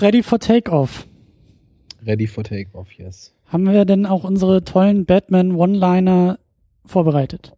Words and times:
ready 0.00 0.22
for 0.22 0.38
Takeoff. 0.38 1.06
Ready 2.04 2.26
for 2.26 2.44
Takeoff, 2.44 2.92
yes. 2.92 3.34
Haben 3.46 3.70
wir 3.70 3.84
denn 3.84 4.06
auch 4.06 4.24
unsere 4.24 4.64
tollen 4.64 5.06
Batman 5.06 5.52
One-Liner 5.54 6.38
vorbereitet? 6.84 7.56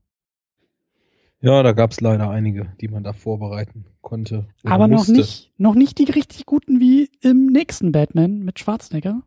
Ja, 1.40 1.62
da 1.62 1.72
gab 1.72 1.93
es 1.93 2.01
leider 2.01 2.30
einige, 2.30 2.72
die 2.80 2.88
man 2.88 3.04
da 3.04 3.12
vorbereiten 3.12 3.85
konnte. 4.01 4.48
Aber 4.64 4.88
musste. 4.88 5.12
noch 5.12 5.19
nicht, 5.19 5.53
noch 5.56 5.74
nicht 5.74 5.98
die 5.98 6.11
richtig 6.11 6.46
guten 6.46 6.80
wie 6.80 7.11
im 7.21 7.46
nächsten 7.46 7.93
Batman 7.93 8.40
mit 8.40 8.58
Schwarzenegger. 8.58 9.22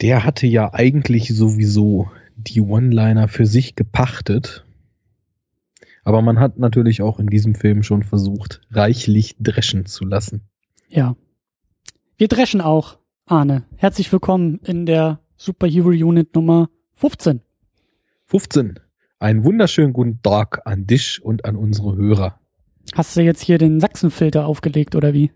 Der 0.00 0.24
hatte 0.24 0.46
ja 0.46 0.72
eigentlich 0.72 1.34
sowieso 1.34 2.10
die 2.36 2.60
One-Liner 2.60 3.28
für 3.28 3.46
sich 3.46 3.74
gepachtet. 3.74 4.64
Aber 6.04 6.22
man 6.22 6.40
hat 6.40 6.58
natürlich 6.58 7.02
auch 7.02 7.18
in 7.18 7.26
diesem 7.26 7.54
Film 7.54 7.82
schon 7.82 8.02
versucht, 8.02 8.62
reichlich 8.70 9.36
dreschen 9.38 9.84
zu 9.84 10.06
lassen. 10.06 10.48
Ja. 10.88 11.16
Wir 12.16 12.28
dreschen 12.28 12.62
auch, 12.62 12.98
Arne. 13.26 13.64
Herzlich 13.76 14.10
willkommen 14.10 14.60
in 14.64 14.86
der 14.86 15.20
Superhero 15.36 15.90
Unit 15.90 16.34
Nummer 16.34 16.70
15. 16.94 17.42
15. 18.24 18.80
Einen 19.18 19.44
wunderschönen 19.44 19.92
guten 19.92 20.22
Tag 20.22 20.62
an 20.64 20.86
dich 20.86 21.22
und 21.22 21.44
an 21.44 21.56
unsere 21.56 21.94
Hörer. 21.94 22.40
Hast 22.94 23.16
du 23.16 23.20
jetzt 23.20 23.42
hier 23.42 23.58
den 23.58 23.80
Sachsenfilter 23.80 24.46
aufgelegt 24.46 24.94
oder 24.94 25.12
wie? 25.12 25.30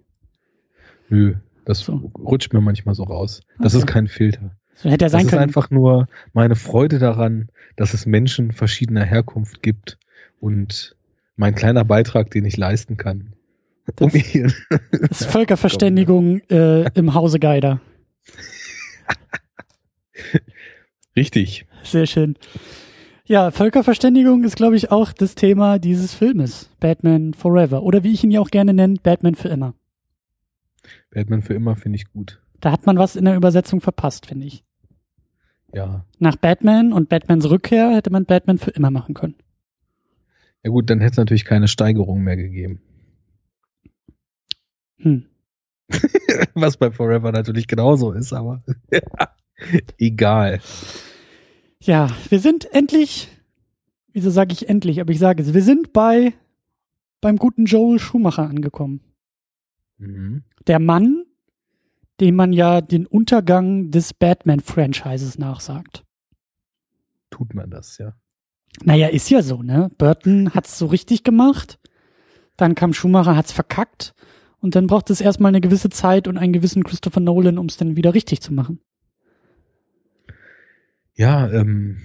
Nö, 1.10 1.34
das 1.66 1.80
so. 1.80 2.10
rutscht 2.18 2.54
mir 2.54 2.62
manchmal 2.62 2.94
so 2.94 3.02
raus. 3.02 3.42
Das 3.58 3.74
okay. 3.74 3.80
ist 3.80 3.86
kein 3.86 4.08
Filter. 4.08 4.56
So 4.74 4.88
hätte 4.88 5.04
er 5.04 5.10
sein 5.10 5.24
das 5.24 5.32
können. 5.32 5.42
ist 5.42 5.48
einfach 5.48 5.70
nur 5.70 6.08
meine 6.32 6.56
Freude 6.56 6.98
daran, 6.98 7.50
dass 7.76 7.92
es 7.92 8.06
Menschen 8.06 8.52
verschiedener 8.52 9.04
Herkunft 9.04 9.62
gibt 9.62 9.98
und 10.40 10.96
mein 11.36 11.54
kleiner 11.54 11.84
Beitrag, 11.84 12.30
den 12.30 12.46
ich 12.46 12.56
leisten 12.56 12.96
kann. 12.96 13.34
Das, 13.86 13.94
um 14.00 14.10
das 14.10 15.20
ist 15.22 15.24
Völkerverständigung 15.30 16.40
äh, 16.50 16.90
im 16.94 17.14
Hause 17.14 17.40
Geider. 17.40 17.80
Richtig. 21.16 21.66
Sehr 21.82 22.06
schön. 22.06 22.36
Ja, 23.24 23.50
Völkerverständigung 23.50 24.44
ist, 24.44 24.56
glaube 24.56 24.76
ich, 24.76 24.90
auch 24.90 25.12
das 25.12 25.34
Thema 25.34 25.78
dieses 25.78 26.14
Filmes. 26.14 26.70
Batman 26.80 27.34
Forever. 27.34 27.82
Oder 27.82 28.02
wie 28.02 28.12
ich 28.12 28.24
ihn 28.24 28.30
ja 28.30 28.40
auch 28.40 28.50
gerne 28.50 28.72
nenne, 28.72 28.96
Batman 29.02 29.34
für 29.34 29.48
immer. 29.48 29.74
Batman 31.10 31.42
für 31.42 31.54
immer 31.54 31.76
finde 31.76 31.96
ich 31.96 32.10
gut. 32.12 32.40
Da 32.60 32.72
hat 32.72 32.86
man 32.86 32.98
was 32.98 33.16
in 33.16 33.24
der 33.24 33.36
Übersetzung 33.36 33.80
verpasst, 33.80 34.26
finde 34.26 34.46
ich. 34.46 34.64
Ja. 35.74 36.04
Nach 36.18 36.36
Batman 36.36 36.92
und 36.92 37.08
Batmans 37.08 37.48
Rückkehr 37.48 37.94
hätte 37.94 38.10
man 38.10 38.24
Batman 38.24 38.58
für 38.58 38.70
immer 38.70 38.90
machen 38.90 39.14
können. 39.14 39.36
Ja 40.62 40.70
gut, 40.70 40.90
dann 40.90 41.00
hätte 41.00 41.12
es 41.12 41.16
natürlich 41.18 41.44
keine 41.44 41.68
Steigerung 41.68 42.22
mehr 42.22 42.36
gegeben. 42.36 42.80
Hm. 45.02 45.26
was 46.54 46.76
bei 46.76 46.90
Forever 46.90 47.32
natürlich 47.32 47.66
genauso 47.66 48.12
ist, 48.12 48.32
aber 48.32 48.62
egal. 49.98 50.60
Ja, 51.80 52.08
wir 52.28 52.40
sind 52.40 52.72
endlich, 52.72 53.28
wieso 54.12 54.30
sage 54.30 54.52
ich 54.52 54.68
endlich, 54.68 55.00
aber 55.00 55.12
ich 55.12 55.18
sage 55.18 55.42
es, 55.42 55.54
wir 55.54 55.62
sind 55.62 55.92
bei 55.92 56.32
beim 57.20 57.36
guten 57.36 57.66
Joel 57.66 57.98
Schumacher 57.98 58.48
angekommen. 58.48 59.00
Mhm. 59.98 60.42
Der 60.66 60.78
Mann, 60.78 61.24
dem 62.20 62.34
man 62.34 62.52
ja 62.52 62.80
den 62.80 63.06
Untergang 63.06 63.90
des 63.90 64.12
Batman-Franchises 64.14 65.38
nachsagt. 65.38 66.04
Tut 67.30 67.54
man 67.54 67.70
das, 67.70 67.98
ja. 67.98 68.14
Naja, 68.82 69.08
ist 69.08 69.30
ja 69.30 69.42
so, 69.42 69.62
ne? 69.62 69.90
Burton 69.98 70.54
hat's 70.54 70.78
so 70.78 70.86
richtig 70.86 71.24
gemacht, 71.24 71.78
dann 72.56 72.74
kam 72.74 72.92
Schumacher, 72.92 73.36
hat's 73.36 73.52
verkackt 73.52 74.14
und 74.62 74.76
dann 74.76 74.86
braucht 74.86 75.10
es 75.10 75.20
erstmal 75.20 75.50
eine 75.50 75.60
gewisse 75.60 75.90
Zeit 75.90 76.28
und 76.28 76.38
einen 76.38 76.52
gewissen 76.52 76.84
Christopher 76.84 77.20
Nolan, 77.20 77.58
um 77.58 77.66
es 77.66 77.76
dann 77.76 77.96
wieder 77.96 78.14
richtig 78.14 78.40
zu 78.40 78.54
machen. 78.54 78.80
Ja, 81.14 81.50
ähm, 81.50 81.98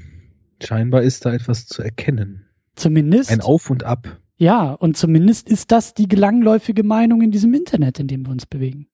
scheinbar 0.61 1.03
ist 1.03 1.25
da 1.25 1.33
etwas 1.33 1.67
zu 1.67 1.81
erkennen. 1.81 2.47
Zumindest. 2.75 3.31
Ein 3.31 3.41
Auf 3.41 3.69
und 3.69 3.83
Ab. 3.83 4.19
Ja, 4.37 4.73
und 4.73 4.97
zumindest 4.97 5.49
ist 5.49 5.71
das 5.71 5.93
die 5.93 6.07
gelangläufige 6.07 6.83
Meinung 6.83 7.21
in 7.21 7.31
diesem 7.31 7.53
Internet, 7.53 7.99
in 7.99 8.07
dem 8.07 8.25
wir 8.25 8.31
uns 8.31 8.45
bewegen. 8.45 8.87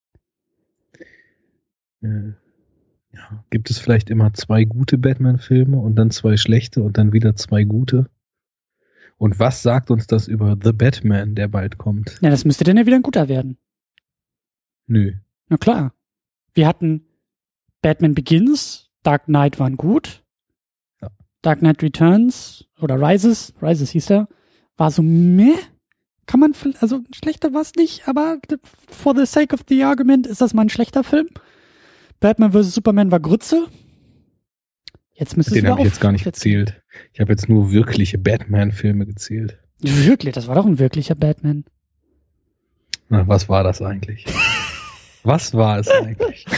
Äh, 2.02 2.32
ja. 3.12 3.44
Gibt 3.50 3.70
es 3.70 3.78
vielleicht 3.78 4.10
immer 4.10 4.32
zwei 4.34 4.64
gute 4.64 4.98
Batman-Filme 4.98 5.78
und 5.78 5.96
dann 5.96 6.10
zwei 6.10 6.36
schlechte 6.36 6.82
und 6.82 6.98
dann 6.98 7.12
wieder 7.12 7.34
zwei 7.34 7.64
gute? 7.64 8.10
Und 9.16 9.38
was 9.38 9.62
sagt 9.62 9.90
uns 9.90 10.06
das 10.06 10.28
über 10.28 10.56
The 10.62 10.72
Batman, 10.72 11.34
der 11.34 11.48
bald 11.48 11.78
kommt? 11.78 12.18
Ja, 12.20 12.30
das 12.30 12.44
müsste 12.44 12.64
dann 12.64 12.76
ja 12.76 12.86
wieder 12.86 12.96
ein 12.96 13.02
guter 13.02 13.28
werden. 13.28 13.58
Nö. 14.86 15.12
Na 15.48 15.56
klar. 15.56 15.94
Wir 16.52 16.66
hatten 16.66 17.06
Batman 17.82 18.14
Begins, 18.14 18.90
Dark 19.02 19.26
Knight 19.26 19.58
waren 19.58 19.76
gut. 19.76 20.24
Ja. 21.00 21.10
Dark 21.42 21.60
Knight 21.60 21.82
Returns 21.82 22.66
oder 22.80 23.00
Rises, 23.00 23.54
Rises 23.60 23.90
hieß 23.90 24.10
er, 24.10 24.28
war 24.76 24.90
so 24.90 25.02
meh. 25.02 25.54
Kann 26.26 26.40
man, 26.40 26.54
also 26.80 27.00
schlechter 27.14 27.52
war 27.52 27.60
es 27.60 27.74
nicht, 27.74 28.08
aber 28.08 28.38
for 28.88 29.14
the 29.14 29.26
sake 29.26 29.54
of 29.54 29.60
the 29.68 29.84
argument 29.84 30.26
ist 30.26 30.40
das 30.40 30.54
mal 30.54 30.62
ein 30.62 30.70
schlechter 30.70 31.04
Film. 31.04 31.28
Batman 32.18 32.52
vs. 32.52 32.74
Superman 32.74 33.10
war 33.10 33.20
Grütze. 33.20 33.66
Jetzt 35.14 35.36
müsste 35.36 35.54
Den 35.54 35.68
habe 35.68 35.80
ich 35.80 35.86
jetzt 35.86 36.00
gar 36.00 36.12
nicht 36.12 36.24
gezählt. 36.24 36.82
Ich 37.12 37.20
habe 37.20 37.32
jetzt 37.32 37.48
nur 37.48 37.70
wirkliche 37.70 38.18
Batman-Filme 38.18 39.06
gezählt. 39.06 39.58
Wirklich? 39.80 40.34
Das 40.34 40.48
war 40.48 40.56
doch 40.56 40.66
ein 40.66 40.78
wirklicher 40.78 41.14
Batman. 41.14 41.64
Na, 43.08 43.26
was 43.28 43.48
war 43.48 43.62
das 43.62 43.80
eigentlich? 43.80 44.26
was 45.22 45.54
war 45.54 45.78
es 45.78 45.88
eigentlich? 45.88 46.46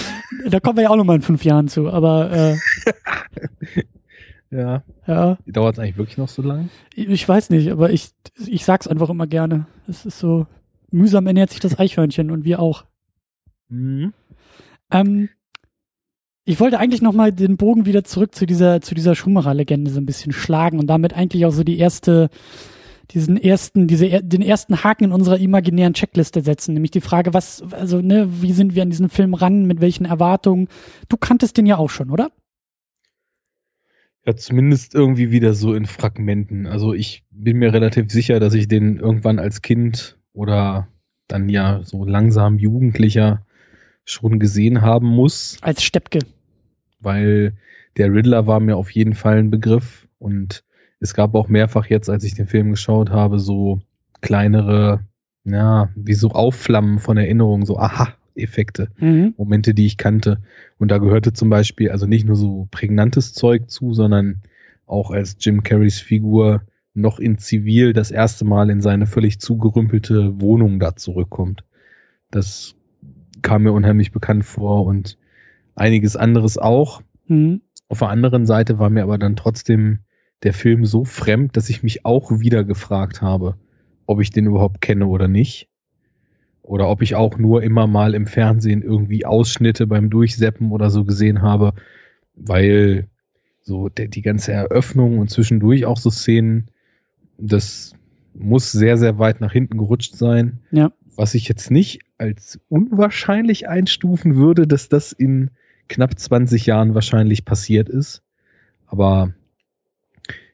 Da 0.48 0.60
kommen 0.60 0.76
wir 0.76 0.84
ja 0.84 0.90
auch 0.90 0.96
nochmal 0.96 1.16
in 1.16 1.22
fünf 1.22 1.44
Jahren 1.44 1.66
zu, 1.66 1.88
aber 1.88 2.30
äh, 2.30 2.56
ja. 4.50 4.82
Ja. 5.06 5.38
Dauert 5.46 5.74
es 5.74 5.78
eigentlich 5.78 5.96
wirklich 5.96 6.18
noch 6.18 6.28
so 6.28 6.42
lange? 6.42 6.68
Ich 6.94 7.26
weiß 7.26 7.50
nicht, 7.50 7.70
aber 7.70 7.90
ich, 7.90 8.10
ich 8.46 8.64
sag's 8.64 8.86
einfach 8.86 9.08
immer 9.08 9.26
gerne. 9.26 9.66
Es 9.88 10.04
ist 10.04 10.18
so, 10.18 10.46
mühsam 10.90 11.26
ernährt 11.26 11.50
sich 11.50 11.60
das 11.60 11.78
Eichhörnchen 11.78 12.30
und 12.30 12.44
wir 12.44 12.60
auch. 12.60 12.84
Mhm. 13.68 14.12
Ähm, 14.90 15.28
ich 16.46 16.60
wollte 16.60 16.78
eigentlich 16.78 17.02
nochmal 17.02 17.32
den 17.32 17.56
Bogen 17.56 17.86
wieder 17.86 18.04
zurück 18.04 18.34
zu 18.34 18.46
dieser, 18.46 18.80
zu 18.80 18.94
dieser 18.94 19.16
Schumacher-Legende 19.16 19.90
so 19.90 20.00
ein 20.00 20.06
bisschen 20.06 20.32
schlagen 20.32 20.78
und 20.78 20.86
damit 20.86 21.12
eigentlich 21.12 21.44
auch 21.44 21.50
so 21.50 21.64
die 21.64 21.78
erste 21.78 22.30
diesen 23.12 23.36
ersten, 23.36 23.86
diese, 23.86 24.22
den 24.22 24.42
ersten 24.42 24.82
Haken 24.82 25.04
in 25.04 25.12
unserer 25.12 25.38
imaginären 25.38 25.94
Checkliste 25.94 26.40
setzen, 26.40 26.74
nämlich 26.74 26.90
die 26.90 27.00
Frage, 27.00 27.34
was, 27.34 27.62
also, 27.72 28.00
ne, 28.00 28.28
wie 28.42 28.52
sind 28.52 28.74
wir 28.74 28.82
an 28.82 28.90
diesen 28.90 29.08
Film 29.08 29.34
ran, 29.34 29.66
mit 29.66 29.80
welchen 29.80 30.06
Erwartungen? 30.06 30.68
Du 31.08 31.16
kanntest 31.16 31.56
den 31.56 31.66
ja 31.66 31.76
auch 31.76 31.90
schon, 31.90 32.10
oder? 32.10 32.30
Ja, 34.24 34.34
zumindest 34.34 34.94
irgendwie 34.94 35.30
wieder 35.30 35.54
so 35.54 35.72
in 35.72 35.86
Fragmenten. 35.86 36.66
Also 36.66 36.94
ich 36.94 37.24
bin 37.30 37.58
mir 37.58 37.72
relativ 37.72 38.10
sicher, 38.10 38.40
dass 38.40 38.54
ich 38.54 38.66
den 38.66 38.96
irgendwann 38.96 39.38
als 39.38 39.62
Kind 39.62 40.18
oder 40.32 40.88
dann 41.28 41.48
ja 41.48 41.82
so 41.84 42.04
langsam 42.04 42.58
Jugendlicher 42.58 43.46
schon 44.04 44.40
gesehen 44.40 44.82
haben 44.82 45.06
muss. 45.06 45.58
Als 45.60 45.84
Steppke. 45.84 46.20
Weil 47.00 47.54
der 47.96 48.12
Riddler 48.12 48.46
war 48.46 48.60
mir 48.60 48.76
auf 48.76 48.90
jeden 48.90 49.14
Fall 49.14 49.38
ein 49.38 49.50
Begriff 49.50 50.08
und 50.18 50.64
es 51.00 51.14
gab 51.14 51.34
auch 51.34 51.48
mehrfach 51.48 51.86
jetzt, 51.86 52.08
als 52.08 52.24
ich 52.24 52.34
den 52.34 52.46
Film 52.46 52.70
geschaut 52.70 53.10
habe, 53.10 53.38
so 53.38 53.80
kleinere, 54.20 55.00
ja, 55.44 55.90
wie 55.94 56.14
so 56.14 56.30
Aufflammen 56.30 56.98
von 56.98 57.16
Erinnerungen, 57.16 57.66
so 57.66 57.78
Aha-Effekte, 57.78 58.90
mhm. 58.98 59.34
Momente, 59.36 59.74
die 59.74 59.86
ich 59.86 59.98
kannte. 59.98 60.42
Und 60.78 60.90
da 60.90 60.98
gehörte 60.98 61.32
zum 61.32 61.50
Beispiel 61.50 61.90
also 61.90 62.06
nicht 62.06 62.26
nur 62.26 62.36
so 62.36 62.66
prägnantes 62.70 63.34
Zeug 63.34 63.70
zu, 63.70 63.92
sondern 63.92 64.42
auch 64.86 65.10
als 65.10 65.36
Jim 65.40 65.62
Carreys 65.62 66.00
Figur 66.00 66.62
noch 66.94 67.18
in 67.18 67.38
Zivil 67.38 67.92
das 67.92 68.10
erste 68.10 68.44
Mal 68.44 68.70
in 68.70 68.80
seine 68.80 69.06
völlig 69.06 69.38
zugerümpelte 69.38 70.40
Wohnung 70.40 70.80
da 70.80 70.96
zurückkommt. 70.96 71.64
Das 72.30 72.74
kam 73.42 73.64
mir 73.64 73.72
unheimlich 73.72 74.12
bekannt 74.12 74.44
vor 74.44 74.86
und 74.86 75.18
einiges 75.76 76.16
anderes 76.16 76.58
auch. 76.58 77.02
Mhm. 77.28 77.60
Auf 77.88 78.00
der 78.00 78.08
anderen 78.08 78.46
Seite 78.46 78.78
war 78.78 78.90
mir 78.90 79.04
aber 79.04 79.18
dann 79.18 79.36
trotzdem 79.36 80.00
der 80.42 80.52
Film 80.52 80.84
so 80.84 81.04
fremd, 81.04 81.56
dass 81.56 81.70
ich 81.70 81.82
mich 81.82 82.04
auch 82.04 82.40
wieder 82.40 82.64
gefragt 82.64 83.22
habe, 83.22 83.56
ob 84.06 84.20
ich 84.20 84.30
den 84.30 84.46
überhaupt 84.46 84.80
kenne 84.80 85.06
oder 85.06 85.28
nicht. 85.28 85.68
Oder 86.62 86.88
ob 86.88 87.00
ich 87.00 87.14
auch 87.14 87.38
nur 87.38 87.62
immer 87.62 87.86
mal 87.86 88.14
im 88.14 88.26
Fernsehen 88.26 88.82
irgendwie 88.82 89.24
Ausschnitte 89.24 89.86
beim 89.86 90.10
Durchseppen 90.10 90.72
oder 90.72 90.90
so 90.90 91.04
gesehen 91.04 91.40
habe, 91.40 91.74
weil 92.34 93.06
so 93.62 93.88
der, 93.88 94.08
die 94.08 94.22
ganze 94.22 94.52
Eröffnung 94.52 95.18
und 95.18 95.30
zwischendurch 95.30 95.86
auch 95.86 95.96
so 95.96 96.10
Szenen, 96.10 96.68
das 97.38 97.92
muss 98.34 98.72
sehr, 98.72 98.96
sehr 98.98 99.18
weit 99.18 99.40
nach 99.40 99.52
hinten 99.52 99.78
gerutscht 99.78 100.16
sein. 100.16 100.58
Ja. 100.72 100.92
Was 101.14 101.34
ich 101.34 101.48
jetzt 101.48 101.70
nicht 101.70 102.00
als 102.18 102.58
unwahrscheinlich 102.68 103.68
einstufen 103.68 104.36
würde, 104.36 104.66
dass 104.66 104.88
das 104.88 105.12
in 105.12 105.50
knapp 105.88 106.18
20 106.18 106.66
Jahren 106.66 106.94
wahrscheinlich 106.94 107.44
passiert 107.44 107.88
ist. 107.88 108.22
Aber 108.86 109.32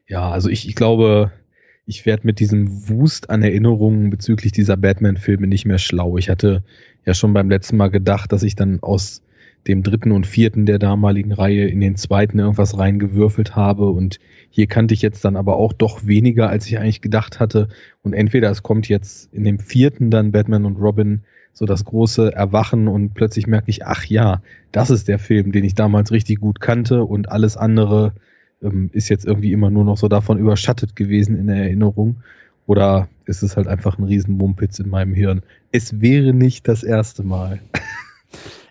ja, 0.07 0.29
also 0.29 0.49
ich, 0.49 0.67
ich 0.67 0.75
glaube, 0.75 1.31
ich 1.85 2.05
werde 2.05 2.25
mit 2.25 2.39
diesem 2.39 2.89
Wust 2.89 3.29
an 3.29 3.43
Erinnerungen 3.43 4.09
bezüglich 4.09 4.51
dieser 4.51 4.77
Batman-Filme 4.77 5.47
nicht 5.47 5.65
mehr 5.65 5.77
schlau. 5.77 6.17
Ich 6.17 6.29
hatte 6.29 6.63
ja 7.05 7.13
schon 7.13 7.33
beim 7.33 7.49
letzten 7.49 7.77
Mal 7.77 7.89
gedacht, 7.89 8.31
dass 8.31 8.43
ich 8.43 8.55
dann 8.55 8.79
aus 8.81 9.21
dem 9.67 9.83
dritten 9.83 10.11
und 10.11 10.27
vierten 10.27 10.65
der 10.65 10.79
damaligen 10.79 11.31
Reihe 11.31 11.67
in 11.67 11.79
den 11.79 11.95
zweiten 11.95 12.39
irgendwas 12.39 12.77
reingewürfelt 12.77 13.55
habe 13.55 13.89
und 13.89 14.19
hier 14.49 14.67
kannte 14.67 14.93
ich 14.93 15.01
jetzt 15.01 15.23
dann 15.23 15.37
aber 15.37 15.55
auch 15.55 15.71
doch 15.71 16.05
weniger, 16.05 16.49
als 16.49 16.67
ich 16.67 16.77
eigentlich 16.77 17.01
gedacht 17.01 17.39
hatte 17.39 17.69
und 18.01 18.13
entweder 18.13 18.51
es 18.51 18.61
kommt 18.61 18.89
jetzt 18.89 19.33
in 19.33 19.43
dem 19.43 19.59
vierten 19.59 20.11
dann 20.11 20.31
Batman 20.33 20.65
und 20.65 20.75
Robin 20.75 21.21
so 21.53 21.65
das 21.65 21.85
große 21.85 22.33
Erwachen 22.33 22.87
und 22.87 23.13
plötzlich 23.13 23.47
merke 23.47 23.69
ich, 23.69 23.85
ach 23.85 24.05
ja, 24.05 24.41
das 24.71 24.89
ist 24.89 25.07
der 25.07 25.19
Film, 25.19 25.51
den 25.51 25.63
ich 25.63 25.75
damals 25.75 26.11
richtig 26.11 26.39
gut 26.41 26.59
kannte 26.59 27.03
und 27.03 27.29
alles 27.29 27.57
andere 27.57 28.13
ähm, 28.61 28.89
ist 28.93 29.09
jetzt 29.09 29.25
irgendwie 29.25 29.53
immer 29.53 29.69
nur 29.69 29.83
noch 29.83 29.97
so 29.97 30.07
davon 30.07 30.39
überschattet 30.39 30.95
gewesen 30.95 31.37
in 31.37 31.47
der 31.47 31.57
Erinnerung. 31.57 32.17
Oder 32.65 33.09
ist 33.25 33.43
es 33.43 33.57
halt 33.57 33.67
einfach 33.67 33.97
ein 33.97 34.05
Riesenmumpitz 34.05 34.79
in 34.79 34.89
meinem 34.89 35.13
Hirn? 35.13 35.41
Es 35.71 36.01
wäre 36.01 36.33
nicht 36.33 36.67
das 36.67 36.83
erste 36.83 37.23
Mal. 37.23 37.59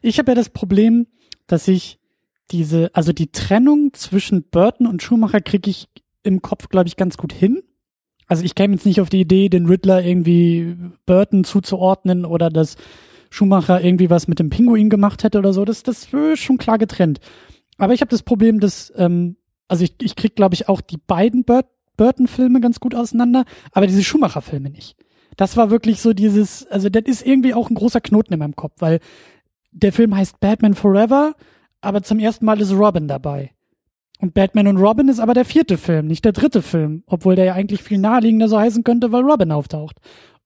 Ich 0.05 0.19
habe 0.19 0.33
ja 0.33 0.35
das 0.35 0.49
Problem, 0.49 1.07
dass 1.47 1.69
ich 1.69 2.01
diese, 2.51 2.91
also 2.93 3.13
die 3.13 3.31
Trennung 3.31 3.93
zwischen 3.93 4.43
Burton 4.43 4.89
und 4.89 5.01
Schumacher 5.01 5.41
kriege 5.41 5.71
ich 5.71 5.89
im 6.25 6.43
Kopf, 6.43 6.69
glaube 6.69 6.89
ich, 6.89 6.97
ganz 6.97 7.17
gut 7.17 7.33
hin. 7.33 7.63
Also 8.27 8.45
ich 8.45 8.55
käme 8.55 8.75
jetzt 8.75 8.87
nicht 8.87 9.01
auf 9.01 9.09
die 9.09 9.21
Idee, 9.21 9.49
den 9.49 9.67
Riddler 9.67 10.05
irgendwie 10.05 10.77
Burton 11.07 11.45
zuzuordnen 11.45 12.25
oder 12.25 12.51
dass 12.51 12.77
Schumacher 13.31 13.83
irgendwie 13.83 14.11
was 14.11 14.29
mit 14.29 14.39
dem 14.39 14.51
Pinguin 14.51 14.91
gemacht 14.91 15.25
hätte 15.25 15.39
oder 15.39 15.53
so. 15.53 15.65
Das, 15.65 15.83
das 15.83 16.13
ist 16.13 16.39
schon 16.41 16.59
klar 16.59 16.79
getrennt. 16.79 17.21
Aber 17.79 17.95
ich 17.95 18.01
habe 18.01 18.11
das 18.11 18.23
Problem, 18.23 18.61
dass, 18.61 18.93
ähm, 18.97 19.37
also 19.69 19.85
ich, 19.85 19.95
ich 20.03 20.17
krieg, 20.17 20.37
glaube 20.37 20.55
ich, 20.55 20.69
auch 20.69 20.81
die 20.81 20.99
beiden 20.99 21.45
Burt 21.45 21.67
Burton-Filme 21.97 22.61
ganz 22.61 22.81
gut 22.81 22.95
auseinander, 22.95 23.45
aber 23.73 23.87
diese 23.87 24.03
Schumacher-Filme 24.03 24.71
nicht. 24.71 24.97
Das 25.37 25.57
war 25.57 25.71
wirklich 25.71 26.01
so 26.01 26.13
dieses, 26.13 26.67
also 26.67 26.89
das 26.89 27.05
ist 27.05 27.27
irgendwie 27.27 27.55
auch 27.55 27.71
ein 27.71 27.75
großer 27.75 28.01
Knoten 28.01 28.33
in 28.33 28.39
meinem 28.39 28.57
Kopf, 28.57 28.75
weil 28.79 29.01
der 29.71 29.93
Film 29.93 30.17
heißt 30.17 30.41
Batman 30.41 30.75
Forever, 30.75 31.35
aber 31.81 32.03
zum 32.03 32.19
ersten 32.19 32.45
Mal 32.45 32.61
ist 32.61 32.73
Robin 32.73 33.09
dabei. 33.09 33.53
Und 34.23 34.35
Batman 34.35 34.69
und 34.69 34.77
Robin 34.77 35.09
ist 35.09 35.19
aber 35.19 35.35
der 35.35 35.45
vierte 35.45 35.77
Film, 35.77 36.07
nicht 36.07 36.25
der 36.25 36.31
dritte 36.31 36.63
Film, 36.63 37.03
obwohl 37.07 37.35
der 37.35 37.45
ja 37.45 37.55
eigentlich 37.55 37.83
viel 37.83 37.99
naheliegender 37.99 38.49
so 38.49 38.57
heißen 38.57 38.85
könnte, 38.85 39.11
weil 39.11 39.25
Robin 39.25 39.51
auftaucht. 39.51 39.97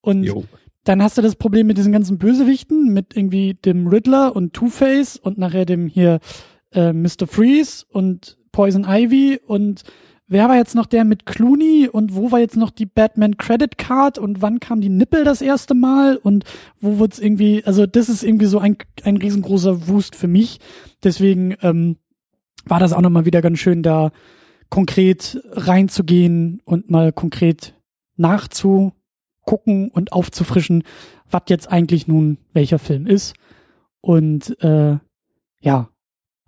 Und 0.00 0.22
jo. 0.22 0.44
dann 0.84 1.02
hast 1.02 1.18
du 1.18 1.22
das 1.22 1.36
Problem 1.36 1.66
mit 1.66 1.76
diesen 1.76 1.92
ganzen 1.92 2.16
Bösewichten, 2.16 2.94
mit 2.94 3.14
irgendwie 3.14 3.52
dem 3.52 3.86
Riddler 3.86 4.34
und 4.34 4.54
Two-Face 4.54 5.18
und 5.18 5.36
nachher 5.36 5.66
dem 5.66 5.88
hier 5.88 6.20
äh, 6.72 6.94
Mr. 6.94 7.26
Freeze 7.26 7.84
und 7.90 8.38
Poison 8.50 8.86
Ivy 8.88 9.40
und 9.46 9.82
wer 10.26 10.48
war 10.48 10.56
jetzt 10.56 10.74
noch 10.74 10.86
der 10.86 11.04
mit 11.04 11.26
Clooney 11.26 11.90
und 11.92 12.14
wo 12.14 12.32
war 12.32 12.38
jetzt 12.38 12.56
noch 12.56 12.70
die 12.70 12.86
Batman 12.86 13.36
Credit 13.36 13.76
Card 13.76 14.16
und 14.16 14.40
wann 14.40 14.58
kam 14.58 14.80
die 14.80 14.88
Nippel 14.88 15.22
das 15.22 15.42
erste 15.42 15.74
Mal 15.74 16.16
und 16.16 16.44
wo 16.80 16.98
wird's 16.98 17.18
irgendwie, 17.18 17.62
also 17.66 17.84
das 17.84 18.08
ist 18.08 18.22
irgendwie 18.22 18.46
so 18.46 18.58
ein, 18.58 18.78
ein 19.04 19.18
riesengroßer 19.18 19.86
Wust 19.86 20.16
für 20.16 20.28
mich. 20.28 20.60
Deswegen 21.04 21.56
ähm, 21.60 21.98
war 22.66 22.80
das 22.80 22.92
auch 22.92 23.00
nochmal 23.00 23.24
wieder 23.24 23.42
ganz 23.42 23.58
schön, 23.58 23.82
da 23.82 24.10
konkret 24.68 25.40
reinzugehen 25.52 26.60
und 26.64 26.90
mal 26.90 27.12
konkret 27.12 27.74
nachzugucken 28.16 29.90
und 29.90 30.12
aufzufrischen, 30.12 30.82
was 31.30 31.42
jetzt 31.48 31.70
eigentlich 31.70 32.08
nun 32.08 32.38
welcher 32.52 32.78
Film 32.78 33.06
ist. 33.06 33.34
Und 34.00 34.60
äh, 34.62 34.98
ja, 35.60 35.88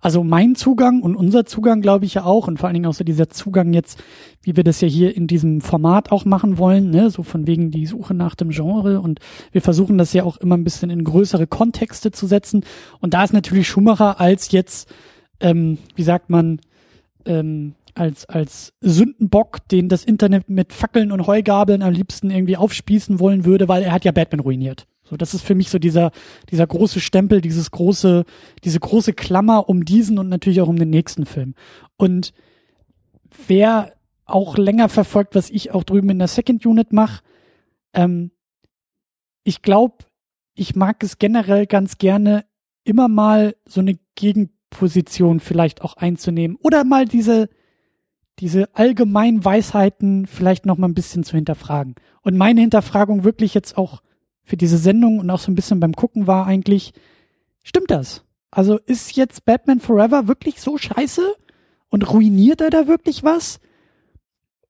also 0.01 0.23
mein 0.23 0.55
Zugang 0.55 1.01
und 1.01 1.15
unser 1.15 1.45
Zugang, 1.45 1.81
glaube 1.81 2.05
ich 2.05 2.13
ja 2.13 2.23
auch, 2.23 2.47
und 2.47 2.57
vor 2.57 2.67
allen 2.67 2.73
Dingen 2.73 2.85
auch 2.85 2.93
so 2.93 3.03
dieser 3.03 3.29
Zugang 3.29 3.73
jetzt, 3.73 4.01
wie 4.41 4.55
wir 4.55 4.63
das 4.63 4.79
ja 4.79 4.87
hier 4.87 5.15
in 5.15 5.27
diesem 5.27 5.59
Format 5.59 6.11
auch 6.13 6.23
machen 6.23 6.57
wollen, 6.57 6.89
ne, 6.89 7.09
so 7.09 7.21
von 7.21 7.47
wegen 7.47 7.69
die 7.69 7.85
Suche 7.85 8.13
nach 8.13 8.35
dem 8.35 8.49
Genre 8.49 9.01
und 9.01 9.19
wir 9.51 9.61
versuchen 9.61 9.97
das 9.97 10.13
ja 10.13 10.23
auch 10.23 10.37
immer 10.37 10.55
ein 10.55 10.63
bisschen 10.63 10.89
in 10.89 11.03
größere 11.03 11.47
Kontexte 11.47 12.11
zu 12.11 12.27
setzen. 12.27 12.63
Und 13.01 13.13
da 13.13 13.25
ist 13.25 13.33
natürlich 13.33 13.67
Schumacher 13.67 14.21
als 14.21 14.51
jetzt 14.51 14.89
ähm, 15.39 15.77
wie 15.95 16.03
sagt 16.03 16.29
man, 16.29 16.59
ähm, 17.25 17.75
als, 17.95 18.27
als 18.27 18.73
Sündenbock, 18.81 19.67
den 19.67 19.89
das 19.89 20.05
Internet 20.05 20.49
mit 20.49 20.73
Fackeln 20.73 21.11
und 21.11 21.27
Heugabeln 21.27 21.81
am 21.81 21.93
liebsten 21.93 22.31
irgendwie 22.31 22.57
aufspießen 22.57 23.19
wollen 23.19 23.45
würde, 23.45 23.67
weil 23.67 23.83
er 23.83 23.91
hat 23.91 24.05
ja 24.05 24.11
Batman 24.11 24.39
ruiniert. 24.39 24.87
So, 25.03 25.17
das 25.17 25.33
ist 25.33 25.43
für 25.43 25.55
mich 25.55 25.69
so 25.69 25.79
dieser, 25.79 26.11
dieser 26.51 26.67
große 26.67 26.99
Stempel, 26.99 27.41
dieses 27.41 27.71
große, 27.71 28.25
diese 28.63 28.79
große 28.79 29.13
Klammer 29.13 29.67
um 29.67 29.83
diesen 29.83 30.19
und 30.19 30.29
natürlich 30.29 30.61
auch 30.61 30.67
um 30.67 30.77
den 30.77 30.91
nächsten 30.91 31.25
Film. 31.25 31.55
Und 31.97 32.31
wer 33.47 33.93
auch 34.25 34.57
länger 34.57 34.87
verfolgt, 34.87 35.35
was 35.35 35.49
ich 35.49 35.71
auch 35.71 35.83
drüben 35.83 36.09
in 36.09 36.19
der 36.19 36.27
Second 36.27 36.65
Unit 36.65 36.93
mache, 36.93 37.23
ähm, 37.93 38.31
ich 39.43 39.61
glaube, 39.61 40.05
ich 40.53 40.75
mag 40.75 41.03
es 41.03 41.17
generell 41.17 41.65
ganz 41.65 41.97
gerne, 41.97 42.45
immer 42.83 43.07
mal 43.07 43.55
so 43.65 43.81
eine 43.81 43.97
Gegen 44.15 44.51
Position 44.69 45.39
vielleicht 45.39 45.81
auch 45.81 45.95
einzunehmen 45.95 46.57
oder 46.61 46.83
mal 46.83 47.05
diese 47.05 47.49
diese 48.39 48.73
allgemeinen 48.73 49.43
Weisheiten 49.43 50.25
vielleicht 50.25 50.65
noch 50.65 50.77
mal 50.77 50.87
ein 50.87 50.93
bisschen 50.93 51.23
zu 51.23 51.35
hinterfragen. 51.35 51.95
Und 52.21 52.37
meine 52.37 52.61
Hinterfragung 52.61 53.23
wirklich 53.23 53.53
jetzt 53.53 53.77
auch 53.77 54.01
für 54.43 54.57
diese 54.57 54.77
Sendung 54.77 55.19
und 55.19 55.29
auch 55.29 55.39
so 55.39 55.51
ein 55.51 55.55
bisschen 55.55 55.79
beim 55.79 55.93
Gucken 55.93 56.25
war 56.25 56.47
eigentlich, 56.47 56.93
stimmt 57.63 57.91
das? 57.91 58.23
Also 58.49 58.77
ist 58.77 59.15
jetzt 59.15 59.45
Batman 59.45 59.79
Forever 59.79 60.27
wirklich 60.27 60.61
so 60.61 60.77
scheiße 60.77 61.35
und 61.89 62.09
ruiniert 62.09 62.61
er 62.61 62.69
da 62.69 62.87
wirklich 62.87 63.23
was? 63.23 63.59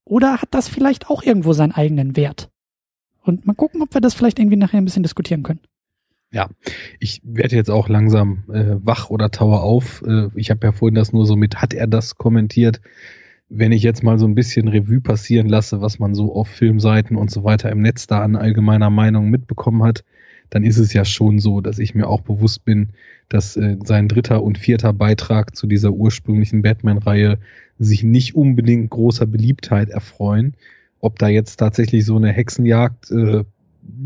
Oder 0.03 0.41
hat 0.41 0.49
das 0.51 0.67
vielleicht 0.67 1.09
auch 1.09 1.21
irgendwo 1.21 1.53
seinen 1.53 1.71
eigenen 1.71 2.15
Wert? 2.15 2.49
Und 3.21 3.45
mal 3.45 3.53
gucken, 3.53 3.81
ob 3.81 3.93
wir 3.93 4.01
das 4.01 4.15
vielleicht 4.15 4.39
irgendwie 4.39 4.57
nachher 4.57 4.79
ein 4.79 4.85
bisschen 4.85 5.03
diskutieren 5.03 5.43
können. 5.43 5.61
Ja, 6.31 6.47
ich 6.99 7.21
werde 7.23 7.55
jetzt 7.55 7.71
auch 7.71 7.89
langsam 7.89 8.43
äh, 8.53 8.75
wach 8.83 9.09
oder 9.09 9.31
taue 9.31 9.61
auf. 9.61 10.03
Äh, 10.05 10.27
ich 10.35 10.51
habe 10.51 10.67
ja 10.67 10.71
vorhin 10.71 10.93
das 10.93 11.11
nur 11.11 11.25
so 11.25 11.35
mit, 11.35 11.55
hat 11.55 11.73
er 11.73 11.87
das 11.87 12.17
kommentiert? 12.17 12.81
Wenn 13.49 13.71
ich 13.71 13.81
jetzt 13.81 14.03
mal 14.03 14.19
so 14.19 14.27
ein 14.27 14.35
bisschen 14.35 14.67
Revue 14.67 15.01
passieren 15.01 15.49
lasse, 15.49 15.81
was 15.81 15.97
man 15.97 16.13
so 16.13 16.35
auf 16.35 16.47
Filmseiten 16.47 17.17
und 17.17 17.31
so 17.31 17.43
weiter 17.43 17.71
im 17.71 17.81
Netz 17.81 18.05
da 18.05 18.21
an 18.21 18.35
allgemeiner 18.35 18.91
Meinung 18.91 19.31
mitbekommen 19.31 19.81
hat, 19.81 20.03
dann 20.51 20.63
ist 20.63 20.77
es 20.77 20.93
ja 20.93 21.03
schon 21.03 21.39
so, 21.39 21.61
dass 21.61 21.79
ich 21.79 21.95
mir 21.95 22.07
auch 22.07 22.21
bewusst 22.21 22.63
bin, 22.63 22.89
dass 23.27 23.57
äh, 23.57 23.77
sein 23.83 24.07
dritter 24.07 24.43
und 24.43 24.59
vierter 24.59 24.93
Beitrag 24.93 25.55
zu 25.55 25.65
dieser 25.65 25.91
ursprünglichen 25.91 26.61
Batman-Reihe 26.61 27.39
sich 27.79 28.03
nicht 28.03 28.35
unbedingt 28.35 28.91
großer 28.91 29.25
Beliebtheit 29.25 29.89
erfreuen. 29.89 30.53
Ob 30.99 31.17
da 31.17 31.27
jetzt 31.27 31.57
tatsächlich 31.57 32.05
so 32.05 32.17
eine 32.17 32.31
Hexenjagd 32.31 33.09
äh, 33.09 33.43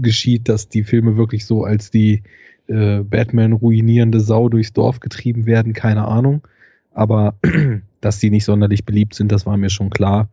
geschieht, 0.02 0.50
dass 0.50 0.70
die 0.70 0.84
Filme 0.84 1.18
wirklich 1.18 1.46
so 1.46 1.64
als 1.64 1.92
die 1.92 2.24
äh, 2.68 3.00
Batman 3.00 3.54
ruinierende 3.54 4.20
Sau 4.20 4.50
durchs 4.50 4.74
Dorf 4.74 5.00
getrieben 5.00 5.46
werden, 5.46 5.74
keine 5.74 6.06
Ahnung. 6.08 6.48
Aber 6.94 7.36
dass 8.02 8.20
die 8.20 8.30
nicht 8.30 8.46
sonderlich 8.46 8.86
beliebt 8.86 9.16
sind, 9.16 9.32
das 9.32 9.46
war 9.46 9.58
mir 9.58 9.70
schon 9.70 9.90
klar. 9.90 10.30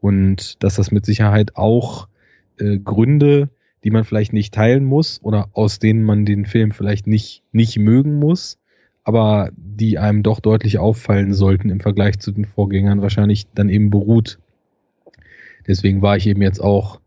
Und 0.00 0.62
dass 0.62 0.76
das 0.76 0.90
mit 0.90 1.06
Sicherheit 1.06 1.56
auch 1.56 2.08
äh, 2.58 2.78
Gründe, 2.78 3.50
die 3.84 3.90
man 3.90 4.04
vielleicht 4.04 4.32
nicht 4.32 4.54
teilen 4.54 4.84
muss 4.84 5.20
oder 5.22 5.48
aus 5.52 5.78
denen 5.78 6.04
man 6.04 6.24
den 6.24 6.46
Film 6.46 6.72
vielleicht 6.72 7.06
nicht, 7.06 7.42
nicht 7.52 7.78
mögen 7.78 8.18
muss, 8.18 8.58
aber 9.04 9.50
die 9.56 9.98
einem 9.98 10.22
doch 10.22 10.40
deutlich 10.40 10.78
auffallen 10.78 11.34
sollten 11.34 11.70
im 11.70 11.80
Vergleich 11.80 12.18
zu 12.18 12.30
den 12.30 12.44
Vorgängern, 12.44 13.02
wahrscheinlich 13.02 13.46
dann 13.54 13.68
eben 13.68 13.90
beruht. 13.90 14.38
Deswegen 15.66 16.02
war 16.02 16.16
ich 16.16 16.26
eben 16.26 16.42
jetzt 16.42 16.60
auch 16.60 17.00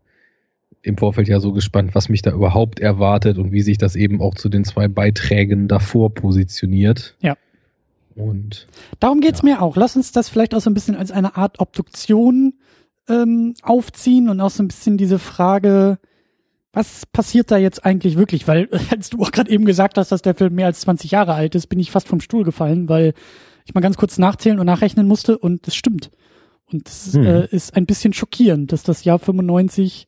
im 0.86 0.96
Vorfeld 0.96 1.26
ja 1.26 1.40
so 1.40 1.52
gespannt, 1.52 1.94
was 1.94 2.08
mich 2.08 2.22
da 2.22 2.30
überhaupt 2.30 2.78
erwartet 2.78 3.38
und 3.38 3.50
wie 3.50 3.62
sich 3.62 3.76
das 3.76 3.96
eben 3.96 4.22
auch 4.22 4.34
zu 4.34 4.48
den 4.48 4.64
zwei 4.64 4.86
Beiträgen 4.86 5.66
davor 5.66 6.14
positioniert. 6.14 7.16
Ja. 7.20 7.36
Und 8.14 8.68
darum 9.00 9.20
geht's 9.20 9.40
ja. 9.40 9.44
mir 9.44 9.62
auch. 9.62 9.76
Lass 9.76 9.96
uns 9.96 10.12
das 10.12 10.28
vielleicht 10.28 10.54
auch 10.54 10.60
so 10.60 10.70
ein 10.70 10.74
bisschen 10.74 10.94
als 10.94 11.10
eine 11.10 11.36
Art 11.36 11.58
Obduktion 11.58 12.54
ähm, 13.08 13.54
aufziehen 13.62 14.28
und 14.28 14.40
auch 14.40 14.50
so 14.50 14.62
ein 14.62 14.68
bisschen 14.68 14.96
diese 14.96 15.18
Frage, 15.18 15.98
was 16.72 17.04
passiert 17.06 17.50
da 17.50 17.56
jetzt 17.56 17.84
eigentlich 17.84 18.16
wirklich? 18.16 18.46
Weil, 18.46 18.68
als 18.90 19.10
du 19.10 19.20
auch 19.22 19.32
gerade 19.32 19.50
eben 19.50 19.64
gesagt 19.64 19.98
hast, 19.98 20.12
dass 20.12 20.22
der 20.22 20.36
Film 20.36 20.54
mehr 20.54 20.66
als 20.66 20.80
20 20.82 21.10
Jahre 21.10 21.34
alt 21.34 21.56
ist, 21.56 21.66
bin 21.66 21.80
ich 21.80 21.90
fast 21.90 22.06
vom 22.06 22.20
Stuhl 22.20 22.44
gefallen, 22.44 22.88
weil 22.88 23.12
ich 23.64 23.74
mal 23.74 23.80
ganz 23.80 23.96
kurz 23.96 24.18
nachzählen 24.18 24.60
und 24.60 24.66
nachrechnen 24.66 25.08
musste 25.08 25.36
und 25.36 25.66
das 25.66 25.74
stimmt. 25.74 26.12
Und 26.70 26.86
das 26.86 27.12
hm. 27.12 27.26
äh, 27.26 27.46
ist 27.46 27.76
ein 27.76 27.86
bisschen 27.86 28.12
schockierend, 28.12 28.70
dass 28.70 28.84
das 28.84 29.02
Jahr 29.02 29.18
95 29.18 30.06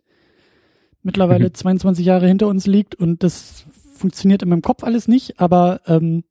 mittlerweile 1.02 1.46
mhm. 1.46 1.54
22 1.54 2.04
Jahre 2.04 2.26
hinter 2.26 2.48
uns 2.48 2.66
liegt 2.66 2.94
und 2.94 3.22
das 3.22 3.64
funktioniert 3.94 4.42
in 4.42 4.48
meinem 4.48 4.62
Kopf 4.62 4.84
alles 4.84 5.08
nicht, 5.08 5.40
aber 5.40 5.80
ähm, 5.86 6.24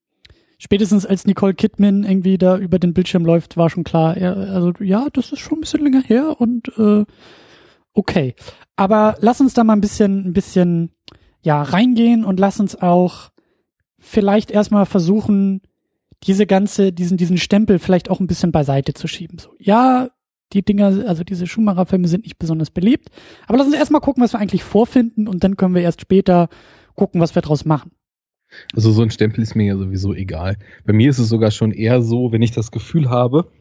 spätestens 0.58 1.06
als 1.06 1.26
Nicole 1.26 1.54
Kidman 1.54 2.04
irgendwie 2.04 2.38
da 2.38 2.58
über 2.58 2.80
den 2.80 2.94
Bildschirm 2.94 3.26
läuft, 3.26 3.58
war 3.58 3.70
schon 3.70 3.84
klar, 3.84 4.18
ja, 4.18 4.34
also 4.34 4.74
ja, 4.80 5.08
das 5.14 5.32
ist 5.32 5.40
schon 5.40 5.60
ein 5.60 5.62
bisschen 5.62 5.84
länger 5.84 6.02
her 6.02 6.40
und 6.40 6.70
äh, 6.78 7.06
okay. 7.94 8.36
Aber 8.76 9.18
lass 9.20 9.42
uns 9.42 9.54
da 9.54 9.64
mal 9.64 9.74
ein 9.74 9.82
bisschen, 9.82 10.28
ein 10.28 10.34
bisschen 10.34 10.92
ja 11.42 11.62
reingehen 11.62 12.26
und 12.26 12.40
lass 12.40 12.60
uns 12.60 12.76
auch 12.76 13.30
vielleicht 13.98 14.52
erstmal 14.52 14.86
versuchen, 14.86 15.62
diese 16.24 16.48
ganze, 16.48 16.92
diesen, 16.92 17.18
diesen 17.18 17.38
Stempel 17.38 17.80
vielleicht 17.80 18.10
auch 18.10 18.20
ein 18.20 18.28
bisschen 18.28 18.52
beiseite 18.52 18.94
zu 18.94 19.08
schieben. 19.08 19.38
So, 19.38 19.50
ja, 19.60 20.10
die 20.54 20.64
Dinger, 20.64 21.08
also 21.08 21.24
diese 21.24 21.48
Schumacher-Filme 21.48 22.08
sind 22.08 22.24
nicht 22.24 22.40
besonders 22.40 22.72
beliebt. 22.72 23.10
Aber 23.48 23.58
lass 23.58 23.68
uns 23.68 23.76
erstmal 23.76 24.02
gucken, 24.02 24.24
was 24.24 24.34
wir 24.34 24.40
eigentlich 24.40 24.64
vorfinden 24.64 25.28
und 25.28 25.44
dann 25.44 25.58
können 25.58 25.76
wir 25.76 25.82
erst 25.82 26.02
später 26.02 26.50
gucken, 26.96 27.22
was 27.22 27.36
wir 27.36 27.42
draus 27.42 27.66
machen. 27.66 27.92
Also 28.74 28.92
so 28.92 29.02
ein 29.02 29.12
Stempel 29.12 29.44
ist 29.44 29.56
mir 29.56 29.66
ja 29.66 29.78
sowieso 29.78 30.14
egal. 30.14 30.58
Bei 30.86 30.94
mir 30.94 31.10
ist 31.10 31.20
es 31.20 31.30
sogar 31.30 31.52
schon 31.52 31.72
eher 31.72 32.02
so, 32.02 32.32
wenn 32.32 32.42
ich 32.42 32.52
das 32.52 32.72
Gefühl 32.72 33.10
habe, 33.10 33.52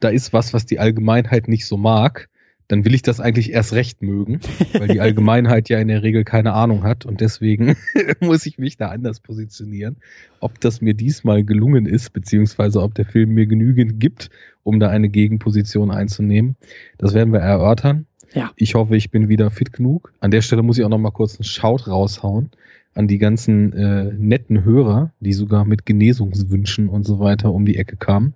da 0.00 0.10
ist 0.10 0.32
was, 0.32 0.52
was 0.52 0.66
die 0.66 0.78
Allgemeinheit 0.78 1.48
nicht 1.48 1.66
so 1.66 1.76
mag, 1.76 2.28
dann 2.68 2.84
will 2.84 2.94
ich 2.94 3.02
das 3.02 3.18
eigentlich 3.18 3.52
erst 3.52 3.72
recht 3.72 4.02
mögen, 4.02 4.40
weil 4.74 4.88
die 4.88 5.00
Allgemeinheit 5.00 5.68
ja 5.68 5.78
in 5.78 5.88
der 5.88 6.02
Regel 6.02 6.24
keine 6.24 6.52
Ahnung 6.52 6.84
hat 6.84 7.06
und 7.06 7.20
deswegen 7.20 7.76
muss 8.20 8.46
ich 8.46 8.58
mich 8.58 8.76
da 8.76 8.88
anders 8.88 9.20
positionieren. 9.20 9.96
Ob 10.40 10.60
das 10.60 10.80
mir 10.80 10.94
diesmal 10.94 11.44
gelungen 11.44 11.86
ist, 11.86 12.12
beziehungsweise 12.12 12.82
ob 12.82 12.94
der 12.94 13.06
Film 13.06 13.30
mir 13.30 13.46
genügend 13.46 13.98
gibt, 13.98 14.30
um 14.62 14.80
da 14.80 14.88
eine 14.88 15.08
Gegenposition 15.08 15.90
einzunehmen, 15.90 16.56
das 16.98 17.14
werden 17.14 17.32
wir 17.32 17.40
erörtern. 17.40 18.06
Ja. 18.34 18.52
Ich 18.56 18.74
hoffe, 18.74 18.94
ich 18.94 19.10
bin 19.10 19.30
wieder 19.30 19.50
fit 19.50 19.72
genug. 19.72 20.12
An 20.20 20.30
der 20.30 20.42
Stelle 20.42 20.62
muss 20.62 20.76
ich 20.76 20.84
auch 20.84 20.90
noch 20.90 20.98
mal 20.98 21.10
kurz 21.10 21.36
einen 21.36 21.44
Schaut 21.44 21.88
raushauen 21.88 22.50
an 22.94 23.06
die 23.06 23.18
ganzen 23.18 23.72
äh, 23.74 24.12
netten 24.12 24.64
Hörer, 24.64 25.12
die 25.20 25.32
sogar 25.32 25.64
mit 25.64 25.86
Genesungswünschen 25.86 26.88
und 26.88 27.04
so 27.04 27.20
weiter 27.20 27.52
um 27.52 27.64
die 27.64 27.76
Ecke 27.76 27.96
kamen. 27.96 28.34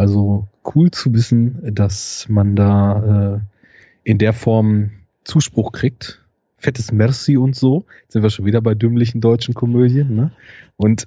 Also 0.00 0.48
cool 0.74 0.90
zu 0.90 1.12
wissen, 1.12 1.58
dass 1.74 2.24
man 2.30 2.56
da 2.56 3.34
äh, 3.34 3.40
in 4.02 4.16
der 4.16 4.32
Form 4.32 4.92
Zuspruch 5.24 5.72
kriegt. 5.72 6.24
Fettes 6.56 6.90
Merci 6.90 7.36
und 7.36 7.54
so. 7.54 7.84
Jetzt 8.04 8.14
sind 8.14 8.22
wir 8.22 8.30
schon 8.30 8.46
wieder 8.46 8.62
bei 8.62 8.74
dümmlichen 8.74 9.20
deutschen 9.20 9.52
Komödien. 9.52 10.14
Ne? 10.16 10.32
Und 10.78 11.04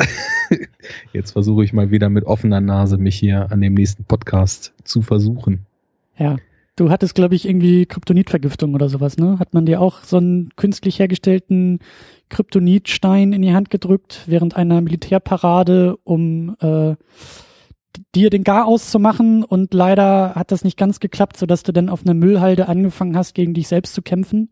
jetzt 1.11 1.31
versuche 1.31 1.63
ich 1.63 1.73
mal 1.73 1.89
wieder 1.89 2.09
mit 2.09 2.25
offener 2.25 2.61
Nase 2.61 2.99
mich 2.99 3.15
hier 3.15 3.51
an 3.51 3.61
dem 3.61 3.73
nächsten 3.73 4.03
Podcast 4.03 4.73
zu 4.83 5.01
versuchen. 5.01 5.65
Ja. 6.15 6.37
Du 6.75 6.91
hattest, 6.91 7.15
glaube 7.15 7.33
ich, 7.33 7.47
irgendwie 7.47 7.87
Kryptonitvergiftung 7.87 8.75
oder 8.75 8.89
sowas, 8.89 9.17
ne? 9.17 9.37
Hat 9.37 9.53
man 9.53 9.67
dir 9.67 9.79
auch 9.79 10.03
so 10.03 10.17
einen 10.17 10.49
künstlich 10.55 10.97
hergestellten 10.97 11.79
Kryptonitstein 12.29 13.31
in 13.31 13.43
die 13.43 13.53
Hand 13.53 13.69
gedrückt 13.69 14.23
während 14.25 14.55
einer 14.55 14.81
Militärparade, 14.81 15.97
um 16.03 16.55
äh, 16.61 16.95
dir 18.15 18.29
den 18.29 18.43
Gar 18.43 18.65
auszumachen 18.65 19.43
und 19.43 19.73
leider 19.73 20.35
hat 20.35 20.51
das 20.51 20.63
nicht 20.63 20.77
ganz 20.77 20.99
geklappt, 20.99 21.37
sodass 21.37 21.63
du 21.63 21.71
dann 21.71 21.89
auf 21.89 22.03
einer 22.03 22.13
Müllhalde 22.13 22.67
angefangen 22.67 23.15
hast, 23.15 23.33
gegen 23.33 23.53
dich 23.53 23.67
selbst 23.67 23.93
zu 23.93 24.01
kämpfen 24.01 24.49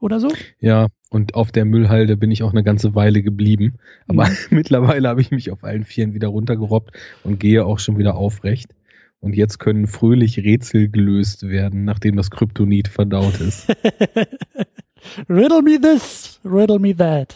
oder 0.00 0.20
so? 0.20 0.28
Ja, 0.60 0.88
und 1.10 1.34
auf 1.34 1.52
der 1.52 1.64
Müllhalde 1.64 2.16
bin 2.16 2.30
ich 2.30 2.42
auch 2.42 2.52
eine 2.52 2.64
ganze 2.64 2.94
Weile 2.94 3.22
geblieben. 3.22 3.74
Aber 4.08 4.28
mhm. 4.28 4.36
mittlerweile 4.50 5.08
habe 5.08 5.20
ich 5.20 5.30
mich 5.30 5.50
auf 5.50 5.64
allen 5.64 5.84
Vieren 5.84 6.14
wieder 6.14 6.28
runtergerobbt 6.28 6.96
und 7.24 7.40
gehe 7.40 7.64
auch 7.64 7.78
schon 7.78 7.98
wieder 7.98 8.16
aufrecht. 8.16 8.74
Und 9.20 9.34
jetzt 9.34 9.58
können 9.58 9.86
fröhlich 9.86 10.38
Rätsel 10.38 10.88
gelöst 10.88 11.48
werden, 11.48 11.84
nachdem 11.84 12.16
das 12.16 12.30
Kryptonit 12.30 12.88
verdaut 12.88 13.40
ist. 13.40 13.68
riddle 15.28 15.62
me 15.62 15.80
this, 15.80 16.38
riddle 16.44 16.78
me 16.78 16.94
that. 16.94 17.34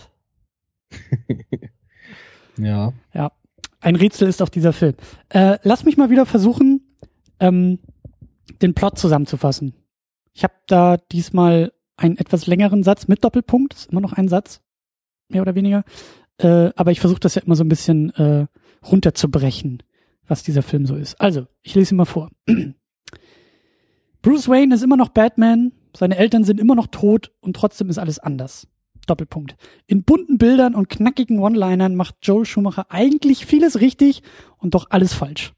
ja. 2.59 2.93
Ja. 3.15 3.33
Ein 3.81 3.97
Rätsel 3.97 4.29
ist 4.29 4.43
auch 4.43 4.49
dieser 4.49 4.73
Film. 4.73 4.95
Äh, 5.31 5.59
lass 5.63 5.85
mich 5.85 5.97
mal 5.97 6.11
wieder 6.11 6.27
versuchen, 6.27 6.97
ähm, 7.41 7.79
den 8.61 8.75
Plot 8.75 8.99
zusammenzufassen. 8.99 9.75
Ich 10.35 10.45
habe 10.45 10.55
da 10.67 10.97
diesmal 10.97 11.73
einen 11.97 12.19
etwas 12.19 12.47
längeren 12.47 12.83
Satz 12.83 13.09
mit 13.09 13.25
Doppelpunkt, 13.25 13.75
ist 13.75 13.91
immer 13.91 14.01
noch 14.01 14.13
ein 14.13 14.29
Satz, 14.29 14.61
mehr 15.29 15.43
oder 15.43 15.55
weniger. 15.55 15.85
Äh, 16.39 16.71
aber 16.77 16.93
ich 16.93 17.01
versuche 17.01 17.21
das 17.21 17.35
ja 17.35 17.43
immer 17.43 17.57
so 17.57 17.65
ein 17.65 17.69
bisschen 17.69 18.11
äh, 18.15 18.47
runterzubrechen, 18.87 19.83
was 20.27 20.43
dieser 20.43 20.63
Film 20.63 20.87
so 20.87 20.97
ist. 20.97 21.21
Also, 21.21 21.47
ich 21.63 21.75
lese 21.75 21.95
ihn 21.95 21.99
mal 21.99 22.05
vor. 22.05 22.31
Bruce 24.23 24.49
Wayne 24.49 24.75
ist 24.75 24.83
immer 24.83 24.97
noch 24.97 25.09
Batman, 25.09 25.73
seine 25.97 26.17
Eltern 26.17 26.45
sind 26.45 26.61
immer 26.61 26.75
noch 26.75 26.87
tot 26.87 27.33
und 27.41 27.57
trotzdem 27.57 27.89
ist 27.89 27.99
alles 27.99 28.19
anders. 28.19 28.69
Doppelpunkt. 29.07 29.57
In 29.87 30.03
bunten 30.05 30.39
Bildern 30.39 30.75
und 30.75 30.89
knackigen 30.89 31.39
One-Linern 31.39 31.95
macht 31.95 32.17
Joel 32.23 32.45
Schumacher 32.45 32.87
eigentlich 32.91 33.47
vieles 33.47 33.81
richtig 33.81 34.23
und 34.59 34.75
doch 34.75 34.87
alles 34.91 35.15
falsch. 35.15 35.53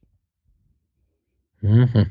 Mhm. 1.60 2.10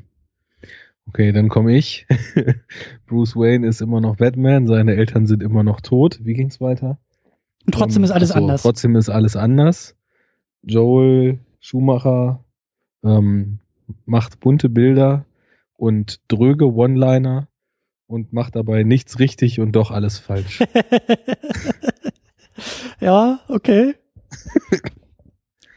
Okay, 1.08 1.32
dann 1.32 1.50
komme 1.50 1.76
ich. 1.76 2.08
Bruce 3.06 3.36
Wayne 3.36 3.68
ist 3.68 3.82
immer 3.82 4.00
noch 4.00 4.18
Batman, 4.18 4.68
seine 4.68 4.96
Eltern 4.96 5.28
sind 5.28 5.44
immer 5.44 5.64
noch 5.64 5.82
tot. 5.82 6.20
Wie 6.24 6.34
ging's 6.34 6.62
weiter? 6.62 7.00
Und 7.66 7.74
trotzdem 7.74 8.02
um, 8.02 8.06
ist 8.06 8.12
alles 8.12 8.32
achso, 8.32 8.42
anders. 8.44 8.62
Trotzdem 8.62 8.96
ist 8.96 9.10
alles 9.10 9.36
anders. 9.36 9.96
Joel 10.64 11.40
Schumacher 11.60 12.44
ähm, 13.04 13.60
macht 14.06 14.40
bunte 14.40 14.70
Bilder 14.70 15.26
und 15.76 16.22
dröge 16.28 16.72
One-Liner 16.74 17.48
und 18.12 18.34
macht 18.34 18.56
dabei 18.56 18.84
nichts 18.84 19.20
richtig 19.20 19.60
und 19.60 19.72
doch 19.72 19.90
alles 19.90 20.20
falsch. 20.20 20.60
ja, 23.00 23.40
okay. 23.48 23.96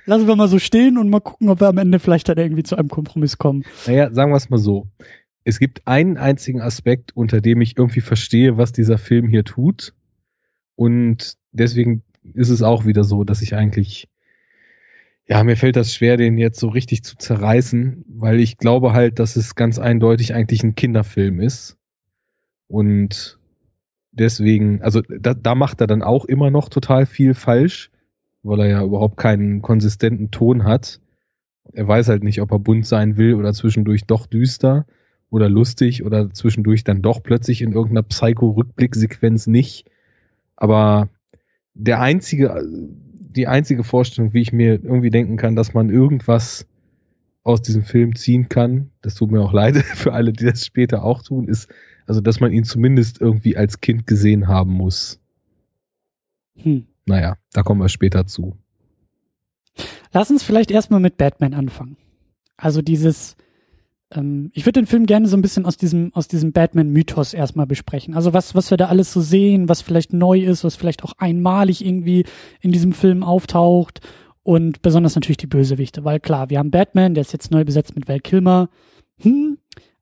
Lassen 0.07 0.27
wir 0.27 0.37
mal 0.37 0.49
so 0.49 0.59
stehen 0.59 0.99
und 0.99 1.09
mal 1.09 1.21
gucken, 1.21 1.49
ob 1.49 1.61
wir 1.61 1.69
am 1.69 1.79
Ende 1.79 1.99
vielleicht 1.99 2.29
dann 2.29 2.37
irgendwie 2.37 2.63
zu 2.63 2.77
einem 2.77 2.89
Kompromiss 2.89 3.39
kommen. 3.39 3.65
Naja, 3.87 4.13
sagen 4.13 4.33
wir 4.33 4.37
es 4.37 4.51
mal 4.51 4.59
so. 4.59 4.87
Es 5.45 5.59
gibt 5.59 5.87
einen 5.87 6.17
einzigen 6.17 6.61
Aspekt, 6.61 7.17
unter 7.17 7.41
dem 7.41 7.61
ich 7.61 7.79
irgendwie 7.79 8.01
verstehe, 8.01 8.59
was 8.59 8.73
dieser 8.73 8.99
Film 8.99 9.29
hier 9.29 9.45
tut. 9.45 9.95
Und 10.75 11.37
deswegen 11.53 12.03
ist 12.35 12.51
es 12.51 12.63
auch 12.63 12.85
wieder 12.85 13.05
so, 13.05 13.25
dass 13.25 13.43
ich 13.43 13.55
eigentlich, 13.55 14.09
ja, 15.27 15.43
mir 15.45 15.57
fällt 15.57 15.77
das 15.77 15.95
schwer, 15.95 16.17
den 16.17 16.37
jetzt 16.37 16.59
so 16.59 16.69
richtig 16.69 17.05
zu 17.05 17.17
zerreißen, 17.17 18.05
weil 18.09 18.41
ich 18.41 18.59
glaube 18.59 18.93
halt, 18.93 19.19
dass 19.19 19.37
es 19.37 19.55
ganz 19.55 19.79
eindeutig 19.79 20.35
eigentlich 20.35 20.65
ein 20.65 20.75
Kinderfilm 20.75 21.41
ist. 21.41 21.79
Und 22.75 23.39
deswegen, 24.11 24.83
also 24.83 25.01
da, 25.03 25.33
da 25.33 25.55
macht 25.55 25.81
er 25.81 25.87
dann 25.87 26.03
auch 26.03 26.25
immer 26.25 26.51
noch 26.51 26.69
total 26.69 27.07
viel 27.07 27.35
falsch, 27.35 27.93
weil 28.43 28.59
er 28.59 28.67
ja 28.67 28.83
überhaupt 28.83 29.17
keinen 29.17 29.63
konsistenten 29.63 30.33
Ton 30.33 30.65
hat. 30.65 31.01
Er 31.73 31.87
weiß 31.87 32.09
halt 32.09 32.25
nicht, 32.25 32.41
ob 32.41 32.51
er 32.51 32.59
bunt 32.59 32.85
sein 32.85 33.17
will 33.17 33.35
oder 33.35 33.53
zwischendurch 33.53 34.07
doch 34.07 34.27
düster 34.27 34.87
oder 35.31 35.49
lustig 35.49 36.05
oder 36.05 36.33
zwischendurch 36.33 36.83
dann 36.83 37.01
doch 37.01 37.23
plötzlich 37.23 37.63
in 37.63 37.71
irgendeiner 37.71 38.03
Psycho-Rückblicksequenz 38.03 39.47
nicht. 39.47 39.89
Aber 40.57 41.09
der 41.75 42.01
einzige, 42.01 42.61
die 42.67 43.47
einzige 43.47 43.85
Vorstellung, 43.85 44.33
wie 44.33 44.43
ich 44.43 44.53
mir 44.53 44.83
irgendwie 44.83 45.11
denken 45.11 45.37
kann, 45.37 45.55
dass 45.55 45.75
man 45.75 45.91
irgendwas 45.91 46.67
aus 47.45 47.63
diesem 47.63 47.85
Film 47.85 48.17
ziehen 48.17 48.49
kann, 48.49 48.91
das 49.01 49.15
tut 49.15 49.31
mir 49.31 49.43
auch 49.43 49.53
leid 49.61 49.77
für 49.77 50.13
alle, 50.13 50.33
die 50.33 50.47
das 50.47 50.67
später 50.67 51.05
auch 51.05 51.23
tun, 51.23 51.47
ist, 51.47 51.73
also, 52.07 52.21
dass 52.21 52.41
man 52.41 52.53
ihn 52.53 52.65
zumindest 52.65 53.21
irgendwie 53.21 53.57
als 53.57 53.81
Kind 53.81 54.07
gesehen 54.07 54.49
haben 54.49 54.73
muss. 54.73 55.21
Hm. 56.57 56.87
Naja, 57.07 57.37
da 57.53 57.63
kommen 57.63 57.81
wir 57.81 57.89
später 57.89 58.27
zu. 58.27 58.57
Lass 60.13 60.31
uns 60.31 60.43
vielleicht 60.43 60.71
erstmal 60.71 61.01
mit 61.01 61.17
Batman 61.17 61.55
anfangen. 61.55 61.97
Also 62.57 62.83
dieses, 62.83 63.37
ähm, 64.13 64.51
ich 64.55 64.65
würde 64.65 64.81
den 64.81 64.87
Film 64.87 65.07
gerne 65.07 65.27
so 65.27 65.37
ein 65.37 65.43
bisschen 65.43 65.67
aus 65.67 65.77
diesem, 65.77 66.15
aus 66.15 66.29
diesem 66.29 66.53
Batman-Mythos 66.53 67.35
erstmal 67.35 67.67
besprechen. 67.67 68.15
Also 68.15 68.33
was, 68.33 68.55
was 68.55 68.71
wir 68.71 68.77
da 68.77 68.87
alles 68.87 69.13
so 69.13 69.21
sehen, 69.21 69.69
was 69.69 69.83
vielleicht 69.83 70.13
neu 70.13 70.39
ist, 70.41 70.63
was 70.63 70.77
vielleicht 70.77 71.03
auch 71.03 71.15
einmalig 71.19 71.85
irgendwie 71.85 72.25
in 72.61 72.71
diesem 72.71 72.93
Film 72.93 73.23
auftaucht 73.23 74.01
und 74.43 74.83
besonders 74.83 75.15
natürlich 75.15 75.39
die 75.39 75.47
Bösewichte, 75.47 76.05
weil 76.05 76.21
klar, 76.21 76.51
wir 76.51 76.59
haben 76.59 76.71
Batman, 76.71 77.15
der 77.15 77.23
ist 77.23 77.33
jetzt 77.33 77.51
neu 77.51 77.65
besetzt 77.65 77.97
mit 77.97 78.09
Val 78.09 78.21
Kilmer, 78.21 78.69
hm, 79.19 79.59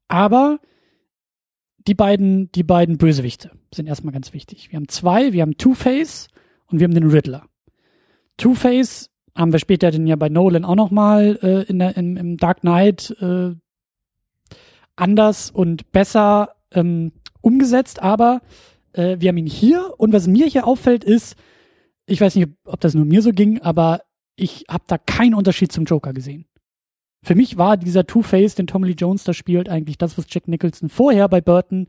aber 0.09 0.59
die 1.86 1.94
beiden, 1.94 2.50
die 2.52 2.62
beiden 2.62 2.98
Bösewichte 2.98 3.50
sind 3.74 3.86
erstmal 3.86 4.12
ganz 4.12 4.32
wichtig. 4.32 4.70
Wir 4.70 4.76
haben 4.76 4.88
zwei, 4.88 5.32
wir 5.32 5.42
haben 5.42 5.56
Two-Face 5.56 6.28
und 6.66 6.78
wir 6.78 6.84
haben 6.84 6.94
den 6.94 7.10
Riddler. 7.10 7.46
Two-Face 8.36 9.10
haben 9.36 9.52
wir 9.52 9.58
später 9.58 9.90
den 9.90 10.06
ja 10.06 10.16
bei 10.16 10.28
Nolan 10.28 10.64
auch 10.64 10.74
nochmal 10.74 11.38
äh, 11.42 11.62
in 11.70 11.78
der, 11.78 11.96
im, 11.96 12.16
im 12.16 12.36
Dark 12.36 12.60
Knight 12.60 13.16
äh, 13.20 13.54
anders 14.96 15.50
und 15.50 15.90
besser 15.90 16.56
ähm, 16.70 17.12
umgesetzt, 17.40 18.02
aber 18.02 18.42
äh, 18.92 19.16
wir 19.18 19.30
haben 19.30 19.38
ihn 19.38 19.46
hier 19.46 19.94
und 19.96 20.12
was 20.12 20.26
mir 20.26 20.46
hier 20.46 20.66
auffällt 20.66 21.04
ist, 21.04 21.36
ich 22.06 22.20
weiß 22.20 22.34
nicht, 22.34 22.48
ob 22.64 22.80
das 22.80 22.94
nur 22.94 23.04
mir 23.04 23.22
so 23.22 23.32
ging, 23.32 23.60
aber 23.60 24.02
ich 24.36 24.66
habe 24.68 24.84
da 24.86 24.98
keinen 24.98 25.34
Unterschied 25.34 25.72
zum 25.72 25.84
Joker 25.84 26.12
gesehen. 26.12 26.46
Für 27.25 27.35
mich 27.35 27.57
war 27.57 27.76
dieser 27.76 28.07
Two-Face, 28.07 28.57
den 28.57 28.67
Tommy 28.67 28.88
Lee 28.88 28.95
Jones 28.95 29.25
da 29.25 29.33
spielt, 29.33 29.69
eigentlich 29.69 29.97
das, 29.97 30.19
was 30.19 30.26
Jack 30.29 30.49
Nicholson 30.49 30.88
vorher 30.88 31.29
bei 31.29 31.41
Burton 31.41 31.87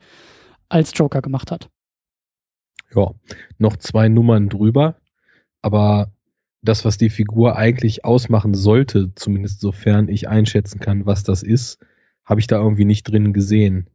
als 0.69 0.91
Joker 0.95 1.21
gemacht 1.21 1.51
hat. 1.51 1.69
Ja, 2.95 3.11
noch 3.57 3.77
zwei 3.77 4.09
Nummern 4.09 4.49
drüber, 4.49 4.95
aber 5.61 6.11
das, 6.61 6.85
was 6.85 6.97
die 6.97 7.09
Figur 7.09 7.57
eigentlich 7.57 8.05
ausmachen 8.05 8.53
sollte, 8.53 9.13
zumindest 9.15 9.59
sofern 9.59 10.07
ich 10.07 10.29
einschätzen 10.29 10.79
kann, 10.79 11.05
was 11.05 11.23
das 11.23 11.43
ist, 11.43 11.79
habe 12.23 12.39
ich 12.39 12.47
da 12.47 12.57
irgendwie 12.57 12.85
nicht 12.85 13.03
drin 13.03 13.33
gesehen. 13.33 13.89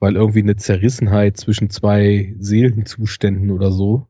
Weil 0.00 0.16
irgendwie 0.16 0.42
eine 0.42 0.56
Zerrissenheit 0.56 1.36
zwischen 1.36 1.70
zwei 1.70 2.34
Seelenzuständen 2.38 3.50
oder 3.50 3.70
so, 3.70 4.06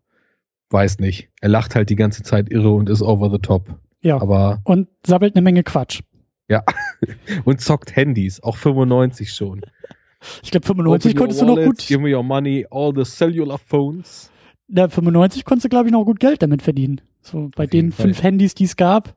weiß 0.70 1.00
nicht. 1.00 1.30
Er 1.40 1.48
lacht 1.48 1.74
halt 1.74 1.90
die 1.90 1.96
ganze 1.96 2.22
Zeit 2.22 2.50
irre 2.50 2.70
und 2.70 2.88
ist 2.88 3.02
over 3.02 3.30
the 3.30 3.38
top. 3.38 3.76
Ja. 4.00 4.20
Aber 4.20 4.60
und 4.64 4.88
sabbelt 5.04 5.34
eine 5.34 5.42
Menge 5.42 5.62
Quatsch. 5.62 6.00
Ja. 6.50 6.62
Und 7.44 7.60
zockt 7.62 7.96
Handys, 7.96 8.42
auch 8.42 8.56
95 8.56 9.32
schon. 9.32 9.62
Ich 10.42 10.50
glaube 10.50 10.66
95 10.66 11.16
konntest 11.16 11.40
du 11.40 11.46
noch 11.46 11.56
gut. 11.56 11.78
Give 11.86 12.00
me 12.00 12.14
your 12.14 12.22
money, 12.22 12.66
all 12.70 12.92
the 12.94 13.04
cellular 13.04 13.56
phones. 13.56 14.30
Da 14.68 14.88
95 14.88 15.44
konntest 15.46 15.64
du, 15.64 15.68
glaube 15.70 15.86
ich, 15.86 15.92
noch 15.92 16.04
gut 16.04 16.20
Geld 16.20 16.42
damit 16.42 16.60
verdienen. 16.60 17.00
So 17.22 17.50
bei 17.56 17.64
Auf 17.64 17.70
den 17.70 17.92
Fall. 17.92 18.06
fünf 18.06 18.22
Handys, 18.22 18.54
die 18.54 18.64
es 18.64 18.76
gab. 18.76 19.16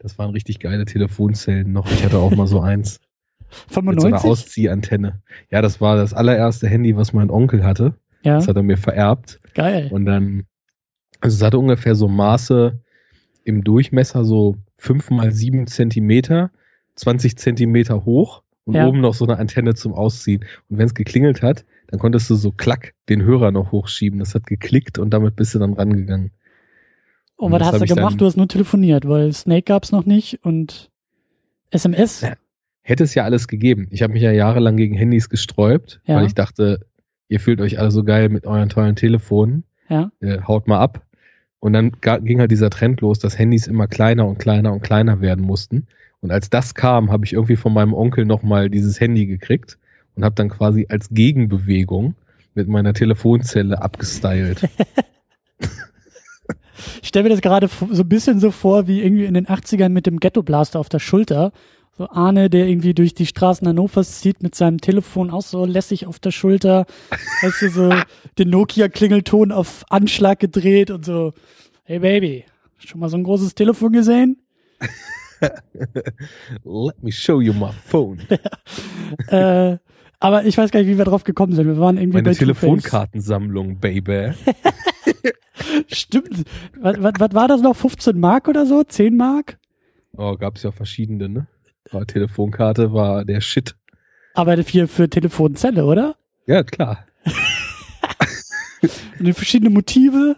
Das 0.00 0.18
waren 0.18 0.30
richtig 0.30 0.58
geile 0.60 0.84
Telefonzellen 0.84 1.72
noch. 1.72 1.90
Ich 1.90 2.04
hatte 2.04 2.18
auch 2.18 2.30
mal 2.32 2.46
so 2.46 2.60
eins 2.60 3.00
mit 3.68 3.72
so 3.74 3.80
einer 4.06 4.18
95? 4.18 4.30
Ausziehantenne. 4.30 5.22
Ja, 5.50 5.62
das 5.62 5.80
war 5.80 5.96
das 5.96 6.12
allererste 6.12 6.68
Handy, 6.68 6.96
was 6.96 7.12
mein 7.12 7.30
Onkel 7.30 7.64
hatte. 7.64 7.94
ja, 8.22 8.36
Das 8.36 8.48
hat 8.48 8.56
er 8.56 8.62
mir 8.62 8.76
vererbt. 8.76 9.40
geil. 9.54 9.88
Und 9.90 10.04
dann, 10.04 10.44
also 11.20 11.36
es 11.36 11.42
hatte 11.42 11.58
ungefähr 11.58 11.94
so 11.94 12.06
Maße 12.08 12.82
im 13.44 13.62
Durchmesser 13.64 14.24
so 14.24 14.56
fünf 14.78 15.10
mal 15.10 15.30
sieben 15.32 15.66
Zentimeter, 15.66 16.50
20 16.96 17.36
Zentimeter 17.36 18.04
hoch 18.04 18.42
und 18.64 18.74
Ja. 18.74 18.86
oben 18.86 19.00
noch 19.00 19.14
so 19.14 19.24
eine 19.26 19.38
Antenne 19.38 19.74
zum 19.74 19.92
Ausziehen. 19.94 20.44
Und 20.68 20.78
wenn 20.78 20.86
es 20.86 20.94
geklingelt 20.94 21.42
hat, 21.42 21.64
dann 21.88 22.00
konntest 22.00 22.28
du 22.30 22.34
so 22.34 22.50
klack 22.50 22.94
den 23.08 23.22
Hörer 23.22 23.50
noch 23.50 23.72
hochschieben. 23.72 24.18
Das 24.18 24.34
hat 24.34 24.46
geklickt 24.46 24.98
und 24.98 25.10
damit 25.10 25.36
bist 25.36 25.54
du 25.54 25.58
dann 25.58 25.74
rangegangen. 25.74 26.30
Und 27.36 27.52
was 27.52 27.58
das 27.60 27.72
hast 27.80 27.90
du 27.90 27.94
gemacht? 27.94 28.20
Du 28.20 28.26
hast 28.26 28.36
nur 28.36 28.48
telefoniert, 28.48 29.06
weil 29.08 29.32
Snake 29.32 29.62
gab's 29.62 29.92
noch 29.92 30.06
nicht 30.06 30.44
und 30.44 30.90
SMS. 31.70 32.20
Ja. 32.22 32.34
Hätte 32.82 33.04
es 33.04 33.14
ja 33.14 33.24
alles 33.24 33.48
gegeben. 33.48 33.86
Ich 33.90 34.02
habe 34.02 34.12
mich 34.12 34.22
ja 34.22 34.30
jahrelang 34.30 34.76
gegen 34.76 34.94
Handys 34.94 35.28
gesträubt, 35.28 36.00
Ja. 36.06 36.16
weil 36.16 36.26
ich 36.26 36.34
dachte, 36.34 36.86
ihr 37.28 37.40
fühlt 37.40 37.60
euch 37.60 37.78
alle 37.78 37.90
so 37.90 38.04
geil 38.04 38.28
mit 38.28 38.46
euren 38.46 38.68
tollen 38.68 38.94
Telefonen. 38.96 39.64
Ja. 39.90 40.10
äh, 40.20 40.40
haut 40.42 40.66
mal 40.68 40.78
ab. 40.78 41.04
Und 41.64 41.72
dann 41.72 41.92
ging 42.24 42.40
halt 42.40 42.50
dieser 42.50 42.68
Trend 42.68 43.00
los, 43.00 43.20
dass 43.20 43.38
Handys 43.38 43.66
immer 43.66 43.86
kleiner 43.86 44.26
und 44.26 44.38
kleiner 44.38 44.70
und 44.70 44.82
kleiner 44.82 45.22
werden 45.22 45.42
mussten. 45.42 45.86
Und 46.20 46.30
als 46.30 46.50
das 46.50 46.74
kam, 46.74 47.10
habe 47.10 47.24
ich 47.24 47.32
irgendwie 47.32 47.56
von 47.56 47.72
meinem 47.72 47.94
Onkel 47.94 48.26
nochmal 48.26 48.68
dieses 48.68 49.00
Handy 49.00 49.24
gekriegt 49.24 49.78
und 50.14 50.26
habe 50.26 50.34
dann 50.34 50.50
quasi 50.50 50.84
als 50.90 51.08
Gegenbewegung 51.08 52.16
mit 52.54 52.68
meiner 52.68 52.92
Telefonzelle 52.92 53.80
abgestylt. 53.80 54.68
Ich 57.00 57.08
stelle 57.08 57.22
mir 57.22 57.28
das 57.30 57.40
gerade 57.40 57.68
so 57.68 58.02
ein 58.02 58.08
bisschen 58.08 58.40
so 58.40 58.50
vor, 58.50 58.88
wie 58.88 59.00
irgendwie 59.00 59.24
in 59.24 59.34
den 59.34 59.46
80ern 59.46 59.90
mit 59.90 60.06
dem 60.06 60.18
Ghetto 60.18 60.42
Blaster 60.42 60.80
auf 60.80 60.88
der 60.88 60.98
Schulter. 60.98 61.52
So 61.96 62.08
Arne, 62.10 62.50
der 62.50 62.66
irgendwie 62.66 62.92
durch 62.92 63.14
die 63.14 63.26
Straßen 63.26 63.68
Hannovers 63.68 64.20
zieht 64.20 64.42
mit 64.42 64.56
seinem 64.56 64.80
Telefon 64.80 65.30
auch 65.30 65.42
so 65.42 65.64
lässig 65.64 66.06
auf 66.06 66.18
der 66.18 66.32
Schulter. 66.32 66.86
Weißt 67.42 67.62
du, 67.62 67.70
so 67.70 67.92
den 68.38 68.50
Nokia-Klingelton 68.50 69.52
auf 69.52 69.84
Anschlag 69.90 70.40
gedreht 70.40 70.90
und 70.90 71.04
so, 71.04 71.34
hey 71.84 72.00
Baby, 72.00 72.46
schon 72.78 72.98
mal 73.00 73.08
so 73.08 73.16
ein 73.16 73.22
großes 73.22 73.54
Telefon 73.54 73.92
gesehen? 73.92 74.42
Let 76.64 77.00
me 77.00 77.12
show 77.12 77.40
you 77.40 77.52
my 77.52 77.70
phone. 77.86 78.20
äh, 79.28 79.78
aber 80.18 80.44
ich 80.46 80.58
weiß 80.58 80.72
gar 80.72 80.80
nicht, 80.80 80.88
wie 80.88 80.98
wir 80.98 81.04
drauf 81.04 81.22
gekommen 81.22 81.52
sind. 81.52 81.66
Wir 81.66 81.78
waren 81.78 81.96
irgendwie 81.96 82.16
Meine 82.16 82.30
bei. 82.30 82.34
Telefonkartensammlung, 82.34 83.78
Baby. 83.78 84.32
Stimmt. 85.86 86.44
Was, 86.80 86.96
was, 87.00 87.12
was 87.18 87.34
war 87.34 87.46
das 87.46 87.60
noch? 87.60 87.76
15 87.76 88.18
Mark 88.18 88.48
oder 88.48 88.66
so? 88.66 88.82
10 88.82 89.16
Mark? 89.16 89.58
Oh, 90.16 90.36
gab 90.36 90.56
es 90.56 90.62
ja 90.62 90.72
verschiedene, 90.72 91.28
ne? 91.28 91.46
Aber 91.94 92.06
Telefonkarte 92.06 92.92
war 92.92 93.24
der 93.24 93.40
Shit. 93.40 93.76
Aber 94.34 94.62
für, 94.64 94.88
für 94.88 95.08
Telefonzelle, 95.08 95.84
oder? 95.84 96.16
Ja, 96.46 96.64
klar. 96.64 97.06
Und 99.20 99.32
verschiedene 99.34 99.70
Motive. 99.70 100.36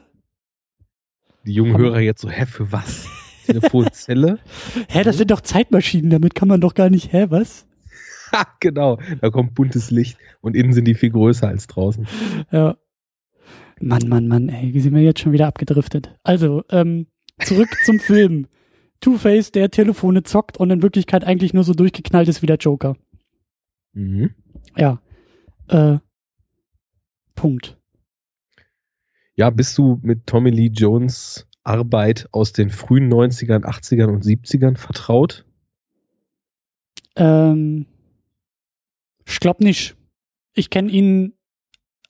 Die 1.47 1.55
jungen 1.55 1.79
Hörer 1.79 2.01
jetzt 2.01 2.21
so, 2.21 2.29
hä, 2.29 2.45
für 2.45 2.71
was? 2.73 3.09
Telefonzelle? 3.47 4.39
Hä, 4.89 5.05
das 5.05 5.19
sind 5.19 5.31
doch 5.31 5.41
Zeitmaschinen, 5.41 6.11
damit 6.11 6.35
kann 6.35 6.49
man 6.49 6.61
doch 6.61 6.75
gar 6.75 6.91
nicht, 6.91 7.13
hä, 7.13 7.27
was? 7.29 7.67
Ha, 8.33 8.45
genau. 8.59 8.99
Da 9.21 9.31
kommt 9.31 9.55
buntes 9.55 9.93
Licht 9.93 10.19
und 10.41 10.57
innen 10.57 10.73
sind 10.73 10.85
die 10.87 10.95
viel 10.95 11.11
größer 11.11 11.47
als 11.47 11.69
draußen. 11.69 12.09
Ja. 12.51 12.77
Mann, 13.81 14.09
Mann, 14.09 14.27
Mann, 14.27 14.49
ey, 14.49 14.75
wie 14.75 14.81
sind 14.81 14.95
wir 14.95 15.03
jetzt 15.03 15.21
schon 15.21 15.33
wieder 15.33 15.47
abgedriftet? 15.47 16.17
Also, 16.25 16.65
ähm, 16.71 17.07
zurück 17.41 17.69
zum 17.85 18.01
Film. 18.01 18.49
Two-Face, 19.01 19.53
der 19.53 19.71
Telefone 19.71 20.23
zockt 20.23 20.57
und 20.57 20.71
in 20.71 20.83
Wirklichkeit 20.83 21.25
eigentlich 21.25 21.55
nur 21.55 21.65
so 21.65 21.75
durchgeknallt 21.75 22.29
ist 22.29 22.43
wie 22.43 22.47
der 22.47 22.57
Joker. 22.57 22.97
Mhm. 23.93 24.35
Ja. 24.77 25.01
Äh, 25.69 25.99
Punkt. 27.35 27.79
Ja, 29.35 29.51
bist 29.51 29.77
du 29.77 30.01
mit 30.03 30.27
Tommy 30.27 30.51
Lee 30.51 30.71
Jones 30.73 31.47
Arbeit 31.63 32.29
aus 32.33 32.53
den 32.53 32.71
frühen 32.71 33.13
90ern, 33.13 33.65
80ern 33.65 34.07
und 34.07 34.25
70ern 34.25 34.77
vertraut? 34.77 35.45
Ähm, 37.17 37.87
ich 39.27 39.41
glaube 39.41 39.65
nicht. 39.65 39.97
Ich 40.55 40.71
kenne 40.71 40.91
ihn 40.91 41.35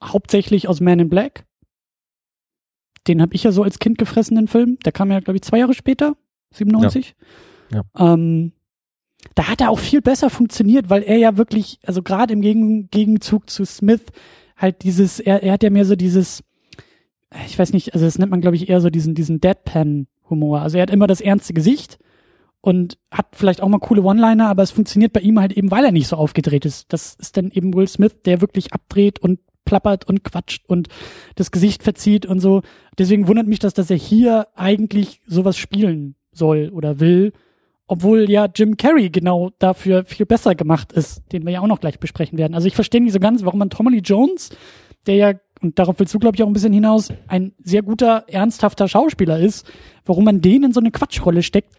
hauptsächlich 0.02 0.68
aus 0.68 0.80
Man 0.80 1.00
in 1.00 1.08
Black. 1.08 1.46
Den 3.06 3.22
habe 3.22 3.34
ich 3.34 3.44
ja 3.44 3.52
so 3.52 3.62
als 3.62 3.78
Kind 3.78 3.98
gefressen, 3.98 4.36
den 4.36 4.48
Film. 4.48 4.78
Der 4.84 4.92
kam 4.92 5.10
ja, 5.10 5.20
glaube 5.20 5.36
ich, 5.36 5.42
zwei 5.42 5.58
Jahre 5.58 5.74
später, 5.74 6.16
97. 6.52 7.14
Ja. 7.72 7.82
Ähm, 7.98 8.52
da 9.34 9.48
hat 9.48 9.60
er 9.60 9.70
auch 9.70 9.78
viel 9.78 10.02
besser 10.02 10.30
funktioniert, 10.30 10.88
weil 10.88 11.02
er 11.02 11.16
ja 11.16 11.36
wirklich, 11.36 11.78
also 11.84 12.02
gerade 12.02 12.32
im 12.32 12.40
Gegen 12.40 12.90
Gegenzug 12.90 13.50
zu 13.50 13.64
Smith, 13.64 14.02
halt 14.56 14.82
dieses, 14.82 15.20
er, 15.20 15.42
er 15.42 15.54
hat 15.54 15.62
ja 15.62 15.70
mehr 15.70 15.84
so 15.84 15.96
dieses, 15.96 16.42
ich 17.46 17.58
weiß 17.58 17.72
nicht, 17.72 17.94
also 17.94 18.06
das 18.06 18.18
nennt 18.18 18.30
man, 18.30 18.40
glaube 18.40 18.56
ich, 18.56 18.68
eher 18.68 18.80
so 18.80 18.88
diesen, 18.88 19.14
diesen 19.14 19.40
Deadpan-Humor. 19.40 20.60
Also 20.60 20.78
er 20.78 20.82
hat 20.82 20.90
immer 20.90 21.06
das 21.06 21.20
ernste 21.20 21.54
Gesicht 21.54 21.98
und 22.60 22.98
hat 23.10 23.26
vielleicht 23.32 23.60
auch 23.60 23.68
mal 23.68 23.78
coole 23.78 24.02
One-Liner, 24.02 24.48
aber 24.48 24.62
es 24.62 24.70
funktioniert 24.70 25.12
bei 25.12 25.20
ihm 25.20 25.38
halt 25.38 25.52
eben, 25.52 25.70
weil 25.70 25.84
er 25.84 25.92
nicht 25.92 26.08
so 26.08 26.16
aufgedreht 26.16 26.64
ist. 26.64 26.92
Das 26.92 27.14
ist 27.14 27.36
dann 27.36 27.50
eben 27.50 27.74
Will 27.74 27.88
Smith, 27.88 28.22
der 28.24 28.40
wirklich 28.40 28.72
abdreht 28.72 29.18
und 29.18 29.40
plappert 29.64 30.08
und 30.08 30.24
quatscht 30.24 30.64
und 30.66 30.88
das 31.34 31.50
Gesicht 31.50 31.82
verzieht 31.82 32.24
und 32.24 32.40
so. 32.40 32.62
Deswegen 32.98 33.26
wundert 33.28 33.48
mich 33.48 33.58
das, 33.58 33.74
dass 33.74 33.90
er 33.90 33.96
hier 33.96 34.46
eigentlich 34.54 35.20
sowas 35.26 35.58
spielen 35.58 36.14
soll 36.36 36.70
oder 36.72 37.00
will, 37.00 37.32
obwohl 37.86 38.30
ja 38.30 38.48
Jim 38.52 38.76
Carrey 38.76 39.10
genau 39.10 39.50
dafür 39.58 40.04
viel 40.04 40.26
besser 40.26 40.54
gemacht 40.54 40.92
ist, 40.92 41.22
den 41.32 41.44
wir 41.44 41.52
ja 41.52 41.60
auch 41.60 41.66
noch 41.66 41.80
gleich 41.80 41.98
besprechen 42.00 42.38
werden. 42.38 42.54
Also 42.54 42.66
ich 42.66 42.74
verstehe 42.74 43.02
nicht 43.02 43.12
so 43.12 43.20
ganz, 43.20 43.44
warum 43.44 43.58
man 43.58 43.70
Tommy 43.70 43.90
Lee 43.90 44.02
Jones, 44.04 44.50
der 45.06 45.14
ja, 45.14 45.32
und 45.60 45.78
darauf 45.78 45.98
willst 45.98 46.12
du, 46.12 46.18
glaube 46.18 46.36
ich, 46.36 46.42
auch 46.42 46.48
ein 46.48 46.52
bisschen 46.52 46.72
hinaus, 46.72 47.12
ein 47.28 47.52
sehr 47.62 47.82
guter, 47.82 48.24
ernsthafter 48.28 48.88
Schauspieler 48.88 49.38
ist, 49.38 49.70
warum 50.04 50.24
man 50.24 50.40
den 50.40 50.64
in 50.64 50.72
so 50.72 50.80
eine 50.80 50.90
Quatschrolle 50.90 51.42
steckt 51.42 51.74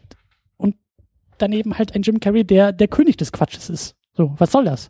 und 0.55 0.75
daneben 1.37 1.77
halt 1.77 1.93
ein 1.93 2.01
Jim 2.01 2.19
Carrey, 2.19 2.43
der 2.43 2.71
der 2.71 2.87
König 2.87 3.17
des 3.17 3.31
Quatsches 3.31 3.69
ist. 3.69 3.95
So, 4.13 4.33
was 4.37 4.51
soll 4.51 4.65
das? 4.65 4.89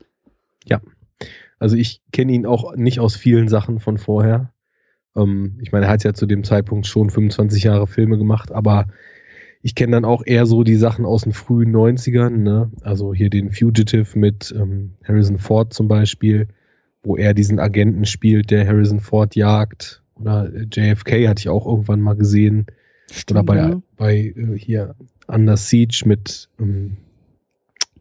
Also 1.59 1.75
ich 1.75 2.01
kenne 2.11 2.33
ihn 2.33 2.45
auch 2.45 2.75
nicht 2.75 2.99
aus 2.99 3.15
vielen 3.15 3.47
Sachen 3.47 3.79
von 3.79 3.97
vorher. 3.97 4.53
Ähm, 5.15 5.59
ich 5.61 5.71
meine, 5.71 5.87
er 5.87 5.91
hat 5.91 6.03
ja 6.03 6.13
zu 6.13 6.25
dem 6.25 6.43
Zeitpunkt 6.43 6.87
schon 6.87 7.09
25 7.09 7.63
Jahre 7.63 7.87
Filme 7.87 8.17
gemacht, 8.17 8.51
aber 8.51 8.87
ich 9.61 9.75
kenne 9.75 9.93
dann 9.93 10.05
auch 10.05 10.23
eher 10.25 10.45
so 10.45 10.63
die 10.63 10.75
Sachen 10.75 11.05
aus 11.05 11.23
den 11.23 11.33
frühen 11.33 11.75
90ern, 11.75 12.37
ne? 12.37 12.71
Also 12.81 13.13
hier 13.13 13.29
den 13.29 13.51
Fugitive 13.51 14.17
mit 14.17 14.53
ähm, 14.57 14.93
Harrison 15.03 15.39
Ford 15.39 15.73
zum 15.73 15.87
Beispiel, 15.87 16.47
wo 17.03 17.17
er 17.17 17.33
diesen 17.33 17.59
Agenten 17.59 18.05
spielt, 18.05 18.51
der 18.51 18.67
Harrison 18.67 18.99
Ford 18.99 19.35
jagt. 19.35 20.03
Oder 20.15 20.51
äh, 20.53 20.67
JFK 20.71 21.27
hatte 21.27 21.41
ich 21.41 21.49
auch 21.49 21.65
irgendwann 21.65 22.01
mal 22.01 22.15
gesehen. 22.15 22.67
Oder 23.29 23.43
bei, 23.43 23.57
ja. 23.57 23.81
bei 23.95 24.15
äh, 24.15 24.57
hier 24.57 24.95
Under 25.27 25.57
Siege 25.57 26.03
mit, 26.05 26.49
ähm, 26.59 26.97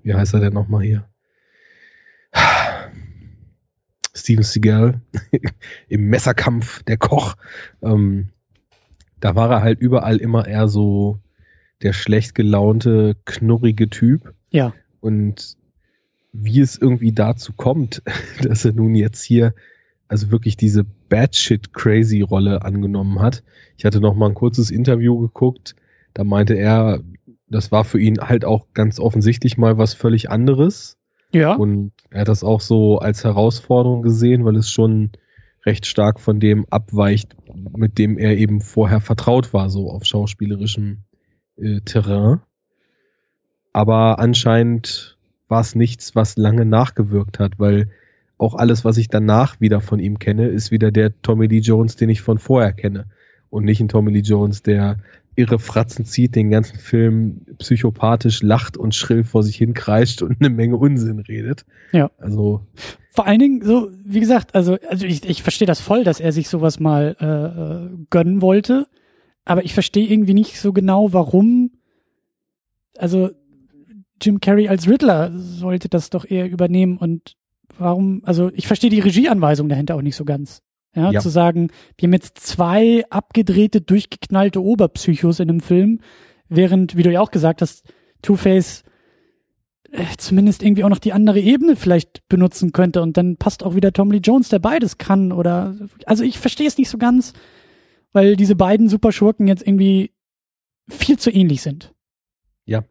wie 0.03 0.15
heißt 0.15 0.35
er 0.35 0.41
denn 0.41 0.53
nochmal 0.53 0.83
hier? 0.83 1.09
Steven 4.15 4.45
Seagal 4.45 5.01
im 5.89 6.09
Messerkampf, 6.09 6.83
der 6.85 6.97
Koch. 6.97 7.37
Ähm, 7.83 8.31
da 9.21 9.35
war 9.35 9.51
er 9.51 9.63
halt 9.63 9.81
überall 9.81 10.19
immer 10.19 10.47
eher 10.47 10.69
so 10.69 11.19
der 11.83 11.93
schlecht 11.93 12.35
gelaunte, 12.35 13.17
knurrige 13.25 13.89
Typ. 13.89 14.35
Ja. 14.51 14.73
Und 15.01 15.57
wie 16.33 16.61
es 16.61 16.77
irgendwie 16.79 17.13
dazu 17.13 17.53
kommt, 17.53 18.03
dass 18.43 18.65
er 18.65 18.73
nun 18.73 18.95
jetzt 18.95 19.23
hier 19.23 19.55
also 20.09 20.31
wirklich 20.31 20.57
diese 20.57 20.85
Batshit 21.09 21.73
Crazy 21.73 22.21
Rolle 22.21 22.63
angenommen 22.63 23.21
hat. 23.21 23.43
Ich 23.77 23.85
hatte 23.85 24.01
noch 24.01 24.15
mal 24.15 24.29
ein 24.29 24.35
kurzes 24.35 24.71
Interview 24.71 25.19
geguckt, 25.19 25.75
da 26.15 26.25
meinte 26.25 26.55
er, 26.55 27.01
das 27.49 27.73
war 27.73 27.85
für 27.85 28.01
ihn 28.01 28.19
halt 28.21 28.45
auch 28.45 28.69
ganz 28.73 28.99
offensichtlich 28.99 29.59
mal 29.59 29.79
was 29.79 29.95
völlig 29.95 30.31
anderes. 30.31 30.97
Ja. 31.33 31.55
Und 31.55 31.93
er 32.11 32.21
hat 32.21 32.29
das 32.29 32.45
auch 32.45 32.61
so 32.61 32.99
als 32.99 33.25
Herausforderung 33.25 34.03
gesehen, 34.03 34.45
weil 34.45 34.57
es 34.57 34.71
schon 34.71 35.11
recht 35.67 35.87
stark 35.87 36.21
von 36.21 36.41
dem 36.41 36.65
abweicht, 36.71 37.37
mit 37.77 37.99
dem 37.99 38.17
er 38.17 38.37
eben 38.39 38.61
vorher 38.61 39.01
vertraut 39.01 39.53
war, 39.53 39.69
so 39.69 39.91
auf 39.91 40.05
schauspielerischem 40.05 41.03
äh, 41.59 41.81
Terrain. 41.81 42.41
Aber 43.73 44.19
anscheinend 44.19 45.17
war 45.49 45.61
es 45.61 45.75
nichts, 45.75 46.15
was 46.17 46.37
lange 46.37 46.65
nachgewirkt 46.65 47.39
hat, 47.39 47.59
weil 47.59 47.91
auch 48.39 48.55
alles, 48.55 48.85
was 48.85 48.97
ich 48.97 49.09
danach 49.09 49.61
wieder 49.61 49.81
von 49.81 49.99
ihm 49.99 50.19
kenne, 50.19 50.49
ist 50.49 50.71
wieder 50.71 50.91
der 50.91 51.21
Tommy 51.23 51.47
Lee 51.47 51.59
Jones, 51.59 51.97
den 51.97 52.11
ich 52.11 52.21
von 52.21 52.39
vorher 52.39 52.73
kenne. 52.73 53.07
und 53.49 53.65
nicht 53.65 53.81
ein 53.81 53.89
Tommy 53.89 54.11
Lee 54.11 54.21
Jones, 54.21 54.63
der 54.63 54.99
irre 55.37 55.59
Fratzen 55.59 56.05
zieht, 56.05 56.35
den 56.35 56.51
ganzen 56.51 56.79
Film 56.79 57.43
psychopathisch 57.59 58.43
lacht 58.43 58.77
und 58.77 58.95
schrill 58.95 59.23
vor 59.23 59.43
sich 59.43 59.57
hin 59.57 59.73
kreischt 59.73 60.23
und 60.23 60.41
eine 60.41 60.51
Menge 60.51 60.77
Unsinn 60.77 61.21
redet. 61.21 61.65
Ja. 61.93 62.11
Also 62.19 62.67
vor 63.13 63.27
allen 63.27 63.39
Dingen 63.39 63.63
so, 63.63 63.91
wie 64.05 64.21
gesagt, 64.21 64.55
also 64.55 64.79
also 64.89 65.07
ich, 65.07 65.29
ich 65.29 65.43
verstehe 65.43 65.67
das 65.67 65.81
voll, 65.81 66.05
dass 66.05 66.21
er 66.21 66.33
sich 66.33 66.49
sowas 66.49 66.81
mal 66.81 67.17
äh, 67.21 67.27
äh 67.27 68.07
gönnen 68.11 68.43
wollte, 68.43 68.87
aber 69.47 69.65
ich 69.65 69.73
verstehe 69.73 70.07
irgendwie 70.07 70.35
nicht 70.35 70.61
so 70.61 70.75
genau, 70.75 71.15
warum. 71.15 71.71
Also 72.99 73.31
Jim 74.21 74.41
Carrey 74.41 74.69
als 74.69 74.89
Riddler 74.89 75.33
sollte 75.39 75.89
das 75.89 76.11
doch 76.11 76.29
eher 76.29 76.51
übernehmen 76.51 76.99
und 76.99 77.37
warum? 77.79 78.23
Also 78.25 78.51
ich 78.55 78.67
verstehe 78.67 78.91
die 78.91 79.01
Regieanweisung 79.01 79.69
dahinter 79.69 79.95
auch 79.95 80.03
nicht 80.03 80.17
so 80.17 80.25
ganz. 80.25 80.63
Ja, 80.95 81.11
ja, 81.11 81.21
zu 81.21 81.29
sagen, 81.29 81.69
wir 81.99 82.07
haben 82.07 82.15
jetzt 82.15 82.39
zwei 82.39 83.05
abgedrehte, 83.11 83.83
durchgeknallte 83.83 84.63
Oberpsychos 84.63 85.41
in 85.41 85.51
einem 85.51 85.61
Film, 85.61 86.01
während, 86.49 86.97
wie 86.97 87.03
du 87.03 87.13
ja 87.13 87.21
auch 87.21 87.31
gesagt 87.31 87.61
hast, 87.61 87.85
Two-Face 88.23 88.83
äh, 89.93 90.05
zumindest 90.17 90.63
irgendwie 90.63 90.85
auch 90.85 90.89
noch 90.89 90.99
die 90.99 91.13
andere 91.13 91.39
Ebene 91.39 91.77
vielleicht 91.77 92.27
benutzen 92.29 92.73
könnte 92.73 93.03
und 93.03 93.19
dann 93.19 93.37
passt 93.37 93.63
auch 93.63 93.75
wieder 93.75 93.93
Tom 93.93 94.11
Lee 94.11 94.21
Jones, 94.25 94.49
der 94.49 94.59
beides 94.59 94.97
kann 94.97 95.33
oder, 95.33 95.77
also 96.07 96.25
ich 96.25 96.39
verstehe 96.39 96.67
es 96.67 96.79
nicht 96.79 96.89
so 96.89 96.97
ganz, 96.97 97.35
weil 98.17 98.35
diese 98.35 98.57
beiden 98.57 98.89
Superschurken 98.89 99.47
jetzt 99.47 99.67
irgendwie 99.67 100.11
viel 100.89 101.19
zu 101.19 101.31
ähnlich 101.31 101.61
sind. 101.61 101.93
Ja, 102.65 102.83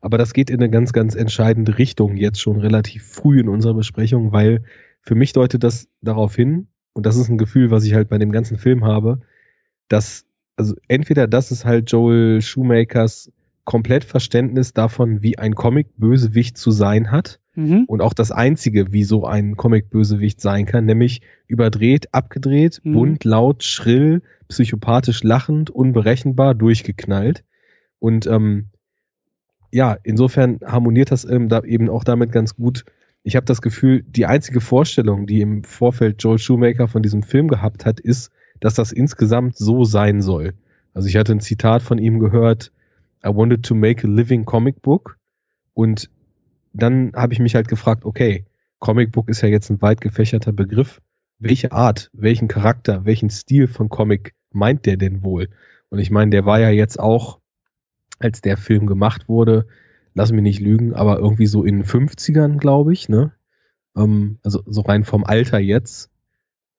aber 0.00 0.18
das 0.18 0.32
geht 0.32 0.50
in 0.50 0.60
eine 0.60 0.70
ganz, 0.70 0.92
ganz 0.92 1.16
entscheidende 1.16 1.78
Richtung 1.78 2.16
jetzt 2.16 2.40
schon 2.40 2.60
relativ 2.60 3.02
früh 3.02 3.40
in 3.40 3.48
unserer 3.48 3.74
Besprechung, 3.74 4.30
weil 4.30 4.62
für 5.00 5.16
mich 5.16 5.32
deutet 5.32 5.64
das 5.64 5.88
darauf 6.00 6.36
hin, 6.36 6.68
und 6.92 7.06
das 7.06 7.16
ist 7.16 7.28
ein 7.28 7.38
Gefühl, 7.38 7.72
was 7.72 7.82
ich 7.82 7.94
halt 7.94 8.08
bei 8.08 8.18
dem 8.18 8.30
ganzen 8.30 8.56
Film 8.56 8.84
habe, 8.84 9.20
dass, 9.88 10.26
also 10.54 10.76
entweder 10.86 11.26
das 11.26 11.50
ist 11.50 11.64
halt 11.64 11.90
Joel 11.90 12.40
Shoemakers 12.40 13.32
komplett 13.64 14.04
Verständnis 14.04 14.74
davon, 14.74 15.22
wie 15.22 15.38
ein 15.38 15.56
Comic-Bösewicht 15.56 16.56
zu 16.56 16.70
sein 16.70 17.10
hat. 17.10 17.40
Mhm. 17.58 17.86
Und 17.88 18.02
auch 18.02 18.14
das 18.14 18.30
einzige, 18.30 18.92
wie 18.92 19.02
so 19.02 19.24
ein 19.26 19.56
Comic-Bösewicht 19.56 20.40
sein 20.40 20.64
kann, 20.64 20.84
nämlich 20.84 21.22
überdreht, 21.48 22.14
abgedreht, 22.14 22.80
mhm. 22.84 22.92
bunt, 22.92 23.24
laut, 23.24 23.64
schrill, 23.64 24.22
psychopathisch 24.46 25.24
lachend, 25.24 25.68
unberechenbar, 25.68 26.54
durchgeknallt. 26.54 27.42
Und 27.98 28.28
ähm, 28.28 28.66
ja, 29.72 29.96
insofern 30.04 30.60
harmoniert 30.64 31.10
das 31.10 31.24
ähm, 31.24 31.48
da 31.48 31.64
eben 31.64 31.90
auch 31.90 32.04
damit 32.04 32.30
ganz 32.30 32.54
gut, 32.54 32.84
ich 33.24 33.34
habe 33.34 33.44
das 33.44 33.60
Gefühl, 33.60 34.04
die 34.06 34.26
einzige 34.26 34.60
Vorstellung, 34.60 35.26
die 35.26 35.40
im 35.40 35.64
Vorfeld 35.64 36.22
Joel 36.22 36.38
Shoemaker 36.38 36.86
von 36.86 37.02
diesem 37.02 37.24
Film 37.24 37.48
gehabt 37.48 37.84
hat, 37.84 37.98
ist, 37.98 38.30
dass 38.60 38.74
das 38.74 38.92
insgesamt 38.92 39.56
so 39.56 39.82
sein 39.82 40.22
soll. 40.22 40.54
Also 40.94 41.08
ich 41.08 41.16
hatte 41.16 41.32
ein 41.32 41.40
Zitat 41.40 41.82
von 41.82 41.98
ihm 41.98 42.20
gehört, 42.20 42.70
I 43.26 43.30
wanted 43.34 43.64
to 43.64 43.74
make 43.74 44.06
a 44.06 44.08
living 44.08 44.44
comic 44.44 44.80
book. 44.80 45.18
Und 45.74 46.08
dann 46.82 47.12
habe 47.14 47.32
ich 47.32 47.38
mich 47.38 47.54
halt 47.54 47.68
gefragt, 47.68 48.04
okay, 48.04 48.44
Comic 48.78 49.12
Book 49.12 49.28
ist 49.28 49.42
ja 49.42 49.48
jetzt 49.48 49.70
ein 49.70 49.82
weit 49.82 50.00
gefächerter 50.00 50.52
Begriff. 50.52 51.00
Welche 51.38 51.72
Art, 51.72 52.10
welchen 52.12 52.48
Charakter, 52.48 53.04
welchen 53.04 53.30
Stil 53.30 53.68
von 53.68 53.88
Comic 53.88 54.34
meint 54.50 54.86
der 54.86 54.96
denn 54.96 55.22
wohl? 55.22 55.48
Und 55.90 55.98
ich 55.98 56.10
meine, 56.10 56.30
der 56.30 56.44
war 56.44 56.60
ja 56.60 56.70
jetzt 56.70 56.98
auch, 56.98 57.38
als 58.18 58.40
der 58.40 58.56
Film 58.56 58.86
gemacht 58.86 59.28
wurde, 59.28 59.66
lass 60.14 60.32
mich 60.32 60.42
nicht 60.42 60.60
lügen, 60.60 60.94
aber 60.94 61.18
irgendwie 61.18 61.46
so 61.46 61.64
in 61.64 61.78
den 61.78 61.84
50ern, 61.84 62.58
glaube 62.58 62.92
ich, 62.92 63.08
ne? 63.08 63.32
Ähm, 63.96 64.38
also 64.42 64.62
so 64.66 64.80
rein 64.80 65.04
vom 65.04 65.24
Alter 65.24 65.58
jetzt. 65.58 66.10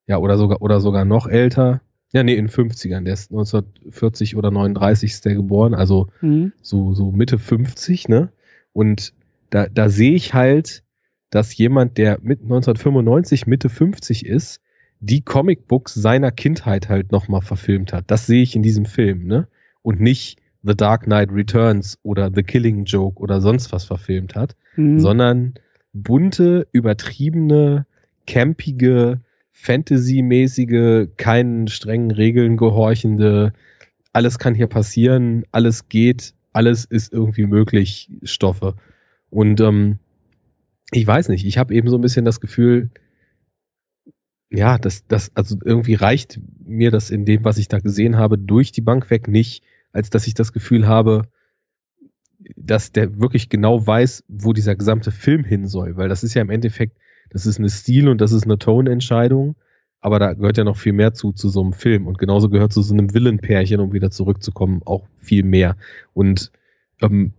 Ja, 0.06 0.18
oder 0.18 0.36
sogar, 0.36 0.60
oder 0.60 0.80
sogar 0.80 1.04
noch 1.04 1.26
älter. 1.26 1.80
Ja, 2.12 2.22
nee, 2.22 2.34
in 2.34 2.46
den 2.46 2.50
50ern. 2.50 3.04
Der 3.04 3.14
ist 3.14 3.30
1940 3.30 4.36
oder 4.36 4.50
39 4.50 5.12
ist 5.12 5.24
der 5.24 5.34
geboren, 5.34 5.74
also 5.74 6.08
mhm. 6.20 6.52
so, 6.60 6.94
so 6.94 7.12
Mitte 7.12 7.38
50, 7.38 8.08
ne? 8.08 8.32
Und 8.72 9.14
da, 9.50 9.66
da 9.66 9.88
sehe 9.88 10.14
ich 10.14 10.34
halt, 10.34 10.82
dass 11.30 11.56
jemand, 11.56 11.98
der 11.98 12.18
mit 12.22 12.42
1995 12.42 13.46
Mitte 13.46 13.68
50 13.68 14.26
ist, 14.26 14.60
die 15.00 15.22
Comicbooks 15.22 15.94
seiner 15.94 16.30
Kindheit 16.30 16.88
halt 16.88 17.12
nochmal 17.12 17.40
verfilmt 17.40 17.92
hat. 17.92 18.10
Das 18.10 18.26
sehe 18.26 18.42
ich 18.42 18.56
in 18.56 18.62
diesem 18.62 18.84
Film, 18.84 19.26
ne? 19.26 19.48
Und 19.82 20.00
nicht 20.00 20.38
The 20.62 20.76
Dark 20.76 21.04
Knight 21.04 21.30
Returns 21.32 21.98
oder 22.02 22.30
The 22.34 22.42
Killing 22.42 22.84
Joke 22.84 23.20
oder 23.20 23.40
sonst 23.40 23.72
was 23.72 23.84
verfilmt 23.84 24.34
hat, 24.34 24.56
mhm. 24.76 25.00
sondern 25.00 25.54
bunte, 25.92 26.66
übertriebene, 26.72 27.86
campige, 28.26 29.20
Fantasy-mäßige, 29.52 31.08
keinen 31.16 31.68
strengen 31.68 32.10
Regeln 32.10 32.56
gehorchende, 32.56 33.52
alles 34.12 34.38
kann 34.38 34.54
hier 34.54 34.66
passieren, 34.66 35.44
alles 35.52 35.88
geht, 35.88 36.34
alles 36.52 36.84
ist 36.84 37.12
irgendwie 37.12 37.46
möglich, 37.46 38.10
Stoffe. 38.22 38.74
Und 39.30 39.60
ähm, 39.60 39.98
ich 40.92 41.06
weiß 41.06 41.28
nicht, 41.28 41.46
ich 41.46 41.58
habe 41.58 41.74
eben 41.74 41.88
so 41.88 41.96
ein 41.96 42.02
bisschen 42.02 42.24
das 42.24 42.40
Gefühl, 42.40 42.90
ja, 44.50 44.78
das, 44.78 45.06
das, 45.06 45.30
also 45.36 45.56
irgendwie 45.64 45.94
reicht 45.94 46.40
mir 46.64 46.90
das 46.90 47.10
in 47.10 47.24
dem, 47.24 47.44
was 47.44 47.58
ich 47.58 47.68
da 47.68 47.78
gesehen 47.78 48.16
habe, 48.16 48.36
durch 48.36 48.72
die 48.72 48.80
Bank 48.80 49.08
weg 49.10 49.28
nicht, 49.28 49.62
als 49.92 50.10
dass 50.10 50.26
ich 50.26 50.34
das 50.34 50.52
Gefühl 50.52 50.88
habe, 50.88 51.28
dass 52.56 52.90
der 52.90 53.20
wirklich 53.20 53.48
genau 53.48 53.86
weiß, 53.86 54.24
wo 54.28 54.52
dieser 54.52 54.74
gesamte 54.74 55.12
Film 55.12 55.44
hin 55.44 55.66
soll, 55.66 55.96
weil 55.96 56.08
das 56.08 56.24
ist 56.24 56.34
ja 56.34 56.42
im 56.42 56.50
Endeffekt, 56.50 56.96
das 57.30 57.46
ist 57.46 57.58
eine 57.58 57.68
Stil- 57.68 58.08
und 58.08 58.20
das 58.20 58.32
ist 58.32 58.44
eine 58.44 58.58
Tone-Entscheidung, 58.58 59.54
aber 60.00 60.18
da 60.18 60.32
gehört 60.32 60.56
ja 60.56 60.64
noch 60.64 60.78
viel 60.78 60.94
mehr 60.94 61.12
zu, 61.12 61.32
zu 61.32 61.48
so 61.48 61.62
einem 61.62 61.74
Film. 61.74 62.06
Und 62.06 62.18
genauso 62.18 62.48
gehört 62.48 62.72
zu 62.72 62.82
so 62.82 62.94
einem 62.94 63.12
Villenpärchen, 63.12 63.80
um 63.80 63.92
wieder 63.92 64.10
zurückzukommen, 64.10 64.80
auch 64.84 65.06
viel 65.18 65.44
mehr. 65.44 65.76
Und 66.14 66.50
ähm, 67.02 67.34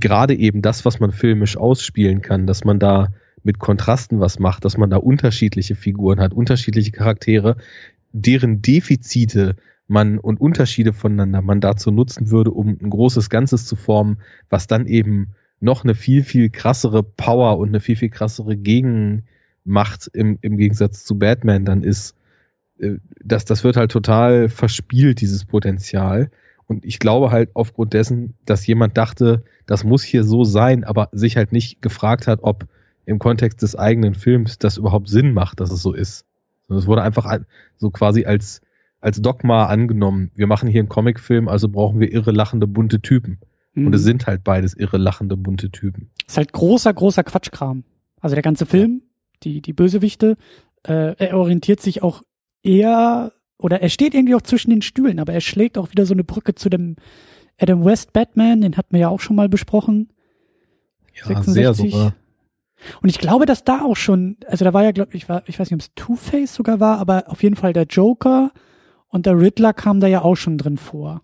gerade 0.00 0.34
eben 0.34 0.62
das, 0.62 0.84
was 0.84 1.00
man 1.00 1.12
filmisch 1.12 1.56
ausspielen 1.56 2.22
kann, 2.22 2.46
dass 2.46 2.64
man 2.64 2.78
da 2.78 3.08
mit 3.42 3.58
Kontrasten 3.58 4.20
was 4.20 4.38
macht, 4.38 4.64
dass 4.64 4.76
man 4.76 4.90
da 4.90 4.96
unterschiedliche 4.96 5.74
Figuren 5.74 6.20
hat, 6.20 6.32
unterschiedliche 6.32 6.92
Charaktere, 6.92 7.56
deren 8.12 8.60
Defizite 8.60 9.56
man 9.86 10.18
und 10.18 10.40
Unterschiede 10.40 10.92
voneinander 10.92 11.42
man 11.42 11.60
dazu 11.60 11.90
nutzen 11.90 12.30
würde, 12.30 12.50
um 12.52 12.78
ein 12.80 12.90
großes 12.90 13.28
Ganzes 13.28 13.66
zu 13.66 13.76
formen, 13.76 14.18
was 14.48 14.66
dann 14.66 14.86
eben 14.86 15.34
noch 15.58 15.84
eine 15.84 15.94
viel, 15.94 16.22
viel 16.22 16.48
krassere 16.48 17.02
Power 17.02 17.58
und 17.58 17.68
eine 17.68 17.80
viel, 17.80 17.96
viel 17.96 18.08
krassere 18.08 18.56
Gegenmacht 18.56 20.10
im, 20.12 20.38
im 20.40 20.56
Gegensatz 20.56 21.04
zu 21.04 21.18
Batman 21.18 21.64
dann 21.64 21.82
ist, 21.82 22.14
äh, 22.78 22.96
das, 23.22 23.44
das 23.44 23.64
wird 23.64 23.76
halt 23.76 23.90
total 23.90 24.48
verspielt, 24.48 25.20
dieses 25.20 25.44
Potenzial. 25.44 26.30
Und 26.70 26.84
ich 26.84 27.00
glaube 27.00 27.32
halt 27.32 27.50
aufgrund 27.54 27.94
dessen, 27.94 28.34
dass 28.46 28.64
jemand 28.64 28.96
dachte, 28.96 29.42
das 29.66 29.82
muss 29.82 30.04
hier 30.04 30.22
so 30.22 30.44
sein, 30.44 30.84
aber 30.84 31.08
sich 31.10 31.36
halt 31.36 31.50
nicht 31.50 31.82
gefragt 31.82 32.28
hat, 32.28 32.38
ob 32.42 32.68
im 33.06 33.18
Kontext 33.18 33.62
des 33.62 33.74
eigenen 33.74 34.14
Films 34.14 34.56
das 34.56 34.76
überhaupt 34.76 35.08
Sinn 35.08 35.32
macht, 35.32 35.58
dass 35.58 35.72
es 35.72 35.82
so 35.82 35.92
ist. 35.92 36.26
Es 36.68 36.86
wurde 36.86 37.02
einfach 37.02 37.40
so 37.76 37.90
quasi 37.90 38.24
als 38.24 38.60
als 39.00 39.20
Dogma 39.20 39.66
angenommen, 39.66 40.30
wir 40.36 40.46
machen 40.46 40.68
hier 40.68 40.80
einen 40.80 40.88
Comicfilm, 40.88 41.48
also 41.48 41.68
brauchen 41.68 41.98
wir 41.98 42.12
irre 42.12 42.30
lachende 42.30 42.68
bunte 42.68 43.00
Typen. 43.00 43.38
Mhm. 43.74 43.88
Und 43.88 43.94
es 43.96 44.04
sind 44.04 44.28
halt 44.28 44.44
beides 44.44 44.74
irre 44.74 44.98
lachende 44.98 45.36
bunte 45.36 45.70
Typen. 45.70 46.10
Ist 46.28 46.36
halt 46.36 46.52
großer, 46.52 46.94
großer 46.94 47.24
Quatschkram. 47.24 47.82
Also 48.20 48.36
der 48.36 48.44
ganze 48.44 48.64
Film, 48.64 49.02
die, 49.42 49.60
die 49.60 49.72
Bösewichte, 49.72 50.36
äh, 50.86 51.16
er 51.16 51.36
orientiert 51.36 51.80
sich 51.80 52.04
auch 52.04 52.22
eher, 52.62 53.32
oder 53.60 53.80
er 53.82 53.88
steht 53.88 54.14
irgendwie 54.14 54.34
auch 54.34 54.42
zwischen 54.42 54.70
den 54.70 54.82
Stühlen, 54.82 55.18
aber 55.18 55.32
er 55.32 55.40
schlägt 55.40 55.78
auch 55.78 55.90
wieder 55.90 56.06
so 56.06 56.14
eine 56.14 56.24
Brücke 56.24 56.54
zu 56.54 56.68
dem 56.68 56.96
Adam 57.58 57.84
West 57.84 58.12
Batman, 58.12 58.62
den 58.62 58.76
hatten 58.76 58.92
wir 58.92 59.00
ja 59.00 59.08
auch 59.08 59.20
schon 59.20 59.36
mal 59.36 59.48
besprochen. 59.48 60.08
Ja, 61.14 61.26
66. 61.26 61.54
sehr 61.54 61.74
sogar. 61.74 62.14
Und 63.02 63.10
ich 63.10 63.18
glaube, 63.18 63.44
dass 63.44 63.64
da 63.64 63.82
auch 63.82 63.96
schon, 63.96 64.38
also 64.46 64.64
da 64.64 64.72
war 64.72 64.82
ja, 64.82 64.92
glaube 64.92 65.14
ich, 65.14 65.28
war, 65.28 65.42
ich 65.46 65.58
weiß 65.58 65.70
nicht, 65.70 65.74
ob 65.74 65.80
es 65.80 65.94
Two-Face 65.94 66.54
sogar 66.54 66.80
war, 66.80 66.98
aber 66.98 67.24
auf 67.26 67.42
jeden 67.42 67.56
Fall 67.56 67.74
der 67.74 67.84
Joker 67.84 68.52
und 69.08 69.26
der 69.26 69.38
Riddler 69.38 69.74
kam 69.74 70.00
da 70.00 70.06
ja 70.06 70.22
auch 70.22 70.36
schon 70.36 70.56
drin 70.56 70.78
vor. 70.78 71.22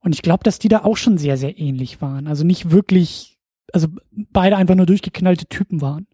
Und 0.00 0.14
ich 0.14 0.22
glaube, 0.22 0.44
dass 0.44 0.58
die 0.58 0.68
da 0.68 0.84
auch 0.84 0.96
schon 0.96 1.18
sehr, 1.18 1.36
sehr 1.36 1.58
ähnlich 1.58 2.00
waren. 2.00 2.26
Also 2.26 2.44
nicht 2.44 2.70
wirklich, 2.70 3.38
also 3.72 3.88
beide 4.10 4.56
einfach 4.56 4.74
nur 4.74 4.86
durchgeknallte 4.86 5.46
Typen 5.46 5.80
waren. 5.80 6.06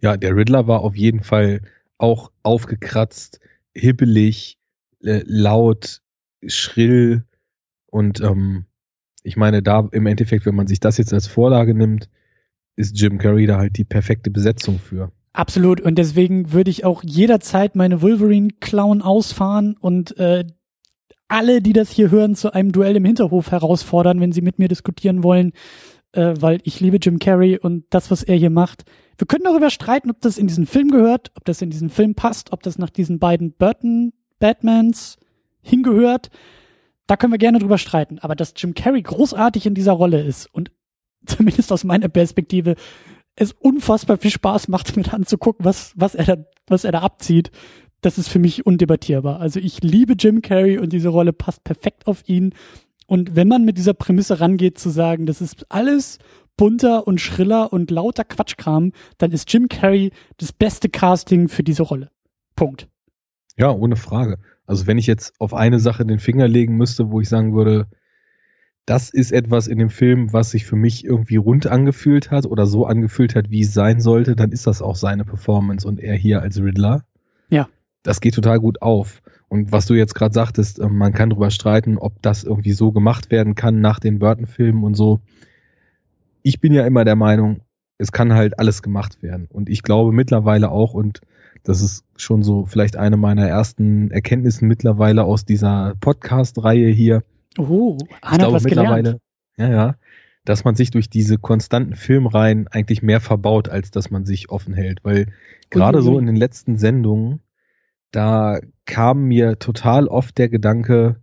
Ja, 0.00 0.16
der 0.16 0.34
Riddler 0.34 0.66
war 0.66 0.80
auf 0.80 0.96
jeden 0.96 1.22
Fall 1.22 1.60
auch 1.98 2.30
aufgekratzt, 2.42 3.40
hibbelig, 3.78 4.58
äh, 5.02 5.22
laut, 5.24 6.02
schrill 6.46 7.24
und 7.86 8.20
ähm, 8.20 8.66
ich 9.22 9.36
meine, 9.36 9.62
da 9.62 9.88
im 9.92 10.06
Endeffekt, 10.06 10.46
wenn 10.46 10.54
man 10.54 10.66
sich 10.66 10.80
das 10.80 10.98
jetzt 10.98 11.12
als 11.12 11.26
Vorlage 11.26 11.74
nimmt, 11.74 12.08
ist 12.76 12.98
Jim 12.98 13.18
Carrey 13.18 13.46
da 13.46 13.58
halt 13.58 13.76
die 13.76 13.84
perfekte 13.84 14.30
Besetzung 14.30 14.78
für. 14.78 15.12
Absolut. 15.32 15.80
Und 15.80 15.96
deswegen 15.96 16.52
würde 16.52 16.70
ich 16.70 16.84
auch 16.84 17.02
jederzeit 17.04 17.76
meine 17.76 18.00
Wolverine-Clown 18.00 19.02
ausfahren 19.02 19.76
und 19.78 20.16
äh, 20.18 20.44
alle, 21.28 21.60
die 21.60 21.74
das 21.74 21.90
hier 21.90 22.10
hören, 22.10 22.34
zu 22.34 22.54
einem 22.54 22.72
Duell 22.72 22.96
im 22.96 23.04
Hinterhof 23.04 23.50
herausfordern, 23.50 24.20
wenn 24.20 24.32
sie 24.32 24.40
mit 24.40 24.58
mir 24.58 24.68
diskutieren 24.68 25.22
wollen, 25.22 25.52
äh, 26.12 26.34
weil 26.38 26.60
ich 26.64 26.80
liebe 26.80 26.98
Jim 27.00 27.18
Carrey 27.18 27.58
und 27.58 27.84
das, 27.90 28.10
was 28.10 28.22
er 28.22 28.36
hier 28.36 28.50
macht. 28.50 28.84
Wir 29.16 29.26
können 29.26 29.44
darüber 29.44 29.70
streiten, 29.70 30.10
ob 30.10 30.20
das 30.20 30.38
in 30.38 30.46
diesen 30.46 30.66
Film 30.66 30.90
gehört, 30.90 31.32
ob 31.36 31.44
das 31.44 31.60
in 31.62 31.70
diesen 31.70 31.90
Film 31.90 32.14
passt, 32.14 32.52
ob 32.52 32.62
das 32.62 32.78
nach 32.78 32.90
diesen 32.90 33.18
beiden 33.18 33.52
Burton 33.52 34.12
Batmans 34.38 35.18
hingehört, 35.60 36.30
da 37.06 37.16
können 37.16 37.32
wir 37.32 37.38
gerne 37.38 37.58
drüber 37.58 37.78
streiten. 37.78 38.18
Aber 38.20 38.36
dass 38.36 38.54
Jim 38.56 38.74
Carrey 38.74 39.02
großartig 39.02 39.66
in 39.66 39.74
dieser 39.74 39.92
Rolle 39.92 40.22
ist 40.22 40.46
und 40.52 40.70
zumindest 41.26 41.72
aus 41.72 41.84
meiner 41.84 42.08
Perspektive 42.08 42.76
es 43.34 43.52
unfassbar 43.52 44.18
viel 44.18 44.30
Spaß 44.30 44.68
macht, 44.68 44.96
mir 44.96 45.12
anzugucken, 45.12 45.64
was, 45.64 45.92
was 45.96 46.14
er 46.14 46.24
da, 46.24 46.36
was 46.66 46.84
er 46.84 46.92
da 46.92 47.00
abzieht, 47.00 47.50
das 48.00 48.18
ist 48.18 48.28
für 48.28 48.38
mich 48.38 48.66
undebattierbar. 48.66 49.40
Also 49.40 49.60
ich 49.60 49.82
liebe 49.82 50.14
Jim 50.14 50.42
Carrey 50.42 50.78
und 50.78 50.92
diese 50.92 51.08
Rolle 51.08 51.32
passt 51.32 51.64
perfekt 51.64 52.06
auf 52.06 52.28
ihn. 52.28 52.54
Und 53.08 53.34
wenn 53.36 53.48
man 53.48 53.64
mit 53.64 53.78
dieser 53.78 53.94
Prämisse 53.94 54.38
rangeht, 54.38 54.78
zu 54.78 54.90
sagen, 54.90 55.24
das 55.24 55.40
ist 55.40 55.64
alles 55.70 56.18
bunter 56.58 57.06
und 57.06 57.22
schriller 57.22 57.72
und 57.72 57.90
lauter 57.90 58.24
Quatschkram, 58.24 58.92
dann 59.16 59.32
ist 59.32 59.50
Jim 59.50 59.68
Carrey 59.68 60.12
das 60.36 60.52
beste 60.52 60.90
Casting 60.90 61.48
für 61.48 61.62
diese 61.62 61.84
Rolle. 61.84 62.10
Punkt. 62.54 62.86
Ja, 63.56 63.70
ohne 63.70 63.96
Frage. 63.96 64.38
Also 64.66 64.86
wenn 64.86 64.98
ich 64.98 65.06
jetzt 65.06 65.32
auf 65.38 65.54
eine 65.54 65.80
Sache 65.80 66.04
den 66.04 66.18
Finger 66.18 66.48
legen 66.48 66.76
müsste, 66.76 67.10
wo 67.10 67.22
ich 67.22 67.30
sagen 67.30 67.54
würde, 67.54 67.86
das 68.84 69.08
ist 69.08 69.32
etwas 69.32 69.68
in 69.68 69.78
dem 69.78 69.88
Film, 69.88 70.34
was 70.34 70.50
sich 70.50 70.66
für 70.66 70.76
mich 70.76 71.02
irgendwie 71.04 71.36
rund 71.36 71.66
angefühlt 71.66 72.30
hat 72.30 72.44
oder 72.44 72.66
so 72.66 72.84
angefühlt 72.84 73.34
hat, 73.34 73.48
wie 73.48 73.62
es 73.62 73.72
sein 73.72 74.00
sollte, 74.00 74.36
dann 74.36 74.52
ist 74.52 74.66
das 74.66 74.82
auch 74.82 74.96
seine 74.96 75.24
Performance 75.24 75.88
und 75.88 75.98
er 75.98 76.14
hier 76.14 76.42
als 76.42 76.60
Riddler. 76.60 77.04
Ja. 77.48 77.68
Das 78.02 78.20
geht 78.20 78.34
total 78.34 78.58
gut 78.60 78.80
auf. 78.82 79.22
Und 79.48 79.72
was 79.72 79.86
du 79.86 79.94
jetzt 79.94 80.14
gerade 80.14 80.34
sagtest, 80.34 80.78
ähm, 80.78 80.96
man 80.96 81.12
kann 81.12 81.30
darüber 81.30 81.50
streiten, 81.50 81.98
ob 81.98 82.20
das 82.22 82.44
irgendwie 82.44 82.72
so 82.72 82.92
gemacht 82.92 83.30
werden 83.30 83.54
kann 83.54 83.80
nach 83.80 83.98
den 83.98 84.18
Burton-Filmen 84.18 84.84
und 84.84 84.94
so. 84.94 85.20
Ich 86.42 86.60
bin 86.60 86.72
ja 86.72 86.86
immer 86.86 87.04
der 87.04 87.16
Meinung, 87.16 87.60
es 87.98 88.12
kann 88.12 88.32
halt 88.34 88.58
alles 88.58 88.82
gemacht 88.82 89.22
werden. 89.22 89.48
Und 89.50 89.68
ich 89.68 89.82
glaube 89.82 90.12
mittlerweile 90.12 90.70
auch, 90.70 90.94
und 90.94 91.20
das 91.64 91.82
ist 91.82 92.04
schon 92.16 92.42
so 92.42 92.66
vielleicht 92.66 92.96
eine 92.96 93.16
meiner 93.16 93.46
ersten 93.48 94.10
Erkenntnisse 94.10 94.64
mittlerweile 94.64 95.24
aus 95.24 95.44
dieser 95.44 95.94
Podcast-Reihe 96.00 96.88
hier, 96.88 97.22
Oh, 97.58 97.98
Anna 98.20 98.32
ich 98.34 98.38
glaube 98.38 98.54
was 98.54 98.64
mittlerweile, 98.64 99.02
gelernt. 99.02 99.20
ja, 99.56 99.68
ja, 99.70 99.94
dass 100.44 100.64
man 100.64 100.76
sich 100.76 100.90
durch 100.92 101.10
diese 101.10 101.38
konstanten 101.38 101.96
Filmreihen 101.96 102.68
eigentlich 102.68 103.02
mehr 103.02 103.20
verbaut, 103.20 103.68
als 103.68 103.90
dass 103.90 104.10
man 104.10 104.24
sich 104.24 104.50
offen 104.50 104.74
hält. 104.74 105.00
Weil 105.02 105.26
gerade 105.70 106.00
so 106.02 106.18
in 106.20 106.26
den 106.26 106.36
letzten 106.36 106.78
Sendungen, 106.78 107.40
da 108.10 108.60
kam 108.86 109.24
mir 109.24 109.58
total 109.58 110.08
oft 110.08 110.38
der 110.38 110.48
Gedanke, 110.48 111.16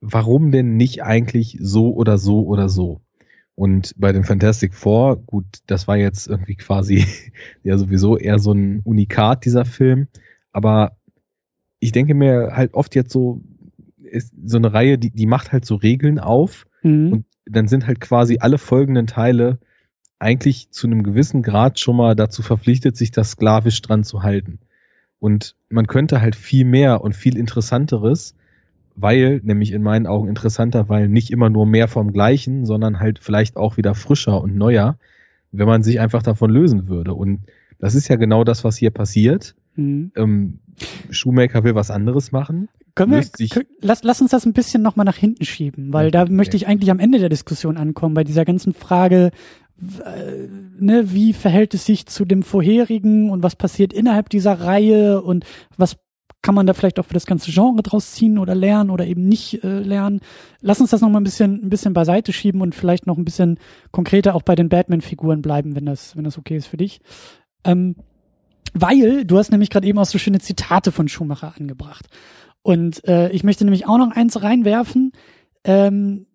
warum 0.00 0.50
denn 0.50 0.76
nicht 0.76 1.02
eigentlich 1.02 1.58
so 1.60 1.94
oder 1.94 2.18
so 2.18 2.44
oder 2.46 2.68
so? 2.68 3.00
Und 3.54 3.94
bei 3.96 4.12
den 4.12 4.24
Fantastic 4.24 4.74
Four, 4.74 5.16
gut, 5.16 5.44
das 5.66 5.86
war 5.86 5.96
jetzt 5.96 6.26
irgendwie 6.26 6.56
quasi 6.56 7.04
ja 7.62 7.78
sowieso 7.78 8.16
eher 8.16 8.38
so 8.38 8.52
ein 8.52 8.80
Unikat, 8.84 9.44
dieser 9.44 9.64
Film. 9.64 10.08
Aber 10.52 10.96
ich 11.78 11.92
denke 11.92 12.14
mir 12.14 12.52
halt 12.54 12.74
oft 12.74 12.94
jetzt 12.94 13.12
so, 13.12 13.42
ist 14.02 14.32
so 14.44 14.56
eine 14.56 14.72
Reihe, 14.72 14.98
die, 14.98 15.10
die 15.10 15.26
macht 15.26 15.52
halt 15.52 15.64
so 15.64 15.76
Regeln 15.76 16.18
auf 16.18 16.66
mhm. 16.82 17.12
und 17.12 17.24
dann 17.46 17.68
sind 17.68 17.86
halt 17.86 18.00
quasi 18.00 18.38
alle 18.38 18.58
folgenden 18.58 19.06
Teile 19.06 19.58
eigentlich 20.18 20.70
zu 20.70 20.86
einem 20.86 21.02
gewissen 21.02 21.42
Grad 21.42 21.80
schon 21.80 21.96
mal 21.96 22.14
dazu 22.14 22.42
verpflichtet, 22.42 22.96
sich 22.96 23.10
da 23.10 23.24
sklavisch 23.24 23.82
dran 23.82 24.04
zu 24.04 24.22
halten. 24.22 24.60
Und 25.22 25.54
man 25.68 25.86
könnte 25.86 26.20
halt 26.20 26.34
viel 26.34 26.64
mehr 26.64 27.00
und 27.00 27.14
viel 27.14 27.36
interessanteres, 27.36 28.34
weil, 28.96 29.40
nämlich 29.44 29.70
in 29.70 29.80
meinen 29.80 30.08
Augen 30.08 30.26
interessanter, 30.26 30.88
weil 30.88 31.08
nicht 31.08 31.30
immer 31.30 31.48
nur 31.48 31.64
mehr 31.64 31.86
vom 31.86 32.12
Gleichen, 32.12 32.66
sondern 32.66 32.98
halt 32.98 33.20
vielleicht 33.20 33.56
auch 33.56 33.76
wieder 33.76 33.94
frischer 33.94 34.42
und 34.42 34.56
neuer, 34.56 34.98
wenn 35.52 35.68
man 35.68 35.84
sich 35.84 36.00
einfach 36.00 36.24
davon 36.24 36.50
lösen 36.50 36.88
würde. 36.88 37.14
Und 37.14 37.42
das 37.78 37.94
ist 37.94 38.08
ja 38.08 38.16
genau 38.16 38.42
das, 38.42 38.64
was 38.64 38.76
hier 38.76 38.90
passiert. 38.90 39.54
Mhm. 39.76 40.10
Ähm, 40.16 40.58
Schuhmaker 41.10 41.62
will 41.62 41.76
was 41.76 41.92
anderes 41.92 42.32
machen. 42.32 42.68
Können 42.94 43.12
wir, 43.12 43.48
können, 43.48 43.66
lass, 43.80 44.02
lass 44.02 44.20
uns 44.20 44.32
das 44.32 44.44
ein 44.44 44.52
bisschen 44.52 44.82
nochmal 44.82 45.06
nach 45.06 45.16
hinten 45.16 45.44
schieben, 45.44 45.92
weil 45.92 46.08
okay. 46.08 46.12
da 46.12 46.26
möchte 46.26 46.56
ich 46.56 46.66
eigentlich 46.66 46.90
am 46.90 46.98
Ende 46.98 47.18
der 47.18 47.30
Diskussion 47.30 47.78
ankommen, 47.78 48.14
bei 48.14 48.24
dieser 48.24 48.44
ganzen 48.44 48.74
Frage, 48.74 49.30
äh, 49.80 50.48
ne, 50.78 51.12
wie 51.12 51.32
verhält 51.32 51.74
es 51.74 51.86
sich 51.86 52.06
zu 52.06 52.24
dem 52.24 52.42
vorherigen 52.42 53.30
und 53.30 53.42
was 53.42 53.56
passiert 53.56 53.92
innerhalb 53.92 54.28
dieser 54.28 54.60
Reihe 54.60 55.22
und 55.22 55.44
was 55.76 55.96
kann 56.42 56.54
man 56.56 56.66
da 56.66 56.74
vielleicht 56.74 56.98
auch 56.98 57.06
für 57.06 57.14
das 57.14 57.26
ganze 57.26 57.52
Genre 57.52 57.82
draus 57.82 58.12
ziehen 58.12 58.36
oder 58.36 58.54
lernen 58.54 58.90
oder 58.90 59.06
eben 59.06 59.26
nicht 59.28 59.62
äh, 59.62 59.78
lernen. 59.78 60.20
Lass 60.60 60.80
uns 60.80 60.90
das 60.90 61.00
nochmal 61.00 61.20
ein 61.20 61.24
bisschen, 61.24 61.64
ein 61.64 61.70
bisschen 61.70 61.94
beiseite 61.94 62.32
schieben 62.32 62.60
und 62.60 62.74
vielleicht 62.74 63.06
noch 63.06 63.16
ein 63.16 63.24
bisschen 63.24 63.58
konkreter 63.92 64.34
auch 64.34 64.42
bei 64.42 64.56
den 64.56 64.68
Batman-Figuren 64.68 65.40
bleiben, 65.40 65.76
wenn 65.76 65.86
das, 65.86 66.16
wenn 66.16 66.24
das 66.24 66.38
okay 66.38 66.56
ist 66.56 66.66
für 66.66 66.76
dich. 66.76 67.00
Ähm, 67.64 67.94
weil 68.74 69.24
du 69.24 69.38
hast 69.38 69.50
nämlich 69.50 69.70
gerade 69.70 69.86
eben 69.86 69.98
auch 69.98 70.06
so 70.06 70.18
schöne 70.18 70.40
Zitate 70.40 70.90
von 70.92 71.08
Schumacher 71.08 71.54
angebracht. 71.58 72.06
Und 72.62 73.06
äh, 73.08 73.30
ich 73.30 73.44
möchte 73.44 73.64
nämlich 73.64 73.86
auch 73.86 73.98
noch 73.98 74.12
eins 74.12 74.42
reinwerfen. 74.42 75.12
Ähm, 75.64 76.26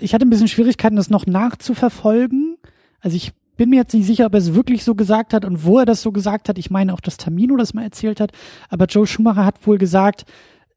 ich 0.00 0.14
hatte 0.14 0.26
ein 0.26 0.30
bisschen 0.30 0.48
Schwierigkeiten, 0.48 0.96
das 0.96 1.10
noch 1.10 1.26
nachzuverfolgen. 1.26 2.56
Also 3.00 3.16
ich 3.16 3.32
bin 3.56 3.70
mir 3.70 3.76
jetzt 3.76 3.94
nicht 3.94 4.06
sicher, 4.06 4.26
ob 4.26 4.34
er 4.34 4.38
es 4.38 4.54
wirklich 4.54 4.84
so 4.84 4.94
gesagt 4.94 5.34
hat 5.34 5.44
und 5.44 5.64
wo 5.64 5.78
er 5.78 5.86
das 5.86 6.02
so 6.02 6.12
gesagt 6.12 6.48
hat. 6.48 6.58
Ich 6.58 6.70
meine 6.70 6.94
auch, 6.94 7.00
dass 7.00 7.16
Tamino 7.16 7.56
das 7.56 7.74
mal 7.74 7.82
erzählt 7.82 8.20
hat. 8.20 8.32
Aber 8.68 8.86
Joe 8.86 9.06
Schumacher 9.06 9.44
hat 9.44 9.66
wohl 9.66 9.78
gesagt, 9.78 10.24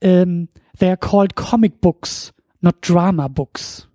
ähm, 0.02 0.50
they 0.80 0.89
are 0.89 0.97
called 0.97 1.36
comic 1.36 1.82
books, 1.82 2.34
not 2.60 2.76
drama 2.82 3.28
books. 3.28 3.88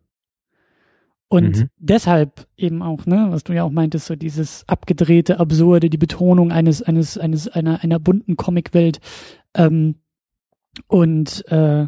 Und 1.29 1.57
mhm. 1.57 1.71
deshalb 1.79 2.47
eben 2.57 2.83
auch, 2.83 3.05
ne, 3.07 3.27
was 3.31 3.43
du 3.43 3.53
ja 3.53 3.65
auch 3.65 3.71
meintest, 3.71 4.07
so 4.07 4.15
dieses 4.15 4.65
abgedrehte, 4.69 5.41
absurde, 5.41 5.91
die 5.91 5.99
Betonung 5.99 6.53
eines, 6.53 6.83
eines, 6.83 7.19
eines, 7.19 7.49
einer, 7.49 7.83
einer 7.83 7.99
bunten 7.99 8.37
Comicwelt. 8.37 9.01
Ähm, 9.55 9.97
und 10.87 11.45
äh, 11.49 11.87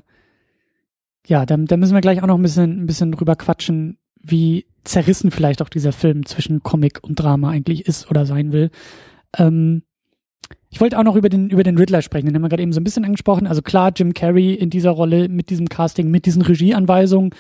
ja, 1.27 1.47
da, 1.47 1.57
da 1.57 1.77
müssen 1.77 1.95
wir 1.95 2.01
gleich 2.01 2.23
auch 2.23 2.27
noch 2.27 2.37
ein 2.37 2.43
bisschen, 2.43 2.83
ein 2.83 2.87
bisschen 2.87 3.13
drüber 3.13 3.37
quatschen, 3.37 3.99
wie 4.21 4.67
zerrissen 4.85 5.31
vielleicht 5.31 5.61
auch 5.63 5.69
dieser 5.69 5.93
Film 5.93 6.25
zwischen 6.25 6.63
Comic 6.63 7.01
und 7.03 7.17
Drama 7.17 7.51
eigentlich 7.51 7.87
ist 7.87 8.11
oder 8.11 8.25
sein 8.25 8.53
will. 8.53 8.71
Ähm, 9.37 9.83
ich 10.71 10.81
wollte 10.81 10.99
auch 10.99 11.05
noch 11.05 11.17
über 11.17 11.29
den, 11.29 11.51
über 11.51 11.63
den 11.63 11.77
Riddler 11.79 12.03
sprechen, 12.03 12.27
den 12.27 12.35
haben 12.35 12.43
wir 12.43 12.49
gerade 12.49 12.63
eben 12.63 12.73
so 12.73 12.81
ein 12.81 12.85
bisschen 12.85 13.05
angesprochen. 13.05 13.47
Also 13.47 13.63
klar, 13.63 13.93
Jim 13.95 14.15
Carrey 14.15 14.55
in 14.55 14.71
dieser 14.71 14.91
Rolle 14.91 15.29
mit 15.29 15.51
diesem 15.51 15.69
Casting, 15.69 16.11
mit 16.11 16.27
diesen 16.27 16.43
Regieanweisungen 16.43 17.31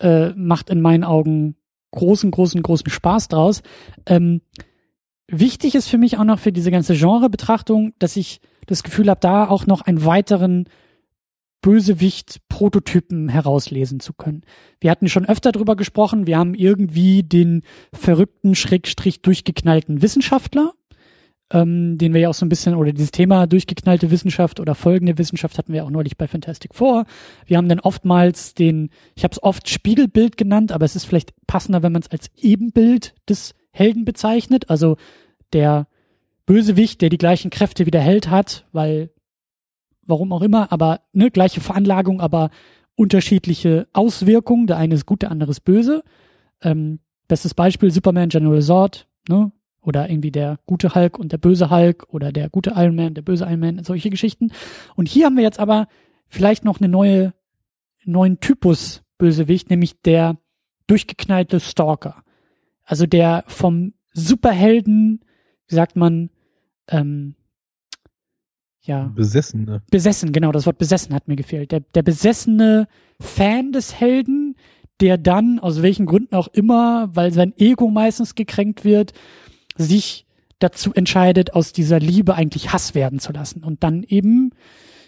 äh, 0.00 0.30
macht 0.30 0.70
in 0.70 0.80
meinen 0.80 1.04
Augen 1.04 1.56
großen, 1.92 2.30
großen, 2.30 2.62
großen 2.62 2.90
Spaß 2.90 3.28
draus. 3.28 3.62
Ähm, 4.06 4.42
wichtig 5.28 5.74
ist 5.74 5.88
für 5.88 5.98
mich 5.98 6.18
auch 6.18 6.24
noch 6.24 6.38
für 6.38 6.52
diese 6.52 6.70
ganze 6.70 6.94
Genrebetrachtung, 6.94 7.92
dass 7.98 8.16
ich 8.16 8.40
das 8.66 8.82
Gefühl 8.82 9.08
habe, 9.08 9.20
da 9.20 9.48
auch 9.48 9.66
noch 9.66 9.82
einen 9.82 10.04
weiteren 10.04 10.66
Bösewicht-Prototypen 11.62 13.28
herauslesen 13.28 14.00
zu 14.00 14.12
können. 14.14 14.42
Wir 14.80 14.90
hatten 14.90 15.08
schon 15.08 15.26
öfter 15.26 15.52
drüber 15.52 15.76
gesprochen, 15.76 16.26
wir 16.26 16.38
haben 16.38 16.54
irgendwie 16.54 17.22
den 17.22 17.62
verrückten, 17.92 18.54
schrägstrich 18.54 19.22
durchgeknallten 19.22 20.00
Wissenschaftler, 20.00 20.72
ähm, 21.52 21.98
den 21.98 22.14
wir 22.14 22.20
ja 22.22 22.28
auch 22.30 22.34
so 22.34 22.46
ein 22.46 22.48
bisschen, 22.48 22.74
oder 22.74 22.92
dieses 22.92 23.10
Thema 23.10 23.46
durchgeknallte 23.46 24.10
Wissenschaft 24.10 24.58
oder 24.58 24.74
folgende 24.74 25.18
Wissenschaft 25.18 25.58
hatten 25.58 25.72
wir 25.72 25.84
auch 25.84 25.90
neulich 25.90 26.16
bei 26.16 26.26
Fantastic 26.28 26.74
Four. 26.74 27.04
Wir 27.44 27.58
haben 27.58 27.68
dann 27.68 27.80
oftmals 27.80 28.54
den, 28.54 28.90
ich 29.14 29.24
habe 29.24 29.32
es 29.32 29.42
oft 29.42 29.68
Spiegelbild 29.68 30.36
genannt, 30.36 30.72
aber 30.72 30.86
es 30.86 30.96
ist 30.96 31.04
vielleicht 31.04 31.34
passender, 31.46 31.82
wenn 31.82 31.92
man 31.92 32.02
es 32.02 32.10
als 32.10 32.30
Ebenbild 32.36 33.14
des 33.28 33.54
Helden 33.72 34.04
bezeichnet. 34.04 34.70
Also 34.70 34.96
der 35.52 35.88
Bösewicht, 36.50 37.00
der 37.00 37.10
die 37.10 37.16
gleichen 37.16 37.48
Kräfte 37.52 37.86
wie 37.86 37.92
der 37.92 38.00
Held 38.00 38.28
hat, 38.28 38.66
weil 38.72 39.10
warum 40.02 40.32
auch 40.32 40.42
immer, 40.42 40.72
aber 40.72 41.02
ne, 41.12 41.30
gleiche 41.30 41.60
Veranlagung, 41.60 42.20
aber 42.20 42.50
unterschiedliche 42.96 43.86
Auswirkungen. 43.92 44.66
Der 44.66 44.76
eine 44.76 44.96
ist 44.96 45.06
gut, 45.06 45.22
der 45.22 45.30
andere 45.30 45.52
ist 45.52 45.60
böse. 45.60 46.02
Ähm, 46.60 46.98
bestes 47.28 47.54
Beispiel 47.54 47.92
Superman 47.92 48.30
General 48.30 48.60
Zord, 48.62 49.06
ne? 49.28 49.52
Oder 49.80 50.10
irgendwie 50.10 50.32
der 50.32 50.58
gute 50.66 50.92
Hulk 50.92 51.20
und 51.20 51.30
der 51.30 51.38
böse 51.38 51.70
Hulk 51.70 52.08
oder 52.08 52.32
der 52.32 52.50
gute 52.50 52.70
Iron 52.74 52.96
Man, 52.96 53.14
der 53.14 53.22
böse 53.22 53.44
Iron 53.44 53.60
Man, 53.60 53.84
solche 53.84 54.10
Geschichten. 54.10 54.50
Und 54.96 55.06
hier 55.06 55.26
haben 55.26 55.36
wir 55.36 55.44
jetzt 55.44 55.60
aber 55.60 55.86
vielleicht 56.26 56.64
noch 56.64 56.80
eine 56.80 56.88
neue, 56.88 57.32
neuen 58.04 58.40
Typus 58.40 59.04
Bösewicht, 59.18 59.70
nämlich 59.70 60.00
der 60.02 60.36
durchgeknallte 60.88 61.60
Stalker. 61.60 62.24
Also 62.82 63.06
der 63.06 63.44
vom 63.46 63.94
Superhelden, 64.12 65.20
wie 65.68 65.76
sagt 65.76 65.94
man, 65.94 66.30
ähm, 66.90 67.34
ja. 68.82 69.12
Besessene. 69.14 69.82
Besessen, 69.90 70.32
genau, 70.32 70.52
das 70.52 70.66
Wort 70.66 70.78
besessen 70.78 71.14
hat 71.14 71.28
mir 71.28 71.36
gefehlt. 71.36 71.72
Der, 71.72 71.80
der 71.80 72.02
besessene 72.02 72.88
Fan 73.20 73.72
des 73.72 73.94
Helden, 73.94 74.56
der 75.00 75.18
dann, 75.18 75.58
aus 75.58 75.82
welchen 75.82 76.06
Gründen 76.06 76.34
auch 76.34 76.48
immer, 76.48 77.14
weil 77.14 77.32
sein 77.32 77.54
Ego 77.56 77.88
meistens 77.88 78.34
gekränkt 78.34 78.84
wird, 78.84 79.12
sich 79.76 80.26
dazu 80.58 80.92
entscheidet, 80.92 81.54
aus 81.54 81.72
dieser 81.72 82.00
Liebe 82.00 82.34
eigentlich 82.34 82.72
Hass 82.72 82.94
werden 82.94 83.18
zu 83.18 83.32
lassen 83.32 83.64
und 83.64 83.82
dann 83.82 84.02
eben 84.02 84.50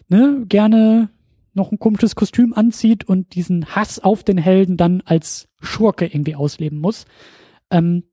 ne, 0.09 0.45
gerne 0.49 1.11
noch 1.55 1.71
ein 1.71 1.79
komisches 1.79 2.15
Kostüm 2.15 2.55
anzieht 2.55 3.05
und 3.05 3.35
diesen 3.35 3.75
Hass 3.75 3.99
auf 3.99 4.25
den 4.25 4.39
Helden 4.39 4.77
dann 4.77 5.03
als 5.05 5.49
Schurke 5.61 6.07
irgendwie 6.07 6.35
ausleben 6.35 6.79
muss. 6.79 7.05
Ähm, 7.71 8.05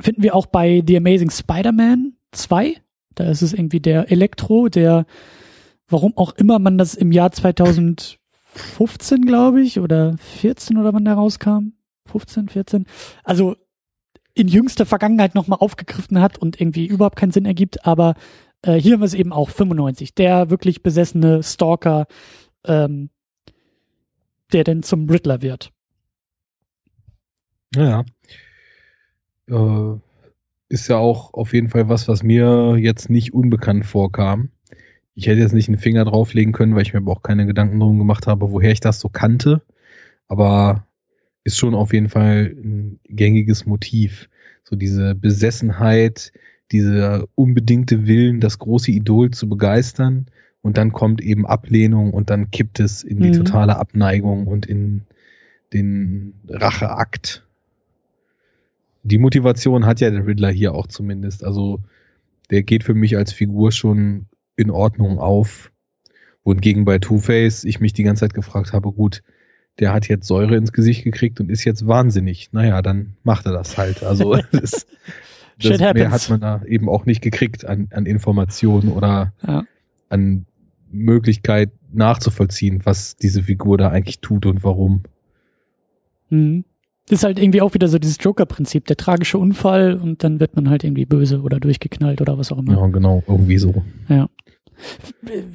finden 0.00 0.22
wir 0.22 0.34
auch 0.34 0.46
bei 0.46 0.82
The 0.86 0.96
Amazing 0.96 1.30
Spider-Man 1.30 2.14
2. 2.32 2.76
Da 3.16 3.24
ist 3.24 3.42
es 3.42 3.52
irgendwie 3.52 3.80
der 3.80 4.10
Elektro, 4.12 4.68
der 4.68 5.06
warum 5.88 6.16
auch 6.16 6.32
immer 6.34 6.58
man 6.58 6.78
das 6.78 6.94
im 6.94 7.12
Jahr 7.12 7.32
2015, 7.32 8.18
glaube 9.22 9.62
ich, 9.62 9.80
oder 9.80 10.16
14 10.18 10.76
oder 10.78 10.92
wann 10.92 11.04
der 11.04 11.14
rauskam. 11.14 11.72
15, 12.06 12.48
14. 12.48 12.86
Also 13.24 13.56
in 14.34 14.48
jüngster 14.48 14.86
Vergangenheit 14.86 15.34
nochmal 15.34 15.58
aufgegriffen 15.60 16.20
hat 16.20 16.38
und 16.38 16.60
irgendwie 16.60 16.86
überhaupt 16.86 17.16
keinen 17.16 17.32
Sinn 17.32 17.46
ergibt, 17.46 17.86
aber 17.86 18.14
äh, 18.62 18.74
hier 18.74 18.94
haben 18.94 19.00
wir 19.00 19.06
es 19.06 19.14
eben 19.14 19.32
auch, 19.32 19.50
95. 19.50 20.14
Der 20.14 20.50
wirklich 20.50 20.82
besessene 20.82 21.42
Stalker, 21.42 22.06
ähm, 22.64 23.10
der 24.52 24.64
denn 24.64 24.82
zum 24.82 25.08
Riddler 25.08 25.42
wird. 25.42 25.72
Ja. 27.74 28.04
Äh, 29.48 29.98
ist 30.68 30.88
ja 30.88 30.96
auch 30.96 31.32
auf 31.34 31.52
jeden 31.52 31.68
Fall 31.68 31.88
was, 31.88 32.08
was 32.08 32.22
mir 32.22 32.76
jetzt 32.78 33.08
nicht 33.10 33.32
unbekannt 33.32 33.86
vorkam. 33.86 34.50
Ich 35.14 35.26
hätte 35.26 35.40
jetzt 35.40 35.54
nicht 35.54 35.68
einen 35.68 35.78
Finger 35.78 36.04
drauflegen 36.04 36.52
können, 36.52 36.74
weil 36.74 36.82
ich 36.82 36.92
mir 36.92 36.98
aber 36.98 37.12
auch 37.12 37.22
keine 37.22 37.46
Gedanken 37.46 37.80
drum 37.80 37.98
gemacht 37.98 38.26
habe, 38.26 38.50
woher 38.50 38.72
ich 38.72 38.80
das 38.80 39.00
so 39.00 39.08
kannte. 39.08 39.62
Aber 40.28 40.86
ist 41.44 41.56
schon 41.56 41.74
auf 41.74 41.92
jeden 41.92 42.08
Fall 42.08 42.54
ein 42.56 42.98
gängiges 43.04 43.66
Motiv. 43.66 44.28
So 44.64 44.76
diese 44.76 45.14
Besessenheit, 45.14 46.32
dieser 46.72 47.24
unbedingte 47.36 48.06
Willen, 48.06 48.40
das 48.40 48.58
große 48.58 48.90
Idol 48.90 49.30
zu 49.30 49.48
begeistern. 49.48 50.26
Und 50.60 50.76
dann 50.76 50.92
kommt 50.92 51.20
eben 51.20 51.46
Ablehnung 51.46 52.12
und 52.12 52.28
dann 52.28 52.50
kippt 52.50 52.80
es 52.80 53.04
in 53.04 53.20
die 53.20 53.28
mhm. 53.28 53.44
totale 53.44 53.76
Abneigung 53.76 54.48
und 54.48 54.66
in 54.66 55.02
den 55.72 56.34
Racheakt 56.48 57.45
die 59.06 59.18
Motivation 59.18 59.86
hat 59.86 60.00
ja 60.00 60.10
der 60.10 60.26
Riddler 60.26 60.50
hier 60.50 60.74
auch 60.74 60.86
zumindest. 60.88 61.44
Also 61.44 61.80
der 62.50 62.62
geht 62.62 62.84
für 62.84 62.94
mich 62.94 63.16
als 63.16 63.32
Figur 63.32 63.72
schon 63.72 64.26
in 64.56 64.70
Ordnung 64.70 65.18
auf. 65.18 65.70
Wohingegen 66.44 66.84
bei 66.84 66.98
Two-Face 66.98 67.64
ich 67.64 67.80
mich 67.80 67.92
die 67.92 68.02
ganze 68.02 68.20
Zeit 68.20 68.34
gefragt 68.34 68.72
habe, 68.72 68.92
gut, 68.92 69.22
der 69.78 69.92
hat 69.92 70.08
jetzt 70.08 70.26
Säure 70.26 70.56
ins 70.56 70.72
Gesicht 70.72 71.04
gekriegt 71.04 71.40
und 71.40 71.50
ist 71.50 71.64
jetzt 71.64 71.86
wahnsinnig. 71.86 72.52
Naja, 72.52 72.82
dann 72.82 73.16
macht 73.22 73.46
er 73.46 73.52
das 73.52 73.78
halt. 73.78 74.02
Also 74.02 74.36
das, 74.52 74.86
das 75.60 75.78
mehr 75.78 76.10
hat 76.10 76.28
man 76.28 76.40
da 76.40 76.62
eben 76.64 76.88
auch 76.88 77.06
nicht 77.06 77.20
gekriegt 77.20 77.64
an, 77.64 77.88
an 77.92 78.06
Informationen 78.06 78.90
oder 78.90 79.32
ja. 79.46 79.64
an 80.08 80.46
Möglichkeit 80.90 81.70
nachzuvollziehen, 81.92 82.80
was 82.84 83.16
diese 83.16 83.42
Figur 83.42 83.78
da 83.78 83.90
eigentlich 83.90 84.20
tut 84.20 84.46
und 84.46 84.64
warum. 84.64 85.02
Mhm. 86.30 86.64
Das 87.08 87.20
ist 87.20 87.24
halt 87.24 87.38
irgendwie 87.38 87.60
auch 87.60 87.74
wieder 87.74 87.88
so 87.88 87.98
dieses 87.98 88.18
Joker-Prinzip, 88.20 88.86
der 88.86 88.96
tragische 88.96 89.38
Unfall 89.38 89.94
und 89.94 90.24
dann 90.24 90.40
wird 90.40 90.56
man 90.56 90.68
halt 90.68 90.82
irgendwie 90.82 91.06
böse 91.06 91.40
oder 91.40 91.60
durchgeknallt 91.60 92.20
oder 92.20 92.36
was 92.36 92.50
auch 92.50 92.58
immer. 92.58 92.72
Ja, 92.72 92.86
genau, 92.88 93.22
irgendwie 93.28 93.58
so. 93.58 93.84
Ja. 94.08 94.28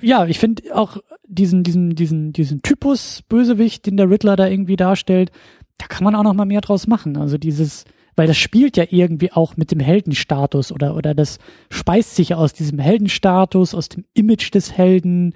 Ja, 0.01 0.25
ich 0.25 0.39
finde 0.39 0.75
auch 0.75 0.97
diesen, 1.27 1.63
diesen, 1.63 1.95
diesen, 1.95 2.33
diesen 2.33 2.61
Typus 2.61 3.21
Bösewicht, 3.27 3.85
den 3.85 3.97
der 3.97 4.09
Riddler 4.09 4.35
da 4.35 4.47
irgendwie 4.47 4.77
darstellt, 4.77 5.31
da 5.77 5.87
kann 5.87 6.03
man 6.03 6.15
auch 6.15 6.23
noch 6.23 6.33
mal 6.33 6.45
mehr 6.45 6.61
draus 6.61 6.87
machen. 6.87 7.17
Also 7.17 7.37
dieses, 7.37 7.85
weil 8.15 8.27
das 8.27 8.37
spielt 8.37 8.77
ja 8.77 8.85
irgendwie 8.89 9.31
auch 9.31 9.57
mit 9.57 9.71
dem 9.71 9.79
Heldenstatus 9.79 10.71
oder, 10.71 10.95
oder 10.95 11.13
das 11.13 11.37
speist 11.69 12.15
sich 12.15 12.29
ja 12.29 12.37
aus 12.37 12.53
diesem 12.53 12.79
Heldenstatus, 12.79 13.73
aus 13.73 13.89
dem 13.89 14.05
Image 14.13 14.53
des 14.53 14.71
Helden. 14.71 15.33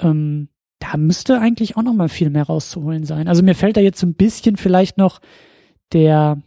Ähm, 0.00 0.48
da 0.82 0.96
müsste 0.96 1.38
eigentlich 1.38 1.76
auch 1.76 1.82
noch 1.82 1.94
mal 1.94 2.08
viel 2.08 2.28
mehr 2.28 2.42
rauszuholen 2.42 3.04
sein. 3.04 3.28
Also 3.28 3.44
mir 3.44 3.54
fällt 3.54 3.76
da 3.76 3.80
jetzt 3.80 4.00
so 4.00 4.06
ein 4.06 4.14
bisschen 4.14 4.56
vielleicht 4.56 4.98
noch 4.98 5.20
der, 5.92 6.42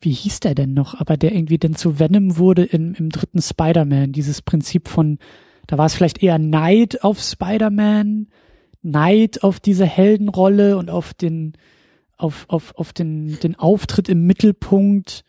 wie 0.00 0.12
hieß 0.12 0.38
der 0.38 0.54
denn 0.54 0.74
noch, 0.74 0.94
aber 0.94 1.16
der 1.16 1.34
irgendwie 1.34 1.58
denn 1.58 1.74
zu 1.74 1.98
Venom 1.98 2.38
wurde 2.38 2.64
im, 2.64 2.94
im 2.94 3.10
dritten 3.10 3.42
Spider-Man, 3.42 4.12
dieses 4.12 4.42
Prinzip 4.42 4.86
von, 4.86 5.18
da 5.66 5.76
war 5.76 5.86
es 5.86 5.94
vielleicht 5.94 6.22
eher 6.22 6.38
Neid 6.38 7.02
auf 7.02 7.20
Spider-Man, 7.20 8.28
Neid 8.82 9.42
auf 9.42 9.58
diese 9.58 9.86
Heldenrolle 9.86 10.76
und 10.76 10.88
auf 10.88 11.12
den, 11.12 11.54
auf, 12.16 12.44
auf, 12.46 12.76
auf 12.76 12.92
den, 12.92 13.40
den 13.40 13.56
Auftritt 13.56 14.08
im 14.08 14.24
Mittelpunkt 14.24 15.24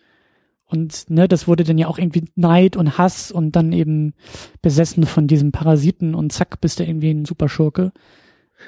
und 0.71 1.09
ne, 1.09 1.27
das 1.27 1.47
wurde 1.47 1.63
dann 1.63 1.77
ja 1.77 1.87
auch 1.87 1.97
irgendwie 1.97 2.25
Neid 2.35 2.77
und 2.77 2.97
Hass 2.97 3.31
und 3.31 3.55
dann 3.55 3.73
eben 3.73 4.13
besessen 4.61 5.05
von 5.05 5.27
diesem 5.27 5.51
Parasiten 5.51 6.15
und 6.15 6.31
zack, 6.31 6.61
bist 6.61 6.79
du 6.79 6.85
irgendwie 6.85 7.11
ein 7.11 7.25
Superschurke. 7.25 7.91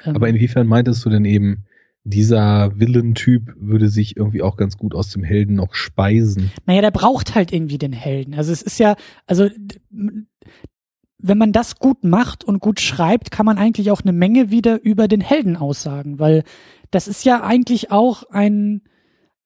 Ähm, 0.04 0.16
Aber 0.16 0.28
inwiefern 0.28 0.66
meintest 0.66 1.04
du 1.04 1.10
denn 1.10 1.24
eben, 1.24 1.64
dieser 2.04 2.78
Villentyp 2.78 3.54
würde 3.56 3.88
sich 3.88 4.16
irgendwie 4.16 4.42
auch 4.42 4.56
ganz 4.56 4.76
gut 4.76 4.94
aus 4.94 5.08
dem 5.08 5.24
Helden 5.24 5.56
noch 5.56 5.74
speisen? 5.74 6.50
Naja, 6.66 6.82
der 6.82 6.90
braucht 6.90 7.34
halt 7.34 7.50
irgendwie 7.50 7.78
den 7.78 7.94
Helden. 7.94 8.34
Also 8.34 8.52
es 8.52 8.60
ist 8.60 8.78
ja, 8.78 8.94
also 9.26 9.48
wenn 9.90 11.38
man 11.38 11.52
das 11.52 11.76
gut 11.78 12.04
macht 12.04 12.44
und 12.44 12.60
gut 12.60 12.80
schreibt, 12.80 13.30
kann 13.30 13.46
man 13.46 13.56
eigentlich 13.56 13.90
auch 13.90 14.02
eine 14.02 14.12
Menge 14.12 14.50
wieder 14.50 14.82
über 14.82 15.08
den 15.08 15.22
Helden 15.22 15.56
aussagen, 15.56 16.18
weil 16.18 16.44
das 16.90 17.08
ist 17.08 17.24
ja 17.24 17.42
eigentlich 17.42 17.90
auch 17.90 18.24
ein, 18.30 18.82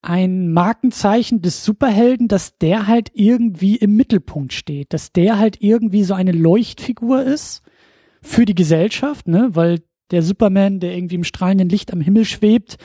ein 0.00 0.52
Markenzeichen 0.52 1.42
des 1.42 1.64
Superhelden, 1.64 2.28
dass 2.28 2.56
der 2.58 2.87
halt 2.87 3.11
irgendwie 3.14 3.76
im 3.76 3.96
Mittelpunkt 3.96 4.52
steht, 4.52 4.92
dass 4.92 5.12
der 5.12 5.38
halt 5.38 5.61
irgendwie 5.61 6.04
so 6.04 6.14
eine 6.14 6.32
Leuchtfigur 6.32 7.22
ist 7.22 7.62
für 8.22 8.44
die 8.44 8.54
Gesellschaft, 8.54 9.26
ne, 9.26 9.50
weil 9.52 9.80
der 10.11 10.22
Superman, 10.22 10.80
der 10.80 10.96
irgendwie 10.96 11.16
im 11.16 11.24
strahlenden 11.24 11.68
Licht 11.68 11.92
am 11.92 12.00
Himmel 12.00 12.24
schwebt, 12.24 12.78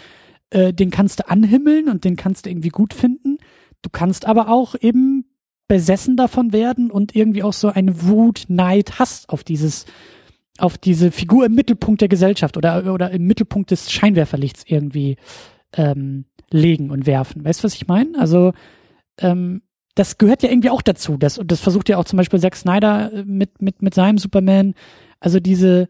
äh, 0.50 0.74
den 0.74 0.90
kannst 0.90 1.20
du 1.20 1.30
anhimmeln 1.30 1.88
und 1.88 2.04
den 2.04 2.16
kannst 2.16 2.46
du 2.46 2.50
irgendwie 2.50 2.70
gut 2.70 2.94
finden. 2.94 3.38
Du 3.82 3.90
kannst 3.92 4.26
aber 4.26 4.50
auch 4.50 4.76
eben 4.80 5.26
besessen 5.68 6.18
davon 6.18 6.52
werden 6.52 6.92
und 6.92 7.16
irgendwie 7.16 7.44
auch 7.44 7.54
so 7.54 7.70
eine 7.70 8.04
Wut, 8.04 8.46
Neid, 8.48 9.00
Hass 9.00 9.28
auf 9.30 9.44
dieses, 9.44 9.86
auf 10.58 10.78
diese 10.78 11.12
Figur 11.12 11.46
im 11.46 11.56
Mittelpunkt 11.56 12.02
der 12.02 12.10
Gesellschaft 12.10 12.58
oder, 12.58 12.94
oder 12.94 13.12
im 13.12 13.26
Mittelpunkt 13.26 13.72
des 13.72 13.92
Scheinwerferlichts 13.92 14.64
irgendwie 14.68 15.18
ähm, 15.74 16.26
legen 16.50 16.92
und 16.92 17.06
werfen. 17.06 17.44
Weißt 17.44 17.62
du, 17.62 17.64
was 17.66 17.76
ich 17.76 17.88
meine? 17.88 18.18
Also 18.18 18.54
ähm, 19.20 19.62
das 19.96 20.18
gehört 20.18 20.44
ja 20.44 20.50
irgendwie 20.50 20.70
auch 20.70 20.82
dazu. 20.82 21.18
Das, 21.18 21.40
das 21.44 21.60
versucht 21.60 21.90
ja 21.90 21.98
auch 21.98 22.06
zum 22.06 22.18
Beispiel 22.18 22.40
Zack 22.40 22.56
Snyder 22.56 23.12
äh, 23.14 23.24
mit, 23.26 23.62
mit, 23.62 23.82
mit 23.82 23.94
seinem 23.94 24.18
Superman. 24.18 24.74
Also 25.20 25.40
diese, 25.40 25.88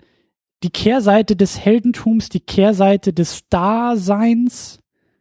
die 0.64 0.70
Kehrseite 0.70 1.36
des 1.36 1.60
Heldentums, 1.60 2.30
die 2.30 2.40
Kehrseite 2.40 3.14
des 3.14 3.48
Daseins, 3.50 4.80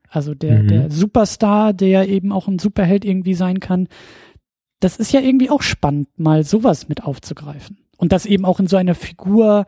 also 0.09 0.35
der, 0.35 0.63
mhm. 0.63 0.69
der 0.69 0.91
Superstar, 0.91 1.73
der 1.73 2.09
eben 2.09 2.33
auch 2.33 2.49
ein 2.49 2.59
Superheld 2.59 3.05
irgendwie 3.05 3.35
sein 3.35 3.61
kann. 3.61 3.89
Das 4.81 4.97
ist 4.97 5.13
ja 5.13 5.21
irgendwie 5.21 5.49
auch 5.49 5.63
spannend, 5.63 6.09
mal 6.19 6.45
sowas 6.45 6.89
mit 6.89 7.05
aufzugreifen. 7.05 7.79
Und 7.97 8.13
das 8.13 8.27
eben 8.27 8.45
auch 8.45 8.59
in 8.59 8.67
so 8.67 8.77
einer 8.77 8.95
Figur 8.95 9.65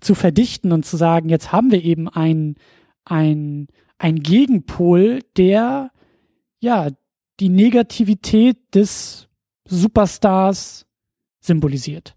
zu 0.00 0.14
verdichten 0.14 0.72
und 0.72 0.84
zu 0.84 0.96
sagen, 0.96 1.28
jetzt 1.28 1.52
haben 1.52 1.70
wir 1.70 1.84
eben 1.84 2.08
ein, 2.08 2.56
ein, 3.04 3.68
ein 3.98 4.20
Gegenpol, 4.20 5.20
der 5.36 5.90
ja 6.60 6.88
die 7.40 7.48
Negativität 7.48 8.56
des 8.74 9.28
Superstars 9.66 10.86
symbolisiert. 11.40 12.16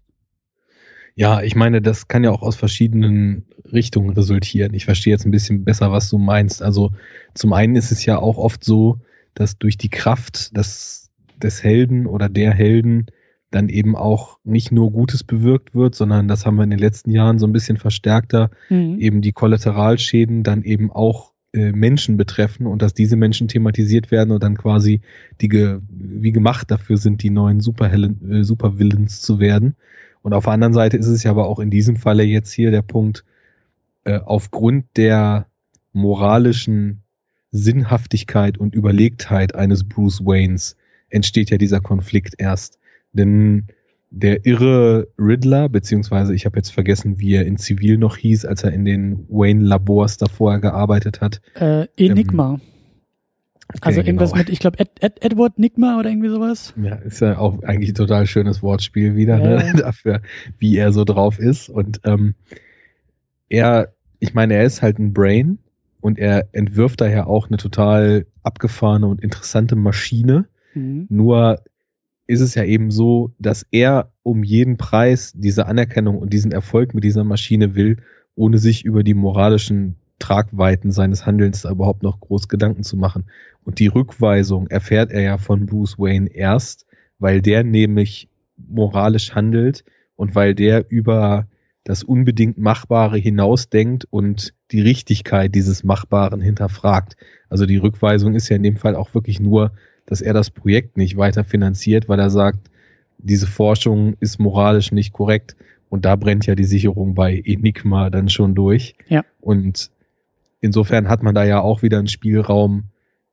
Ja, 1.14 1.42
ich 1.42 1.56
meine, 1.56 1.80
das 1.80 2.08
kann 2.08 2.24
ja 2.24 2.30
auch 2.30 2.42
aus 2.42 2.56
verschiedenen 2.56 3.46
Richtungen 3.72 4.10
resultieren. 4.10 4.74
Ich 4.74 4.84
verstehe 4.84 5.12
jetzt 5.12 5.24
ein 5.24 5.30
bisschen 5.30 5.64
besser, 5.64 5.90
was 5.90 6.10
du 6.10 6.18
meinst. 6.18 6.62
Also 6.62 6.92
zum 7.34 7.54
einen 7.54 7.74
ist 7.74 7.90
es 7.90 8.04
ja 8.04 8.18
auch 8.18 8.36
oft 8.36 8.62
so, 8.62 9.00
dass 9.34 9.58
durch 9.58 9.78
die 9.78 9.88
Kraft 9.88 10.56
des, 10.56 11.10
des 11.42 11.64
Helden 11.64 12.06
oder 12.06 12.28
der 12.28 12.52
Helden 12.52 13.06
dann 13.50 13.68
eben 13.68 13.96
auch 13.96 14.38
nicht 14.44 14.72
nur 14.72 14.92
Gutes 14.92 15.24
bewirkt 15.24 15.74
wird, 15.74 15.94
sondern 15.94 16.28
das 16.28 16.44
haben 16.44 16.56
wir 16.56 16.64
in 16.64 16.70
den 16.70 16.78
letzten 16.78 17.10
Jahren 17.10 17.38
so 17.38 17.46
ein 17.46 17.52
bisschen 17.52 17.78
verstärkter, 17.78 18.50
mhm. 18.68 18.98
eben 18.98 19.22
die 19.22 19.32
Kollateralschäden 19.32 20.42
dann 20.42 20.62
eben 20.62 20.92
auch 20.92 21.32
äh, 21.52 21.72
Menschen 21.72 22.16
betreffen 22.16 22.66
und 22.66 22.82
dass 22.82 22.94
diese 22.94 23.16
Menschen 23.16 23.48
thematisiert 23.48 24.10
werden 24.10 24.30
und 24.30 24.42
dann 24.42 24.56
quasi 24.56 25.00
die 25.40 25.48
ge 25.48 25.80
wie 25.88 26.32
gemacht 26.32 26.70
dafür 26.70 26.96
sind, 26.96 27.22
die 27.22 27.30
neuen 27.30 27.60
Superhellen, 27.60 28.30
äh, 28.30 28.44
Supervillains 28.44 29.20
zu 29.20 29.38
werden. 29.40 29.76
Und 30.22 30.32
auf 30.32 30.44
der 30.44 30.54
anderen 30.54 30.74
Seite 30.74 30.96
ist 30.96 31.06
es 31.06 31.22
ja 31.22 31.30
aber 31.30 31.46
auch 31.46 31.60
in 31.60 31.70
diesem 31.70 31.96
Falle 31.96 32.24
jetzt 32.24 32.52
hier 32.52 32.70
der 32.70 32.82
Punkt, 32.82 33.24
äh, 34.04 34.18
aufgrund 34.18 34.84
der 34.96 35.46
moralischen 35.92 37.02
Sinnhaftigkeit 37.52 38.58
und 38.58 38.74
Überlegtheit 38.74 39.54
eines 39.54 39.84
Bruce 39.84 40.24
Waynes 40.24 40.76
entsteht 41.08 41.50
ja 41.50 41.58
dieser 41.58 41.80
Konflikt 41.80 42.34
erst. 42.38 42.78
Denn 43.12 43.68
der 44.10 44.46
irre 44.46 45.08
Riddler, 45.18 45.68
beziehungsweise 45.68 46.34
ich 46.34 46.46
habe 46.46 46.56
jetzt 46.56 46.70
vergessen, 46.70 47.18
wie 47.18 47.34
er 47.34 47.46
in 47.46 47.58
Zivil 47.58 47.98
noch 47.98 48.16
hieß, 48.16 48.44
als 48.44 48.62
er 48.62 48.72
in 48.72 48.84
den 48.84 49.26
Wayne-Labors 49.28 50.16
davor 50.16 50.58
gearbeitet 50.60 51.20
hat. 51.20 51.40
Äh, 51.54 51.86
Enigma. 51.96 52.54
Ähm, 52.54 52.60
also 53.80 54.00
irgendwas 54.00 54.30
genau. 54.30 54.38
mit, 54.38 54.50
ich 54.50 54.60
glaube, 54.60 54.78
Ed, 54.78 54.90
Ed, 55.00 55.24
Edward 55.24 55.58
Nigma 55.58 55.98
oder 55.98 56.08
irgendwie 56.08 56.28
sowas. 56.28 56.72
Ja, 56.80 56.94
ist 56.96 57.20
ja 57.20 57.38
auch 57.38 57.62
eigentlich 57.64 57.90
ein 57.90 57.96
total 57.96 58.26
schönes 58.26 58.62
Wortspiel 58.62 59.16
wieder, 59.16 59.38
ne, 59.38 59.56
ja. 59.56 59.72
ne? 59.72 59.72
dafür, 59.80 60.22
wie 60.58 60.76
er 60.76 60.92
so 60.92 61.04
drauf 61.04 61.38
ist. 61.38 61.68
Und 61.68 62.00
ähm, 62.04 62.34
er, 63.48 63.92
ich 64.20 64.34
meine, 64.34 64.54
er 64.54 64.64
ist 64.64 64.82
halt 64.82 64.98
ein 64.98 65.12
Brain 65.12 65.58
und 66.00 66.18
er 66.18 66.48
entwirft 66.52 67.00
daher 67.00 67.26
auch 67.26 67.48
eine 67.48 67.56
total 67.56 68.26
abgefahrene 68.44 69.06
und 69.06 69.20
interessante 69.20 69.74
Maschine. 69.74 70.46
Mhm. 70.74 71.06
Nur 71.10 71.60
ist 72.26 72.40
es 72.40 72.54
ja 72.54 72.64
eben 72.64 72.90
so, 72.90 73.32
dass 73.38 73.66
er 73.70 74.10
um 74.22 74.42
jeden 74.42 74.76
Preis 74.76 75.32
diese 75.34 75.66
Anerkennung 75.66 76.18
und 76.18 76.32
diesen 76.32 76.52
Erfolg 76.52 76.94
mit 76.94 77.04
dieser 77.04 77.24
Maschine 77.24 77.74
will, 77.74 77.98
ohne 78.34 78.58
sich 78.58 78.84
über 78.84 79.02
die 79.02 79.14
moralischen 79.14 79.96
Tragweiten 80.18 80.92
seines 80.92 81.26
Handelns 81.26 81.64
überhaupt 81.64 82.02
noch 82.02 82.20
groß 82.20 82.48
Gedanken 82.48 82.82
zu 82.82 82.96
machen. 82.96 83.24
Und 83.64 83.78
die 83.78 83.86
Rückweisung 83.86 84.66
erfährt 84.68 85.10
er 85.10 85.22
ja 85.22 85.38
von 85.38 85.66
Bruce 85.66 85.98
Wayne 85.98 86.28
erst, 86.28 86.86
weil 87.18 87.42
der 87.42 87.64
nämlich 87.64 88.28
moralisch 88.56 89.34
handelt 89.34 89.84
und 90.16 90.34
weil 90.34 90.54
der 90.54 90.90
über 90.90 91.46
das 91.84 92.02
unbedingt 92.02 92.58
Machbare 92.58 93.16
hinausdenkt 93.18 94.06
und 94.10 94.54
die 94.72 94.80
Richtigkeit 94.80 95.54
dieses 95.54 95.84
Machbaren 95.84 96.40
hinterfragt. 96.40 97.16
Also 97.48 97.64
die 97.64 97.76
Rückweisung 97.76 98.34
ist 98.34 98.48
ja 98.48 98.56
in 98.56 98.64
dem 98.64 98.76
Fall 98.76 98.96
auch 98.96 99.14
wirklich 99.14 99.38
nur, 99.38 99.72
dass 100.06 100.20
er 100.20 100.32
das 100.32 100.50
Projekt 100.50 100.96
nicht 100.96 101.16
weiter 101.16 101.44
finanziert, 101.44 102.08
weil 102.08 102.18
er 102.18 102.30
sagt, 102.30 102.70
diese 103.18 103.46
Forschung 103.46 104.16
ist 104.20 104.38
moralisch 104.38 104.92
nicht 104.92 105.12
korrekt. 105.12 105.56
Und 105.88 106.04
da 106.04 106.16
brennt 106.16 106.46
ja 106.46 106.54
die 106.54 106.64
Sicherung 106.64 107.14
bei 107.14 107.42
Enigma 107.44 108.10
dann 108.10 108.28
schon 108.28 108.54
durch. 108.54 108.94
Ja. 109.08 109.24
Und 109.40 109.90
insofern 110.60 111.08
hat 111.08 111.22
man 111.22 111.34
da 111.34 111.44
ja 111.44 111.60
auch 111.60 111.82
wieder 111.82 111.98
einen 111.98 112.08
Spielraum 112.08 112.84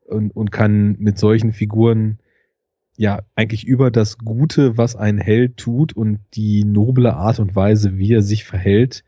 und, 0.06 0.36
und 0.36 0.52
kann 0.52 0.96
mit 1.00 1.18
solchen 1.18 1.54
Figuren 1.54 2.20
ja 2.96 3.22
eigentlich 3.36 3.66
über 3.66 3.90
das 3.90 4.20
Gute, 4.20 4.78
was 4.78 4.96
ein 4.96 5.18
Held 5.18 5.58
tut 5.58 5.94
und 5.94 6.20
die 6.36 6.64
noble 6.64 7.14
Art 7.14 7.40
und 7.40 7.56
Weise, 7.56 7.98
wie 7.98 8.14
er 8.14 8.22
sich 8.22 8.44
verhält, 8.44 9.04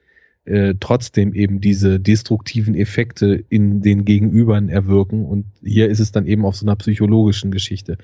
äh, 0.46 0.76
trotzdem 0.80 1.34
eben 1.34 1.60
diese 1.60 2.00
destruktiven 2.00 2.76
Effekte 2.76 3.44
in 3.50 3.82
den 3.82 4.06
Gegenübern 4.06 4.70
erwirken. 4.70 5.26
Und 5.26 5.46
hier 5.64 5.90
ist 5.90 6.00
es 6.00 6.12
dann 6.12 6.26
eben 6.26 6.46
auf 6.46 6.56
so 6.56 6.66
einer 6.66 6.76
psychologischen 6.76 7.52
Geschichte. 7.52 7.98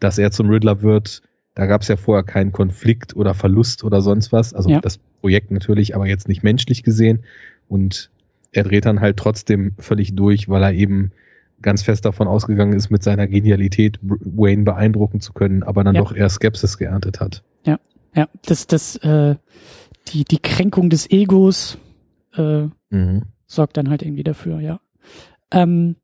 Dass 0.00 0.18
er 0.18 0.30
zum 0.32 0.48
Riddler 0.48 0.82
wird, 0.82 1.22
da 1.54 1.66
gab 1.66 1.82
es 1.82 1.88
ja 1.88 1.96
vorher 1.96 2.24
keinen 2.24 2.52
Konflikt 2.52 3.14
oder 3.14 3.32
Verlust 3.32 3.84
oder 3.84 4.00
sonst 4.00 4.32
was. 4.32 4.54
Also 4.54 4.70
ja. 4.70 4.80
das 4.80 4.98
Projekt 5.20 5.52
natürlich, 5.52 5.94
aber 5.94 6.06
jetzt 6.06 6.28
nicht 6.28 6.42
menschlich 6.42 6.82
gesehen. 6.82 7.20
Und 7.68 8.10
er 8.50 8.64
dreht 8.64 8.86
dann 8.86 9.00
halt 9.00 9.16
trotzdem 9.16 9.72
völlig 9.78 10.14
durch, 10.14 10.48
weil 10.48 10.62
er 10.62 10.72
eben 10.72 11.12
ganz 11.62 11.82
fest 11.82 12.04
davon 12.04 12.26
ausgegangen 12.26 12.72
ist, 12.72 12.90
mit 12.90 13.02
seiner 13.02 13.26
Genialität 13.26 13.98
Wayne 14.02 14.64
beeindrucken 14.64 15.20
zu 15.20 15.32
können, 15.32 15.62
aber 15.62 15.84
dann 15.84 15.94
ja. 15.94 16.02
doch 16.02 16.14
eher 16.14 16.28
Skepsis 16.28 16.76
geerntet 16.76 17.20
hat. 17.20 17.42
Ja, 17.64 17.78
ja, 18.14 18.28
das, 18.44 18.66
das, 18.66 18.96
äh, 18.96 19.36
die, 20.08 20.24
die 20.24 20.38
Kränkung 20.38 20.90
des 20.90 21.10
Egos 21.10 21.78
äh, 22.36 22.68
mhm. 22.90 23.22
sorgt 23.46 23.76
dann 23.76 23.90
halt 23.90 24.02
irgendwie 24.02 24.24
dafür, 24.24 24.60
ja. 24.60 24.80
Ähm, 25.50 25.96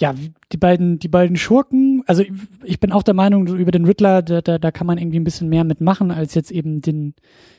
ja, 0.00 0.14
die 0.50 0.56
beiden, 0.56 0.98
die 0.98 1.08
beiden 1.08 1.36
Schurken, 1.36 2.02
also 2.06 2.24
ich 2.64 2.80
bin 2.80 2.90
auch 2.90 3.02
der 3.02 3.12
Meinung, 3.12 3.46
über 3.46 3.70
den 3.70 3.84
Riddler, 3.84 4.22
da, 4.22 4.40
da, 4.40 4.58
da 4.58 4.70
kann 4.70 4.86
man 4.86 4.96
irgendwie 4.96 5.20
ein 5.20 5.24
bisschen 5.24 5.50
mehr 5.50 5.62
mitmachen, 5.62 6.10
als 6.10 6.34
jetzt 6.34 6.50
eben 6.50 6.80
den 6.80 7.14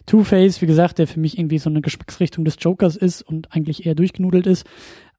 Two-Face, 0.07 0.59
wie 0.61 0.65
gesagt, 0.65 0.97
der 0.97 1.05
für 1.05 1.19
mich 1.19 1.37
irgendwie 1.37 1.59
so 1.59 1.69
eine 1.69 1.81
Geschmacksrichtung 1.81 2.43
des 2.43 2.57
Jokers 2.59 2.95
ist 2.95 3.21
und 3.21 3.53
eigentlich 3.53 3.85
eher 3.85 3.93
durchgenudelt 3.93 4.47
ist. 4.47 4.65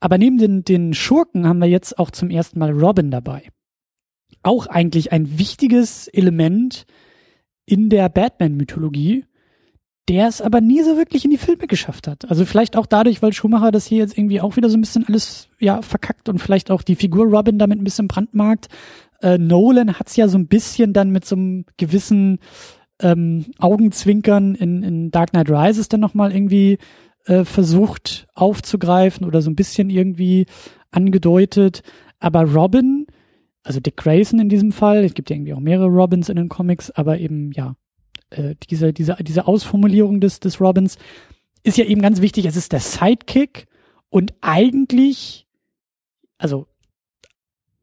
Aber 0.00 0.18
neben 0.18 0.36
den, 0.36 0.64
den 0.64 0.94
Schurken 0.94 1.46
haben 1.46 1.60
wir 1.60 1.68
jetzt 1.68 1.96
auch 1.96 2.10
zum 2.10 2.28
ersten 2.28 2.58
Mal 2.58 2.72
Robin 2.72 3.12
dabei. 3.12 3.44
Auch 4.42 4.66
eigentlich 4.66 5.12
ein 5.12 5.38
wichtiges 5.38 6.08
Element 6.08 6.86
in 7.66 7.88
der 7.88 8.08
Batman-Mythologie, 8.08 9.26
der 10.08 10.26
es 10.26 10.40
aber 10.40 10.60
nie 10.60 10.82
so 10.82 10.96
wirklich 10.96 11.24
in 11.24 11.30
die 11.30 11.38
Filme 11.38 11.66
geschafft 11.66 12.08
hat. 12.08 12.28
Also 12.28 12.44
vielleicht 12.44 12.76
auch 12.76 12.86
dadurch, 12.86 13.22
weil 13.22 13.32
Schumacher 13.32 13.70
das 13.70 13.86
hier 13.86 13.98
jetzt 13.98 14.18
irgendwie 14.18 14.40
auch 14.40 14.56
wieder 14.56 14.68
so 14.68 14.76
ein 14.76 14.80
bisschen 14.80 15.06
alles 15.06 15.48
ja 15.60 15.80
verkackt 15.82 16.28
und 16.28 16.38
vielleicht 16.38 16.70
auch 16.70 16.82
die 16.82 16.96
Figur 16.96 17.26
Robin 17.26 17.58
damit 17.58 17.78
ein 17.80 17.84
bisschen 17.84 18.08
brandmarkt. 18.08 18.68
Äh, 19.20 19.38
Nolan 19.38 19.98
hat's 19.98 20.16
ja 20.16 20.26
so 20.26 20.38
ein 20.38 20.48
bisschen 20.48 20.92
dann 20.92 21.10
mit 21.10 21.24
so 21.24 21.36
einem 21.36 21.64
gewissen 21.76 22.40
ähm, 23.00 23.46
Augenzwinkern 23.58 24.56
in, 24.56 24.82
in 24.82 25.10
Dark 25.12 25.30
Knight 25.30 25.50
Rises 25.50 25.88
dann 25.88 26.00
nochmal 26.00 26.34
irgendwie 26.34 26.78
äh, 27.26 27.44
versucht 27.44 28.26
aufzugreifen 28.34 29.24
oder 29.26 29.40
so 29.40 29.50
ein 29.50 29.56
bisschen 29.56 29.88
irgendwie 29.88 30.46
angedeutet. 30.90 31.82
Aber 32.18 32.42
Robin, 32.42 33.06
also 33.62 33.78
Dick 33.78 33.96
Grayson 33.96 34.40
in 34.40 34.48
diesem 34.48 34.72
Fall, 34.72 35.04
es 35.04 35.14
gibt 35.14 35.30
ja 35.30 35.36
irgendwie 35.36 35.54
auch 35.54 35.60
mehrere 35.60 35.86
Robins 35.86 36.28
in 36.28 36.36
den 36.36 36.48
Comics, 36.48 36.90
aber 36.90 37.18
eben 37.18 37.52
ja, 37.52 37.76
äh, 38.32 38.56
diese, 38.70 38.92
diese, 38.92 39.16
diese 39.20 39.46
Ausformulierung 39.46 40.20
des, 40.20 40.40
des 40.40 40.60
Robins 40.60 40.96
ist 41.62 41.78
ja 41.78 41.84
eben 41.84 42.02
ganz 42.02 42.20
wichtig. 42.20 42.46
Es 42.46 42.56
ist 42.56 42.72
der 42.72 42.80
Sidekick 42.80 43.66
und 44.08 44.34
eigentlich, 44.40 45.46
also 46.38 46.66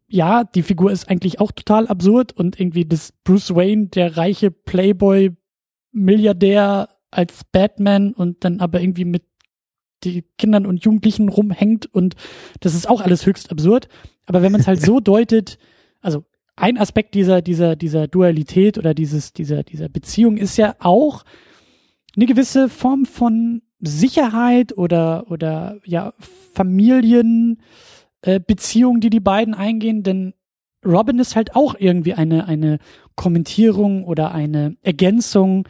ja, 0.07 0.43
die 0.43 0.63
Figur 0.63 0.91
ist 0.91 1.09
eigentlich 1.09 1.39
auch 1.39 1.51
total 1.51 1.87
absurd 1.87 2.33
und 2.33 2.59
irgendwie 2.59 2.85
das 2.85 3.13
Bruce 3.23 3.55
Wayne, 3.55 3.87
der 3.87 4.17
reiche 4.17 4.51
Playboy 4.51 5.35
Milliardär 5.91 6.89
als 7.11 7.43
Batman 7.51 8.13
und 8.13 8.43
dann 8.43 8.59
aber 8.59 8.81
irgendwie 8.81 9.05
mit 9.05 9.23
die 10.03 10.23
Kindern 10.37 10.65
und 10.65 10.83
Jugendlichen 10.83 11.29
rumhängt 11.29 11.85
und 11.93 12.15
das 12.59 12.73
ist 12.73 12.87
auch 12.87 13.01
alles 13.01 13.25
höchst 13.25 13.51
absurd. 13.51 13.87
Aber 14.25 14.41
wenn 14.41 14.51
man 14.51 14.61
es 14.61 14.67
halt 14.67 14.81
so 14.81 14.99
deutet, 14.99 15.57
also 16.01 16.25
ein 16.59 16.77
Aspekt 16.77 17.15
dieser, 17.15 17.41
dieser, 17.41 17.75
dieser 17.75 18.07
Dualität 18.07 18.77
oder 18.77 18.93
dieses, 18.93 19.33
dieser, 19.33 19.63
dieser 19.63 19.89
Beziehung 19.89 20.37
ist 20.37 20.57
ja 20.57 20.75
auch 20.79 21.23
eine 22.15 22.25
gewisse 22.25 22.69
Form 22.69 23.05
von 23.05 23.61
Sicherheit 23.79 24.77
oder, 24.77 25.31
oder 25.31 25.77
ja, 25.85 26.13
Familienbeziehung, 26.53 28.97
äh, 28.97 28.99
die 28.99 29.09
die 29.09 29.21
beiden 29.21 29.53
eingehen, 29.53 30.03
denn 30.03 30.33
Robin 30.85 31.19
ist 31.19 31.35
halt 31.35 31.55
auch 31.55 31.75
irgendwie 31.77 32.13
eine, 32.13 32.47
eine 32.47 32.79
Kommentierung 33.15 34.03
oder 34.03 34.33
eine 34.33 34.75
Ergänzung 34.81 35.67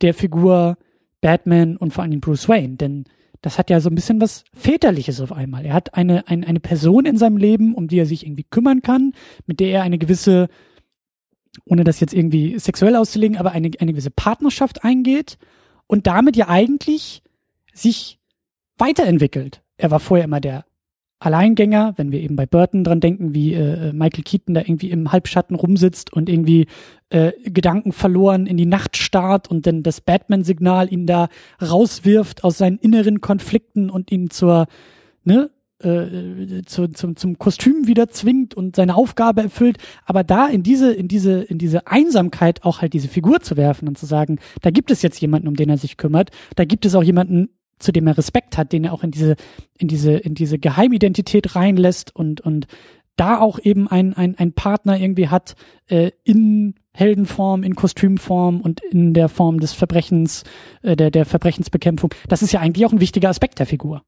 der 0.00 0.14
Figur 0.14 0.76
Batman 1.20 1.76
und 1.76 1.92
vor 1.92 2.02
allem 2.02 2.20
Bruce 2.20 2.48
Wayne, 2.48 2.76
denn 2.76 3.04
das 3.42 3.58
hat 3.58 3.70
ja 3.70 3.80
so 3.80 3.90
ein 3.90 3.94
bisschen 3.94 4.20
was 4.20 4.44
Väterliches 4.54 5.20
auf 5.20 5.32
einmal. 5.32 5.66
Er 5.66 5.74
hat 5.74 5.94
eine, 5.94 6.26
eine, 6.28 6.46
eine 6.46 6.60
Person 6.60 7.04
in 7.04 7.18
seinem 7.18 7.36
Leben, 7.36 7.74
um 7.74 7.88
die 7.88 7.98
er 7.98 8.06
sich 8.06 8.24
irgendwie 8.24 8.46
kümmern 8.48 8.82
kann, 8.82 9.12
mit 9.46 9.60
der 9.60 9.70
er 9.70 9.82
eine 9.82 9.98
gewisse, 9.98 10.48
ohne 11.66 11.84
das 11.84 12.00
jetzt 12.00 12.14
irgendwie 12.14 12.58
sexuell 12.58 12.96
auszulegen, 12.96 13.36
aber 13.36 13.50
eine, 13.50 13.70
eine 13.80 13.92
gewisse 13.92 14.12
Partnerschaft 14.12 14.84
eingeht 14.84 15.38
und 15.88 16.06
damit 16.06 16.36
ja 16.36 16.48
eigentlich 16.48 17.22
sich 17.74 18.20
weiterentwickelt. 18.78 19.62
Er 19.76 19.90
war 19.90 20.00
vorher 20.00 20.24
immer 20.24 20.40
der 20.40 20.64
Alleingänger, 21.24 21.94
wenn 21.96 22.10
wir 22.10 22.20
eben 22.20 22.34
bei 22.34 22.46
Burton 22.46 22.82
dran 22.82 22.98
denken, 22.98 23.32
wie 23.32 23.54
äh, 23.54 23.92
Michael 23.92 24.24
Keaton 24.24 24.54
da 24.54 24.60
irgendwie 24.60 24.90
im 24.90 25.12
Halbschatten 25.12 25.54
rumsitzt 25.54 26.12
und 26.12 26.28
irgendwie 26.28 26.66
äh, 27.10 27.32
Gedanken 27.44 27.92
verloren 27.92 28.46
in 28.46 28.56
die 28.56 28.66
Nacht 28.66 28.96
starrt 28.96 29.48
und 29.48 29.66
dann 29.66 29.84
das 29.84 30.00
Batman-Signal 30.00 30.92
ihn 30.92 31.06
da 31.06 31.28
rauswirft 31.60 32.42
aus 32.42 32.58
seinen 32.58 32.78
inneren 32.78 33.20
Konflikten 33.20 33.88
und 33.88 34.10
ihn 34.10 34.30
zur, 34.30 34.66
ne, 35.22 35.50
äh, 35.78 36.62
zu, 36.66 36.88
zum, 36.88 37.14
zum 37.14 37.38
Kostüm 37.38 37.86
wieder 37.86 38.08
zwingt 38.08 38.54
und 38.54 38.74
seine 38.74 38.96
Aufgabe 38.96 39.42
erfüllt, 39.42 39.78
aber 40.04 40.24
da 40.24 40.48
in 40.48 40.62
diese, 40.62 40.92
in 40.92 41.06
diese, 41.06 41.42
in 41.42 41.58
diese 41.58 41.86
Einsamkeit 41.86 42.64
auch 42.64 42.80
halt 42.80 42.94
diese 42.94 43.08
Figur 43.08 43.40
zu 43.40 43.56
werfen 43.56 43.86
und 43.86 43.96
zu 43.96 44.06
sagen, 44.06 44.38
da 44.60 44.70
gibt 44.70 44.90
es 44.90 45.02
jetzt 45.02 45.20
jemanden, 45.20 45.48
um 45.48 45.54
den 45.54 45.68
er 45.68 45.78
sich 45.78 45.96
kümmert, 45.96 46.30
da 46.56 46.64
gibt 46.64 46.84
es 46.84 46.94
auch 46.94 47.04
jemanden, 47.04 47.50
zu 47.82 47.92
dem 47.92 48.06
er 48.06 48.16
Respekt 48.16 48.56
hat, 48.56 48.72
den 48.72 48.84
er 48.84 48.92
auch 48.92 49.02
in 49.02 49.10
diese, 49.10 49.36
in 49.78 49.88
diese, 49.88 50.12
in 50.12 50.34
diese 50.34 50.58
Geheimidentität 50.58 51.54
reinlässt 51.56 52.14
und, 52.14 52.40
und 52.40 52.66
da 53.16 53.38
auch 53.38 53.58
eben 53.62 53.88
ein, 53.88 54.14
ein, 54.14 54.36
ein 54.38 54.52
Partner 54.52 54.98
irgendwie 54.98 55.28
hat, 55.28 55.54
äh, 55.88 56.10
in 56.24 56.74
Heldenform, 56.94 57.62
in 57.62 57.74
Kostümform 57.74 58.60
und 58.60 58.80
in 58.80 59.14
der 59.14 59.28
Form 59.28 59.60
des 59.60 59.72
Verbrechens, 59.72 60.44
äh, 60.82 60.96
der, 60.96 61.10
der 61.10 61.24
Verbrechensbekämpfung. 61.24 62.14
Das 62.28 62.42
ist 62.42 62.52
ja 62.52 62.60
eigentlich 62.60 62.86
auch 62.86 62.92
ein 62.92 63.00
wichtiger 63.00 63.28
Aspekt 63.28 63.58
der 63.58 63.66
Figur. 63.66 64.02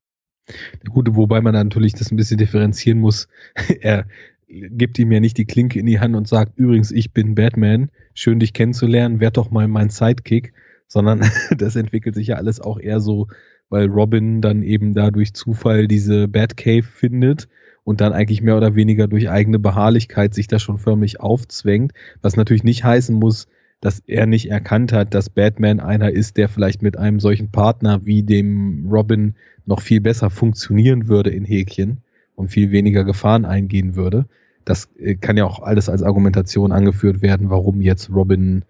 Gut, 0.90 1.08
wobei 1.12 1.40
man 1.40 1.54
natürlich 1.54 1.94
das 1.94 2.10
ein 2.10 2.16
bisschen 2.16 2.38
differenzieren 2.38 3.00
muss. 3.00 3.28
er 3.80 4.06
gibt 4.48 4.98
ihm 4.98 5.10
ja 5.10 5.20
nicht 5.20 5.38
die 5.38 5.46
Klinke 5.46 5.78
in 5.78 5.86
die 5.86 6.00
Hand 6.00 6.14
und 6.14 6.28
sagt, 6.28 6.58
übrigens, 6.58 6.90
ich 6.90 7.12
bin 7.12 7.34
Batman, 7.34 7.90
schön 8.14 8.38
dich 8.38 8.52
kennenzulernen, 8.52 9.20
werd 9.20 9.36
doch 9.36 9.50
mal 9.50 9.68
mein 9.68 9.88
Sidekick, 9.88 10.52
sondern 10.86 11.20
das 11.58 11.76
entwickelt 11.76 12.14
sich 12.14 12.28
ja 12.28 12.36
alles 12.36 12.60
auch 12.60 12.78
eher 12.78 13.00
so 13.00 13.28
weil 13.74 13.88
Robin 13.88 14.40
dann 14.40 14.62
eben 14.62 14.94
da 14.94 15.10
durch 15.10 15.34
Zufall 15.34 15.88
diese 15.88 16.28
Batcave 16.28 16.84
findet 16.84 17.48
und 17.82 18.00
dann 18.00 18.12
eigentlich 18.12 18.40
mehr 18.40 18.56
oder 18.56 18.76
weniger 18.76 19.08
durch 19.08 19.28
eigene 19.28 19.58
Beharrlichkeit 19.58 20.32
sich 20.32 20.46
da 20.46 20.60
schon 20.60 20.78
förmlich 20.78 21.18
aufzwängt, 21.18 21.90
was 22.22 22.36
natürlich 22.36 22.62
nicht 22.62 22.84
heißen 22.84 23.16
muss, 23.16 23.48
dass 23.80 24.00
er 24.06 24.26
nicht 24.26 24.48
erkannt 24.48 24.92
hat, 24.92 25.12
dass 25.12 25.28
Batman 25.28 25.80
einer 25.80 26.12
ist, 26.12 26.36
der 26.36 26.48
vielleicht 26.48 26.82
mit 26.82 26.96
einem 26.96 27.18
solchen 27.18 27.50
Partner 27.50 28.06
wie 28.06 28.22
dem 28.22 28.86
Robin 28.88 29.34
noch 29.66 29.80
viel 29.80 30.00
besser 30.00 30.30
funktionieren 30.30 31.08
würde 31.08 31.30
in 31.30 31.44
Häkchen 31.44 31.96
und 32.36 32.52
viel 32.52 32.70
weniger 32.70 33.02
Gefahren 33.02 33.44
eingehen 33.44 33.96
würde. 33.96 34.26
Das 34.64 34.88
äh, 35.00 35.16
kann 35.16 35.36
ja 35.36 35.46
auch 35.46 35.58
alles 35.58 35.88
als 35.88 36.04
Argumentation 36.04 36.70
angeführt 36.70 37.22
werden, 37.22 37.50
warum 37.50 37.80
jetzt 37.80 38.08
Robin 38.08 38.62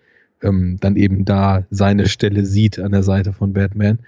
ähm, 0.42 0.78
dann 0.80 0.96
eben 0.96 1.26
da 1.26 1.66
seine 1.68 2.08
Stelle 2.08 2.46
sieht 2.46 2.78
an 2.78 2.92
der 2.92 3.02
Seite 3.02 3.34
von 3.34 3.52
Batman. 3.52 3.98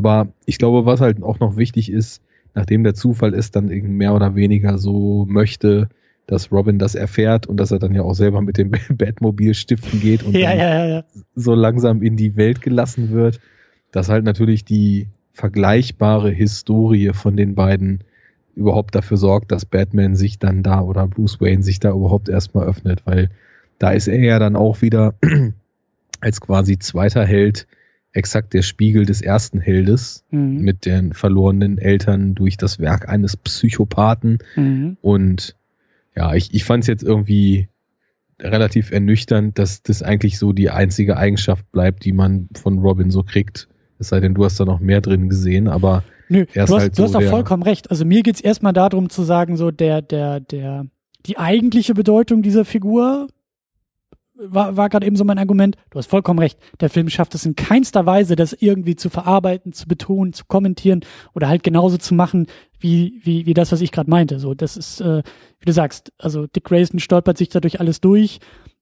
Aber 0.00 0.28
ich 0.46 0.56
glaube, 0.56 0.86
was 0.86 1.02
halt 1.02 1.22
auch 1.22 1.40
noch 1.40 1.58
wichtig 1.58 1.92
ist, 1.92 2.22
nachdem 2.54 2.84
der 2.84 2.94
Zufall 2.94 3.34
es 3.34 3.50
dann 3.50 3.66
mehr 3.66 4.14
oder 4.14 4.34
weniger 4.34 4.78
so 4.78 5.26
möchte, 5.28 5.90
dass 6.26 6.50
Robin 6.50 6.78
das 6.78 6.94
erfährt 6.94 7.46
und 7.46 7.58
dass 7.58 7.70
er 7.70 7.80
dann 7.80 7.94
ja 7.94 8.00
auch 8.00 8.14
selber 8.14 8.40
mit 8.40 8.56
dem 8.56 8.70
Batmobil 8.88 9.52
stiften 9.52 10.00
geht 10.00 10.22
und 10.22 10.34
ja, 10.34 10.54
ja, 10.54 10.86
ja, 10.86 11.04
so 11.34 11.54
langsam 11.54 12.00
in 12.00 12.16
die 12.16 12.34
Welt 12.36 12.62
gelassen 12.62 13.10
wird, 13.10 13.40
dass 13.92 14.08
halt 14.08 14.24
natürlich 14.24 14.64
die 14.64 15.08
vergleichbare 15.34 16.30
Historie 16.30 17.10
von 17.12 17.36
den 17.36 17.54
beiden 17.54 18.02
überhaupt 18.56 18.94
dafür 18.94 19.18
sorgt, 19.18 19.52
dass 19.52 19.66
Batman 19.66 20.16
sich 20.16 20.38
dann 20.38 20.62
da 20.62 20.80
oder 20.80 21.06
Bruce 21.08 21.42
Wayne 21.42 21.62
sich 21.62 21.78
da 21.78 21.90
überhaupt 21.90 22.30
erstmal 22.30 22.66
öffnet, 22.66 23.02
weil 23.04 23.28
da 23.78 23.90
ist 23.90 24.08
er 24.08 24.20
ja 24.20 24.38
dann 24.38 24.56
auch 24.56 24.80
wieder 24.80 25.12
als 26.22 26.40
quasi 26.40 26.78
zweiter 26.78 27.26
Held 27.26 27.66
exakt 28.12 28.54
der 28.54 28.62
Spiegel 28.62 29.06
des 29.06 29.22
ersten 29.22 29.60
Heldes 29.60 30.24
mhm. 30.30 30.60
mit 30.62 30.84
den 30.84 31.12
verlorenen 31.12 31.78
Eltern 31.78 32.34
durch 32.34 32.56
das 32.56 32.78
Werk 32.78 33.08
eines 33.08 33.36
Psychopathen. 33.36 34.38
Mhm. 34.56 34.96
Und 35.00 35.56
ja, 36.16 36.34
ich, 36.34 36.52
ich 36.52 36.64
fand 36.64 36.84
es 36.84 36.88
jetzt 36.88 37.02
irgendwie 37.04 37.68
relativ 38.40 38.90
ernüchternd, 38.90 39.58
dass 39.58 39.82
das 39.82 40.02
eigentlich 40.02 40.38
so 40.38 40.52
die 40.52 40.70
einzige 40.70 41.16
Eigenschaft 41.16 41.70
bleibt, 41.72 42.04
die 42.04 42.12
man 42.12 42.48
von 42.54 42.78
Robin 42.78 43.10
so 43.10 43.22
kriegt. 43.22 43.68
Es 43.98 44.08
sei 44.08 44.20
denn, 44.20 44.34
du 44.34 44.44
hast 44.44 44.58
da 44.58 44.64
noch 44.64 44.80
mehr 44.80 45.00
drin 45.00 45.28
gesehen, 45.28 45.68
aber 45.68 46.02
Nö, 46.28 46.46
du 46.46 46.60
hast, 46.60 46.70
halt 46.70 46.98
du 46.98 47.04
hast 47.04 47.14
auch 47.14 47.22
vollkommen 47.22 47.62
recht. 47.62 47.90
Also 47.90 48.04
mir 48.04 48.22
geht's 48.22 48.40
erstmal 48.40 48.72
darum 48.72 49.10
zu 49.10 49.22
sagen, 49.22 49.56
so 49.56 49.70
der, 49.70 50.00
der, 50.00 50.40
der, 50.40 50.86
die 51.26 51.38
eigentliche 51.38 51.92
Bedeutung 51.92 52.42
dieser 52.42 52.64
Figur 52.64 53.28
war, 54.42 54.76
war 54.76 54.88
gerade 54.88 55.06
eben 55.06 55.16
so 55.16 55.24
mein 55.24 55.38
Argument. 55.38 55.76
Du 55.90 55.98
hast 55.98 56.10
vollkommen 56.10 56.38
recht. 56.38 56.58
Der 56.80 56.90
Film 56.90 57.08
schafft 57.08 57.34
es 57.34 57.44
in 57.44 57.56
keinster 57.56 58.06
Weise, 58.06 58.36
das 58.36 58.52
irgendwie 58.52 58.96
zu 58.96 59.10
verarbeiten, 59.10 59.72
zu 59.72 59.86
betonen, 59.86 60.32
zu 60.32 60.44
kommentieren 60.46 61.00
oder 61.34 61.48
halt 61.48 61.62
genauso 61.62 61.98
zu 61.98 62.14
machen, 62.14 62.46
wie, 62.78 63.20
wie, 63.22 63.46
wie 63.46 63.54
das, 63.54 63.72
was 63.72 63.80
ich 63.80 63.92
gerade 63.92 64.10
meinte. 64.10 64.38
So, 64.38 64.54
das 64.54 64.76
ist, 64.76 65.00
äh, 65.00 65.22
wie 65.58 65.66
du 65.66 65.72
sagst, 65.72 66.12
also 66.18 66.46
Dick 66.46 66.64
Grayson 66.64 67.00
stolpert 67.00 67.38
sich 67.38 67.48
dadurch 67.48 67.80
alles 67.80 68.00
durch 68.00 68.40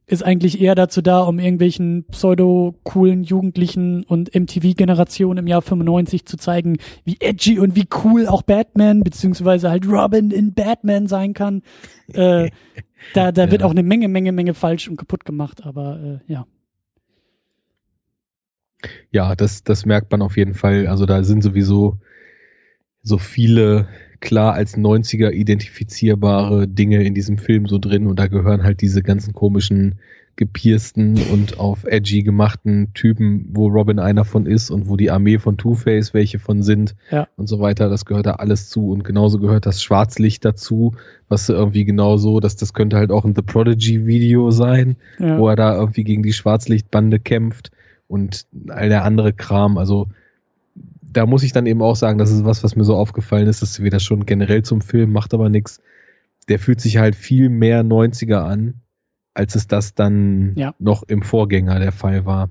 ist 0.09 0.25
eigentlich 0.25 0.61
eher 0.61 0.75
dazu 0.75 1.03
da, 1.03 1.21
um 1.21 1.39
irgendwelchen 1.39 2.05
pseudo-coolen 2.11 3.25
Jugendlichen 3.25 4.05
und 4.05 4.35
MTV-Generationen 4.35 5.45
im 5.45 5.47
Jahr 5.47 5.61
95 5.61 6.25
zu 6.25 6.39
zeigen, 6.39 6.79
wie 7.05 7.19
edgy 7.21 7.59
und 7.59 7.77
wie 7.77 7.87
cool 8.05 8.27
auch 8.27 8.43
Batman, 8.43 9.03
beziehungsweise 9.03 9.71
halt 9.71 9.87
Robin 9.87 10.31
in 10.31 10.55
Batman 10.55 11.07
sein 11.07 11.35
kann. 11.35 11.63
Äh, 12.15 12.51
da 13.15 13.33
da 13.33 13.45
ja. 13.45 13.51
wird 13.51 13.63
auch 13.63 13.71
eine 13.71 13.83
Menge, 13.83 14.09
Menge, 14.09 14.33
Menge 14.33 14.55
falsch 14.55 14.89
und 14.89 14.97
kaputt 14.97 15.25
gemacht, 15.25 15.65
aber 15.65 16.21
äh, 16.29 16.33
ja. 16.33 16.47
Ja, 19.11 19.35
das, 19.35 19.65
das 19.65 19.87
merkt 19.87 20.11
man 20.13 20.23
auf 20.23 20.37
jeden 20.37 20.55
Fall. 20.55 20.87
Also 20.87 21.05
da 21.07 21.25
sind 21.25 21.43
sowieso 21.43 21.99
so 23.03 23.19
viele 23.19 23.89
klar 24.21 24.55
als 24.55 24.77
90er 24.77 25.31
identifizierbare 25.31 26.69
Dinge 26.69 27.03
in 27.05 27.15
diesem 27.15 27.39
Film 27.39 27.67
so 27.67 27.79
drin 27.79 28.07
und 28.07 28.19
da 28.19 28.27
gehören 28.27 28.63
halt 28.63 28.81
diese 28.81 29.03
ganzen 29.03 29.33
komischen 29.33 30.01
gepiersten 30.39 31.19
und 31.33 31.59
auf 31.59 31.85
edgy 31.85 32.23
gemachten 32.23 32.95
Typen, 32.95 33.49
wo 33.51 33.67
Robin 33.67 33.99
einer 33.99 34.25
von 34.25 34.47
ist 34.47 34.71
und 34.71 34.89
wo 34.89 34.97
die 34.97 35.11
Armee 35.11 35.39
von 35.39 35.59
Two-Face 35.59 36.15
welche 36.15 36.39
von 36.39 36.63
sind 36.63 36.95
ja. 37.11 37.27
und 37.37 37.49
so 37.49 37.59
weiter. 37.59 37.89
Das 37.89 38.05
gehört 38.05 38.27
da 38.27 38.35
alles 38.35 38.71
zu 38.71 38.89
und 38.89 39.03
genauso 39.03 39.41
gehört 39.41 39.67
das 39.67 39.83
Schwarzlicht 39.83 40.45
dazu, 40.45 40.95
was 41.29 41.49
irgendwie 41.49 41.85
genauso, 41.85 42.39
dass 42.39 42.55
das 42.55 42.73
könnte 42.73 42.97
halt 42.97 43.11
auch 43.11 43.25
ein 43.25 43.35
The 43.35 43.43
Prodigy 43.43 44.07
Video 44.07 44.53
sein, 44.53 44.97
ja. 45.19 45.39
wo 45.39 45.49
er 45.49 45.57
da 45.57 45.75
irgendwie 45.75 46.05
gegen 46.05 46.23
die 46.23 46.33
Schwarzlichtbande 46.33 47.19
kämpft 47.19 47.73
und 48.07 48.47
all 48.69 48.89
der 48.89 49.03
andere 49.03 49.33
Kram. 49.33 49.77
Also 49.77 50.07
da 51.03 51.27
muss 51.27 51.43
ich 51.43 51.53
dann 51.53 51.67
eben 51.67 51.83
auch 51.83 51.97
sagen, 51.97 52.17
das 52.17 52.31
ist 52.31 52.45
was, 52.45 52.63
was 52.63 52.77
mir 52.77 52.85
so 52.85 52.95
aufgefallen 52.95 53.49
ist, 53.49 53.61
dass 53.61 53.83
wir 53.83 53.91
das 53.91 54.05
schon 54.05 54.25
generell 54.25 54.63
zum 54.63 54.83
Film, 54.83 55.11
macht 55.13 55.35
aber 55.35 55.49
nichts. 55.49 55.81
Der 56.49 56.61
fühlt 56.61 56.81
sich 56.81 56.99
halt 56.99 57.17
viel 57.17 57.49
mehr 57.49 57.83
90er 57.83 58.37
an, 58.37 58.75
als 59.39 59.55
es 59.55 59.69
das 59.69 59.95
dann 59.95 60.55
ja. 60.57 60.75
noch 60.81 61.05
im 61.05 61.23
Vorgänger 61.23 61.79
der 61.79 61.93
Fall 61.93 62.27
war. 62.27 62.51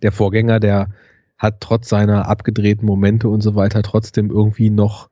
Der 0.00 0.10
Vorgänger, 0.10 0.58
der 0.58 0.88
hat 1.36 1.60
trotz 1.60 1.90
seiner 1.90 2.28
abgedrehten 2.28 2.86
Momente 2.86 3.28
und 3.28 3.42
so 3.42 3.54
weiter 3.56 3.82
trotzdem 3.82 4.30
irgendwie 4.30 4.70
noch, 4.70 5.10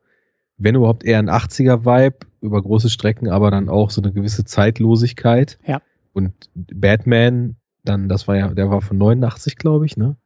wenn 0.57 0.75
überhaupt 0.75 1.05
eher 1.05 1.19
ein 1.19 1.29
80er-Vibe 1.29 2.27
über 2.41 2.63
große 2.63 2.89
Strecken, 2.89 3.29
aber 3.29 3.51
dann 3.51 3.69
auch 3.69 3.91
so 3.91 4.01
eine 4.01 4.11
gewisse 4.11 4.47
Zeitlosigkeit. 4.47 5.59
Ja. 5.67 5.83
Und 6.15 6.33
Batman, 6.55 7.57
dann, 7.85 8.09
das 8.09 8.27
war 8.27 8.37
ja, 8.37 8.49
der 8.49 8.71
war 8.71 8.81
von 8.81 8.97
89, 8.97 9.57
glaube 9.57 9.85
ich, 9.85 9.99
ne? 9.99 10.17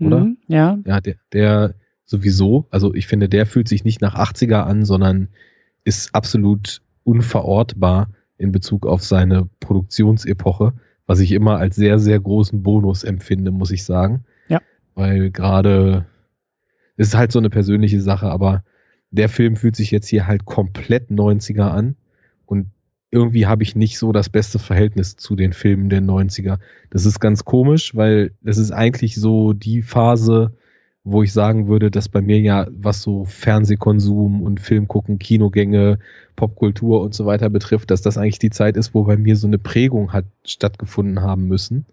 oder? 0.00 0.20
Mhm, 0.20 0.38
ja. 0.48 0.76
Ja, 0.84 1.00
der, 1.00 1.14
der 1.32 1.74
sowieso, 2.04 2.66
also 2.70 2.94
ich 2.94 3.06
finde, 3.06 3.28
der 3.28 3.46
fühlt 3.46 3.68
sich 3.68 3.84
nicht 3.84 4.00
nach 4.00 4.16
80er 4.16 4.62
an, 4.62 4.84
sondern 4.84 5.28
ist 5.84 6.16
absolut 6.16 6.82
unverortbar 7.04 8.08
in 8.40 8.52
Bezug 8.52 8.86
auf 8.86 9.04
seine 9.04 9.48
Produktionsepoche, 9.60 10.72
was 11.06 11.20
ich 11.20 11.32
immer 11.32 11.58
als 11.58 11.76
sehr, 11.76 11.98
sehr 11.98 12.18
großen 12.18 12.62
Bonus 12.62 13.04
empfinde, 13.04 13.50
muss 13.50 13.70
ich 13.70 13.84
sagen. 13.84 14.24
Ja. 14.48 14.60
Weil 14.94 15.30
gerade, 15.30 16.06
es 16.96 17.08
ist 17.08 17.16
halt 17.16 17.32
so 17.32 17.38
eine 17.38 17.50
persönliche 17.50 18.00
Sache, 18.00 18.30
aber 18.30 18.64
der 19.10 19.28
Film 19.28 19.56
fühlt 19.56 19.76
sich 19.76 19.90
jetzt 19.90 20.08
hier 20.08 20.26
halt 20.26 20.46
komplett 20.46 21.10
90er 21.10 21.68
an 21.68 21.96
und 22.46 22.68
irgendwie 23.10 23.46
habe 23.46 23.62
ich 23.62 23.74
nicht 23.76 23.98
so 23.98 24.12
das 24.12 24.28
beste 24.28 24.58
Verhältnis 24.58 25.16
zu 25.16 25.34
den 25.34 25.52
Filmen 25.52 25.90
der 25.90 26.00
90er. 26.00 26.58
Das 26.90 27.04
ist 27.04 27.18
ganz 27.18 27.44
komisch, 27.44 27.94
weil 27.94 28.32
das 28.40 28.56
ist 28.56 28.70
eigentlich 28.70 29.16
so 29.16 29.52
die 29.52 29.82
Phase, 29.82 30.54
wo 31.04 31.22
ich 31.22 31.32
sagen 31.32 31.66
würde, 31.66 31.90
dass 31.90 32.08
bei 32.08 32.20
mir 32.20 32.40
ja, 32.40 32.66
was 32.70 33.02
so 33.02 33.24
Fernsehkonsum 33.24 34.42
und 34.42 34.60
Filmgucken, 34.60 35.18
Kinogänge, 35.18 35.98
Popkultur 36.36 37.00
und 37.00 37.14
so 37.14 37.26
weiter 37.26 37.48
betrifft, 37.48 37.90
dass 37.90 38.02
das 38.02 38.18
eigentlich 38.18 38.38
die 38.38 38.50
Zeit 38.50 38.76
ist, 38.76 38.94
wo 38.94 39.04
bei 39.04 39.16
mir 39.16 39.36
so 39.36 39.46
eine 39.46 39.58
Prägung 39.58 40.12
hat 40.12 40.26
stattgefunden 40.44 41.22
haben 41.22 41.46
müssen. 41.46 41.86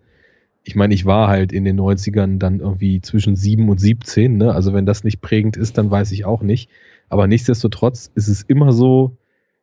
Ich 0.64 0.76
meine, 0.76 0.94
ich 0.94 1.06
war 1.06 1.30
halt 1.30 1.54
in 1.54 1.64
den 1.64 1.80
90ern 1.80 2.40
dann 2.40 2.60
irgendwie 2.60 3.00
zwischen 3.00 3.38
sieben 3.38 3.70
und 3.70 3.80
17, 3.80 4.36
ne? 4.36 4.54
Also 4.54 4.74
wenn 4.74 4.86
das 4.86 5.06
nicht 5.06 5.22
prägend 5.22 5.56
ist, 5.56 5.78
dann 5.78 5.90
weiß 5.90 6.12
ich 6.12 6.26
auch 6.26 6.42
nicht. 6.42 6.70
Aber 7.08 7.28
nichtsdestotrotz 7.28 8.12
ist 8.16 8.28
es 8.28 8.42
immer 8.42 8.74
so, 8.74 9.16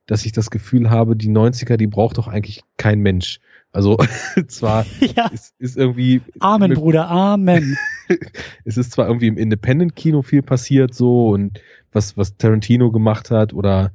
dass 0.07 0.25
ich 0.25 0.33
das 0.33 0.51
Gefühl 0.51 0.89
habe, 0.89 1.17
die 1.17 1.31
90er, 1.31 1.77
die 1.77 1.87
braucht 1.87 2.17
doch 2.17 2.29
eigentlich 2.29 2.63
kein 2.79 3.01
Mensch. 3.01 3.41
Also 3.75 3.99
zwar 4.47 4.87
ja. 5.01 5.27
ist, 5.27 5.55
ist 5.59 5.77
irgendwie. 5.77 6.23
Amen, 6.39 6.71
mit, 6.71 6.79
Bruder, 6.79 7.11
Amen. 7.11 7.77
es 8.65 8.77
ist 8.77 8.93
zwar 8.93 9.09
irgendwie 9.09 9.27
im 9.27 9.37
Independent-Kino 9.37 10.23
viel 10.23 10.43
passiert 10.43 10.95
so 10.95 11.31
und 11.31 11.61
was, 11.93 12.17
was 12.17 12.37
Tarantino 12.37 12.93
gemacht 12.93 13.33
hat 13.33 13.53
oder 13.53 13.93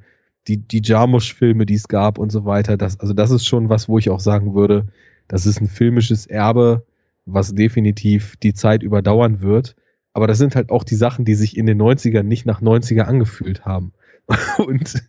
die, 0.48 0.58
die 0.58 0.82
Jarmusch-Filme, 0.84 1.64
die 1.64 1.74
es 1.74 1.88
gab 1.88 2.18
und 2.18 2.30
so 2.30 2.44
weiter. 2.44 2.76
Das, 2.76 3.00
also 3.00 3.14
das 3.14 3.30
ist 3.30 3.46
schon 3.46 3.70
was, 3.70 3.88
wo 3.88 3.98
ich 3.98 4.10
auch 4.10 4.20
sagen 4.20 4.54
würde, 4.54 4.86
das 5.28 5.46
ist 5.46 5.60
ein 5.62 5.68
filmisches 5.68 6.26
Erbe, 6.26 6.84
was 7.24 7.54
definitiv 7.54 8.36
die 8.36 8.52
Zeit 8.52 8.82
überdauern 8.82 9.40
wird. 9.40 9.76
Aber 10.12 10.26
das 10.26 10.36
sind 10.36 10.56
halt 10.56 10.70
auch 10.70 10.84
die 10.84 10.96
Sachen, 10.96 11.24
die 11.24 11.34
sich 11.34 11.56
in 11.56 11.64
den 11.64 11.80
90ern 11.80 12.24
nicht 12.24 12.44
nach 12.44 12.60
90er 12.60 13.02
angefühlt 13.02 13.64
haben. 13.64 13.92
Und 14.58 15.02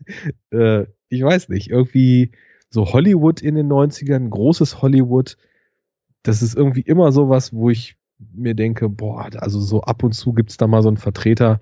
äh, 0.51 0.85
ich 1.09 1.23
weiß 1.23 1.49
nicht, 1.49 1.69
irgendwie 1.69 2.31
so 2.71 2.91
Hollywood 2.93 3.41
in 3.41 3.55
den 3.55 3.71
90ern, 3.71 4.29
großes 4.29 4.81
Hollywood, 4.81 5.37
das 6.23 6.41
ist 6.41 6.55
irgendwie 6.55 6.81
immer 6.81 7.11
sowas, 7.11 7.53
wo 7.53 7.69
ich 7.69 7.97
mir 8.33 8.55
denke, 8.55 8.89
boah, 8.89 9.29
also 9.37 9.59
so 9.59 9.81
ab 9.81 10.03
und 10.03 10.13
zu 10.13 10.33
gibt's 10.33 10.57
da 10.57 10.67
mal 10.67 10.81
so 10.81 10.87
einen 10.87 10.97
Vertreter, 10.97 11.61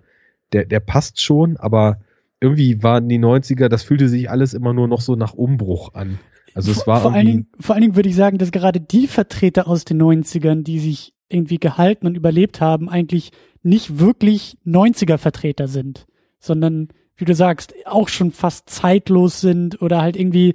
der, 0.54 0.66
der 0.66 0.80
passt 0.80 1.22
schon, 1.22 1.58
aber 1.58 2.00
irgendwie 2.40 2.82
waren 2.84 3.10
die 3.10 3.20
90er, 3.20 3.68
das 3.68 3.84
fühlte 3.84 4.08
sich 4.08 4.30
alles 4.30 4.54
immer 4.54 4.74
nur 4.74 4.88
noch 4.88 5.02
so 5.02 5.16
nach 5.16 5.34
Umbruch 5.34 5.94
an. 5.94 6.20
Also 6.54 6.72
es 6.72 6.88
war 6.88 7.02
vor, 7.02 7.14
allen 7.14 7.26
Dingen, 7.26 7.48
vor 7.60 7.76
allen 7.76 7.82
Dingen 7.82 7.96
würde 7.96 8.10
ich 8.10 8.16
sagen, 8.16 8.38
dass 8.38 8.52
gerade 8.52 8.80
die 8.80 9.08
Vertreter 9.08 9.68
aus 9.68 9.86
den 9.86 10.02
90ern, 10.02 10.64
die 10.64 10.80
sich 10.80 11.14
irgendwie 11.28 11.58
gehalten 11.58 12.08
und 12.08 12.18
überlebt 12.18 12.62
haben, 12.62 12.90
eigentlich 12.90 13.32
nicht 13.62 14.00
wirklich 14.00 14.58
90er 14.66 15.18
Vertreter 15.18 15.68
sind, 15.68 16.08
sondern 16.40 16.90
wie 17.18 17.26
du 17.26 17.36
sagst, 17.36 17.74
auch 17.86 18.08
schon 18.08 18.32
fast 18.32 18.70
zeitlos 18.70 19.42
sind 19.42 19.82
oder 19.82 20.02
halt 20.02 20.16
irgendwie, 20.16 20.54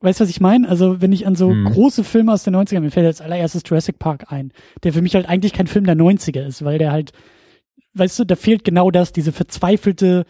weißt 0.00 0.20
du, 0.20 0.24
was 0.24 0.30
ich 0.30 0.40
meine? 0.40 0.68
Also, 0.68 1.00
wenn 1.00 1.12
ich 1.12 1.26
an 1.26 1.34
so 1.34 1.50
mhm. 1.50 1.66
große 1.66 2.04
Filme 2.04 2.32
aus 2.32 2.44
den 2.44 2.54
90ern, 2.54 2.80
mir 2.80 2.90
fällt 2.90 3.06
als 3.06 3.20
allererstes 3.20 3.62
Jurassic 3.66 3.98
Park 3.98 4.32
ein, 4.32 4.52
der 4.82 4.92
für 4.92 5.02
mich 5.02 5.14
halt 5.14 5.28
eigentlich 5.28 5.52
kein 5.52 5.66
Film 5.66 5.84
der 5.84 5.96
90er 5.96 6.46
ist, 6.46 6.64
weil 6.64 6.78
der 6.78 6.92
halt, 6.92 7.12
weißt 7.94 8.18
du, 8.18 8.24
da 8.24 8.36
fehlt 8.36 8.64
genau 8.64 8.90
das, 8.90 9.12
diese 9.12 9.32
verzweifelte, 9.32 10.24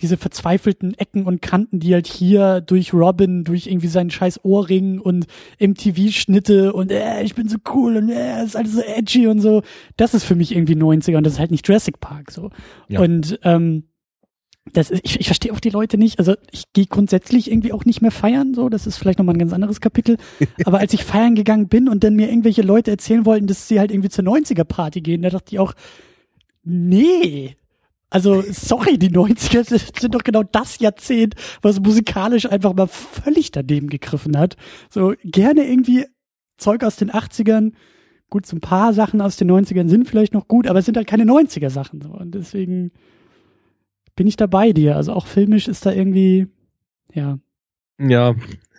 diese 0.00 0.16
verzweifelten 0.16 0.94
Ecken 0.94 1.26
und 1.26 1.42
Kanten, 1.42 1.78
die 1.78 1.92
halt 1.92 2.06
hier 2.06 2.62
durch 2.62 2.94
Robin, 2.94 3.44
durch 3.44 3.66
irgendwie 3.66 3.88
seinen 3.88 4.10
scheiß 4.10 4.40
Ohrring 4.44 4.98
und 4.98 5.26
MTV-Schnitte 5.60 6.72
und 6.72 6.90
äh, 6.90 7.22
ich 7.22 7.34
bin 7.34 7.48
so 7.48 7.58
cool 7.74 7.98
und 7.98 8.08
äh, 8.08 8.42
ist 8.42 8.56
alles 8.56 8.72
so 8.72 8.80
edgy 8.80 9.26
und 9.26 9.40
so, 9.40 9.62
das 9.98 10.14
ist 10.14 10.24
für 10.24 10.34
mich 10.34 10.56
irgendwie 10.56 10.74
90er 10.74 11.18
und 11.18 11.24
das 11.24 11.34
ist 11.34 11.38
halt 11.38 11.50
nicht 11.50 11.68
Jurassic 11.68 12.00
Park 12.00 12.30
so. 12.30 12.48
Ja. 12.88 13.00
Und 13.00 13.38
ähm, 13.42 13.84
das 14.70 14.90
ist, 14.90 15.04
ich, 15.04 15.20
ich 15.20 15.26
verstehe 15.26 15.52
auch 15.52 15.60
die 15.60 15.70
Leute 15.70 15.98
nicht. 15.98 16.18
Also 16.18 16.34
ich 16.50 16.72
gehe 16.72 16.86
grundsätzlich 16.86 17.50
irgendwie 17.50 17.72
auch 17.72 17.84
nicht 17.84 18.00
mehr 18.00 18.12
feiern, 18.12 18.54
so, 18.54 18.68
das 18.68 18.86
ist 18.86 18.96
vielleicht 18.96 19.18
nochmal 19.18 19.34
ein 19.34 19.40
ganz 19.40 19.52
anderes 19.52 19.80
Kapitel. 19.80 20.16
Aber 20.64 20.78
als 20.78 20.92
ich 20.92 21.04
feiern 21.04 21.34
gegangen 21.34 21.68
bin 21.68 21.88
und 21.88 22.04
dann 22.04 22.14
mir 22.14 22.28
irgendwelche 22.28 22.62
Leute 22.62 22.90
erzählen 22.90 23.26
wollten, 23.26 23.46
dass 23.46 23.68
sie 23.68 23.80
halt 23.80 23.90
irgendwie 23.90 24.08
zur 24.08 24.24
90er-Party 24.24 25.00
gehen, 25.00 25.22
da 25.22 25.30
dachte 25.30 25.52
ich 25.52 25.58
auch, 25.58 25.74
nee. 26.62 27.56
Also, 28.08 28.44
sorry, 28.50 28.98
die 28.98 29.10
90er 29.10 29.64
sind 29.64 30.14
doch 30.14 30.22
genau 30.22 30.42
das 30.42 30.78
Jahrzehnt, 30.78 31.34
was 31.62 31.80
musikalisch 31.80 32.46
einfach 32.46 32.74
mal 32.74 32.86
völlig 32.86 33.50
daneben 33.50 33.88
gegriffen 33.88 34.38
hat. 34.38 34.56
So 34.90 35.14
gerne 35.24 35.66
irgendwie 35.66 36.06
Zeug 36.58 36.84
aus 36.84 36.96
den 36.96 37.10
80ern. 37.10 37.72
Gut, 38.28 38.46
so 38.46 38.56
ein 38.56 38.60
paar 38.60 38.92
Sachen 38.92 39.20
aus 39.22 39.36
den 39.36 39.50
90ern 39.50 39.88
sind 39.88 40.08
vielleicht 40.08 40.34
noch 40.34 40.46
gut, 40.46 40.66
aber 40.66 40.78
es 40.78 40.84
sind 40.84 40.96
halt 40.96 41.06
keine 41.06 41.24
90er 41.24 41.70
Sachen. 41.70 42.02
So. 42.02 42.10
Und 42.10 42.34
deswegen 42.34 42.92
bin 44.16 44.26
ich 44.26 44.36
da 44.36 44.46
bei 44.46 44.72
dir. 44.72 44.96
Also 44.96 45.12
auch 45.12 45.26
filmisch 45.26 45.68
ist 45.68 45.86
da 45.86 45.92
irgendwie, 45.92 46.48
ja. 47.12 47.38
Ja, 47.98 48.34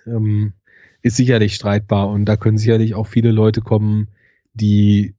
ähm, 0.06 0.54
ist 1.02 1.18
sicherlich 1.18 1.56
streitbar 1.56 2.10
und 2.10 2.26
da 2.26 2.38
können 2.38 2.58
sicherlich 2.58 2.96
auch 2.96 3.08
viele 3.08 3.32
Leute 3.32 3.62
kommen, 3.62 4.08
die, 4.54 5.16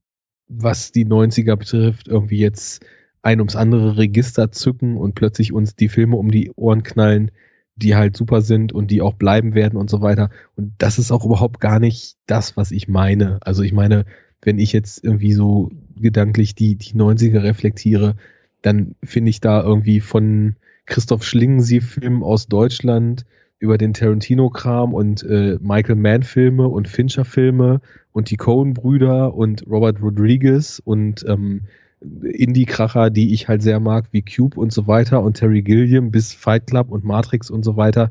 was 0.49 0.93
die 0.93 1.07
90er 1.07 1.57
betrifft, 1.57 2.09
irgendwie 2.09 2.39
jetzt 2.39 2.85
ein 3.23 3.41
ums 3.41 3.57
andere 3.57 3.97
Register 3.97 4.53
zücken 4.53 4.97
und 4.97 5.15
plötzlich 5.15 5.53
uns 5.53 5.77
die 5.77 5.89
Filme 5.89 6.17
um 6.17 6.31
die 6.31 6.53
Ohren 6.57 6.83
knallen, 6.83 7.31
die 7.77 7.97
halt 7.97 8.17
super 8.17 8.43
sind 8.43 8.73
und 8.73 8.91
die 8.91 9.03
auch 9.03 9.15
bleiben 9.15 9.55
werden 9.55 9.77
und 9.77 9.91
so 9.91 10.01
weiter. 10.01 10.31
Und 10.57 10.75
das 10.79 10.99
ist 10.99 11.11
auch 11.11 11.25
überhaupt 11.25 11.61
gar 11.61 11.81
nicht 11.81 12.17
das, 12.27 12.57
was 12.57 12.71
ich 12.71 12.87
meine. 12.87 13.39
Also 13.43 13.62
ich 13.62 13.73
meine, 13.73 14.05
wenn 14.43 14.59
ich 14.59 14.73
jetzt 14.73 15.03
irgendwie 15.03 15.33
so 15.33 15.71
gedanklich 15.97 16.55
die, 16.55 16.77
die 16.77 16.93
90er 16.93 17.43
reflektiere, 17.43 18.17
dann 18.65 18.95
finde 19.05 19.29
ich 19.29 19.41
da 19.41 19.62
irgendwie 19.62 20.01
von 20.01 20.57
Christoph 20.87 21.23
Schlingensief-Filmen 21.23 22.23
aus 22.23 22.49
Deutschland 22.49 23.27
über 23.59 23.77
den 23.77 23.93
Tarantino-Kram 23.93 24.95
und 24.95 25.23
äh, 25.23 25.59
Michael 25.61 25.97
Mann-Filme 25.97 26.67
und 26.67 26.89
Fincher-Filme 26.89 27.83
und 28.12 28.31
die 28.31 28.37
Coen-Brüder 28.37 29.35
und 29.35 29.67
Robert 29.67 30.01
Rodriguez 30.01 30.81
und 30.83 31.25
ähm, 31.29 31.62
Indie-Kracher, 32.01 33.11
die 33.11 33.35
ich 33.35 33.49
halt 33.49 33.62
sehr 33.62 33.81
mag, 33.81 34.07
wie 34.12 34.23
Cube 34.23 34.59
und 34.59 34.73
so 34.73 34.87
weiter 34.87 35.23
und 35.23 35.35
Terry 35.37 35.62
Gilliam 35.62 36.11
bis 36.11 36.33
Fight 36.33 36.67
Club 36.67 36.91
und 36.91 37.05
Matrix 37.05 37.51
und 37.51 37.65
so 37.65 37.77
weiter. 37.77 38.11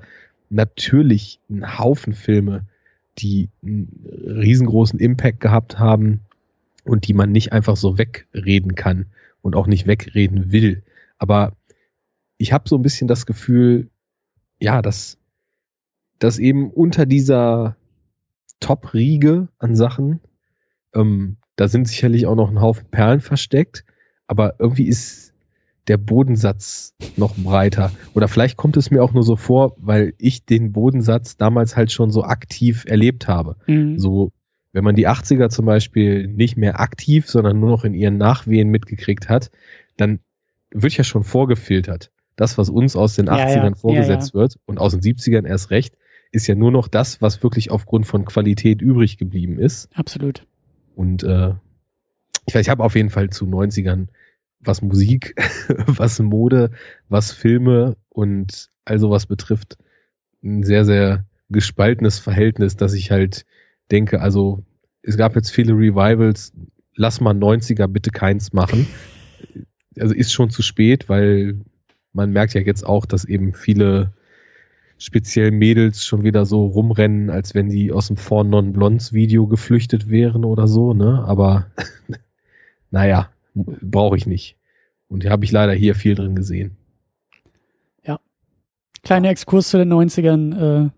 Natürlich 0.49 1.39
ein 1.49 1.79
Haufen 1.79 2.13
Filme, 2.13 2.65
die 3.17 3.49
einen 3.63 4.05
riesengroßen 4.23 4.99
Impact 4.99 5.39
gehabt 5.39 5.79
haben 5.79 6.21
und 6.83 7.07
die 7.07 7.13
man 7.13 7.31
nicht 7.31 7.53
einfach 7.53 7.75
so 7.75 7.97
wegreden 7.97 8.75
kann 8.75 9.07
und 9.43 9.55
auch 9.55 9.67
nicht 9.67 9.85
wegreden 9.85 10.51
will. 10.51 10.83
Aber 11.19 11.55
ich 12.39 12.51
habe 12.51 12.67
so 12.67 12.75
ein 12.75 12.81
bisschen 12.81 13.07
das 13.07 13.27
Gefühl, 13.27 13.91
ja, 14.59 14.81
dass, 14.81 15.19
dass 16.17 16.39
eben 16.39 16.71
unter 16.71 17.05
dieser 17.05 17.77
Top-Riege 18.59 19.49
an 19.59 19.75
Sachen 19.75 20.19
ähm, 20.93 21.37
da 21.55 21.67
sind 21.67 21.87
sicherlich 21.87 22.25
auch 22.25 22.35
noch 22.35 22.49
ein 22.49 22.61
Haufen 22.61 22.87
Perlen 22.89 23.21
versteckt, 23.21 23.83
aber 24.27 24.55
irgendwie 24.59 24.87
ist 24.87 25.33
der 25.87 25.97
Bodensatz 25.97 26.95
noch 27.17 27.35
breiter. 27.35 27.91
Oder 28.13 28.27
vielleicht 28.27 28.55
kommt 28.57 28.77
es 28.77 28.89
mir 28.89 29.03
auch 29.03 29.13
nur 29.13 29.23
so 29.23 29.35
vor, 29.35 29.75
weil 29.77 30.13
ich 30.17 30.45
den 30.45 30.71
Bodensatz 30.71 31.35
damals 31.35 31.75
halt 31.75 31.91
schon 31.91 32.09
so 32.09 32.23
aktiv 32.23 32.85
erlebt 32.87 33.27
habe. 33.27 33.57
Mhm. 33.67 33.99
So, 33.99 34.31
wenn 34.73 34.83
man 34.83 34.95
die 34.95 35.07
80er 35.07 35.49
zum 35.49 35.65
Beispiel 35.65 36.27
nicht 36.27 36.57
mehr 36.57 36.79
aktiv, 36.79 37.29
sondern 37.29 37.59
nur 37.59 37.69
noch 37.69 37.85
in 37.85 37.93
ihren 37.93 38.17
Nachwehen 38.17 38.69
mitgekriegt 38.69 39.29
hat, 39.29 39.51
dann 39.97 40.19
wird 40.71 40.97
ja 40.97 41.03
schon 41.03 41.23
vorgefiltert. 41.23 42.11
Das, 42.35 42.57
was 42.57 42.69
uns 42.69 42.95
aus 42.95 43.15
den 43.15 43.29
80ern 43.29 43.47
ja, 43.47 43.63
ja. 43.65 43.75
vorgesetzt 43.75 44.33
ja, 44.33 44.41
wird 44.41 44.57
und 44.65 44.79
aus 44.79 44.93
den 44.93 45.01
70ern 45.01 45.47
erst 45.47 45.69
recht, 45.69 45.95
ist 46.31 46.47
ja 46.47 46.55
nur 46.55 46.71
noch 46.71 46.87
das, 46.87 47.21
was 47.21 47.43
wirklich 47.43 47.69
aufgrund 47.69 48.07
von 48.07 48.25
Qualität 48.25 48.81
übrig 48.81 49.19
geblieben 49.19 49.59
ist. 49.59 49.87
Absolut. 49.93 50.47
Und 50.95 51.23
äh, 51.23 51.53
ich 52.47 52.55
ich 52.55 52.69
habe 52.69 52.83
auf 52.83 52.95
jeden 52.95 53.11
Fall 53.11 53.29
zu 53.29 53.45
90ern, 53.45 54.07
was 54.59 54.81
Musik, 54.81 55.35
was 55.85 56.19
Mode, 56.19 56.71
was 57.07 57.31
Filme 57.31 57.95
und 58.09 58.69
all 58.85 58.97
sowas 58.97 59.27
betrifft, 59.27 59.77
ein 60.43 60.63
sehr, 60.63 60.85
sehr 60.85 61.25
gespaltenes 61.49 62.17
Verhältnis, 62.17 62.75
dass 62.75 62.93
ich 62.93 63.11
halt 63.11 63.45
denke, 63.91 64.21
also 64.21 64.63
es 65.01 65.17
gab 65.17 65.35
jetzt 65.35 65.51
viele 65.51 65.73
Revivals, 65.73 66.53
lass 66.95 67.21
mal 67.21 67.35
90er 67.35 67.87
bitte 67.87 68.11
keins 68.11 68.53
machen. 68.53 68.87
Also 69.99 70.13
ist 70.13 70.31
schon 70.33 70.49
zu 70.49 70.61
spät, 70.61 71.09
weil 71.09 71.59
man 72.13 72.31
merkt 72.31 72.53
ja 72.53 72.61
jetzt 72.61 72.85
auch, 72.85 73.05
dass 73.05 73.25
eben 73.25 73.53
viele 73.53 74.13
speziell 74.97 75.51
Mädels 75.51 76.05
schon 76.05 76.23
wieder 76.23 76.45
so 76.45 76.65
rumrennen, 76.65 77.29
als 77.29 77.53
wenn 77.53 77.69
die 77.69 77.91
aus 77.91 78.07
dem 78.07 78.17
Four 78.17 78.43
Non 78.45 78.71
Blondes 78.71 79.11
Video 79.11 79.47
geflüchtet 79.47 80.09
wären 80.09 80.45
oder 80.45 80.67
so, 80.67 80.93
ne? 80.93 81.23
Aber 81.27 81.67
naja, 82.91 83.29
brauche 83.53 84.15
ich 84.15 84.25
nicht. 84.25 84.55
Und 85.09 85.25
habe 85.25 85.45
ich 85.45 85.51
leider 85.51 85.73
hier 85.73 85.95
viel 85.95 86.15
drin 86.15 86.35
gesehen. 86.35 86.77
Ja. 88.03 88.19
Kleiner 89.03 89.29
Exkurs 89.29 89.69
zu 89.69 89.77
den 89.77 89.91
90ern 89.91 90.85
äh, 90.85 90.89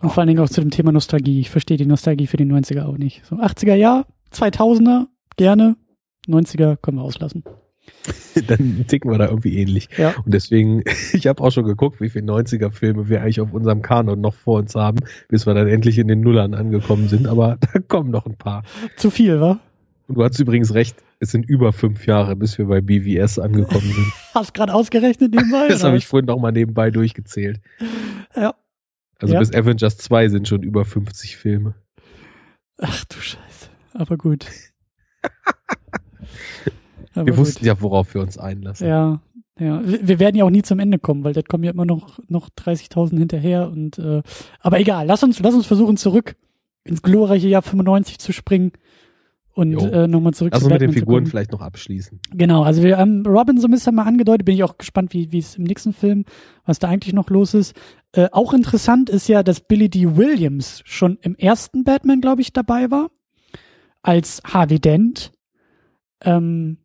und 0.00 0.10
vor 0.10 0.18
allen 0.18 0.28
Dingen 0.28 0.40
auch 0.40 0.48
zu 0.48 0.60
dem 0.60 0.70
Thema 0.70 0.92
Nostalgie. 0.92 1.40
Ich 1.40 1.50
verstehe 1.50 1.76
die 1.76 1.86
Nostalgie 1.86 2.26
für 2.26 2.36
die 2.36 2.44
90er 2.44 2.84
auch 2.84 2.98
nicht. 2.98 3.24
So 3.26 3.36
80er 3.36 3.74
ja, 3.74 4.04
2000er 4.32 5.06
gerne, 5.36 5.76
90er 6.28 6.76
können 6.76 6.98
wir 6.98 7.04
auslassen. 7.04 7.44
dann 8.46 8.84
ticken 8.86 9.10
wir 9.10 9.18
da 9.18 9.26
irgendwie 9.26 9.56
ähnlich. 9.58 9.88
Ja. 9.96 10.14
Und 10.24 10.32
deswegen, 10.32 10.82
ich 11.12 11.26
habe 11.26 11.42
auch 11.42 11.50
schon 11.50 11.64
geguckt, 11.64 12.00
wie 12.00 12.10
viele 12.10 12.26
90er-Filme 12.26 13.08
wir 13.08 13.22
eigentlich 13.22 13.40
auf 13.40 13.52
unserem 13.52 13.82
Kanon 13.82 14.20
noch 14.20 14.34
vor 14.34 14.58
uns 14.58 14.74
haben, 14.74 14.98
bis 15.28 15.46
wir 15.46 15.54
dann 15.54 15.68
endlich 15.68 15.98
in 15.98 16.08
den 16.08 16.20
Nullern 16.20 16.54
angekommen 16.54 17.08
sind. 17.08 17.26
Aber 17.26 17.58
da 17.72 17.80
kommen 17.80 18.10
noch 18.10 18.26
ein 18.26 18.36
paar. 18.36 18.62
Zu 18.96 19.10
viel, 19.10 19.40
wa? 19.40 19.58
Und 20.06 20.16
du 20.16 20.24
hast 20.24 20.38
übrigens 20.38 20.72
recht, 20.72 20.96
es 21.20 21.32
sind 21.32 21.48
über 21.48 21.72
fünf 21.72 22.06
Jahre, 22.06 22.36
bis 22.36 22.56
wir 22.56 22.66
bei 22.66 22.80
BVS 22.80 23.38
angekommen 23.38 23.92
sind. 23.92 24.12
Hast 24.34 24.54
gerade 24.54 24.72
ausgerechnet 24.72 25.34
nebenbei? 25.34 25.68
das 25.68 25.84
habe 25.84 25.96
ich 25.96 26.06
vorhin 26.06 26.26
noch 26.26 26.38
mal 26.38 26.52
nebenbei 26.52 26.90
durchgezählt. 26.90 27.60
Ja. 28.34 28.54
Also 29.18 29.34
ja. 29.34 29.40
bis 29.40 29.52
Avengers 29.54 29.98
2 29.98 30.28
sind 30.28 30.48
schon 30.48 30.62
über 30.62 30.84
50 30.84 31.36
Filme. 31.36 31.74
Ach 32.78 33.04
du 33.04 33.16
Scheiße. 33.16 33.68
Aber 33.94 34.16
gut. 34.16 34.46
Aber 37.14 37.26
wir 37.26 37.36
wussten 37.36 37.64
ja, 37.64 37.80
worauf 37.80 38.14
wir 38.14 38.20
uns 38.20 38.38
einlassen. 38.38 38.86
Ja, 38.86 39.20
ja. 39.58 39.82
Wir 39.84 40.20
werden 40.20 40.36
ja 40.36 40.44
auch 40.44 40.50
nie 40.50 40.62
zum 40.62 40.78
Ende 40.78 41.00
kommen, 41.00 41.24
weil 41.24 41.32
das 41.32 41.44
kommen 41.44 41.64
ja 41.64 41.72
immer 41.72 41.84
noch, 41.84 42.20
noch 42.28 42.48
30.000 42.50 43.18
hinterher 43.18 43.68
und, 43.68 43.98
äh, 43.98 44.22
aber 44.60 44.78
egal, 44.78 45.06
lass 45.06 45.24
uns, 45.24 45.40
lass 45.40 45.54
uns 45.54 45.66
versuchen 45.66 45.96
zurück 45.96 46.36
ins 46.84 47.02
glorreiche 47.02 47.48
Jahr 47.48 47.62
95 47.62 48.20
zu 48.20 48.32
springen 48.32 48.70
und 49.58 49.74
äh, 49.74 50.06
nochmal 50.06 50.34
zurück 50.34 50.52
Lass 50.52 50.62
uns 50.62 50.72
mit 50.72 50.80
den 50.80 50.92
Figuren 50.92 51.26
vielleicht 51.26 51.50
noch 51.50 51.60
abschließen. 51.60 52.20
Genau, 52.30 52.62
also 52.62 52.84
wir 52.84 52.96
haben 52.96 53.26
Robin 53.26 53.58
so 53.58 53.66
ein 53.66 53.72
bisschen 53.72 53.96
mal 53.96 54.04
angedeutet, 54.04 54.44
bin 54.44 54.54
ich 54.54 54.62
auch 54.62 54.78
gespannt, 54.78 55.12
wie 55.12 55.32
wie 55.32 55.40
es 55.40 55.56
im 55.56 55.64
nächsten 55.64 55.92
Film, 55.92 56.26
was 56.64 56.78
da 56.78 56.88
eigentlich 56.88 57.12
noch 57.12 57.28
los 57.28 57.54
ist. 57.54 57.74
Äh, 58.12 58.28
auch 58.30 58.54
interessant 58.54 59.10
ist 59.10 59.28
ja, 59.28 59.42
dass 59.42 59.60
Billy 59.60 59.88
D. 59.88 60.16
Williams 60.16 60.82
schon 60.84 61.18
im 61.22 61.34
ersten 61.34 61.82
Batman, 61.82 62.20
glaube 62.20 62.40
ich, 62.40 62.52
dabei 62.52 62.92
war, 62.92 63.10
als 64.00 64.40
Harvey 64.44 64.78
Dent. 64.78 65.32
Ähm, 66.22 66.78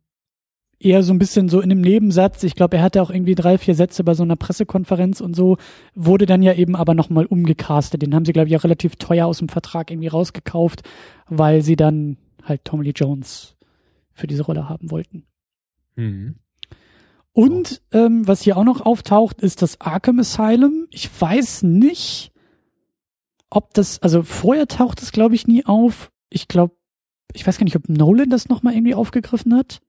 eher 0.80 1.04
so 1.04 1.12
ein 1.12 1.20
bisschen 1.20 1.48
so 1.48 1.60
in 1.60 1.70
einem 1.70 1.80
Nebensatz. 1.80 2.42
Ich 2.42 2.56
glaube, 2.56 2.78
er 2.78 2.82
hatte 2.82 3.02
auch 3.02 3.10
irgendwie 3.10 3.36
drei, 3.36 3.56
vier 3.56 3.76
Sätze 3.76 4.02
bei 4.02 4.14
so 4.14 4.24
einer 4.24 4.34
Pressekonferenz 4.34 5.20
und 5.20 5.36
so, 5.36 5.58
wurde 5.94 6.26
dann 6.26 6.42
ja 6.42 6.54
eben 6.54 6.74
aber 6.74 6.94
nochmal 6.94 7.26
umgecastet. 7.26 8.02
Den 8.02 8.16
haben 8.16 8.24
sie, 8.24 8.32
glaube 8.32 8.48
ich, 8.48 8.56
auch 8.56 8.64
relativ 8.64 8.96
teuer 8.96 9.26
aus 9.26 9.38
dem 9.38 9.48
Vertrag 9.48 9.92
irgendwie 9.92 10.08
rausgekauft, 10.08 10.82
weil 11.28 11.62
sie 11.62 11.76
dann 11.76 12.16
halt 12.44 12.64
Tom 12.64 12.82
Lee 12.82 12.92
Jones 12.94 13.56
für 14.12 14.26
diese 14.26 14.44
Rolle 14.44 14.68
haben 14.68 14.90
wollten. 14.90 15.26
Mhm. 15.96 16.36
Und 17.32 17.82
ähm, 17.92 18.26
was 18.28 18.42
hier 18.42 18.56
auch 18.56 18.64
noch 18.64 18.80
auftaucht, 18.80 19.42
ist 19.42 19.60
das 19.60 19.80
Arkham 19.80 20.20
Asylum. 20.20 20.86
Ich 20.90 21.10
weiß 21.20 21.64
nicht, 21.64 22.32
ob 23.50 23.74
das, 23.74 24.00
also 24.02 24.22
vorher 24.22 24.68
taucht 24.68 25.02
es, 25.02 25.10
glaube 25.10 25.34
ich, 25.34 25.48
nie 25.48 25.64
auf. 25.66 26.12
Ich 26.30 26.46
glaube, 26.46 26.74
ich 27.32 27.44
weiß 27.46 27.58
gar 27.58 27.64
nicht, 27.64 27.76
ob 27.76 27.88
Nolan 27.88 28.30
das 28.30 28.48
nochmal 28.48 28.74
irgendwie 28.74 28.94
aufgegriffen 28.94 29.54
hat. 29.54 29.80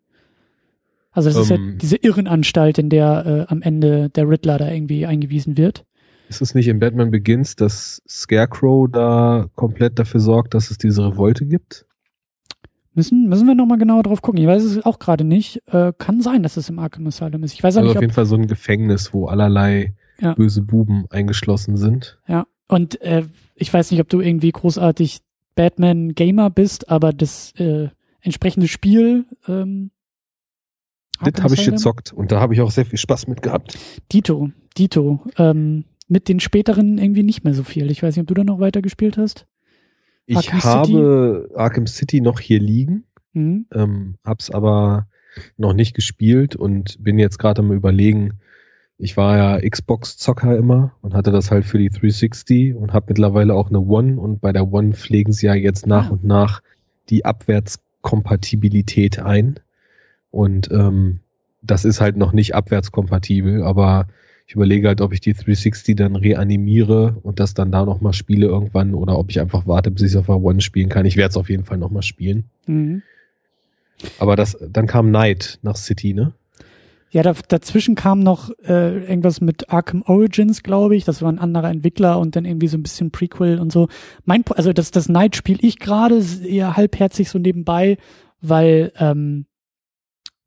Also 1.12 1.30
das 1.30 1.38
um, 1.38 1.44
ist 1.44 1.50
ja 1.50 1.56
ähm. 1.56 1.78
diese 1.78 1.98
Irrenanstalt, 1.98 2.80
in 2.80 2.90
der 2.90 3.26
äh, 3.26 3.52
am 3.52 3.62
Ende 3.62 4.10
der 4.10 4.28
Riddler 4.28 4.58
da 4.58 4.70
irgendwie 4.70 5.06
eingewiesen 5.06 5.56
wird. 5.56 5.86
Ist 6.30 6.42
es 6.42 6.56
nicht 6.56 6.68
in 6.68 6.80
Batman 6.80 7.12
Begins, 7.12 7.56
dass 7.56 8.02
Scarecrow 8.08 8.90
da 8.92 9.50
komplett 9.56 10.00
dafür 10.00 10.20
sorgt, 10.20 10.56
dass 10.56 10.72
es 10.72 10.80
diese 10.80 11.06
Revolte 11.06 11.46
gibt? 11.46 11.85
Müssen, 12.96 13.28
müssen 13.28 13.46
wir 13.46 13.56
nochmal 13.56 13.78
genauer 13.78 14.04
drauf 14.04 14.22
gucken. 14.22 14.42
Ich 14.42 14.48
weiß 14.48 14.64
es 14.64 14.86
auch 14.86 15.00
gerade 15.00 15.24
nicht. 15.24 15.62
Äh, 15.68 15.94
kann 15.98 16.22
sein, 16.22 16.44
dass 16.44 16.58
es 16.58 16.70
im 16.70 16.80
Arkham 16.80 17.06
Asylum 17.08 17.44
ist. 17.44 17.54
Ich 17.54 17.62
weiß 17.62 17.78
also 17.78 17.88
nicht, 17.88 17.98
auf 17.98 18.02
jeden 18.02 18.14
Fall 18.14 18.26
so 18.26 18.36
ein 18.36 18.48
Gefängnis, 18.48 19.14
wo 19.14 19.28
allerlei 19.28 19.94
ja. 20.20 20.34
böse 20.34 20.62
Buben 20.62 21.06
eingeschlossen 21.10 21.76
sind. 21.78 22.20
Ja, 22.28 22.48
und 22.68 23.02
äh, 23.02 23.24
ich 23.54 23.74
weiß 23.74 23.92
nicht, 23.92 24.00
ob 24.00 24.10
du 24.10 24.22
irgendwie 24.22 24.52
großartig 24.52 25.20
Batman-Gamer 25.56 26.50
bist, 26.50 26.90
aber 26.90 27.12
das 27.14 27.52
äh, 27.58 27.90
entsprechende 28.22 28.68
Spiel 28.68 29.26
ähm, 29.48 29.92
das 31.22 31.44
habe 31.44 31.54
ich 31.54 31.66
gezockt 31.66 32.12
und 32.14 32.32
da 32.32 32.40
habe 32.40 32.54
ich 32.54 32.62
auch 32.62 32.72
sehr 32.72 32.86
viel 32.86 33.00
Spaß 33.00 33.28
mit 33.28 33.42
gehabt. 33.42 33.78
Dito, 34.12 34.52
Dito. 34.78 35.22
Ähm, 35.38 35.86
mit 36.08 36.28
den 36.28 36.40
späteren 36.40 36.98
irgendwie 36.98 37.24
nicht 37.24 37.44
mehr 37.44 37.54
so 37.54 37.64
viel. 37.64 37.90
Ich 37.90 38.04
weiß 38.04 38.16
nicht, 38.16 38.24
ob 38.24 38.28
du 38.28 38.34
da 38.34 38.44
noch 38.44 38.60
weiter 38.60 38.82
gespielt 38.82 39.18
hast. 39.18 39.48
Ich 40.26 40.38
Arkham 40.38 40.64
habe 40.64 41.48
City? 41.48 41.56
Arkham 41.56 41.88
City 41.88 42.22
noch 42.22 42.40
hier 42.40 42.60
liegen, 42.60 43.04
mhm. 43.34 43.68
ähm, 43.74 44.16
hab's 44.24 44.50
aber 44.50 45.08
noch 45.58 45.74
nicht 45.74 45.96
gespielt 45.96 46.56
und 46.56 47.04
bin 47.04 47.20
jetzt 47.20 47.38
gerade 47.40 47.62
am 47.62 47.72
überlegen, 47.72 48.40
ich 48.98 49.18
war 49.18 49.38
ja 49.38 49.70
Xbox-Zocker 49.70 50.56
immer 50.56 50.94
und 51.02 51.14
hatte 51.14 51.32
das 51.32 51.52
halt 51.52 51.66
für 51.66 51.78
die 51.78 51.90
360 51.90 52.76
und 52.76 52.94
habe 52.94 53.08
mittlerweile 53.10 53.54
auch 53.54 53.70
eine 53.70 53.82
One 53.82 54.20
und 54.20 54.40
bei 54.40 54.54
der 54.54 54.72
One 54.72 54.94
pflegen 54.94 55.34
sie 55.34 55.48
ja 55.48 55.54
jetzt 55.54 55.86
nach 55.86 56.08
ah. 56.08 56.14
und 56.14 56.24
nach 56.24 56.62
die 57.10 57.26
Abwärtskompatibilität 57.26 59.20
ein. 59.20 59.60
Und 60.32 60.72
ähm, 60.72 61.20
das 61.62 61.84
ist 61.84 62.00
halt 62.00 62.16
noch 62.16 62.32
nicht 62.32 62.56
abwärtskompatibel, 62.56 63.64
aber 63.64 64.08
ich 64.48 64.54
überlege 64.54 64.88
halt, 64.88 65.02
ob 65.02 65.12
ich 65.12 65.22
die 65.22 65.34
360 65.34 65.96
dann 65.96 66.16
reanimiere 66.16 67.18
und 67.24 67.40
das 67.40 67.56
dann 67.56 67.72
da 67.72 67.84
nochmal 67.84 68.14
spiele 68.14 68.46
irgendwann 68.46 68.94
oder 68.94 69.18
ob 69.18 69.32
ich 69.32 69.40
einfach 69.40 69.66
warte, 69.66 69.90
bis 69.90 70.04
ich 70.04 70.12
es 70.12 70.16
auf 70.18 70.28
der 70.28 70.42
One 70.42 70.62
spielen 70.62 70.90
kann. 70.90 71.06
Ich 71.06 71.18
werde 71.18 71.32
es 71.32 71.38
auf 71.38 71.50
jeden 71.50 71.66
Fall 71.66 71.80
nochmal 71.80 72.04
spielen. 72.04 72.46
Mhm. 72.68 73.02
Aber 74.20 74.36
das, 74.36 74.58
dann 74.62 74.86
kam 74.86 75.10
Night 75.10 75.60
nach 75.64 75.76
City, 75.76 76.14
ne? 76.14 76.34
Ja, 77.10 77.24
da, 77.24 77.34
dazwischen 77.48 77.96
kam 77.96 78.20
noch 78.20 78.52
äh, 78.68 79.06
irgendwas 79.06 79.40
mit 79.40 79.70
Arkham 79.70 80.04
Origins, 80.04 80.64
glaube 80.64 80.96
ich. 80.96 81.06
Das 81.06 81.22
war 81.22 81.32
ein 81.32 81.40
anderer 81.40 81.70
Entwickler 81.70 82.20
und 82.20 82.36
dann 82.36 82.46
irgendwie 82.46 82.68
so 82.68 82.78
ein 82.78 82.84
bisschen 82.84 83.10
Prequel 83.10 83.58
und 83.58 83.72
so. 83.72 83.88
Mein, 84.26 84.44
also 84.50 84.74
das, 84.74 84.92
das 84.92 85.08
Night 85.08 85.36
spiele 85.36 85.60
ich 85.62 85.80
gerade 85.80 86.22
eher 86.44 86.76
halbherzig 86.76 87.30
so 87.30 87.40
nebenbei, 87.40 87.98
weil 88.42 88.92
ähm, 89.00 89.46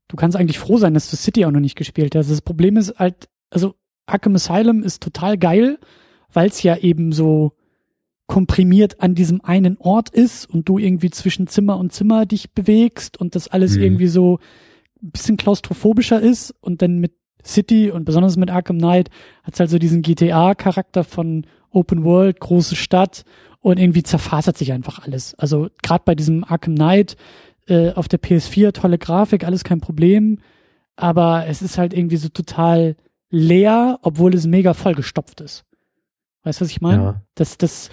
du 0.08 0.16
kannst 0.16 0.36
eigentlich 0.36 0.58
froh 0.58 0.76
sein, 0.76 0.94
dass 0.94 1.10
du 1.10 1.16
City 1.16 1.46
auch 1.46 1.50
noch 1.50 1.60
nicht 1.60 1.76
gespielt 1.76 2.14
hast. 2.14 2.30
Das 2.30 2.42
Problem 2.42 2.76
ist 2.76 2.98
halt, 2.98 3.28
also 3.50 3.74
Arkham 4.08 4.34
Asylum 4.34 4.82
ist 4.82 5.02
total 5.02 5.38
geil, 5.38 5.78
weil 6.32 6.48
es 6.48 6.62
ja 6.62 6.76
eben 6.76 7.12
so 7.12 7.52
komprimiert 8.26 9.00
an 9.00 9.14
diesem 9.14 9.42
einen 9.42 9.78
Ort 9.78 10.10
ist 10.10 10.48
und 10.48 10.68
du 10.68 10.78
irgendwie 10.78 11.10
zwischen 11.10 11.46
Zimmer 11.46 11.78
und 11.78 11.92
Zimmer 11.92 12.26
dich 12.26 12.52
bewegst 12.52 13.18
und 13.18 13.34
das 13.34 13.48
alles 13.48 13.76
mhm. 13.76 13.82
irgendwie 13.82 14.08
so 14.08 14.38
ein 15.02 15.10
bisschen 15.10 15.36
klaustrophobischer 15.36 16.20
ist 16.20 16.54
und 16.60 16.82
dann 16.82 16.98
mit 16.98 17.12
City 17.44 17.90
und 17.90 18.04
besonders 18.04 18.36
mit 18.36 18.50
Arkham 18.50 18.78
Knight 18.78 19.08
hat 19.42 19.54
es 19.54 19.60
halt 19.60 19.70
so 19.70 19.78
diesen 19.78 20.02
GTA-Charakter 20.02 21.04
von 21.04 21.46
Open 21.70 22.04
World, 22.04 22.40
große 22.40 22.76
Stadt 22.76 23.24
und 23.60 23.78
irgendwie 23.78 24.02
zerfasert 24.02 24.58
sich 24.58 24.72
einfach 24.72 24.98
alles. 24.98 25.34
Also 25.36 25.68
gerade 25.82 26.02
bei 26.04 26.14
diesem 26.14 26.44
Arkham 26.44 26.74
Knight 26.74 27.16
äh, 27.66 27.92
auf 27.92 28.08
der 28.08 28.20
PS4, 28.20 28.72
tolle 28.72 28.98
Grafik, 28.98 29.44
alles 29.44 29.64
kein 29.64 29.80
Problem, 29.80 30.38
aber 30.96 31.46
es 31.46 31.62
ist 31.62 31.78
halt 31.78 31.94
irgendwie 31.94 32.16
so 32.16 32.28
total 32.28 32.96
leer, 33.30 33.98
obwohl 34.02 34.34
es 34.34 34.46
mega 34.46 34.74
vollgestopft 34.74 35.40
ist. 35.40 35.64
Weißt 36.44 36.60
du, 36.60 36.64
was 36.64 36.70
ich 36.70 36.80
meine? 36.80 37.02
Ja. 37.02 37.22
Das, 37.34 37.58
das 37.58 37.90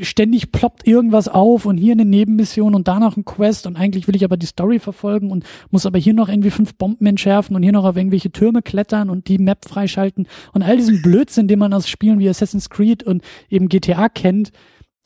ständig 0.00 0.50
ploppt 0.52 0.86
irgendwas 0.86 1.28
auf 1.28 1.66
und 1.66 1.76
hier 1.76 1.92
eine 1.92 2.06
Nebenmission 2.06 2.74
und 2.74 2.88
da 2.88 2.98
noch 2.98 3.16
ein 3.16 3.24
Quest 3.24 3.66
und 3.66 3.76
eigentlich 3.76 4.08
will 4.08 4.16
ich 4.16 4.24
aber 4.24 4.36
die 4.36 4.46
Story 4.46 4.78
verfolgen 4.78 5.30
und 5.30 5.44
muss 5.70 5.86
aber 5.86 5.98
hier 5.98 6.14
noch 6.14 6.28
irgendwie 6.28 6.50
fünf 6.50 6.74
Bomben 6.74 7.06
entschärfen 7.06 7.54
und 7.54 7.62
hier 7.62 7.72
noch 7.72 7.84
auf 7.84 7.96
irgendwelche 7.96 8.32
Türme 8.32 8.62
klettern 8.62 9.10
und 9.10 9.28
die 9.28 9.38
Map 9.38 9.64
freischalten 9.64 10.26
und 10.54 10.62
all 10.62 10.76
diesen 10.76 11.02
Blödsinn, 11.02 11.46
den 11.46 11.58
man 11.58 11.72
aus 11.72 11.88
Spielen 11.88 12.18
wie 12.18 12.28
Assassin's 12.28 12.70
Creed 12.70 13.04
und 13.04 13.22
eben 13.50 13.68
GTA 13.68 14.08
kennt. 14.08 14.50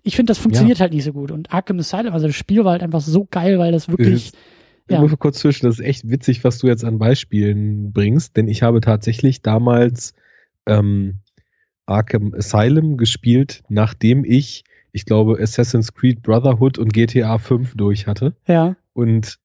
Ich 0.02 0.16
finde, 0.16 0.30
das 0.30 0.38
funktioniert 0.38 0.78
ja. 0.78 0.84
halt 0.84 0.94
nicht 0.94 1.04
so 1.04 1.12
gut. 1.12 1.30
Und 1.30 1.52
Arkham 1.52 1.78
Asylum, 1.78 2.14
also 2.14 2.26
das 2.28 2.36
Spiel 2.36 2.64
war 2.64 2.72
halt 2.72 2.82
einfach 2.82 3.00
so 3.00 3.26
geil, 3.30 3.58
weil 3.58 3.72
das 3.72 3.88
wirklich. 3.88 4.32
Ich 4.86 4.94
ja. 4.94 5.00
muss 5.00 5.16
kurz 5.18 5.38
zwischen, 5.38 5.66
das 5.66 5.78
ist 5.78 5.84
echt 5.84 6.10
witzig, 6.10 6.42
was 6.44 6.58
du 6.58 6.66
jetzt 6.66 6.84
an 6.84 6.98
Beispielen 6.98 7.92
bringst, 7.92 8.36
denn 8.36 8.48
ich 8.48 8.62
habe 8.62 8.80
tatsächlich 8.80 9.42
damals 9.42 10.14
ähm, 10.66 11.20
Arkham 11.86 12.34
Asylum 12.34 12.96
gespielt, 12.96 13.62
nachdem 13.68 14.24
ich, 14.24 14.64
ich 14.92 15.04
glaube, 15.04 15.38
Assassin's 15.40 15.94
Creed 15.94 16.22
Brotherhood 16.22 16.78
und 16.78 16.92
GTA 16.92 17.38
5 17.38 17.74
durch 17.76 18.06
hatte. 18.06 18.34
Ja. 18.46 18.76
Und 18.92 19.38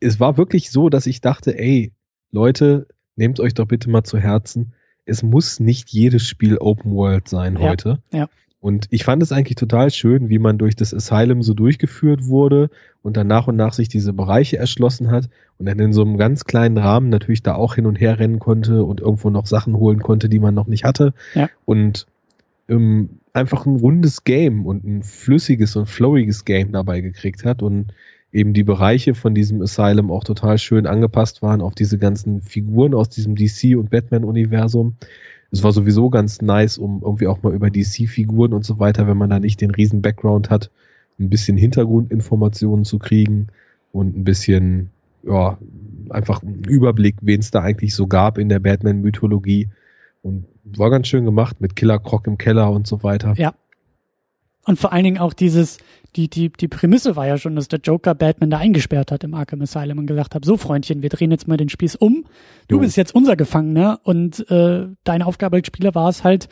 es 0.00 0.20
war 0.20 0.36
wirklich 0.36 0.70
so, 0.70 0.88
dass 0.88 1.06
ich 1.06 1.20
dachte, 1.20 1.58
ey, 1.58 1.92
Leute, 2.30 2.86
nehmt 3.16 3.40
euch 3.40 3.54
doch 3.54 3.66
bitte 3.66 3.90
mal 3.90 4.04
zu 4.04 4.18
Herzen. 4.18 4.72
Es 5.04 5.22
muss 5.22 5.60
nicht 5.60 5.90
jedes 5.90 6.26
Spiel 6.26 6.58
Open 6.58 6.92
World 6.92 7.28
sein 7.28 7.54
ja. 7.54 7.60
heute. 7.60 8.02
Ja. 8.12 8.28
Und 8.60 8.86
ich 8.90 9.04
fand 9.04 9.22
es 9.22 9.30
eigentlich 9.30 9.54
total 9.54 9.90
schön, 9.90 10.28
wie 10.28 10.40
man 10.40 10.58
durch 10.58 10.74
das 10.74 10.92
Asylum 10.92 11.42
so 11.42 11.54
durchgeführt 11.54 12.26
wurde 12.26 12.70
und 13.02 13.16
dann 13.16 13.28
nach 13.28 13.46
und 13.46 13.54
nach 13.54 13.72
sich 13.72 13.88
diese 13.88 14.12
Bereiche 14.12 14.56
erschlossen 14.58 15.12
hat 15.12 15.28
und 15.58 15.66
dann 15.66 15.78
in 15.78 15.92
so 15.92 16.02
einem 16.02 16.16
ganz 16.16 16.44
kleinen 16.44 16.76
Rahmen 16.76 17.08
natürlich 17.08 17.42
da 17.42 17.54
auch 17.54 17.76
hin 17.76 17.86
und 17.86 18.00
her 18.00 18.18
rennen 18.18 18.40
konnte 18.40 18.82
und 18.82 19.00
irgendwo 19.00 19.30
noch 19.30 19.46
Sachen 19.46 19.76
holen 19.76 20.00
konnte, 20.00 20.28
die 20.28 20.40
man 20.40 20.54
noch 20.54 20.66
nicht 20.66 20.82
hatte. 20.82 21.14
Ja. 21.34 21.48
Und 21.66 22.06
ähm, 22.68 23.10
einfach 23.32 23.64
ein 23.64 23.76
rundes 23.76 24.24
Game 24.24 24.66
und 24.66 24.84
ein 24.84 25.02
flüssiges 25.04 25.76
und 25.76 25.86
flowiges 25.86 26.44
Game 26.44 26.72
dabei 26.72 27.00
gekriegt 27.00 27.44
hat 27.44 27.62
und 27.62 27.92
eben 28.32 28.52
die 28.52 28.64
Bereiche 28.64 29.14
von 29.14 29.34
diesem 29.34 29.62
Asylum 29.62 30.10
auch 30.10 30.24
total 30.24 30.58
schön 30.58 30.86
angepasst 30.86 31.42
waren 31.42 31.60
auf 31.60 31.74
diese 31.74 31.96
ganzen 31.96 32.42
Figuren 32.42 32.94
aus 32.94 33.08
diesem 33.08 33.36
DC 33.36 33.76
und 33.76 33.90
Batman-Universum 33.90 34.96
es 35.50 35.62
war 35.62 35.72
sowieso 35.72 36.10
ganz 36.10 36.42
nice, 36.42 36.78
um 36.78 37.00
irgendwie 37.02 37.26
auch 37.26 37.42
mal 37.42 37.54
über 37.54 37.70
DC-Figuren 37.70 38.52
und 38.52 38.64
so 38.64 38.78
weiter, 38.78 39.06
wenn 39.06 39.16
man 39.16 39.30
da 39.30 39.40
nicht 39.40 39.60
den 39.60 39.70
riesen 39.70 40.02
Background 40.02 40.50
hat, 40.50 40.70
ein 41.18 41.30
bisschen 41.30 41.56
Hintergrundinformationen 41.56 42.84
zu 42.84 42.98
kriegen 42.98 43.48
und 43.92 44.16
ein 44.16 44.24
bisschen, 44.24 44.90
ja, 45.22 45.58
einfach 46.10 46.42
einen 46.42 46.64
Überblick, 46.64 47.16
wen 47.22 47.40
es 47.40 47.50
da 47.50 47.62
eigentlich 47.62 47.94
so 47.94 48.06
gab 48.06 48.38
in 48.38 48.48
der 48.48 48.60
Batman-Mythologie. 48.60 49.68
Und 50.22 50.44
war 50.64 50.90
ganz 50.90 51.08
schön 51.08 51.24
gemacht 51.24 51.60
mit 51.60 51.76
Killer 51.76 51.98
Croc 51.98 52.26
im 52.26 52.38
Keller 52.38 52.70
und 52.70 52.86
so 52.86 53.02
weiter. 53.02 53.34
Ja. 53.36 53.54
Und 54.68 54.78
vor 54.78 54.92
allen 54.92 55.04
Dingen 55.04 55.16
auch 55.16 55.32
dieses, 55.32 55.78
die, 56.14 56.28
die, 56.28 56.50
die 56.50 56.68
Prämisse 56.68 57.16
war 57.16 57.26
ja 57.26 57.38
schon, 57.38 57.56
dass 57.56 57.68
der 57.68 57.80
Joker 57.80 58.14
Batman 58.14 58.50
da 58.50 58.58
eingesperrt 58.58 59.10
hat 59.10 59.24
im 59.24 59.32
Arkham 59.32 59.62
Asylum 59.62 59.96
und 59.96 60.06
gesagt 60.06 60.34
hat, 60.34 60.44
so 60.44 60.58
Freundchen, 60.58 61.00
wir 61.00 61.08
drehen 61.08 61.30
jetzt 61.30 61.48
mal 61.48 61.56
den 61.56 61.70
Spieß 61.70 61.96
um. 61.96 62.26
Du 62.68 62.76
jo. 62.76 62.82
bist 62.82 62.98
jetzt 62.98 63.14
unser 63.14 63.34
Gefangener 63.34 64.00
und 64.02 64.48
äh, 64.50 64.88
deine 65.04 65.24
Aufgabe 65.24 65.56
als 65.56 65.68
Spieler 65.68 65.94
war 65.94 66.10
es 66.10 66.22
halt, 66.22 66.50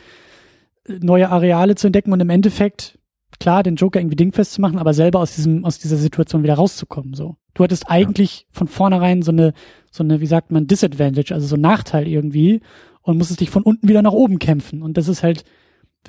neue 0.88 1.28
Areale 1.28 1.74
zu 1.74 1.88
entdecken 1.88 2.10
und 2.10 2.20
im 2.20 2.30
Endeffekt, 2.30 2.98
klar, 3.38 3.62
den 3.62 3.76
Joker 3.76 4.00
irgendwie 4.00 4.16
dingfest 4.16 4.54
zu 4.54 4.62
machen, 4.62 4.78
aber 4.78 4.94
selber 4.94 5.20
aus 5.20 5.34
diesem, 5.34 5.66
aus 5.66 5.78
dieser 5.78 5.98
Situation 5.98 6.42
wieder 6.42 6.54
rauszukommen, 6.54 7.12
so. 7.12 7.36
Du 7.52 7.64
hattest 7.64 7.90
eigentlich 7.90 8.40
ja. 8.40 8.46
von 8.52 8.68
vornherein 8.68 9.20
so 9.20 9.30
eine, 9.30 9.52
so 9.90 10.02
eine, 10.02 10.22
wie 10.22 10.26
sagt 10.26 10.50
man, 10.52 10.66
Disadvantage, 10.66 11.34
also 11.34 11.46
so 11.46 11.56
ein 11.56 11.60
Nachteil 11.60 12.08
irgendwie 12.08 12.62
und 13.02 13.18
musstest 13.18 13.40
dich 13.40 13.50
von 13.50 13.62
unten 13.62 13.90
wieder 13.90 14.00
nach 14.00 14.12
oben 14.12 14.38
kämpfen 14.38 14.80
und 14.80 14.96
das 14.96 15.06
ist 15.06 15.22
halt, 15.22 15.44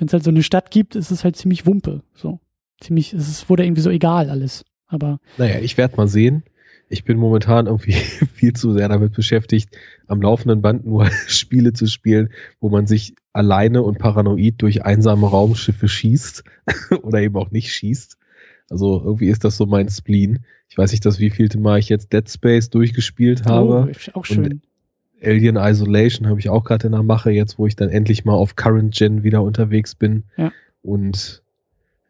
wenn 0.00 0.06
es 0.06 0.12
halt 0.12 0.24
so 0.24 0.30
eine 0.30 0.42
Stadt 0.42 0.70
gibt, 0.70 0.96
ist 0.96 1.10
es 1.10 1.24
halt 1.24 1.36
ziemlich 1.36 1.66
Wumpe, 1.66 2.02
so 2.14 2.40
ziemlich, 2.80 3.12
es 3.12 3.48
wurde 3.48 3.64
irgendwie 3.64 3.82
so 3.82 3.90
egal 3.90 4.30
alles. 4.30 4.64
Aber. 4.86 5.20
Naja, 5.36 5.60
ich 5.60 5.76
werde 5.76 5.96
mal 5.96 6.08
sehen. 6.08 6.44
Ich 6.90 7.04
bin 7.04 7.18
momentan 7.18 7.66
irgendwie 7.66 7.92
viel 8.34 8.54
zu 8.54 8.72
sehr 8.72 8.88
damit 8.88 9.12
beschäftigt, 9.12 9.76
am 10.06 10.22
laufenden 10.22 10.62
Band 10.62 10.86
nur 10.86 11.06
Spiele 11.26 11.72
zu 11.72 11.86
spielen, 11.86 12.30
wo 12.60 12.70
man 12.70 12.86
sich 12.86 13.14
alleine 13.32 13.82
und 13.82 13.98
paranoid 13.98 14.54
durch 14.58 14.84
einsame 14.84 15.26
Raumschiffe 15.26 15.88
schießt 15.88 16.44
oder 17.02 17.20
eben 17.20 17.36
auch 17.36 17.50
nicht 17.50 17.72
schießt. 17.72 18.16
Also 18.70 19.02
irgendwie 19.02 19.28
ist 19.28 19.44
das 19.44 19.56
so 19.56 19.66
mein 19.66 19.88
Spleen. 19.88 20.44
Ich 20.68 20.76
weiß 20.76 20.92
nicht, 20.92 21.04
das 21.04 21.18
wievielte 21.18 21.58
Mal 21.58 21.78
ich 21.78 21.88
jetzt 21.88 22.12
Dead 22.12 22.28
Space 22.28 22.70
durchgespielt 22.70 23.42
oh, 23.46 23.50
habe. 23.50 23.92
Oh, 23.92 24.18
auch 24.18 24.24
schön. 24.24 24.62
Alien 25.22 25.56
Isolation 25.56 26.28
habe 26.28 26.40
ich 26.40 26.48
auch 26.48 26.64
gerade 26.64 26.86
in 26.86 26.92
der 26.92 27.02
Mache, 27.02 27.30
jetzt 27.30 27.58
wo 27.58 27.66
ich 27.66 27.76
dann 27.76 27.88
endlich 27.88 28.24
mal 28.24 28.34
auf 28.34 28.56
Current 28.56 28.94
Gen 28.94 29.22
wieder 29.22 29.42
unterwegs 29.42 29.94
bin. 29.94 30.24
Ja. 30.36 30.52
Und 30.82 31.42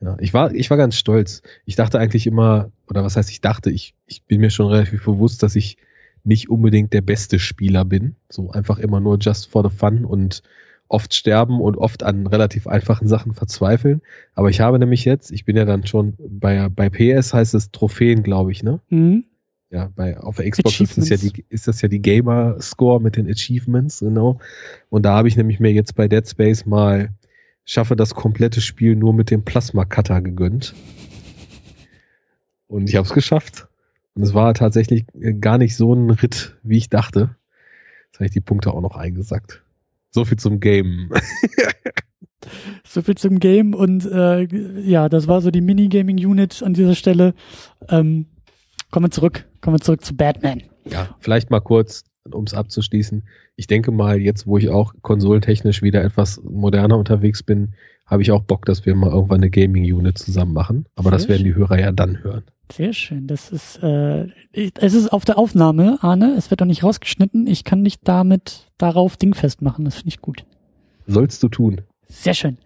ja, 0.00 0.16
ich 0.20 0.32
war, 0.34 0.54
ich 0.54 0.70
war 0.70 0.76
ganz 0.76 0.96
stolz. 0.96 1.42
Ich 1.64 1.76
dachte 1.76 1.98
eigentlich 1.98 2.26
immer, 2.26 2.70
oder 2.88 3.02
was 3.02 3.16
heißt 3.16 3.30
ich 3.30 3.40
dachte, 3.40 3.70
ich, 3.70 3.94
ich 4.06 4.22
bin 4.22 4.40
mir 4.40 4.50
schon 4.50 4.68
relativ 4.68 5.04
bewusst, 5.04 5.42
dass 5.42 5.56
ich 5.56 5.76
nicht 6.24 6.48
unbedingt 6.50 6.92
der 6.92 7.00
beste 7.00 7.38
Spieler 7.38 7.84
bin. 7.84 8.14
So 8.28 8.50
einfach 8.50 8.78
immer 8.78 9.00
nur 9.00 9.18
just 9.18 9.50
for 9.50 9.68
the 9.68 9.74
fun 9.74 10.04
und 10.04 10.42
oft 10.88 11.14
sterben 11.14 11.61
und 11.61 11.76
oft 11.76 12.02
an 12.02 12.26
relativ 12.26 12.66
einfachen 12.66 13.09
Sachen 13.09 13.34
verzweifeln. 13.34 14.02
Aber 14.34 14.50
ich 14.50 14.61
habe 14.61 14.78
nämlich 14.78 15.04
jetzt, 15.04 15.30
ich 15.30 15.44
bin 15.44 15.56
ja 15.56 15.64
dann 15.64 15.86
schon 15.86 16.14
bei, 16.18 16.68
bei 16.68 16.88
PS 16.88 17.34
heißt 17.34 17.54
es 17.54 17.70
Trophäen, 17.70 18.22
glaube 18.22 18.52
ich, 18.52 18.62
ne? 18.62 18.80
Mhm. 18.88 19.24
Ja, 19.70 19.90
bei, 19.94 20.18
auf 20.18 20.36
der 20.36 20.50
Xbox 20.50 20.80
ist 20.80 20.96
das 20.96 21.08
ja 21.10 21.16
die, 21.18 21.44
ist 21.50 21.68
das 21.68 21.82
ja 21.82 21.88
die 21.88 22.00
Gamer 22.00 22.58
Score 22.60 23.02
mit 23.02 23.16
den 23.16 23.28
Achievements, 23.30 24.00
genau. 24.00 24.40
Und 24.88 25.02
da 25.02 25.14
habe 25.14 25.28
ich 25.28 25.36
nämlich 25.36 25.60
mir 25.60 25.72
jetzt 25.72 25.94
bei 25.94 26.08
Dead 26.08 26.26
Space 26.26 26.64
mal 26.64 27.10
schaffe 27.66 27.96
das 27.96 28.14
komplette 28.14 28.62
Spiel 28.62 28.96
nur 28.96 29.12
mit 29.12 29.30
dem 29.30 29.44
Plasma-Cutter 29.44 30.22
gegönnt. 30.22 30.74
Und 32.66 32.88
ich 32.88 32.96
habe 32.96 33.06
es 33.06 33.12
geschafft. 33.12 33.68
Und 34.14 34.22
es 34.22 34.32
war 34.32 34.54
tatsächlich 34.54 35.04
gar 35.40 35.58
nicht 35.58 35.76
so 35.76 35.92
ein 35.92 36.10
Ritt, 36.10 36.56
wie 36.62 36.78
ich 36.78 36.88
dachte. 36.88 37.36
Jetzt 38.06 38.16
habe 38.16 38.24
ich 38.24 38.32
die 38.32 38.40
Punkte 38.40 38.72
auch 38.72 38.80
noch 38.80 38.96
eingesackt. 38.96 39.62
So 40.10 40.24
viel 40.24 40.38
zum 40.38 40.60
Game. 40.60 41.10
so 42.84 43.02
viel 43.02 43.16
zum 43.16 43.38
Game 43.38 43.74
und 43.74 44.06
äh, 44.06 44.44
ja, 44.80 45.10
das 45.10 45.28
war 45.28 45.42
so 45.42 45.50
die 45.50 45.60
Minigaming-Unit 45.60 46.62
an 46.62 46.72
dieser 46.72 46.94
Stelle. 46.94 47.34
Ähm, 47.90 48.26
kommen 48.91 49.07
wir 49.07 49.11
zurück, 49.11 49.47
kommen 49.61 49.76
wir 49.76 49.80
zurück 49.80 50.05
zu 50.05 50.16
Batman. 50.16 50.62
Ja, 50.84 51.16
vielleicht 51.20 51.51
mal 51.51 51.61
kurz 51.61 52.05
um 52.34 52.45
es 52.45 52.55
abzuschließen, 52.55 53.22
ich 53.57 53.66
denke 53.66 53.91
mal, 53.91 54.20
jetzt, 54.20 54.47
wo 54.47 54.59
ich 54.59 54.68
auch 54.68 54.95
konsolentechnisch 55.03 55.82
wieder 55.82 56.03
etwas 56.03 56.41
moderner 56.43 56.97
unterwegs 56.97 57.43
bin, 57.43 57.74
habe 58.07 58.22
ich 58.22 58.30
auch 58.30 58.43
Bock, 58.43 58.64
dass 58.64 58.86
wir 58.86 58.95
mal 58.95 59.11
irgendwann 59.11 59.39
eine 59.39 59.51
Gaming-Unit 59.51 60.16
zusammen 60.16 60.53
machen. 60.53 60.86
Aber 60.95 61.11
Sehr 61.11 61.18
das 61.18 61.28
werden 61.28 61.45
die 61.45 61.55
Hörer 61.55 61.78
ja 61.78 61.93
dann 61.93 62.22
hören. 62.22 62.45
Sehr 62.72 62.93
schön. 62.93 63.26
Das 63.26 63.51
ist, 63.51 63.82
äh, 63.82 64.28
es 64.53 64.95
ist 64.95 65.12
auf 65.12 65.24
der 65.24 65.39
Aufnahme, 65.39 65.99
Arne. 66.01 66.34
Es 66.36 66.51
wird 66.51 66.61
doch 66.61 66.66
nicht 66.66 66.82
rausgeschnitten. 66.82 67.47
Ich 67.47 67.64
kann 67.64 67.82
nicht 67.82 68.03
damit 68.05 68.66
darauf 68.78 69.16
dingfest 69.16 69.62
machen. 69.62 69.84
Das 69.84 69.97
finde 69.97 70.09
ich 70.09 70.20
gut. 70.20 70.45
Sollst 71.07 71.43
du 71.43 71.49
tun. 71.49 71.80
Sehr 72.07 72.34
schön. 72.34 72.59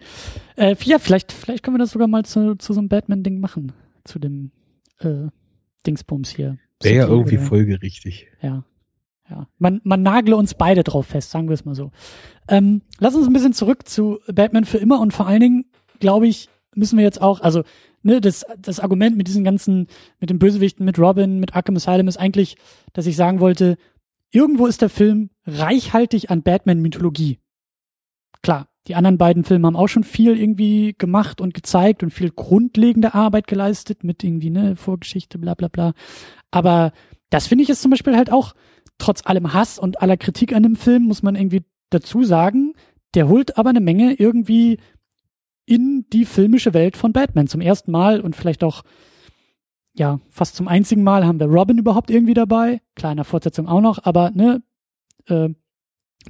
Äh, 0.56 0.76
ja, 0.84 0.98
vielleicht, 0.98 1.32
vielleicht 1.32 1.62
können 1.64 1.76
wir 1.76 1.80
das 1.80 1.92
sogar 1.92 2.08
mal 2.08 2.24
zu, 2.24 2.56
zu 2.56 2.72
so 2.72 2.80
einem 2.80 2.88
Batman-Ding 2.88 3.40
machen. 3.40 3.72
Zu 4.04 4.18
dem 4.18 4.50
äh, 5.00 5.28
Dingsbums 5.86 6.30
hier. 6.30 6.58
Wäre 6.82 6.96
ja 6.96 7.06
irgendwie 7.06 7.38
oder, 7.38 7.46
folgerichtig. 7.46 8.28
Ja. 8.40 8.64
Ja. 9.30 9.48
Man, 9.58 9.80
man 9.84 10.02
nagle 10.02 10.36
uns 10.36 10.54
beide 10.54 10.82
drauf 10.82 11.06
fest, 11.06 11.30
sagen 11.30 11.48
wir 11.48 11.54
es 11.54 11.64
mal 11.64 11.74
so. 11.74 11.90
Ähm, 12.48 12.82
lass 12.98 13.14
uns 13.14 13.26
ein 13.26 13.32
bisschen 13.32 13.54
zurück 13.54 13.88
zu 13.88 14.18
Batman 14.26 14.64
für 14.64 14.78
immer 14.78 15.00
und 15.00 15.12
vor 15.12 15.26
allen 15.26 15.40
Dingen, 15.40 15.64
glaube 16.00 16.26
ich, 16.26 16.48
müssen 16.74 16.98
wir 16.98 17.04
jetzt 17.04 17.22
auch, 17.22 17.40
also, 17.40 17.62
ne, 18.02 18.20
das, 18.20 18.44
das 18.58 18.80
Argument 18.80 19.16
mit 19.16 19.28
diesen 19.28 19.44
ganzen, 19.44 19.86
mit 20.20 20.30
den 20.30 20.38
Bösewichten, 20.38 20.84
mit 20.84 20.98
Robin, 20.98 21.38
mit 21.38 21.54
Arkham 21.54 21.76
Asylum 21.76 22.08
ist 22.08 22.18
eigentlich, 22.18 22.56
dass 22.92 23.06
ich 23.06 23.16
sagen 23.16 23.40
wollte, 23.40 23.76
irgendwo 24.30 24.66
ist 24.66 24.82
der 24.82 24.88
Film 24.88 25.30
reichhaltig 25.46 26.30
an 26.30 26.42
Batman-Mythologie. 26.42 27.38
Klar, 28.42 28.68
die 28.88 28.94
anderen 28.96 29.18
beiden 29.18 29.44
Filme 29.44 29.66
haben 29.66 29.76
auch 29.76 29.88
schon 29.88 30.04
viel 30.04 30.36
irgendwie 30.38 30.94
gemacht 30.98 31.40
und 31.40 31.54
gezeigt 31.54 32.02
und 32.02 32.10
viel 32.10 32.30
grundlegende 32.30 33.14
Arbeit 33.14 33.46
geleistet 33.46 34.02
mit 34.02 34.24
irgendwie, 34.24 34.50
ne, 34.50 34.76
Vorgeschichte, 34.76 35.38
bla 35.38 35.54
bla 35.54 35.68
bla. 35.68 35.92
Aber 36.50 36.92
das 37.30 37.46
finde 37.46 37.62
ich 37.62 37.68
jetzt 37.68 37.82
zum 37.82 37.90
Beispiel 37.90 38.16
halt 38.16 38.32
auch, 38.32 38.54
trotz 38.98 39.24
allem 39.24 39.52
Hass 39.52 39.78
und 39.78 40.02
aller 40.02 40.16
Kritik 40.16 40.54
an 40.54 40.62
dem 40.62 40.76
Film, 40.76 41.04
muss 41.04 41.22
man 41.22 41.36
irgendwie 41.36 41.64
dazu 41.90 42.24
sagen, 42.24 42.74
der 43.14 43.28
holt 43.28 43.56
aber 43.58 43.70
eine 43.70 43.80
Menge 43.80 44.14
irgendwie 44.14 44.78
in 45.64 46.06
die 46.12 46.24
filmische 46.24 46.74
Welt 46.74 46.96
von 46.96 47.12
Batman. 47.12 47.46
Zum 47.46 47.60
ersten 47.60 47.90
Mal 47.90 48.20
und 48.20 48.36
vielleicht 48.36 48.64
auch, 48.64 48.82
ja, 49.94 50.20
fast 50.28 50.56
zum 50.56 50.68
einzigen 50.68 51.04
Mal 51.04 51.26
haben 51.26 51.40
wir 51.40 51.46
Robin 51.46 51.78
überhaupt 51.78 52.10
irgendwie 52.10 52.34
dabei. 52.34 52.80
Kleiner 52.96 53.24
Fortsetzung 53.24 53.68
auch 53.68 53.80
noch, 53.80 54.04
aber 54.04 54.30
ne, 54.30 54.62
äh, 55.26 55.50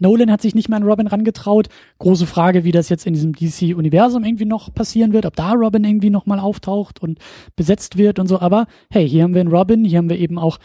Nolan 0.00 0.30
hat 0.30 0.42
sich 0.42 0.54
nicht 0.54 0.68
mehr 0.68 0.76
an 0.76 0.84
Robin 0.84 1.06
rangetraut. 1.06 1.68
Große 1.98 2.26
Frage, 2.26 2.64
wie 2.64 2.72
das 2.72 2.88
jetzt 2.88 3.06
in 3.06 3.14
diesem 3.14 3.34
DC-Universum 3.34 4.24
irgendwie 4.24 4.44
noch 4.44 4.72
passieren 4.72 5.12
wird, 5.12 5.26
ob 5.26 5.36
da 5.36 5.52
Robin 5.52 5.84
irgendwie 5.84 6.10
nochmal 6.10 6.38
auftaucht 6.38 7.00
und 7.00 7.18
besetzt 7.56 7.98
wird 7.98 8.18
und 8.18 8.26
so. 8.26 8.40
Aber 8.40 8.66
hey, 8.90 9.08
hier 9.08 9.22
haben 9.22 9.34
wir 9.34 9.40
einen 9.40 9.52
Robin, 9.52 9.84
hier 9.84 9.98
haben 9.98 10.10
wir 10.10 10.18
eben 10.18 10.38
auch 10.38 10.58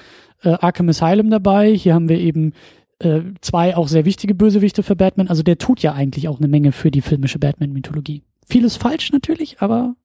äh, 0.44 0.50
Arkham 0.50 0.90
Asylum 0.90 1.30
dabei, 1.30 1.74
hier 1.74 1.94
haben 1.94 2.10
wir 2.10 2.20
eben 2.20 2.54
äh, 3.00 3.22
zwei 3.42 3.76
auch 3.76 3.88
sehr 3.88 4.06
wichtige 4.06 4.36
Bösewichte 4.36 4.84
für 4.84 4.96
Batman. 4.96 5.28
Also 5.28 5.44
der 5.44 5.58
tut 5.58 5.82
ja 5.82 5.94
eigentlich 5.94 6.28
auch 6.28 6.40
eine 6.40 6.48
Menge 6.48 6.72
für 6.72 6.92
die 6.92 7.02
filmische 7.02 7.40
Batman-Mythologie. 7.40 8.24
Vieles 8.48 8.78
falsch 8.78 9.12
natürlich, 9.12 9.58
aber 9.60 9.96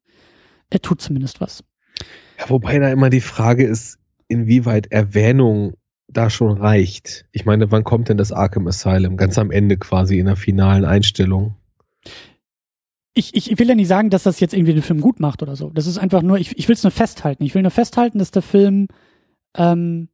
er 0.71 0.81
tut 0.81 1.01
zumindest 1.01 1.41
was. 1.41 1.65
Ja, 2.39 2.51
wobei 2.51 2.79
da 2.79 2.91
immer 2.91 3.11
die 3.11 3.21
Frage 3.21 3.65
ist, 3.65 3.99
inwieweit 4.29 4.91
Erwähnung 4.91 5.75
da 6.13 6.31
schon 6.31 6.59
reicht. 6.59 7.27
Ich 7.33 7.45
meine, 7.45 7.71
wann 7.71 7.85
kommt 7.85 8.09
denn 8.09 8.17
das 8.17 8.33
Arkham 8.33 8.67
Asylum? 8.67 9.17
Ganz 9.17 9.39
am 9.39 9.51
Ende 9.51 9.77
quasi 9.77 10.19
in 10.19 10.27
der 10.27 10.37
finalen 10.37 10.85
Einstellung. 10.85 11.57
Ich, 13.15 13.35
ich 13.35 13.59
will 13.59 13.69
ja 13.69 13.75
nicht 13.75 13.89
sagen, 13.89 14.11
dass 14.11 14.23
das 14.23 14.41
jetzt 14.41 14.55
irgendwie 14.55 14.73
den 14.73 14.83
Film 14.83 15.01
gut 15.01 15.21
macht 15.21 15.43
oder 15.43 15.55
so. 15.55 15.71
Das 15.71 15.87
ist 15.87 15.99
einfach 15.99 16.23
nur, 16.23 16.39
ich, 16.39 16.57
ich 16.59 16.69
will 16.69 16.75
es 16.75 16.83
nur 16.83 16.91
festhalten. 16.91 17.45
Ich 17.45 17.55
will 17.55 17.63
nur 17.63 17.71
festhalten, 17.71 18.19
dass 18.19 18.31
der 18.31 18.43
Film 18.43 18.89
ähm, 19.55 20.09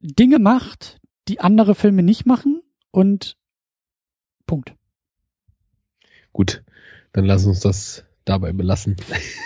Dinge 0.00 0.38
macht, 0.38 1.00
die 1.28 1.40
andere 1.40 1.74
Filme 1.74 2.02
nicht 2.02 2.26
machen 2.26 2.60
und 2.90 3.36
Punkt. 4.46 4.74
Gut, 6.32 6.62
dann 7.12 7.24
lass 7.24 7.46
uns 7.46 7.60
das 7.60 8.04
dabei 8.24 8.52
belassen. 8.52 8.96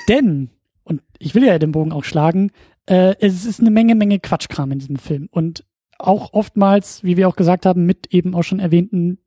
Denn, 0.08 0.50
und 0.82 1.02
ich 1.18 1.34
will 1.34 1.44
ja 1.44 1.58
den 1.58 1.72
Bogen 1.72 1.92
auch 1.92 2.04
schlagen, 2.04 2.50
äh, 2.90 3.14
es 3.20 3.46
ist 3.46 3.60
eine 3.60 3.70
Menge, 3.70 3.94
Menge 3.94 4.18
Quatschkram 4.18 4.72
in 4.72 4.80
diesem 4.80 4.96
Film. 4.96 5.28
Und 5.30 5.64
auch 5.98 6.32
oftmals, 6.32 7.04
wie 7.04 7.16
wir 7.16 7.28
auch 7.28 7.36
gesagt 7.36 7.64
haben, 7.64 7.86
mit 7.86 8.12
eben 8.12 8.34
auch 8.34 8.42
schon 8.42 8.58
erwähnten 8.58 9.18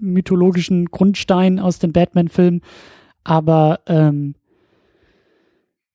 mythologischen 0.00 0.86
Grundsteinen 0.86 1.60
aus 1.60 1.78
den 1.78 1.92
Batman-Filmen. 1.92 2.62
Aber 3.22 3.80
ähm, 3.86 4.36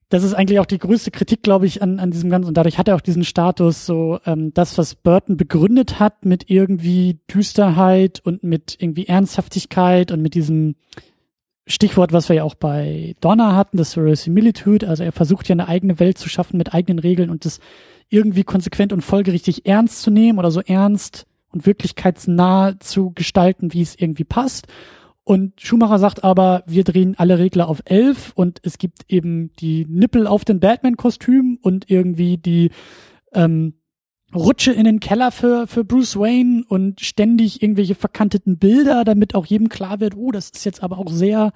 das 0.09 0.23
ist 0.23 0.35
eigentlich 0.35 0.59
auch 0.59 0.67
die 0.67 0.77
größte 0.77 1.09
Kritik, 1.09 1.41
glaube 1.41 1.65
ich, 1.65 1.81
an, 1.81 1.99
an 1.99 2.11
diesem 2.11 2.29
Ganzen. 2.29 2.49
Und 2.49 2.57
dadurch 2.57 2.77
hat 2.77 2.87
er 2.87 2.95
auch 2.95 3.01
diesen 3.01 3.23
Status, 3.23 3.87
so 3.87 4.19
ähm, 4.27 4.53
das, 4.53 4.77
was 4.77 4.93
Burton 4.93 5.35
begründet 5.35 5.99
hat 5.99 6.25
mit 6.25 6.51
irgendwie 6.51 7.19
Düsterheit 7.33 8.21
und 8.23 8.43
mit 8.43 8.77
irgendwie 8.79 9.07
Ernsthaftigkeit 9.07 10.11
und 10.11 10.21
mit 10.21 10.35
diesem 10.35 10.75
Stichwort, 11.67 12.13
was 12.13 12.29
wir 12.29 12.35
ja 12.35 12.43
auch 12.43 12.55
bei 12.55 13.15
Donner 13.21 13.55
hatten, 13.55 13.77
das 13.77 13.93
Verisimilitude. 13.93 14.87
Also 14.87 15.03
er 15.03 15.11
versucht 15.11 15.49
ja 15.49 15.53
eine 15.53 15.67
eigene 15.67 15.99
Welt 15.99 16.17
zu 16.17 16.29
schaffen 16.29 16.57
mit 16.57 16.73
eigenen 16.73 16.99
Regeln 16.99 17.29
und 17.29 17.45
das 17.45 17.59
irgendwie 18.09 18.43
konsequent 18.43 18.93
und 18.93 19.01
folgerichtig 19.01 19.65
ernst 19.65 20.01
zu 20.01 20.11
nehmen 20.11 20.37
oder 20.37 20.51
so 20.51 20.61
ernst 20.61 21.25
und 21.49 21.65
wirklichkeitsnah 21.65 22.79
zu 22.79 23.11
gestalten, 23.11 23.73
wie 23.73 23.81
es 23.81 23.95
irgendwie 23.99 24.25
passt. 24.25 24.67
Und 25.23 25.59
Schumacher 25.59 25.97
sagt 25.97 26.23
aber, 26.23 26.63
wir 26.67 26.83
drehen 26.83 27.15
alle 27.17 27.39
Regler 27.39 27.67
auf 27.67 27.81
elf 27.85 28.31
und 28.35 28.59
es 28.61 28.77
gibt 28.77 29.05
eben 29.07 29.51
die 29.59 29.87
Nippel 29.89 30.27
auf 30.27 30.45
den 30.45 30.59
Batman-Kostüm 30.59 31.57
und 31.63 31.89
irgendwie 31.89 32.37
die 32.37 32.69
ähm, 33.33 33.73
Rutsche 34.33 34.71
in 34.71 34.85
den 34.85 34.99
Keller 34.99 35.31
für, 35.31 35.67
für 35.67 35.83
Bruce 35.83 36.17
Wayne 36.17 36.63
und 36.67 37.01
ständig 37.01 37.61
irgendwelche 37.61 37.95
verkanteten 37.95 38.57
Bilder, 38.57 39.03
damit 39.03 39.35
auch 39.35 39.45
jedem 39.45 39.69
klar 39.69 39.99
wird, 39.99 40.15
oh, 40.17 40.31
das 40.31 40.49
ist 40.49 40.65
jetzt 40.65 40.83
aber 40.83 40.97
auch 40.97 41.09
sehr 41.09 41.53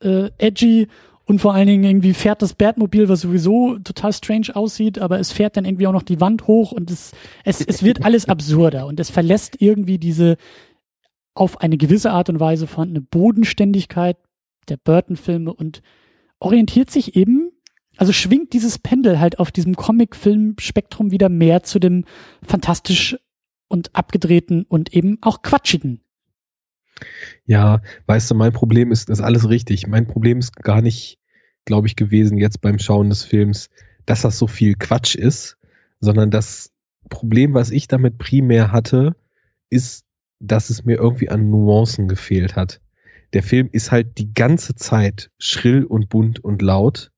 äh, 0.00 0.30
edgy. 0.38 0.88
Und 1.26 1.40
vor 1.40 1.54
allen 1.54 1.66
Dingen 1.66 1.84
irgendwie 1.84 2.12
fährt 2.12 2.42
das 2.42 2.52
Batmobil, 2.52 3.08
was 3.08 3.22
sowieso 3.22 3.78
total 3.78 4.12
strange 4.12 4.54
aussieht, 4.54 4.98
aber 4.98 5.18
es 5.18 5.32
fährt 5.32 5.56
dann 5.56 5.64
irgendwie 5.64 5.86
auch 5.86 5.92
noch 5.92 6.02
die 6.02 6.20
Wand 6.20 6.46
hoch 6.46 6.72
und 6.72 6.90
es, 6.90 7.12
es, 7.44 7.62
es 7.62 7.82
wird 7.82 8.04
alles 8.04 8.28
absurder 8.28 8.86
und 8.86 9.00
es 9.00 9.10
verlässt 9.10 9.56
irgendwie 9.60 9.98
diese, 9.98 10.36
auf 11.34 11.60
eine 11.60 11.78
gewisse 11.78 12.10
Art 12.10 12.28
und 12.28 12.40
Weise 12.40 12.66
vorhandene 12.66 13.00
Bodenständigkeit 13.00 14.18
der 14.68 14.76
Burton-Filme 14.76 15.52
und 15.52 15.82
orientiert 16.40 16.90
sich 16.90 17.16
eben, 17.16 17.50
also 17.96 18.12
schwingt 18.12 18.52
dieses 18.52 18.78
Pendel 18.78 19.20
halt 19.20 19.38
auf 19.38 19.52
diesem 19.52 19.76
Comic-Film-Spektrum 19.76 21.10
wieder 21.10 21.28
mehr 21.28 21.62
zu 21.62 21.78
dem 21.78 22.04
fantastisch 22.42 23.16
und 23.68 23.94
abgedrehten 23.94 24.64
und 24.64 24.92
eben 24.94 25.18
auch 25.20 25.42
quatschigen. 25.42 26.00
Ja, 27.44 27.82
weißt 28.06 28.30
du, 28.30 28.34
mein 28.34 28.52
Problem 28.52 28.92
ist, 28.92 29.08
das 29.08 29.18
ist 29.18 29.24
alles 29.24 29.48
richtig. 29.48 29.86
Mein 29.86 30.06
Problem 30.06 30.38
ist 30.38 30.56
gar 30.56 30.80
nicht, 30.80 31.18
glaube 31.64 31.86
ich, 31.86 31.96
gewesen 31.96 32.38
jetzt 32.38 32.60
beim 32.60 32.78
Schauen 32.78 33.10
des 33.10 33.24
Films, 33.24 33.70
dass 34.06 34.22
das 34.22 34.38
so 34.38 34.46
viel 34.46 34.74
Quatsch 34.74 35.14
ist, 35.14 35.56
sondern 36.00 36.30
das 36.30 36.72
Problem, 37.08 37.54
was 37.54 37.70
ich 37.70 37.88
damit 37.88 38.18
primär 38.18 38.72
hatte, 38.72 39.16
ist, 39.70 40.04
dass 40.40 40.70
es 40.70 40.84
mir 40.84 40.96
irgendwie 40.96 41.30
an 41.30 41.50
Nuancen 41.50 42.08
gefehlt 42.08 42.56
hat. 42.56 42.80
Der 43.32 43.42
Film 43.42 43.68
ist 43.72 43.90
halt 43.90 44.18
die 44.18 44.32
ganze 44.32 44.74
Zeit 44.74 45.30
schrill 45.38 45.84
und 45.84 46.08
bunt 46.08 46.42
und 46.44 46.62
laut 46.62 47.10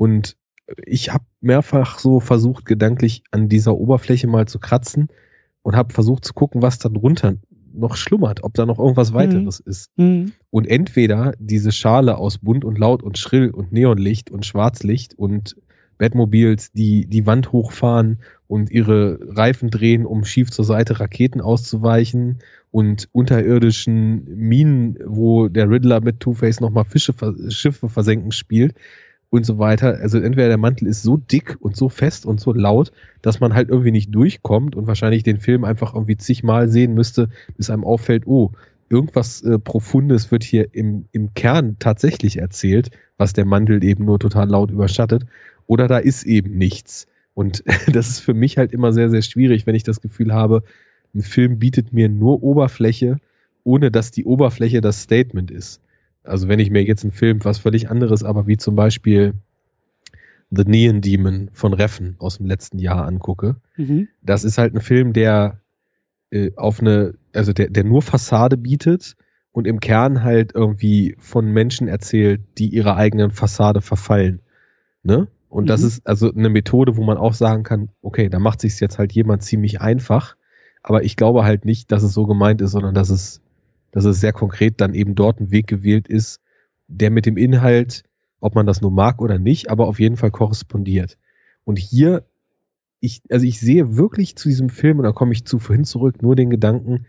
und 0.00 0.38
ich 0.86 1.12
habe 1.12 1.24
mehrfach 1.42 1.98
so 1.98 2.20
versucht, 2.20 2.64
gedanklich 2.64 3.22
an 3.32 3.50
dieser 3.50 3.76
Oberfläche 3.76 4.28
mal 4.28 4.48
zu 4.48 4.58
kratzen 4.58 5.08
und 5.60 5.76
habe 5.76 5.92
versucht 5.92 6.24
zu 6.24 6.32
gucken, 6.32 6.62
was 6.62 6.78
da 6.78 6.88
drunter 6.88 7.34
noch 7.74 7.96
schlummert, 7.96 8.42
ob 8.42 8.54
da 8.54 8.64
noch 8.64 8.78
irgendwas 8.78 9.10
mhm. 9.10 9.14
weiteres 9.16 9.62
mhm. 9.62 9.70
ist. 9.70 9.90
Mhm. 9.96 10.32
Und 10.48 10.66
entweder 10.68 11.34
diese 11.38 11.70
Schale 11.70 12.16
aus 12.16 12.38
bunt 12.38 12.64
und 12.64 12.78
laut 12.78 13.02
und 13.02 13.18
schrill 13.18 13.50
und 13.50 13.72
Neonlicht 13.72 14.30
und 14.30 14.46
Schwarzlicht 14.46 15.18
und 15.18 15.56
Batmobiles, 15.98 16.72
die 16.72 17.04
die 17.06 17.26
Wand 17.26 17.52
hochfahren 17.52 18.20
und 18.46 18.70
ihre 18.70 19.18
Reifen 19.36 19.68
drehen, 19.68 20.06
um 20.06 20.24
schief 20.24 20.50
zur 20.50 20.64
Seite 20.64 20.98
Raketen 20.98 21.42
auszuweichen 21.42 22.38
und 22.70 23.10
unterirdischen 23.12 24.24
Minen, 24.34 24.96
wo 25.04 25.48
der 25.48 25.68
Riddler 25.68 26.00
mit 26.00 26.20
Two-Face 26.20 26.60
nochmal 26.60 26.86
Fische, 26.86 27.12
Schiffe 27.50 27.90
versenken 27.90 28.32
spielt 28.32 28.76
und 29.30 29.46
so 29.46 29.58
weiter. 29.58 29.98
Also 30.00 30.18
entweder 30.18 30.48
der 30.48 30.58
Mantel 30.58 30.88
ist 30.88 31.02
so 31.02 31.16
dick 31.16 31.56
und 31.60 31.76
so 31.76 31.88
fest 31.88 32.26
und 32.26 32.40
so 32.40 32.52
laut, 32.52 32.92
dass 33.22 33.40
man 33.40 33.54
halt 33.54 33.68
irgendwie 33.68 33.92
nicht 33.92 34.14
durchkommt 34.14 34.74
und 34.74 34.86
wahrscheinlich 34.86 35.22
den 35.22 35.38
Film 35.38 35.64
einfach 35.64 35.94
irgendwie 35.94 36.16
zigmal 36.16 36.68
sehen 36.68 36.94
müsste, 36.94 37.30
bis 37.56 37.70
einem 37.70 37.84
auffällt, 37.84 38.26
oh, 38.26 38.52
irgendwas 38.88 39.42
äh, 39.42 39.58
Profundes 39.58 40.32
wird 40.32 40.42
hier 40.42 40.74
im, 40.74 41.06
im 41.12 41.32
Kern 41.34 41.76
tatsächlich 41.78 42.38
erzählt, 42.38 42.90
was 43.16 43.32
der 43.32 43.44
Mantel 43.44 43.82
eben 43.84 44.04
nur 44.04 44.18
total 44.18 44.48
laut 44.48 44.70
überschattet. 44.70 45.26
Oder 45.66 45.86
da 45.86 45.98
ist 45.98 46.24
eben 46.24 46.58
nichts. 46.58 47.06
Und 47.34 47.62
das 47.86 48.08
ist 48.08 48.20
für 48.20 48.34
mich 48.34 48.58
halt 48.58 48.72
immer 48.72 48.92
sehr, 48.92 49.10
sehr 49.10 49.22
schwierig, 49.22 49.66
wenn 49.66 49.76
ich 49.76 49.84
das 49.84 50.00
Gefühl 50.00 50.34
habe, 50.34 50.64
ein 51.14 51.22
Film 51.22 51.58
bietet 51.58 51.92
mir 51.92 52.08
nur 52.08 52.42
Oberfläche, 52.42 53.18
ohne 53.62 53.90
dass 53.90 54.10
die 54.10 54.24
Oberfläche 54.24 54.80
das 54.80 55.02
Statement 55.02 55.50
ist. 55.50 55.80
Also 56.30 56.48
wenn 56.48 56.60
ich 56.60 56.70
mir 56.70 56.82
jetzt 56.82 57.04
einen 57.04 57.12
Film, 57.12 57.44
was 57.44 57.58
völlig 57.58 57.90
anderes, 57.90 58.24
aber 58.24 58.46
wie 58.46 58.56
zum 58.56 58.76
Beispiel 58.76 59.34
The 60.50 60.64
Neon 60.64 61.00
Demon 61.00 61.50
von 61.52 61.72
Reffen 61.72 62.16
aus 62.18 62.38
dem 62.38 62.46
letzten 62.46 62.78
Jahr 62.78 63.06
angucke, 63.06 63.56
mhm. 63.76 64.08
das 64.22 64.44
ist 64.44 64.58
halt 64.58 64.74
ein 64.74 64.80
Film, 64.80 65.12
der 65.12 65.60
äh, 66.30 66.52
auf 66.56 66.80
eine, 66.80 67.14
also 67.34 67.52
der, 67.52 67.70
der 67.70 67.84
nur 67.84 68.02
Fassade 68.02 68.56
bietet 68.56 69.16
und 69.52 69.66
im 69.66 69.80
Kern 69.80 70.22
halt 70.22 70.54
irgendwie 70.54 71.16
von 71.18 71.52
Menschen 71.52 71.88
erzählt, 71.88 72.40
die 72.58 72.68
ihrer 72.68 72.96
eigenen 72.96 73.30
Fassade 73.30 73.80
verfallen. 73.80 74.40
Ne? 75.02 75.28
Und 75.48 75.64
mhm. 75.64 75.68
das 75.68 75.82
ist 75.82 76.06
also 76.06 76.32
eine 76.32 76.48
Methode, 76.48 76.96
wo 76.96 77.02
man 77.02 77.18
auch 77.18 77.34
sagen 77.34 77.64
kann, 77.64 77.90
okay, 78.02 78.28
da 78.28 78.38
macht 78.38 78.60
sich 78.60 78.78
jetzt 78.80 78.98
halt 78.98 79.12
jemand 79.12 79.42
ziemlich 79.42 79.80
einfach, 79.80 80.36
aber 80.82 81.02
ich 81.02 81.16
glaube 81.16 81.44
halt 81.44 81.64
nicht, 81.64 81.92
dass 81.92 82.02
es 82.02 82.14
so 82.14 82.26
gemeint 82.26 82.60
ist, 82.62 82.70
sondern 82.70 82.94
dass 82.94 83.10
es, 83.10 83.42
dass 83.92 84.04
es 84.04 84.20
sehr 84.20 84.32
konkret 84.32 84.80
dann 84.80 84.94
eben 84.94 85.14
dort 85.14 85.40
ein 85.40 85.50
Weg 85.50 85.66
gewählt 85.66 86.08
ist, 86.08 86.40
der 86.88 87.10
mit 87.10 87.26
dem 87.26 87.36
Inhalt, 87.36 88.04
ob 88.40 88.54
man 88.54 88.66
das 88.66 88.80
nur 88.80 88.90
mag 88.90 89.20
oder 89.20 89.38
nicht, 89.38 89.70
aber 89.70 89.86
auf 89.86 90.00
jeden 90.00 90.16
Fall 90.16 90.30
korrespondiert. 90.30 91.18
Und 91.64 91.78
hier, 91.78 92.24
ich, 93.00 93.22
also 93.30 93.46
ich 93.46 93.60
sehe 93.60 93.96
wirklich 93.96 94.36
zu 94.36 94.48
diesem 94.48 94.70
Film, 94.70 94.98
und 94.98 95.04
da 95.04 95.12
komme 95.12 95.32
ich 95.32 95.44
zu 95.44 95.58
vorhin 95.58 95.84
zurück, 95.84 96.22
nur 96.22 96.36
den 96.36 96.50
Gedanken, 96.50 97.06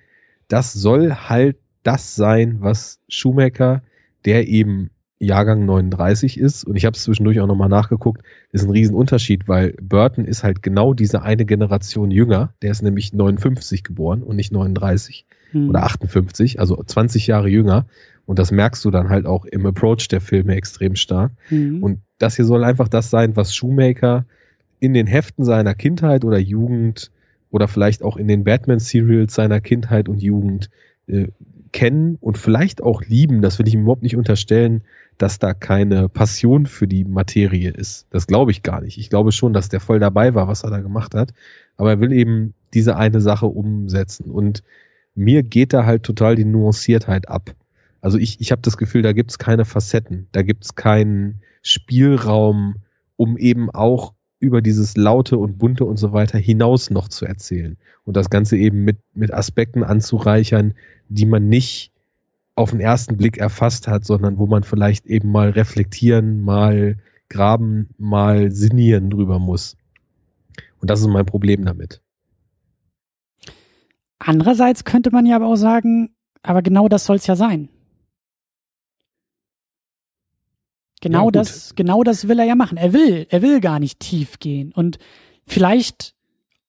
das 0.47 0.73
soll 0.73 1.11
halt 1.11 1.57
das 1.83 2.15
sein, 2.15 2.57
was 2.59 2.99
Schumacher, 3.07 3.81
der 4.25 4.47
eben 4.47 4.91
Jahrgang 5.21 5.65
39 5.65 6.39
ist, 6.39 6.63
und 6.63 6.75
ich 6.75 6.85
habe 6.85 6.95
es 6.95 7.03
zwischendurch 7.03 7.39
auch 7.39 7.47
nochmal 7.47 7.69
nachgeguckt, 7.69 8.23
ist 8.51 8.63
ein 8.63 8.71
Riesenunterschied, 8.71 9.47
weil 9.47 9.73
Burton 9.81 10.25
ist 10.25 10.43
halt 10.43 10.63
genau 10.63 10.93
diese 10.93 11.21
eine 11.21 11.45
Generation 11.45 12.11
jünger, 12.11 12.53
der 12.61 12.71
ist 12.71 12.81
nämlich 12.81 13.13
59 13.13 13.83
geboren 13.83 14.23
und 14.23 14.35
nicht 14.35 14.51
39 14.51 15.25
hm. 15.51 15.69
oder 15.69 15.83
58, 15.83 16.59
also 16.59 16.81
20 16.83 17.27
Jahre 17.27 17.49
jünger. 17.49 17.85
Und 18.25 18.39
das 18.39 18.51
merkst 18.51 18.83
du 18.85 18.91
dann 18.91 19.09
halt 19.09 19.25
auch 19.25 19.45
im 19.45 19.65
Approach 19.65 20.07
der 20.07 20.21
Filme 20.21 20.55
extrem 20.55 20.95
stark. 20.95 21.31
Mhm. 21.49 21.83
Und 21.83 21.99
das 22.17 22.35
hier 22.35 22.45
soll 22.45 22.63
einfach 22.63 22.87
das 22.87 23.09
sein, 23.09 23.35
was 23.35 23.53
Shoemaker 23.53 24.25
in 24.79 24.93
den 24.93 25.07
Heften 25.07 25.43
seiner 25.43 25.73
Kindheit 25.73 26.23
oder 26.23 26.37
Jugend 26.37 27.11
oder 27.49 27.67
vielleicht 27.67 28.03
auch 28.03 28.17
in 28.17 28.27
den 28.27 28.43
Batman-Serials 28.43 29.33
seiner 29.33 29.59
Kindheit 29.59 30.07
und 30.07 30.21
Jugend 30.21 30.69
äh, 31.07 31.27
kennen 31.71 32.17
und 32.19 32.37
vielleicht 32.37 32.81
auch 32.81 33.03
lieben. 33.03 33.41
Das 33.41 33.59
will 33.59 33.67
ich 33.67 33.73
ihm 33.73 33.81
überhaupt 33.81 34.03
nicht 34.03 34.15
unterstellen, 34.15 34.83
dass 35.21 35.39
da 35.39 35.53
keine 35.53 36.09
Passion 36.09 36.65
für 36.65 36.87
die 36.87 37.03
Materie 37.03 37.69
ist. 37.69 38.07
Das 38.09 38.27
glaube 38.27 38.51
ich 38.51 38.63
gar 38.63 38.81
nicht. 38.81 38.97
Ich 38.97 39.09
glaube 39.09 39.31
schon, 39.31 39.53
dass 39.53 39.69
der 39.69 39.79
voll 39.79 39.99
dabei 39.99 40.33
war, 40.33 40.47
was 40.47 40.63
er 40.63 40.71
da 40.71 40.79
gemacht 40.79 41.13
hat. 41.13 41.33
Aber 41.77 41.91
er 41.91 41.99
will 41.99 42.11
eben 42.11 42.53
diese 42.73 42.95
eine 42.95 43.21
Sache 43.21 43.45
umsetzen. 43.45 44.31
Und 44.31 44.63
mir 45.13 45.43
geht 45.43 45.73
da 45.73 45.85
halt 45.85 46.03
total 46.03 46.35
die 46.35 46.45
Nuanciertheit 46.45 47.29
ab. 47.29 47.53
Also 48.01 48.17
ich, 48.17 48.41
ich 48.41 48.51
habe 48.51 48.61
das 48.63 48.77
Gefühl, 48.77 49.03
da 49.03 49.13
gibt's 49.13 49.37
keine 49.37 49.65
Facetten, 49.65 50.27
da 50.31 50.41
gibt's 50.41 50.75
keinen 50.75 51.41
Spielraum, 51.61 52.77
um 53.15 53.37
eben 53.37 53.69
auch 53.69 54.13
über 54.39 54.61
dieses 54.61 54.97
Laute 54.97 55.37
und 55.37 55.59
Bunte 55.59 55.85
und 55.85 55.97
so 55.97 56.13
weiter 56.13 56.39
hinaus 56.39 56.89
noch 56.89 57.07
zu 57.07 57.25
erzählen. 57.25 57.77
Und 58.05 58.17
das 58.17 58.31
Ganze 58.31 58.57
eben 58.57 58.83
mit, 58.83 58.97
mit 59.13 59.31
Aspekten 59.31 59.83
anzureichern, 59.83 60.73
die 61.09 61.27
man 61.27 61.47
nicht 61.47 61.91
auf 62.55 62.71
den 62.71 62.79
ersten 62.79 63.17
Blick 63.17 63.37
erfasst 63.37 63.87
hat, 63.87 64.05
sondern 64.05 64.37
wo 64.37 64.45
man 64.45 64.63
vielleicht 64.63 65.05
eben 65.05 65.31
mal 65.31 65.49
reflektieren, 65.49 66.41
mal 66.41 66.97
graben, 67.29 67.89
mal 67.97 68.51
sinnieren 68.51 69.09
drüber 69.09 69.39
muss. 69.39 69.77
Und 70.79 70.89
das 70.89 71.01
ist 71.01 71.07
mein 71.07 71.25
Problem 71.25 71.65
damit. 71.65 72.01
Andererseits 74.19 74.83
könnte 74.83 75.11
man 75.11 75.25
ja 75.25 75.35
aber 75.35 75.47
auch 75.47 75.55
sagen, 75.55 76.13
aber 76.43 76.61
genau 76.61 76.87
das 76.87 77.05
soll 77.05 77.15
es 77.15 77.27
ja 77.27 77.35
sein. 77.35 77.69
Genau 81.01 81.25
ja, 81.25 81.31
das, 81.31 81.73
genau 81.75 82.03
das 82.03 82.27
will 82.27 82.37
er 82.37 82.45
ja 82.45 82.55
machen. 82.55 82.77
Er 82.77 82.93
will, 82.93 83.25
er 83.29 83.41
will 83.41 83.59
gar 83.59 83.79
nicht 83.79 83.99
tief 83.99 84.37
gehen. 84.37 84.71
Und 84.71 84.99
vielleicht 85.47 86.13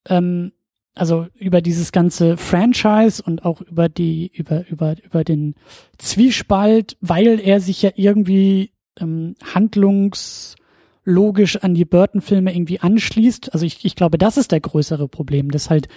ähm, 0.09 0.53
also 0.95 1.27
über 1.35 1.63
dieses 1.63 1.93
ganze 1.93 2.37
Franchise 2.37 3.23
und 3.23 3.45
auch 3.45 3.61
über 3.61 3.89
die, 3.89 4.31
über, 4.35 4.67
über, 4.69 4.97
über 5.03 5.25
den 5.25 5.55
Zwiespalt, 5.99 6.97
weil 7.01 7.41
er 7.41 7.61
sich 7.61 7.83
ja 7.83 7.91
irgendwie 7.95 8.73
ähm, 9.01 9.35
handlungslogisch 9.55 11.57
an 11.57 11.75
die 11.75 11.87
Burton-Filme 11.87 12.55
irgendwie 12.55 12.81
anschließt. 12.81 13.55
Also 13.55 13.65
ich, 13.65 13.85
ich 13.85 13.97
glaube, 13.97 14.19
das 14.19 14.37
ist 14.37 14.53
der 14.53 14.61
größere 14.61 15.09
Problem, 15.09 15.51
dass 15.51 15.71
halt 15.71 15.89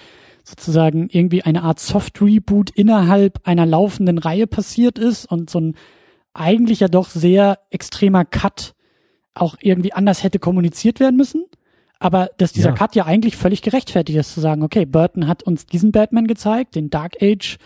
sozusagen 0.44 1.10
irgendwie 1.12 1.42
eine 1.42 1.64
Art 1.64 1.80
Soft-Reboot 1.80 2.70
innerhalb 2.70 3.46
einer 3.46 3.66
laufenden 3.66 4.18
Reihe 4.18 4.48
passiert 4.48 5.00
ist 5.00 5.26
und 5.26 5.50
so 5.50 5.60
ein 5.60 5.76
eigentlich 6.34 6.82
ja 6.82 6.88
doch 6.88 7.10
sehr 7.10 7.60
extremer 7.70 8.26
Cut 8.26 8.76
auch 9.34 9.56
irgendwie 9.60 9.94
anders 9.94 10.24
hätte 10.24 10.40
kommuniziert 10.40 11.00
werden 11.00 11.18
müssen. 11.18 11.46
Aber 12.00 12.30
dass 12.38 12.54
dieser 12.54 12.70
ja. 12.70 12.76
Cut 12.76 12.96
ja 12.96 13.06
eigentlich 13.06 13.36
völlig 13.36 13.62
gerechtfertigt 13.62 14.18
ist, 14.18 14.34
zu 14.34 14.42
sagen, 14.42 14.64
okay, 14.64 14.86
Burton 14.86 15.28
hat 15.28 15.44
uns 15.44 15.66
diesen 15.66 15.92
Batman 15.92 16.28
gezeigt, 16.28 16.76
den 16.76 16.90
Dark 16.90 17.22
Age 17.22 17.58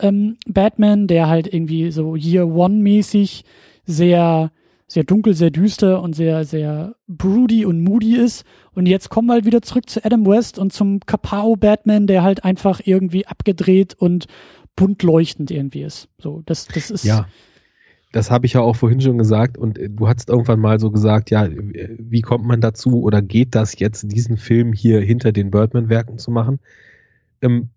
ähm, 0.00 0.36
Batman, 0.46 1.06
der 1.06 1.28
halt 1.28 1.52
irgendwie 1.52 1.90
so 1.90 2.16
Year 2.16 2.46
One-mäßig 2.46 3.44
sehr, 3.84 4.50
sehr 4.86 5.04
dunkel, 5.04 5.34
sehr 5.34 5.50
düster 5.50 6.02
und 6.02 6.14
sehr, 6.14 6.44
sehr 6.44 6.94
broody 7.08 7.64
und 7.64 7.82
moody 7.82 8.16
ist. 8.16 8.44
Und 8.72 8.86
jetzt 8.86 9.08
kommen 9.08 9.28
wir 9.28 9.34
halt 9.34 9.46
wieder 9.46 9.62
zurück 9.62 9.88
zu 9.88 10.04
Adam 10.04 10.26
West 10.26 10.58
und 10.58 10.72
zum 10.72 11.00
Kapao 11.00 11.56
Batman, 11.56 12.06
der 12.06 12.22
halt 12.22 12.44
einfach 12.44 12.80
irgendwie 12.84 13.26
abgedreht 13.26 13.94
und 13.94 14.26
bunt 14.76 15.02
leuchtend 15.02 15.50
irgendwie 15.50 15.82
ist. 15.82 16.08
So, 16.18 16.42
das, 16.46 16.66
das 16.66 16.90
ist. 16.90 17.04
Ja 17.04 17.26
das 18.12 18.30
habe 18.30 18.46
ich 18.46 18.54
ja 18.54 18.60
auch 18.60 18.76
vorhin 18.76 19.00
schon 19.00 19.18
gesagt 19.18 19.56
und 19.56 19.78
äh, 19.78 19.88
du 19.88 20.08
hast 20.08 20.28
irgendwann 20.28 20.60
mal 20.60 20.80
so 20.80 20.90
gesagt, 20.90 21.30
ja, 21.30 21.48
wie 21.50 22.22
kommt 22.22 22.44
man 22.44 22.60
dazu 22.60 23.02
oder 23.02 23.22
geht 23.22 23.54
das 23.54 23.78
jetzt, 23.78 24.10
diesen 24.10 24.36
Film 24.36 24.72
hier 24.72 25.00
hinter 25.00 25.32
den 25.32 25.50
Birdman-Werken 25.50 26.18
zu 26.18 26.30
machen? 26.30 26.58
Ähm, 27.40 27.68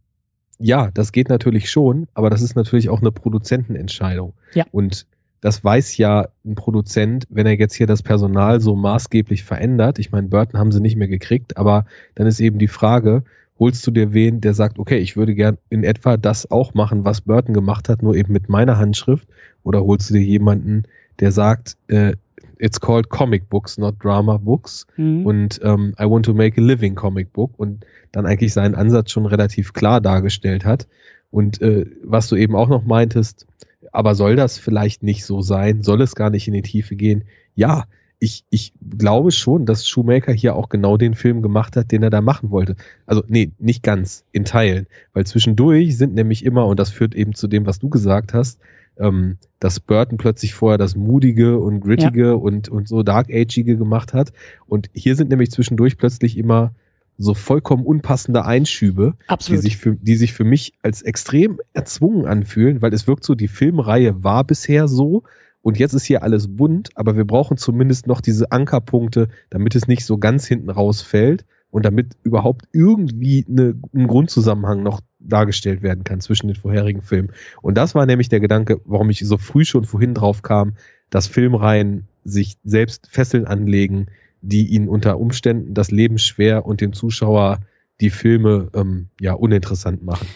ja, 0.59 0.89
das 0.93 1.11
geht 1.11 1.29
natürlich 1.29 1.69
schon, 1.69 2.07
aber 2.13 2.29
das 2.29 2.41
ist 2.41 2.55
natürlich 2.55 2.89
auch 2.89 3.01
eine 3.01 3.11
Produzentenentscheidung. 3.11 4.33
Ja. 4.53 4.65
Und 4.71 5.05
das 5.41 5.63
weiß 5.63 5.97
ja 5.97 6.29
ein 6.45 6.55
Produzent, 6.55 7.27
wenn 7.29 7.45
er 7.45 7.57
jetzt 7.57 7.73
hier 7.73 7.87
das 7.87 8.01
Personal 8.01 8.61
so 8.61 8.75
maßgeblich 8.75 9.43
verändert. 9.43 9.99
Ich 9.99 10.11
meine, 10.11 10.29
Burton 10.29 10.57
haben 10.57 10.71
sie 10.71 10.79
nicht 10.79 10.95
mehr 10.95 11.09
gekriegt, 11.09 11.57
aber 11.57 11.85
dann 12.15 12.27
ist 12.27 12.39
eben 12.39 12.59
die 12.59 12.69
Frage, 12.69 13.23
holst 13.63 13.87
du 13.87 13.91
dir 13.91 14.11
wen, 14.11 14.41
der 14.41 14.53
sagt, 14.53 14.77
okay, 14.77 14.97
ich 14.97 15.15
würde 15.15 15.33
gern 15.35 15.57
in 15.69 15.85
etwa 15.85 16.17
das 16.17 16.51
auch 16.51 16.73
machen, 16.73 17.05
was 17.05 17.21
Burton 17.21 17.53
gemacht 17.53 17.87
hat, 17.87 18.03
nur 18.03 18.13
eben 18.13 18.33
mit 18.33 18.49
meiner 18.49 18.77
Handschrift? 18.77 19.25
Oder 19.63 19.85
holst 19.85 20.09
du 20.09 20.15
dir 20.15 20.21
jemanden, 20.21 20.83
der 21.21 21.31
sagt, 21.31 21.77
äh, 21.87 22.11
it's 22.57 22.81
called 22.81 23.07
comic 23.07 23.47
books, 23.47 23.77
not 23.77 23.95
drama 24.03 24.35
books 24.35 24.85
mhm. 24.97 25.25
und 25.25 25.61
ähm, 25.63 25.95
I 25.97 26.03
want 26.03 26.25
to 26.25 26.33
make 26.33 26.59
a 26.59 26.63
living 26.63 26.93
comic 26.93 27.31
book 27.31 27.51
und 27.55 27.85
dann 28.11 28.25
eigentlich 28.25 28.51
seinen 28.51 28.75
Ansatz 28.75 29.11
schon 29.11 29.25
relativ 29.25 29.71
klar 29.71 30.01
dargestellt 30.01 30.65
hat. 30.65 30.85
Und 31.31 31.61
äh, 31.61 31.85
was 32.03 32.27
du 32.27 32.35
eben 32.35 32.57
auch 32.57 32.67
noch 32.67 32.83
meintest, 32.83 33.47
aber 33.93 34.13
soll 34.13 34.35
das 34.35 34.57
vielleicht 34.57 35.03
nicht 35.03 35.23
so 35.23 35.41
sein? 35.41 35.83
Soll 35.83 36.01
es 36.01 36.15
gar 36.15 36.29
nicht 36.29 36.49
in 36.49 36.53
die 36.53 36.63
Tiefe 36.63 36.97
gehen? 36.97 37.23
Ja, 37.55 37.85
ich, 38.23 38.45
ich 38.49 38.71
glaube 38.97 39.31
schon, 39.31 39.65
dass 39.65 39.85
Shoemaker 39.85 40.31
hier 40.31 40.55
auch 40.55 40.69
genau 40.69 40.95
den 40.95 41.13
Film 41.13 41.41
gemacht 41.41 41.75
hat, 41.75 41.91
den 41.91 42.03
er 42.03 42.09
da 42.09 42.21
machen 42.21 42.51
wollte. 42.51 42.77
Also, 43.05 43.21
nee, 43.27 43.51
nicht 43.59 43.83
ganz, 43.83 44.23
in 44.31 44.45
Teilen. 44.45 44.87
Weil 45.11 45.25
zwischendurch 45.25 45.97
sind 45.97 46.13
nämlich 46.13 46.45
immer, 46.45 46.65
und 46.65 46.79
das 46.79 46.89
führt 46.89 47.15
eben 47.15 47.33
zu 47.33 47.49
dem, 47.49 47.65
was 47.65 47.79
du 47.79 47.89
gesagt 47.89 48.33
hast, 48.33 48.61
ähm, 48.97 49.37
dass 49.59 49.81
Burton 49.81 50.17
plötzlich 50.17 50.53
vorher 50.53 50.77
das 50.77 50.95
Mutige 50.95 51.59
und 51.59 51.81
Grittige 51.81 52.27
ja. 52.27 52.33
und, 52.33 52.69
und 52.69 52.87
so 52.87 53.03
Dark 53.03 53.29
Ageige 53.29 53.75
gemacht 53.75 54.13
hat. 54.13 54.31
Und 54.67 54.89
hier 54.93 55.17
sind 55.17 55.29
nämlich 55.29 55.51
zwischendurch 55.51 55.97
plötzlich 55.97 56.37
immer 56.37 56.73
so 57.17 57.33
vollkommen 57.33 57.85
unpassende 57.85 58.45
Einschübe, 58.45 59.15
die 59.49 59.57
sich, 59.57 59.75
für, 59.75 59.95
die 59.95 60.15
sich 60.15 60.31
für 60.31 60.45
mich 60.45 60.73
als 60.81 61.01
extrem 61.01 61.59
erzwungen 61.73 62.25
anfühlen, 62.25 62.81
weil 62.81 62.93
es 62.93 63.05
wirkt 63.05 63.25
so, 63.25 63.35
die 63.35 63.49
Filmreihe 63.49 64.23
war 64.23 64.45
bisher 64.45 64.87
so, 64.87 65.23
und 65.63 65.79
jetzt 65.79 65.93
ist 65.93 66.03
hier 66.03 66.23
alles 66.23 66.57
bunt, 66.57 66.89
aber 66.95 67.15
wir 67.15 67.25
brauchen 67.25 67.55
zumindest 67.55 68.05
noch 68.05 68.19
diese 68.19 68.51
Ankerpunkte, 68.51 69.29
damit 69.49 69.75
es 69.75 69.87
nicht 69.87 70.05
so 70.05 70.17
ganz 70.17 70.45
hinten 70.45 70.69
rausfällt 70.69 71.45
und 71.71 71.85
damit 71.85 72.17
überhaupt 72.21 72.67
irgendwie 72.73 73.45
eine, 73.49 73.73
ein 73.95 74.07
Grundzusammenhang 74.07 74.83
noch 74.83 74.99
dargestellt 75.19 75.81
werden 75.81 76.03
kann 76.03 76.19
zwischen 76.19 76.47
den 76.47 76.57
vorherigen 76.57 77.01
Filmen. 77.01 77.31
Und 77.61 77.77
das 77.77 77.95
war 77.95 78.05
nämlich 78.05 78.27
der 78.27 78.41
Gedanke, 78.41 78.81
warum 78.83 79.09
ich 79.09 79.19
so 79.19 79.37
früh 79.37 79.63
schon 79.63 79.85
vorhin 79.85 80.13
drauf 80.13 80.41
kam, 80.41 80.73
dass 81.09 81.27
Filmreihen 81.27 82.07
sich 82.25 82.57
selbst 82.65 83.07
Fesseln 83.09 83.47
anlegen, 83.47 84.07
die 84.41 84.67
ihnen 84.67 84.89
unter 84.89 85.17
Umständen 85.17 85.73
das 85.73 85.91
Leben 85.91 86.17
schwer 86.17 86.65
und 86.65 86.81
dem 86.81 86.91
Zuschauer 86.91 87.59
die 88.01 88.09
Filme 88.09 88.69
ähm, 88.75 89.07
ja 89.21 89.31
uninteressant 89.33 90.03
machen. 90.03 90.27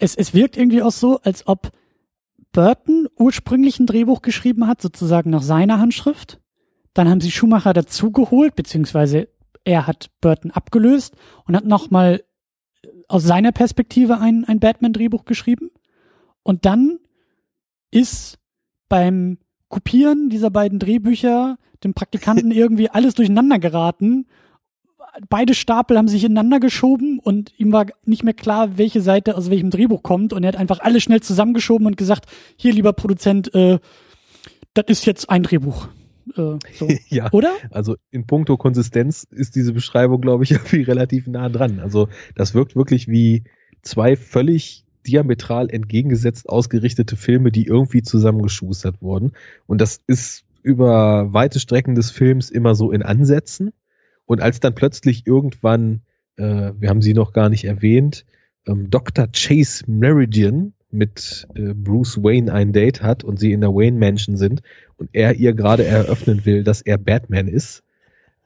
Es, 0.00 0.16
es 0.16 0.34
wirkt 0.34 0.56
irgendwie 0.56 0.82
auch 0.82 0.90
so, 0.92 1.20
als 1.22 1.46
ob 1.46 1.70
Burton 2.52 3.08
ursprünglich 3.16 3.80
ein 3.80 3.86
Drehbuch 3.86 4.22
geschrieben 4.22 4.66
hat, 4.66 4.80
sozusagen 4.80 5.30
nach 5.30 5.42
seiner 5.42 5.78
Handschrift. 5.78 6.40
Dann 6.94 7.08
haben 7.08 7.20
sie 7.20 7.30
Schumacher 7.30 7.72
dazugeholt, 7.72 8.54
beziehungsweise 8.54 9.28
er 9.64 9.86
hat 9.86 10.10
Burton 10.20 10.50
abgelöst 10.50 11.16
und 11.46 11.56
hat 11.56 11.64
nochmal 11.64 12.22
aus 13.08 13.24
seiner 13.24 13.52
Perspektive 13.52 14.18
ein, 14.18 14.44
ein 14.44 14.60
Batman-Drehbuch 14.60 15.24
geschrieben. 15.24 15.70
Und 16.42 16.64
dann 16.66 16.98
ist 17.90 18.38
beim 18.88 19.38
Kopieren 19.68 20.28
dieser 20.28 20.50
beiden 20.50 20.78
Drehbücher 20.78 21.56
dem 21.82 21.94
Praktikanten 21.94 22.50
irgendwie 22.52 22.90
alles 22.90 23.14
durcheinander 23.14 23.58
geraten. 23.58 24.26
Beide 25.28 25.54
Stapel 25.54 25.98
haben 25.98 26.08
sich 26.08 26.24
ineinander 26.24 26.60
geschoben 26.60 27.18
und 27.18 27.52
ihm 27.58 27.72
war 27.72 27.86
nicht 28.04 28.24
mehr 28.24 28.34
klar, 28.34 28.78
welche 28.78 29.00
Seite 29.00 29.36
aus 29.36 29.50
welchem 29.50 29.70
Drehbuch 29.70 30.02
kommt 30.02 30.32
und 30.32 30.42
er 30.42 30.48
hat 30.48 30.56
einfach 30.56 30.80
alle 30.80 31.00
schnell 31.00 31.20
zusammengeschoben 31.20 31.86
und 31.86 31.96
gesagt, 31.96 32.26
hier 32.56 32.72
lieber 32.72 32.92
Produzent, 32.92 33.54
äh, 33.54 33.78
das 34.74 34.86
ist 34.88 35.06
jetzt 35.06 35.28
ein 35.28 35.42
Drehbuch. 35.42 35.88
Äh, 36.36 36.58
so. 36.74 36.88
ja, 37.08 37.30
Oder? 37.32 37.52
also 37.70 37.96
in 38.10 38.26
puncto 38.26 38.56
Konsistenz 38.56 39.26
ist 39.30 39.54
diese 39.54 39.72
Beschreibung, 39.72 40.20
glaube 40.20 40.44
ich, 40.44 40.50
irgendwie 40.52 40.82
relativ 40.82 41.26
nah 41.26 41.48
dran. 41.48 41.80
Also 41.80 42.08
das 42.34 42.54
wirkt 42.54 42.76
wirklich 42.76 43.08
wie 43.08 43.44
zwei 43.82 44.16
völlig 44.16 44.84
diametral 45.06 45.68
entgegengesetzt 45.68 46.48
ausgerichtete 46.48 47.16
Filme, 47.16 47.50
die 47.50 47.66
irgendwie 47.66 48.02
zusammengeschustert 48.02 49.02
wurden. 49.02 49.32
Und 49.66 49.80
das 49.80 50.00
ist 50.06 50.44
über 50.62 51.32
weite 51.32 51.58
Strecken 51.58 51.96
des 51.96 52.12
Films 52.12 52.50
immer 52.50 52.76
so 52.76 52.92
in 52.92 53.02
Ansätzen. 53.02 53.72
Und 54.26 54.40
als 54.40 54.60
dann 54.60 54.74
plötzlich 54.74 55.26
irgendwann, 55.26 56.02
äh, 56.36 56.72
wir 56.78 56.88
haben 56.88 57.02
sie 57.02 57.14
noch 57.14 57.32
gar 57.32 57.48
nicht 57.48 57.64
erwähnt, 57.64 58.24
ähm, 58.66 58.90
Dr. 58.90 59.26
Chase 59.32 59.84
Meridian 59.86 60.72
mit 60.90 61.46
äh, 61.54 61.72
Bruce 61.74 62.22
Wayne 62.22 62.52
ein 62.52 62.72
Date 62.72 63.02
hat 63.02 63.24
und 63.24 63.38
sie 63.40 63.52
in 63.52 63.60
der 63.62 63.70
Wayne 63.74 63.98
Mansion 63.98 64.36
sind 64.36 64.62
und 64.98 65.10
er 65.12 65.34
ihr 65.36 65.54
gerade 65.54 65.84
eröffnen 65.84 66.44
will, 66.44 66.62
dass 66.64 66.82
er 66.82 66.98
Batman 66.98 67.48
ist, 67.48 67.82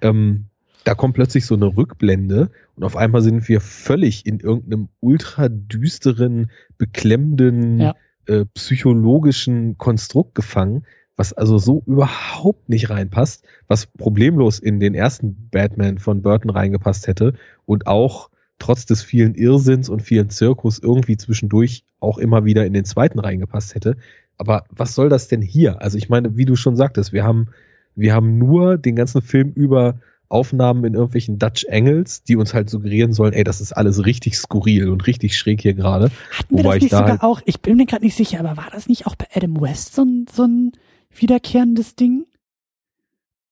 ähm, 0.00 0.46
da 0.84 0.94
kommt 0.94 1.14
plötzlich 1.14 1.44
so 1.44 1.56
eine 1.56 1.76
Rückblende 1.76 2.50
und 2.76 2.84
auf 2.84 2.96
einmal 2.96 3.20
sind 3.20 3.48
wir 3.48 3.60
völlig 3.60 4.24
in 4.26 4.38
irgendeinem 4.38 4.88
ultra 5.00 5.48
düsteren, 5.48 6.50
beklemmenden, 6.78 7.80
Ja. 7.80 7.94
äh, 8.26 8.44
psychologischen 8.54 9.76
Konstrukt 9.78 10.34
gefangen, 10.36 10.84
was 11.16 11.32
also 11.32 11.58
so 11.58 11.82
überhaupt 11.86 12.68
nicht 12.68 12.90
reinpasst, 12.90 13.44
was 13.68 13.86
problemlos 13.86 14.58
in 14.58 14.80
den 14.80 14.94
ersten 14.94 15.48
Batman 15.50 15.98
von 15.98 16.22
Burton 16.22 16.50
reingepasst 16.50 17.06
hätte 17.06 17.34
und 17.64 17.86
auch 17.86 18.30
trotz 18.58 18.86
des 18.86 19.02
vielen 19.02 19.34
Irrsinns 19.34 19.88
und 19.88 20.02
vielen 20.02 20.30
Zirkus 20.30 20.78
irgendwie 20.78 21.16
zwischendurch 21.16 21.84
auch 22.00 22.18
immer 22.18 22.44
wieder 22.44 22.66
in 22.66 22.72
den 22.72 22.84
zweiten 22.84 23.18
reingepasst 23.18 23.74
hätte. 23.74 23.96
Aber 24.38 24.64
was 24.70 24.94
soll 24.94 25.08
das 25.08 25.28
denn 25.28 25.42
hier? 25.42 25.80
Also 25.82 25.98
ich 25.98 26.08
meine, 26.08 26.36
wie 26.36 26.44
du 26.44 26.56
schon 26.56 26.76
sagtest, 26.76 27.12
wir 27.12 27.24
haben, 27.24 27.48
wir 27.94 28.14
haben 28.14 28.38
nur 28.38 28.76
den 28.78 28.96
ganzen 28.96 29.22
Film 29.22 29.52
über 29.54 30.00
Aufnahmen 30.28 30.84
in 30.84 30.94
irgendwelchen 30.94 31.38
Dutch 31.38 31.66
Angles, 31.70 32.24
die 32.24 32.36
uns 32.36 32.52
halt 32.52 32.68
suggerieren 32.68 33.12
sollen, 33.12 33.32
ey, 33.32 33.44
das 33.44 33.60
ist 33.60 33.72
alles 33.72 34.04
richtig 34.04 34.36
skurril 34.36 34.88
und 34.90 35.06
richtig 35.06 35.36
schräg 35.36 35.60
hier 35.62 35.74
gerade. 35.74 36.10
Hatten 36.36 36.56
wir 36.56 36.64
Wobei 36.64 36.74
das 36.74 36.76
ich 36.76 36.82
nicht 36.82 36.92
da 36.92 36.98
sogar 36.98 37.10
halt- 37.12 37.22
auch, 37.22 37.40
ich 37.44 37.60
bin 37.60 37.76
mir 37.76 37.86
gerade 37.86 38.04
nicht 38.04 38.16
sicher, 38.16 38.40
aber 38.40 38.56
war 38.56 38.68
das 38.72 38.88
nicht 38.88 39.06
auch 39.06 39.14
bei 39.14 39.26
Adam 39.34 39.60
West 39.60 39.94
so 39.94 40.02
ein, 40.02 40.26
so 40.32 40.42
ein 40.44 40.72
wiederkehrendes 41.20 41.94
Ding? 41.96 42.26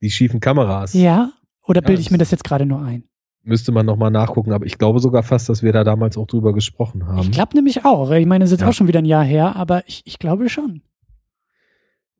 Die 0.01 0.11
schiefen 0.11 0.41
Kameras. 0.41 0.93
Ja? 0.95 1.33
Oder 1.67 1.81
bilde 1.81 2.01
ich 2.03 2.11
mir 2.11 2.19
das 2.19 2.31
jetzt 2.31 2.45
gerade 2.45 2.67
nur 2.67 2.83
ein? 2.83 3.05
Müsste 3.43 3.73
man 3.73 3.85
nochmal 3.87 4.11
nachgucken, 4.11 4.53
aber 4.53 4.65
ich 4.67 4.79
glaube 4.79 5.01
sogar 5.01 5.23
fast, 5.23 5.49
dass 5.49 5.63
wir 5.63 5.73
da 5.73 5.85
damals 5.85 6.17
auch 6.17 6.27
drüber 6.27 6.53
gesprochen 6.55 7.07
haben. 7.07 7.21
Ich 7.21 7.31
glaube 7.31 7.55
nämlich 7.55 7.85
auch. 7.85 8.11
Ich 8.11 8.27
meine, 8.27 8.45
es 8.45 8.49
ist 8.51 8.55
jetzt 8.59 8.63
Ja. 8.63 8.69
auch 8.69 8.73
schon 8.75 8.89
wieder 8.89 9.01
ein 9.01 9.05
Jahr 9.07 9.25
her, 9.25 9.55
aber 9.57 9.83
ich, 9.87 10.03
ich 10.07 10.19
glaube 10.19 10.49
schon. 10.49 10.83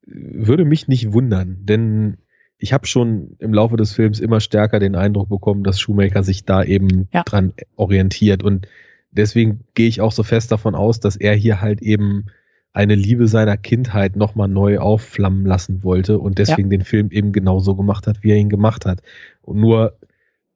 würde 0.07 0.65
mich 0.67 0.87
nicht 0.89 1.13
wundern, 1.13 1.59
denn 1.65 2.19
ich 2.59 2.73
habe 2.73 2.87
schon 2.87 3.37
im 3.39 3.53
Laufe 3.55 3.77
des 3.77 3.93
Films 3.93 4.21
immer 4.21 4.41
stärker 4.41 4.79
den 4.79 4.97
Eindruck 4.97 5.29
bekommen, 5.31 5.65
dass 5.65 5.81
Shoemaker 5.81 6.23
sich 6.23 6.45
da 6.45 6.63
eben 6.63 7.09
Ja. 7.13 7.23
dran 7.25 7.55
orientiert 7.77 8.43
und 8.43 8.69
deswegen 9.11 9.65
gehe 9.75 9.89
ich 9.89 10.01
auch 10.03 10.13
so 10.13 10.23
fest 10.23 10.53
davon 10.53 10.75
aus, 10.75 11.01
dass 11.01 11.17
er 11.17 11.35
hier 11.35 11.61
halt 11.63 11.81
eben 11.83 12.27
eine 12.75 12.97
Liebe 12.97 13.29
seiner 13.29 13.57
Kindheit 13.57 14.17
nochmal 14.17 14.49
neu 14.49 14.79
aufflammen 14.79 15.47
lassen 15.47 15.85
wollte 15.85 16.19
und 16.19 16.39
deswegen 16.39 16.71
den 16.71 16.83
Film 16.83 17.11
eben 17.13 17.31
genauso 17.33 17.77
gemacht 17.77 18.09
hat, 18.09 18.23
wie 18.23 18.33
er 18.33 18.37
ihn 18.37 18.49
gemacht 18.49 18.85
hat. 18.85 19.01
Und 19.43 19.61
nur 19.61 19.97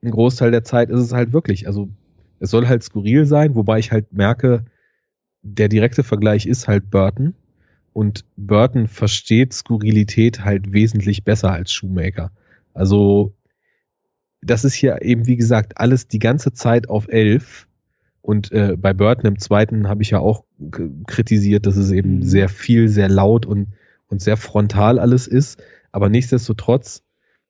ein 0.02 0.10
Großteil 0.10 0.50
der 0.50 0.64
Zeit 0.64 0.90
ist 0.90 1.00
es 1.00 1.12
halt 1.12 1.32
wirklich, 1.32 1.68
also 1.68 1.88
es 2.40 2.50
soll 2.50 2.66
halt 2.66 2.82
skurril 2.82 3.24
sein, 3.24 3.54
wobei 3.54 3.78
ich 3.78 3.92
halt 3.92 4.12
merke, 4.12 4.64
der 5.42 5.68
direkte 5.68 6.02
Vergleich 6.02 6.46
ist 6.46 6.66
halt 6.66 6.90
Burton 6.90 7.34
und 7.92 8.24
Burton 8.36 8.88
versteht 8.88 9.52
Skurrilität 9.52 10.44
halt 10.44 10.72
wesentlich 10.72 11.22
besser 11.22 11.52
als 11.52 11.70
Shoemaker. 11.70 12.32
Also 12.74 13.32
das 14.40 14.64
ist 14.64 14.74
hier 14.74 15.02
eben, 15.02 15.28
wie 15.28 15.36
gesagt, 15.36 15.78
alles 15.78 16.08
die 16.08 16.18
ganze 16.18 16.52
Zeit 16.52 16.88
auf 16.88 17.06
elf. 17.08 17.67
Und 18.28 18.52
äh, 18.52 18.76
bei 18.76 18.92
Burton 18.92 19.24
im 19.24 19.38
zweiten 19.38 19.88
habe 19.88 20.02
ich 20.02 20.10
ja 20.10 20.18
auch 20.18 20.44
kritisiert, 21.06 21.64
dass 21.64 21.78
es 21.78 21.90
eben 21.90 22.16
Mhm. 22.16 22.22
sehr 22.24 22.50
viel, 22.50 22.90
sehr 22.90 23.08
laut 23.08 23.46
und, 23.46 23.68
und 24.08 24.20
sehr 24.20 24.36
frontal 24.36 24.98
alles 24.98 25.26
ist. 25.26 25.62
Aber 25.92 26.10
nichtsdestotrotz, 26.10 27.02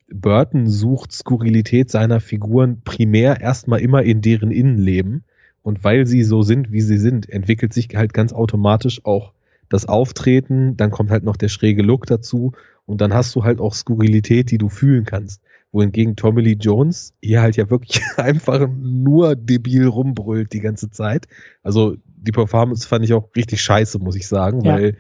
Burton 0.09 0.69
sucht 0.69 1.11
Skurrilität 1.11 1.91
seiner 1.91 2.21
Figuren 2.21 2.81
primär 2.85 3.41
erstmal 3.41 3.81
immer 3.81 4.05
in 4.05 4.21
deren 4.23 4.53
Innenleben. 4.53 5.25
Und 5.63 5.83
weil 5.83 6.07
sie 6.07 6.23
so 6.23 6.43
sind, 6.43 6.71
wie 6.71 6.81
sie 6.81 6.99
sind, 6.99 7.29
entwickelt 7.29 7.73
sich 7.73 7.89
halt 7.97 8.15
ganz 8.15 8.33
automatisch 8.33 9.05
auch 9.05 9.33
das 9.69 9.87
Auftreten, 9.87 10.77
dann 10.77 10.93
kommt 10.93 11.11
halt 11.11 11.25
noch 11.25 11.37
der 11.37 11.49
schräge 11.49 11.83
Look 11.83 12.07
dazu 12.07 12.53
und 12.87 13.01
dann 13.01 13.13
hast 13.13 13.35
du 13.35 13.43
halt 13.43 13.59
auch 13.61 13.75
Skurrilität, 13.75 14.53
die 14.53 14.59
du 14.59 14.69
fühlen 14.69 15.05
kannst. 15.05 15.43
Wohingegen 15.73 16.17
Tommy 16.17 16.41
Lee 16.43 16.57
Jones 16.59 17.13
hier 17.21 17.43
halt 17.43 17.57
ja 17.57 17.69
wirklich 17.71 18.01
einfach 18.17 18.69
nur 18.69 19.37
debil 19.37 19.87
rumbrüllt 19.87 20.53
die 20.53 20.61
ganze 20.61 20.91
Zeit. 20.91 21.27
Also 21.63 21.97
die 22.17 22.33
Performance 22.33 22.89
fand 22.89 23.05
ich 23.05 23.13
auch 23.13 23.29
richtig 23.37 23.63
scheiße, 23.63 23.99
muss 23.99 24.17
ich 24.17 24.27
sagen, 24.27 24.65
Ja. 24.65 24.75
weil 24.75 24.97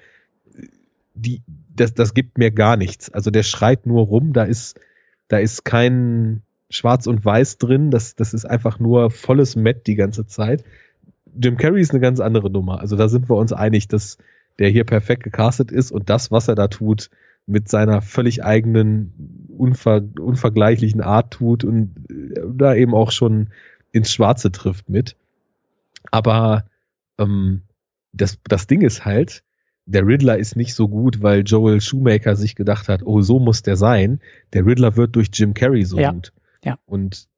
die, 1.14 1.42
das, 1.74 1.94
das 1.94 2.14
gibt 2.14 2.38
mir 2.38 2.50
gar 2.50 2.76
nichts. 2.76 3.10
Also 3.10 3.30
der 3.30 3.42
schreit 3.42 3.86
nur 3.86 4.02
rum, 4.06 4.32
da 4.32 4.44
ist, 4.44 4.78
da 5.28 5.38
ist 5.38 5.64
kein 5.64 6.42
Schwarz 6.70 7.06
und 7.06 7.24
Weiß 7.24 7.58
drin, 7.58 7.90
das, 7.90 8.14
das 8.14 8.34
ist 8.34 8.44
einfach 8.44 8.78
nur 8.78 9.10
volles 9.10 9.56
Met 9.56 9.86
die 9.86 9.94
ganze 9.94 10.26
Zeit. 10.26 10.64
Jim 11.40 11.56
Carrey 11.56 11.80
ist 11.80 11.92
eine 11.92 12.00
ganz 12.00 12.20
andere 12.20 12.50
Nummer. 12.50 12.80
Also 12.80 12.96
da 12.96 13.08
sind 13.08 13.28
wir 13.30 13.36
uns 13.36 13.52
einig, 13.52 13.88
dass 13.88 14.18
der 14.58 14.68
hier 14.68 14.84
perfekt 14.84 15.22
gecastet 15.22 15.70
ist 15.72 15.92
und 15.92 16.10
das, 16.10 16.30
was 16.30 16.48
er 16.48 16.54
da 16.56 16.68
tut, 16.68 17.10
mit 17.48 17.68
seiner 17.68 18.02
völlig 18.02 18.44
eigenen, 18.44 19.48
unver, 19.56 20.02
unvergleichlichen 20.20 21.00
Art 21.00 21.32
tut 21.32 21.64
und 21.64 21.94
äh, 22.10 22.40
da 22.54 22.74
eben 22.74 22.94
auch 22.94 23.10
schon 23.10 23.48
ins 23.90 24.12
Schwarze 24.12 24.52
trifft 24.52 24.88
mit. 24.90 25.16
Aber 26.10 26.64
ähm, 27.18 27.62
das, 28.12 28.38
das 28.44 28.66
Ding 28.66 28.82
ist 28.82 29.04
halt, 29.04 29.42
der 29.86 30.06
Riddler 30.06 30.36
ist 30.38 30.56
nicht 30.56 30.74
so 30.74 30.88
gut, 30.88 31.22
weil 31.22 31.40
Joel 31.40 31.80
Shoemaker 31.80 32.36
sich 32.36 32.54
gedacht 32.54 32.88
hat, 32.88 33.02
oh, 33.02 33.22
so 33.22 33.40
muss 33.40 33.62
der 33.62 33.76
sein. 33.76 34.20
Der 34.52 34.66
Riddler 34.66 34.96
wird 34.96 35.16
durch 35.16 35.28
Jim 35.32 35.54
Carrey 35.54 35.84
so 35.84 35.98
Ja. 35.98 36.12
gut. 36.12 36.32
Ja. 36.62 36.78
Und 36.84 37.28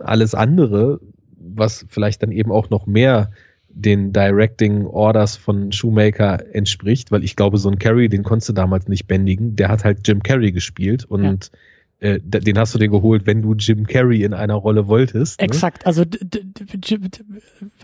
alles 0.00 0.34
andere, 0.34 1.00
was 1.38 1.86
vielleicht 1.88 2.22
dann 2.22 2.32
eben 2.32 2.52
auch 2.52 2.68
noch 2.68 2.86
mehr 2.86 3.30
den 3.74 4.12
Directing 4.12 4.86
Orders 4.86 5.36
von 5.36 5.72
Shoemaker 5.72 6.54
entspricht, 6.54 7.10
weil 7.10 7.24
ich 7.24 7.36
glaube, 7.36 7.58
so 7.58 7.68
ein 7.68 7.78
Carrey, 7.78 8.08
den 8.08 8.22
konntest 8.22 8.48
du 8.48 8.52
damals 8.52 8.88
nicht 8.88 9.06
bändigen. 9.06 9.56
Der 9.56 9.68
hat 9.68 9.84
halt 9.84 10.06
Jim 10.06 10.22
Carrey 10.22 10.52
gespielt 10.52 11.04
und 11.04 11.50
äh, 12.00 12.18
den 12.20 12.58
hast 12.58 12.74
du 12.74 12.78
dir 12.78 12.88
geholt, 12.88 13.26
wenn 13.26 13.40
du 13.42 13.54
Jim 13.54 13.86
Carrey 13.86 14.24
in 14.24 14.34
einer 14.34 14.54
Rolle 14.54 14.88
wolltest. 14.88 15.40
ne? 15.40 15.44
Exakt. 15.46 15.86
Also 15.86 16.04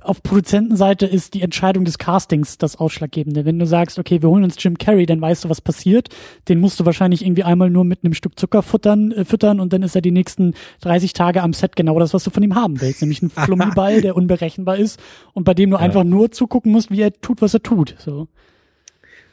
auf 0.03 0.23
Produzentenseite 0.23 1.07
ist 1.07 1.35
die 1.35 1.43
Entscheidung 1.43 1.85
des 1.85 1.99
Castings 1.99 2.59
das 2.59 2.77
Ausschlaggebende. 2.77 3.45
Wenn 3.45 3.59
du 3.59 3.67
sagst, 3.67 3.99
okay, 3.99 4.23
wir 4.23 4.29
holen 4.29 4.45
uns 4.45 4.57
Jim 4.63 4.77
Carrey, 4.79 5.07
dann 5.07 5.21
weißt 5.21 5.45
du, 5.45 5.49
was 5.49 5.61
passiert. 5.61 6.09
Den 6.49 6.61
musst 6.61 6.81
du 6.81 6.87
wahrscheinlich 6.87 7.25
irgendwie 7.25 7.45
einmal 7.45 7.71
nur 7.71 7.85
mit 7.85 8.05
einem 8.05 8.15
Stück 8.15 8.39
Zucker 8.39 8.63
futtern, 8.63 9.13
äh, 9.13 9.25
füttern 9.25 9.61
und 9.61 9.73
dann 9.73 9.83
ist 9.83 9.95
er 9.95 10.03
die 10.03 10.11
nächsten 10.11 10.55
30 10.83 11.13
Tage 11.13 11.43
am 11.43 11.53
Set 11.53 11.77
genau 11.77 11.99
das, 11.99 12.13
was 12.15 12.25
du 12.25 12.31
von 12.31 12.43
ihm 12.43 12.55
haben 12.55 12.81
willst. 12.81 13.01
Nämlich 13.03 13.23
ein 13.23 13.31
Flummiball, 13.31 14.01
der 14.03 14.17
unberechenbar 14.17 14.77
ist 14.77 15.01
und 15.33 15.45
bei 15.45 15.55
dem 15.55 15.71
du 15.71 15.77
Ja. 15.77 15.83
einfach 15.83 16.05
nur 16.05 16.31
zugucken 16.31 16.73
musst, 16.73 16.91
wie 16.91 17.01
er 17.01 17.13
tut, 17.13 17.41
was 17.43 17.55
er 17.55 17.63
tut. 17.63 17.95
So. 17.99 18.29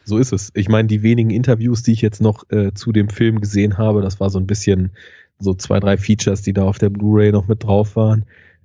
So 0.08 0.18
ist 0.18 0.32
es. 0.32 0.52
Ich 0.54 0.70
meine, 0.70 0.88
die 0.88 1.04
wenigen 1.04 1.32
Interviews, 1.32 1.84
die 1.84 1.92
ich 1.92 2.02
jetzt 2.02 2.22
noch 2.22 2.50
äh, 2.50 2.74
zu 2.74 2.94
dem 2.94 3.10
Film 3.10 3.42
gesehen 3.42 3.78
habe, 3.78 4.02
das 4.02 4.22
war 4.22 4.30
so 4.30 4.40
ein 4.40 4.48
bisschen 4.48 4.92
so 5.38 5.54
zwei, 5.54 5.82
drei 5.82 5.98
Features, 5.98 6.42
die 6.42 6.54
da 6.54 6.64
auf 6.64 6.78
der 6.78 6.90
Blu-ray 6.90 7.34
noch 7.34 7.50
mit 7.50 7.66
drauf 7.66 7.98
waren. 7.98 8.24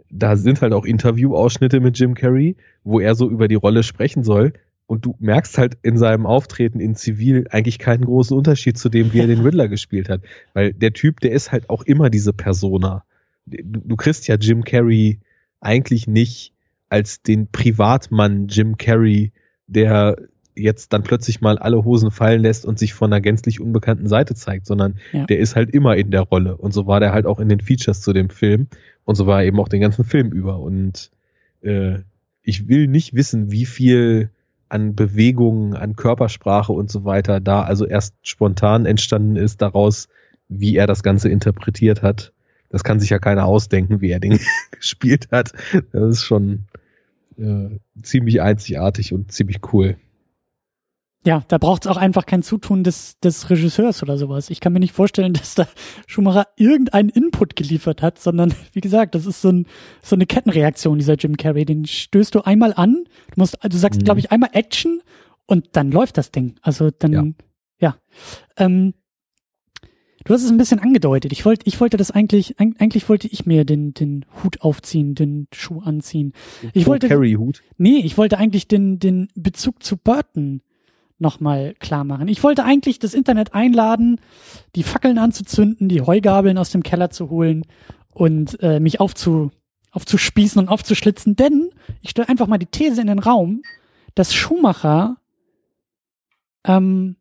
Da 0.08 0.36
sind 0.36 0.62
halt 0.62 0.72
auch 0.72 0.84
Interviewausschnitte 0.84 1.80
mit 1.80 1.98
Jim 1.98 2.14
Carrey, 2.14 2.54
wo 2.84 3.00
er 3.00 3.16
so 3.16 3.28
über 3.28 3.48
die 3.48 3.56
Rolle 3.56 3.82
sprechen 3.82 4.22
soll. 4.22 4.52
Und 4.86 5.04
du 5.04 5.16
merkst 5.18 5.58
halt 5.58 5.78
in 5.82 5.98
seinem 5.98 6.26
Auftreten 6.26 6.78
in 6.78 6.94
Zivil 6.94 7.48
eigentlich 7.50 7.80
keinen 7.80 8.04
großen 8.04 8.36
Unterschied 8.36 8.78
zu 8.78 8.88
dem, 8.88 9.12
wie 9.12 9.18
er 9.18 9.26
den 9.26 9.40
Riddler 9.44 9.66
gespielt 9.66 10.08
hat. 10.08 10.22
Weil 10.54 10.72
der 10.72 10.92
Typ, 10.92 11.18
der 11.18 11.32
ist 11.32 11.50
halt 11.50 11.68
auch 11.68 11.82
immer 11.82 12.08
diese 12.08 12.32
Persona. 12.32 13.02
Du, 13.46 13.80
du 13.80 13.96
kriegst 13.96 14.28
ja 14.28 14.36
Jim 14.36 14.62
Carrey 14.62 15.18
eigentlich 15.60 16.06
nicht 16.06 16.52
als 16.88 17.20
den 17.20 17.48
Privatmann 17.48 18.46
Jim 18.46 18.76
Carrey, 18.76 19.32
der 19.66 20.16
jetzt 20.54 20.92
dann 20.92 21.02
plötzlich 21.02 21.40
mal 21.40 21.58
alle 21.58 21.84
Hosen 21.84 22.10
fallen 22.10 22.42
lässt 22.42 22.66
und 22.66 22.78
sich 22.78 22.94
von 22.94 23.12
einer 23.12 23.20
gänzlich 23.20 23.60
unbekannten 23.60 24.06
Seite 24.08 24.34
zeigt, 24.34 24.66
sondern 24.66 24.96
Ja. 25.12 25.24
der 25.26 25.38
ist 25.38 25.56
halt 25.56 25.70
immer 25.70 25.96
in 25.96 26.10
der 26.10 26.22
Rolle. 26.22 26.56
Und 26.56 26.72
so 26.72 26.86
war 26.86 27.00
der 27.00 27.12
halt 27.12 27.26
auch 27.26 27.40
in 27.40 27.48
den 27.48 27.60
Features 27.60 28.00
zu 28.02 28.12
dem 28.12 28.28
Film. 28.30 28.66
Und 29.04 29.14
so 29.14 29.26
war 29.26 29.40
er 29.40 29.46
eben 29.46 29.58
auch 29.60 29.68
den 29.68 29.80
ganzen 29.80 30.04
Film 30.04 30.30
über. 30.30 30.58
Und 30.60 31.10
äh, 31.62 31.98
ich 32.42 32.68
will 32.68 32.86
nicht 32.86 33.14
wissen, 33.14 33.50
wie 33.50 33.66
viel 33.66 34.30
an 34.68 34.94
Bewegungen, 34.94 35.74
an 35.74 35.96
Körpersprache 35.96 36.72
und 36.72 36.90
so 36.90 37.04
weiter 37.04 37.40
da 37.40 37.62
also 37.62 37.84
erst 37.86 38.14
spontan 38.22 38.86
entstanden 38.86 39.36
ist 39.36 39.60
daraus, 39.60 40.08
wie 40.48 40.76
er 40.76 40.86
das 40.86 41.02
Ganze 41.02 41.28
interpretiert 41.28 42.02
hat. 42.02 42.32
das 42.70 42.82
kann 42.84 42.98
sich 43.00 43.10
ja 43.10 43.18
keiner 43.18 43.44
ausdenken, 43.44 44.00
wie 44.00 44.10
er 44.10 44.18
den 44.20 44.38
gespielt 44.70 45.28
hat. 45.30 45.52
Das 45.92 46.10
ist 46.10 46.22
schon 46.24 46.64
äh, 47.38 47.68
ziemlich 48.02 48.40
einzigartig 48.40 49.12
und 49.12 49.30
ziemlich 49.30 49.60
cool. 49.72 49.96
Ja, 51.24 51.44
da 51.46 51.58
braucht 51.58 51.84
es 51.84 51.90
auch 51.90 51.96
einfach 51.96 52.26
kein 52.26 52.42
Zutun 52.42 52.82
des, 52.82 53.18
des 53.20 53.48
Regisseurs 53.48 54.02
oder 54.02 54.18
sowas. 54.18 54.50
Ich 54.50 54.58
kann 54.58 54.72
mir 54.72 54.80
nicht 54.80 54.92
vorstellen, 54.92 55.32
dass 55.34 55.54
da 55.54 55.68
Schumacher 56.06 56.48
irgendeinen 56.56 57.10
Input 57.10 57.54
geliefert 57.54 58.02
hat, 58.02 58.18
sondern 58.18 58.54
wie 58.72 58.80
gesagt, 58.80 59.14
das 59.14 59.26
ist 59.26 59.40
so, 59.40 59.50
ein, 59.50 59.66
so 60.02 60.16
eine 60.16 60.26
Kettenreaktion, 60.26 60.98
dieser 60.98 61.14
Jim 61.14 61.36
Carrey. 61.36 61.64
Den 61.64 61.86
stößt 61.86 62.34
du 62.34 62.42
einmal 62.42 62.72
an, 62.74 63.04
du 63.04 63.34
musst, 63.36 63.56
du 63.62 63.76
sagst, 63.76 64.00
mhm. 64.00 64.04
glaube 64.04 64.20
ich, 64.20 64.32
einmal 64.32 64.50
Action 64.52 65.00
und 65.46 65.68
dann 65.72 65.92
läuft 65.92 66.18
das 66.18 66.32
Ding. 66.32 66.56
Also 66.60 66.90
dann, 66.90 67.12
ja. 67.12 67.24
ja. 67.78 67.96
Ähm, 68.56 68.94
du 70.24 70.34
hast 70.34 70.42
es 70.42 70.50
ein 70.50 70.58
bisschen 70.58 70.80
angedeutet. 70.80 71.30
Ich 71.30 71.44
wollte, 71.44 71.66
ich 71.68 71.80
wollte 71.80 71.98
das 71.98 72.10
eigentlich, 72.10 72.58
eigentlich 72.58 73.08
wollte 73.08 73.28
ich 73.28 73.46
mir 73.46 73.64
den, 73.64 73.94
den 73.94 74.24
Hut 74.42 74.60
aufziehen, 74.62 75.14
den 75.14 75.46
Schuh 75.54 75.80
anziehen. 75.80 76.32
Ich 76.72 76.86
wollte, 76.86 77.06
Carrey-Hut? 77.08 77.62
Nee, 77.76 77.98
ich 77.98 78.18
wollte 78.18 78.38
eigentlich 78.38 78.66
den, 78.66 78.98
den 78.98 79.28
Bezug 79.36 79.84
zu 79.84 79.96
Burton 79.96 80.62
nochmal 81.22 81.74
klar 81.78 82.04
machen. 82.04 82.28
Ich 82.28 82.42
wollte 82.42 82.64
eigentlich 82.64 82.98
das 82.98 83.14
Internet 83.14 83.54
einladen, 83.54 84.20
die 84.76 84.82
Fackeln 84.82 85.16
anzuzünden, 85.16 85.88
die 85.88 86.02
Heugabeln 86.02 86.58
aus 86.58 86.70
dem 86.70 86.82
Keller 86.82 87.08
zu 87.08 87.30
holen 87.30 87.64
und 88.10 88.62
äh, 88.62 88.80
mich 88.80 89.00
aufzu, 89.00 89.50
aufzuspießen 89.90 90.60
und 90.60 90.68
aufzuschlitzen, 90.68 91.36
denn 91.36 91.70
ich 92.02 92.10
stelle 92.10 92.28
einfach 92.28 92.46
mal 92.46 92.58
die 92.58 92.66
These 92.66 93.00
in 93.00 93.06
den 93.06 93.18
Raum, 93.18 93.62
dass 94.14 94.34
Schumacher 94.34 95.16
ähm, 96.64 97.16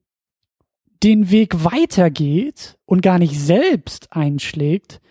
den 1.03 1.31
Weg 1.31 1.63
weitergeht 1.63 2.77
und 2.85 3.01
gar 3.01 3.17
nicht 3.17 3.39
selbst 3.39 4.13
einschlägt, 4.13 5.01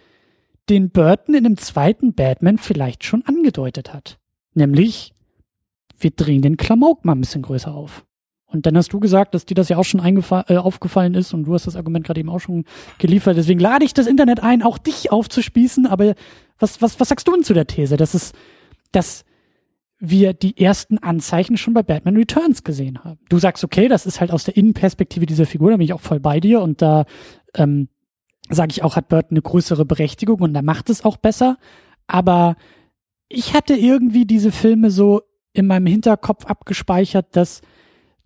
den 0.69 0.91
Burton 0.91 1.35
in 1.35 1.45
dem 1.45 1.57
zweiten 1.57 2.15
Batman 2.15 2.59
vielleicht 2.59 3.05
schon 3.05 3.25
angedeutet 3.25 3.93
hat. 3.93 4.19
Nämlich, 4.55 5.15
wir 5.99 6.11
drehen 6.11 6.43
den 6.43 6.57
Klamauk 6.57 7.05
mal 7.05 7.15
ein 7.15 7.21
bisschen 7.21 7.43
größer 7.43 7.75
auf. 7.75 8.07
Und 8.53 8.67
dann 8.67 8.77
hast 8.77 8.93
du 8.93 9.01
gesagt, 9.01 9.35
dass 9.35 9.47
dir 9.47 9.55
das 9.55 9.69
ja 9.69 9.77
auch 9.77 9.85
schon 9.85 10.01
äh, 10.05 10.57
aufgefallen 10.57 11.15
ist 11.15 11.33
und 11.33 11.45
du 11.45 11.55
hast 11.55 11.67
das 11.67 11.77
Argument 11.77 12.05
gerade 12.05 12.21
eben 12.21 12.29
auch 12.29 12.41
schon 12.41 12.65
geliefert. 12.99 13.37
Deswegen 13.37 13.61
lade 13.61 13.85
ich 13.85 13.95
das 13.95 14.07
Internet 14.07 14.43
ein, 14.43 14.63
auch 14.63 14.79
dich 14.79 15.13
aufzuspießen. 15.13 15.87
Aber 15.87 16.15
was, 16.59 16.83
was, 16.83 16.99
was 16.99 17.09
sagst 17.09 17.29
du 17.29 17.33
denn 17.33 17.45
zu 17.45 17.55
der 17.55 17.67
These, 17.67 17.97
dass 17.97 18.15
es, 18.15 18.33
dass 18.93 19.25
wir 20.01 20.33
die 20.33 20.59
ersten 20.59 20.99
Anzeichen 20.99 21.57
schon 21.57 21.75
bei 21.75 21.83
Batman 21.83 22.17
Returns 22.17 22.65
gesehen 22.65 23.05
haben? 23.05 23.21
Du 23.29 23.39
sagst, 23.39 23.63
okay, 23.63 23.87
das 23.87 24.07
ist 24.07 24.21
halt 24.21 24.33
aus 24.33 24.45
der 24.45 24.57
Innenperspektive 24.57 25.27
dieser 25.27 25.47
Figur, 25.47 25.71
da 25.71 25.77
bin 25.77 25.85
ich 25.85 25.93
auch 25.93 26.01
voll 26.01 26.21
bei 26.21 26.41
dir 26.41 26.61
und 26.61 26.83
da 26.83 27.05
ähm, 27.55 27.89
sage 28.49 28.73
ich 28.73 28.83
auch, 28.83 28.97
hat 28.97 29.09
Burton 29.09 29.37
eine 29.37 29.43
größere 29.43 29.85
Berechtigung 29.85 30.41
und 30.41 30.55
da 30.55 30.63
macht 30.63 30.91
es 30.91 31.05
auch 31.05 31.19
besser. 31.19 31.57
Aber 32.09 32.57
ich 33.29 33.55
hatte 33.55 33.75
irgendwie 33.75 34.25
diese 34.25 34.51
Filme 34.51 34.91
so 34.91 35.23
in 35.53 35.67
meinem 35.67 35.87
Hinterkopf 35.87 36.47
abgespeichert, 36.47 37.37
dass 37.37 37.61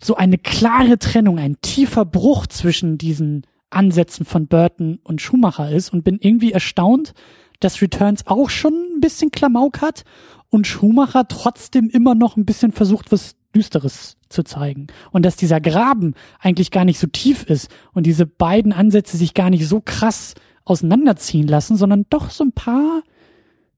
so 0.02 0.16
eine 0.16 0.38
klare 0.38 0.98
Trennung, 0.98 1.38
ein 1.38 1.56
tiefer 1.62 2.04
Bruch 2.04 2.46
zwischen 2.46 2.98
diesen 2.98 3.46
Ansätzen 3.70 4.24
von 4.24 4.46
Burton 4.46 4.98
und 5.02 5.20
Schumacher 5.20 5.70
ist 5.70 5.92
und 5.92 6.04
bin 6.04 6.18
irgendwie 6.20 6.52
erstaunt, 6.52 7.14
dass 7.60 7.80
Returns 7.80 8.26
auch 8.26 8.50
schon 8.50 8.72
ein 8.72 9.00
bisschen 9.00 9.30
Klamauk 9.30 9.80
hat 9.80 10.04
und 10.50 10.66
Schumacher 10.66 11.26
trotzdem 11.28 11.88
immer 11.88 12.14
noch 12.14 12.36
ein 12.36 12.44
bisschen 12.44 12.72
versucht, 12.72 13.10
was 13.10 13.36
Düsteres 13.54 14.16
zu 14.28 14.42
zeigen. 14.42 14.88
Und 15.12 15.24
dass 15.24 15.36
dieser 15.36 15.60
Graben 15.60 16.14
eigentlich 16.40 16.70
gar 16.70 16.84
nicht 16.84 16.98
so 16.98 17.06
tief 17.06 17.44
ist 17.44 17.70
und 17.92 18.06
diese 18.06 18.26
beiden 18.26 18.72
Ansätze 18.72 19.16
sich 19.16 19.34
gar 19.34 19.50
nicht 19.50 19.66
so 19.66 19.80
krass 19.80 20.34
auseinanderziehen 20.64 21.46
lassen, 21.46 21.76
sondern 21.76 22.06
doch 22.10 22.30
so 22.30 22.44
ein 22.44 22.52
paar 22.52 23.02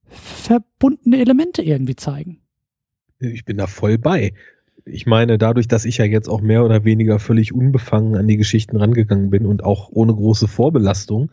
verbundene 0.08 1.18
Elemente 1.18 1.62
irgendwie 1.62 1.96
zeigen. 1.96 2.40
Ich 3.18 3.44
bin 3.44 3.56
da 3.56 3.66
voll 3.66 3.98
bei 3.98 4.32
ich 4.86 5.04
meine, 5.04 5.36
dadurch, 5.36 5.66
dass 5.66 5.84
ich 5.84 5.98
ja 5.98 6.04
jetzt 6.04 6.28
auch 6.28 6.40
mehr 6.40 6.64
oder 6.64 6.84
weniger 6.84 7.18
völlig 7.18 7.52
unbefangen 7.52 8.16
an 8.16 8.28
die 8.28 8.36
Geschichten 8.36 8.76
rangegangen 8.76 9.30
bin 9.30 9.44
und 9.44 9.64
auch 9.64 9.90
ohne 9.90 10.14
große 10.14 10.46
Vorbelastung, 10.46 11.30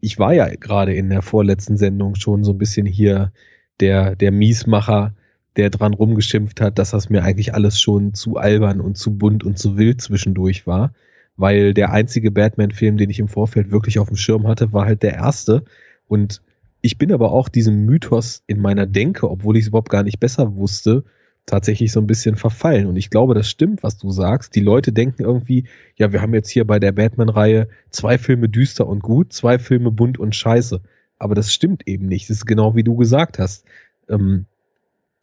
ich 0.00 0.18
war 0.18 0.34
ja 0.34 0.48
gerade 0.48 0.94
in 0.94 1.08
der 1.08 1.22
vorletzten 1.22 1.76
Sendung 1.76 2.16
schon 2.16 2.42
so 2.42 2.52
ein 2.52 2.58
bisschen 2.58 2.86
hier 2.86 3.32
der, 3.78 4.16
der 4.16 4.32
Miesmacher, 4.32 5.14
der 5.56 5.70
dran 5.70 5.94
rumgeschimpft 5.94 6.60
hat, 6.60 6.78
dass 6.78 6.90
das 6.90 7.10
mir 7.10 7.22
eigentlich 7.22 7.54
alles 7.54 7.80
schon 7.80 8.12
zu 8.14 8.36
albern 8.36 8.80
und 8.80 8.96
zu 8.96 9.16
bunt 9.16 9.44
und 9.44 9.58
zu 9.58 9.78
wild 9.78 10.00
zwischendurch 10.00 10.66
war. 10.66 10.92
Weil 11.36 11.74
der 11.74 11.92
einzige 11.92 12.30
Batman-Film, 12.30 12.96
den 12.96 13.10
ich 13.10 13.20
im 13.20 13.28
Vorfeld 13.28 13.70
wirklich 13.70 13.98
auf 13.98 14.08
dem 14.08 14.16
Schirm 14.16 14.48
hatte, 14.48 14.72
war 14.72 14.86
halt 14.86 15.02
der 15.02 15.14
erste. 15.14 15.64
Und 16.08 16.42
ich 16.80 16.98
bin 16.98 17.12
aber 17.12 17.30
auch 17.30 17.48
diesem 17.48 17.84
Mythos 17.84 18.42
in 18.46 18.60
meiner 18.60 18.86
Denke, 18.86 19.30
obwohl 19.30 19.56
ich 19.56 19.62
es 19.62 19.68
überhaupt 19.68 19.90
gar 19.90 20.02
nicht 20.02 20.18
besser 20.18 20.56
wusste, 20.56 21.04
tatsächlich 21.50 21.92
so 21.92 22.00
ein 22.00 22.06
bisschen 22.06 22.36
verfallen. 22.36 22.86
Und 22.86 22.96
ich 22.96 23.10
glaube, 23.10 23.34
das 23.34 23.48
stimmt, 23.48 23.82
was 23.82 23.98
du 23.98 24.10
sagst. 24.10 24.54
Die 24.54 24.60
Leute 24.60 24.92
denken 24.92 25.22
irgendwie, 25.22 25.64
ja, 25.96 26.12
wir 26.12 26.22
haben 26.22 26.34
jetzt 26.34 26.50
hier 26.50 26.66
bei 26.66 26.78
der 26.78 26.92
Batman-Reihe 26.92 27.68
zwei 27.90 28.18
Filme 28.18 28.48
düster 28.48 28.86
und 28.86 29.02
gut, 29.02 29.32
zwei 29.32 29.58
Filme 29.58 29.90
bunt 29.90 30.18
und 30.18 30.34
scheiße. 30.34 30.80
Aber 31.18 31.34
das 31.34 31.52
stimmt 31.52 31.86
eben 31.86 32.06
nicht. 32.06 32.30
Das 32.30 32.38
ist 32.38 32.46
genau 32.46 32.76
wie 32.76 32.84
du 32.84 32.96
gesagt 32.96 33.38
hast. 33.38 33.64
Ähm, 34.08 34.46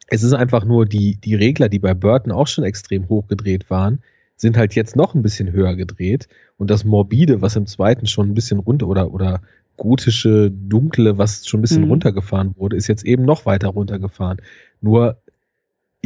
es 0.07 0.23
ist 0.23 0.33
einfach 0.33 0.65
nur 0.65 0.85
die, 0.85 1.17
die 1.17 1.35
Regler, 1.35 1.69
die 1.69 1.79
bei 1.79 1.93
Burton 1.93 2.31
auch 2.31 2.47
schon 2.47 2.63
extrem 2.63 3.09
hoch 3.09 3.27
gedreht 3.27 3.69
waren, 3.69 3.99
sind 4.35 4.57
halt 4.57 4.75
jetzt 4.75 4.95
noch 4.95 5.15
ein 5.15 5.23
bisschen 5.23 5.51
höher 5.51 5.75
gedreht. 5.75 6.27
Und 6.57 6.69
das 6.69 6.85
Morbide, 6.85 7.41
was 7.41 7.55
im 7.55 7.65
zweiten 7.65 8.05
schon 8.05 8.29
ein 8.29 8.33
bisschen 8.33 8.59
runter 8.59 8.87
oder, 8.87 9.11
oder 9.11 9.41
gotische, 9.77 10.51
dunkle, 10.51 11.17
was 11.17 11.47
schon 11.47 11.59
ein 11.59 11.61
bisschen 11.61 11.83
mhm. 11.83 11.91
runtergefahren 11.91 12.55
wurde, 12.57 12.75
ist 12.75 12.87
jetzt 12.87 13.05
eben 13.05 13.23
noch 13.23 13.45
weiter 13.45 13.69
runtergefahren. 13.69 14.41
Nur 14.81 15.17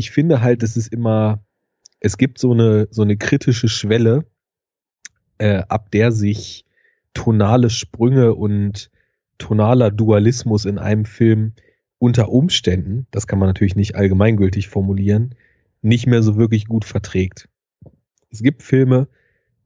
ich 0.02 0.10
finde 0.10 0.42
halt, 0.42 0.64
es 0.64 0.78
ist 0.78 0.92
immer, 0.92 1.44
es 2.00 2.18
gibt 2.18 2.40
so 2.40 2.54
eine, 2.54 2.88
so 2.90 3.04
eine 3.04 3.18
kritische 3.18 3.70
Schwelle, 3.70 4.26
äh, 5.38 5.62
ab 5.70 5.92
der 5.92 6.12
sich 6.12 6.66
tonale 7.14 7.70
Sprünge 7.70 8.34
und 8.34 8.90
tonaler 9.38 9.92
Dualismus 9.92 10.66
in 10.66 10.80
einem 10.80 11.06
Film 11.06 11.54
unter 12.00 12.30
Umständen, 12.30 13.06
das 13.12 13.28
kann 13.28 13.38
man 13.38 13.48
natürlich 13.50 13.76
nicht 13.76 13.96
allgemeingültig 13.96 14.70
formulieren, 14.70 15.36
nicht 15.84 16.08
mehr 16.08 16.24
so 16.24 16.36
wirklich 16.36 16.66
gut 16.66 16.84
verträgt. 16.84 17.48
Es 18.32 18.42
gibt 18.42 18.64
Filme, 18.64 19.08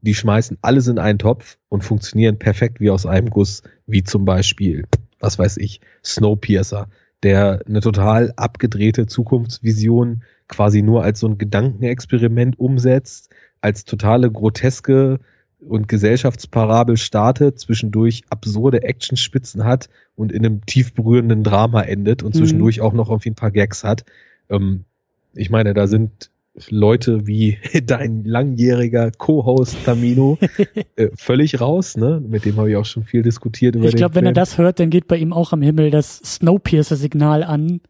die 0.02 0.16
schmeißen 0.16 0.58
alles 0.62 0.88
in 0.88 1.00
einen 1.00 1.20
Topf 1.20 1.58
und 1.70 1.86
funktionieren 1.86 2.40
perfekt 2.40 2.82
wie 2.82 2.90
aus 2.90 3.06
einem 3.06 3.30
Guss, 3.30 3.64
wie 3.88 4.04
zum 4.04 4.26
Beispiel, 4.26 4.86
was 5.22 5.40
weiß 5.40 5.56
ich, 5.58 5.80
Snowpiercer 6.04 6.90
der 7.26 7.62
eine 7.68 7.82
total 7.82 8.32
abgedrehte 8.36 9.08
Zukunftsvision 9.08 10.22
quasi 10.48 10.84
nur 10.84 11.04
als 11.04 11.20
so 11.20 11.28
ein 11.28 11.40
Gedankenexperiment 11.40 12.60
umsetzt, 12.60 13.32
als 13.62 13.84
totale 13.84 14.32
groteske 14.32 15.20
und 15.60 15.88
Gesellschaftsparabel 15.88 16.98
startet, 16.98 17.60
zwischendurch 17.60 18.22
absurde 18.30 18.84
Actionspitzen 18.84 19.64
hat 19.64 19.90
und 20.16 20.32
in 20.32 20.46
einem 20.46 20.66
tief 20.68 20.94
berührenden 20.94 21.44
Drama 21.44 21.82
endet 21.82 22.22
und 22.22 22.36
mhm. 22.36 22.40
zwischendurch 22.40 22.82
auch 22.82 22.94
noch 22.94 23.10
irgendwie 23.10 23.32
ein 23.32 23.36
paar 23.36 23.52
Gags 23.52 23.84
hat. 23.84 24.06
Ähm, 24.50 24.86
ich 25.34 25.50
meine, 25.50 25.74
da 25.74 25.88
sind 25.88 26.30
Leute 26.70 27.28
wie 27.28 27.58
dein 27.86 28.24
langjähriger 28.24 29.12
Co-Host 29.12 29.78
Tamino 29.86 30.38
äh, 30.96 31.10
völlig 31.16 31.60
raus, 31.60 31.98
ne? 31.98 32.22
Mit 32.26 32.46
dem 32.46 32.58
habe 32.58 32.70
ich 32.70 32.78
auch 32.78 32.86
schon 32.86 33.04
viel 33.04 33.22
diskutiert 33.22 33.76
über 33.76 33.86
Ich 33.86 33.96
glaube, 33.96 34.16
wenn 34.16 34.26
er 34.26 34.34
das 34.34 34.58
hört, 34.58 34.80
dann 34.80 34.90
geht 34.90 35.08
bei 35.08 35.18
ihm 35.18 35.34
auch 35.34 35.52
am 35.54 35.62
Himmel 35.62 35.92
das 35.92 36.18
Snowpiercer-Signal 36.18 37.44
an 37.44 37.82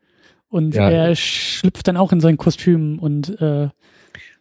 und 0.49 0.75
ja. 0.75 0.89
er 0.89 1.15
schlüpft 1.15 1.87
dann 1.87 1.97
auch 1.97 2.11
in 2.11 2.21
sein 2.21 2.37
Kostüm 2.37 2.99
und 2.99 3.39
äh, 3.41 3.69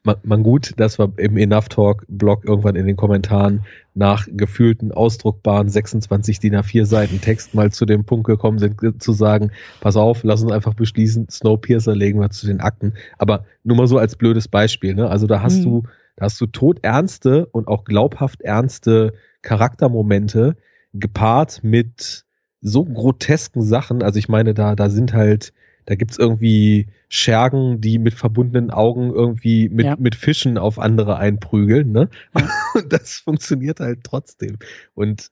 man, 0.04 0.16
man 0.22 0.42
gut, 0.42 0.74
dass 0.76 0.98
wir 0.98 1.12
im 1.16 1.36
Enough 1.36 1.68
Talk 1.68 2.04
Blog 2.08 2.44
irgendwann 2.44 2.76
in 2.76 2.86
den 2.86 2.96
Kommentaren 2.96 3.62
nach 3.94 4.26
gefühlten, 4.30 4.92
ausdruckbaren 4.92 5.68
26 5.68 6.40
DIN 6.40 6.56
A4 6.56 6.84
Seiten 6.84 7.20
Text 7.20 7.54
mal 7.54 7.72
zu 7.72 7.86
dem 7.86 8.04
Punkt 8.04 8.26
gekommen 8.26 8.58
sind, 8.58 9.02
zu 9.02 9.12
sagen, 9.12 9.50
pass 9.80 9.96
auf, 9.96 10.22
lass 10.22 10.42
uns 10.42 10.52
einfach 10.52 10.74
beschließen, 10.74 11.28
Snowpiercer 11.30 11.94
legen 11.94 12.20
wir 12.20 12.30
zu 12.30 12.46
den 12.46 12.60
Akten. 12.60 12.94
Aber 13.18 13.46
nur 13.64 13.76
mal 13.76 13.86
so 13.86 13.98
als 13.98 14.16
blödes 14.16 14.48
Beispiel, 14.48 14.94
ne? 14.94 15.08
Also 15.08 15.26
da 15.26 15.40
hast 15.42 15.58
mhm. 15.58 15.64
du, 15.64 15.82
da 16.16 16.26
hast 16.26 16.40
du 16.40 16.46
todernste 16.46 17.46
und 17.46 17.66
auch 17.68 17.84
glaubhaft 17.84 18.42
ernste 18.42 19.14
Charaktermomente 19.42 20.56
gepaart 20.92 21.64
mit 21.64 22.24
so 22.60 22.84
grotesken 22.84 23.62
Sachen. 23.62 24.02
Also 24.02 24.18
ich 24.18 24.28
meine, 24.28 24.54
da, 24.54 24.74
da 24.74 24.90
sind 24.90 25.12
halt 25.12 25.52
da 25.86 25.94
gibt's 25.94 26.18
irgendwie 26.18 26.86
Schergen, 27.08 27.80
die 27.80 27.98
mit 27.98 28.14
verbundenen 28.14 28.70
Augen 28.70 29.12
irgendwie 29.12 29.68
mit, 29.68 29.86
ja. 29.86 29.96
mit 29.98 30.14
Fischen 30.14 30.58
auf 30.58 30.78
andere 30.78 31.16
einprügeln, 31.16 31.92
ne? 31.92 32.08
Ja. 32.36 32.48
Und 32.74 32.92
das 32.92 33.18
funktioniert 33.18 33.80
halt 33.80 34.00
trotzdem. 34.04 34.58
Und 34.94 35.30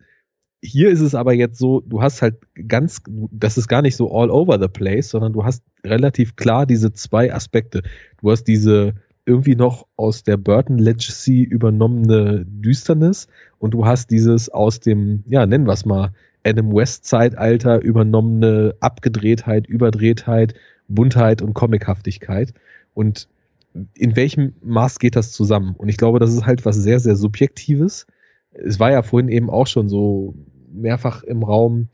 hier 0.62 0.91
ist 0.91 1.01
es 1.01 1.15
aber 1.15 1.33
jetzt 1.33 1.59
so, 1.59 1.81
du 1.81 2.03
hast 2.03 2.23
halt 2.23 2.37
ganz, 2.69 3.03
das 3.31 3.59
ist 3.59 3.66
gar 3.66 3.83
nicht 3.83 3.97
so 3.97 4.15
all 4.16 4.31
over 4.31 4.61
the 4.61 4.69
place, 4.69 5.11
sondern 5.11 5.33
du 5.33 5.45
hast 5.45 5.65
relativ 5.85 6.37
klar 6.37 6.66
diese 6.66 6.93
zwei 6.93 7.35
Aspekte. 7.35 7.83
Du 8.20 8.31
hast 8.31 8.45
diese 8.45 8.95
irgendwie 9.24 9.57
noch 9.57 9.87
aus 9.97 10.23
der 10.23 10.37
Burton 10.37 10.79
Legacy 10.79 11.43
übernommene 11.43 12.45
Düsternis 12.47 13.29
und 13.59 13.73
du 13.74 13.87
hast 13.87 14.11
dieses 14.11 14.49
aus 14.49 14.81
dem, 14.81 15.24
ja, 15.27 15.47
nennen 15.47 15.66
wir 15.66 15.73
es 15.73 15.85
mal, 15.85 16.12
Adam 16.44 16.74
West 16.74 17.05
Zeitalter 17.05 17.81
übernommene 17.81 18.74
Abgedrehtheit, 18.81 19.66
Überdrehtheit, 19.66 20.55
Buntheit 20.89 21.43
und 21.43 21.55
Comichaftigkeit. 21.55 22.52
Und 22.94 23.28
in 23.94 24.16
welchem 24.16 24.55
Maß 24.62 24.98
geht 24.98 25.16
das 25.16 25.32
zusammen? 25.32 25.74
Und 25.77 25.89
ich 25.89 25.97
glaube, 25.97 26.19
das 26.19 26.32
ist 26.32 26.47
halt 26.47 26.64
was 26.64 26.77
sehr, 26.77 27.01
sehr 27.01 27.16
Subjektives. 27.16 28.06
Es 28.52 28.78
war 28.78 28.90
ja 28.90 29.02
vorhin 29.02 29.28
eben 29.28 29.48
auch 29.48 29.66
schon 29.66 29.89
so 29.89 30.35
mehrfach 30.73 31.23
im 31.23 31.43
Raum, 31.43 31.89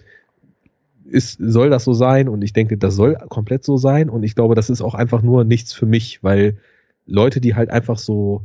ist, 1.05 1.39
soll 1.41 1.71
das 1.71 1.85
so 1.85 1.93
sein? 1.93 2.29
Und 2.29 2.43
ich 2.43 2.53
denke, 2.53 2.77
das 2.77 2.95
soll 2.95 3.17
komplett 3.29 3.65
so 3.65 3.77
sein. 3.77 4.11
Und 4.11 4.23
ich 4.25 4.35
glaube, 4.35 4.55
das 4.55 4.71
ist 4.71 4.83
auch 4.83 4.95
einfach 4.95 5.23
nur 5.23 5.45
nichts 5.45 5.73
für 5.73 5.87
mich, 5.87 6.23
weil 6.23 6.59
Leute, 7.07 7.41
die 7.41 7.55
halt 7.55 7.71
einfach 7.71 7.99
so 7.99 8.43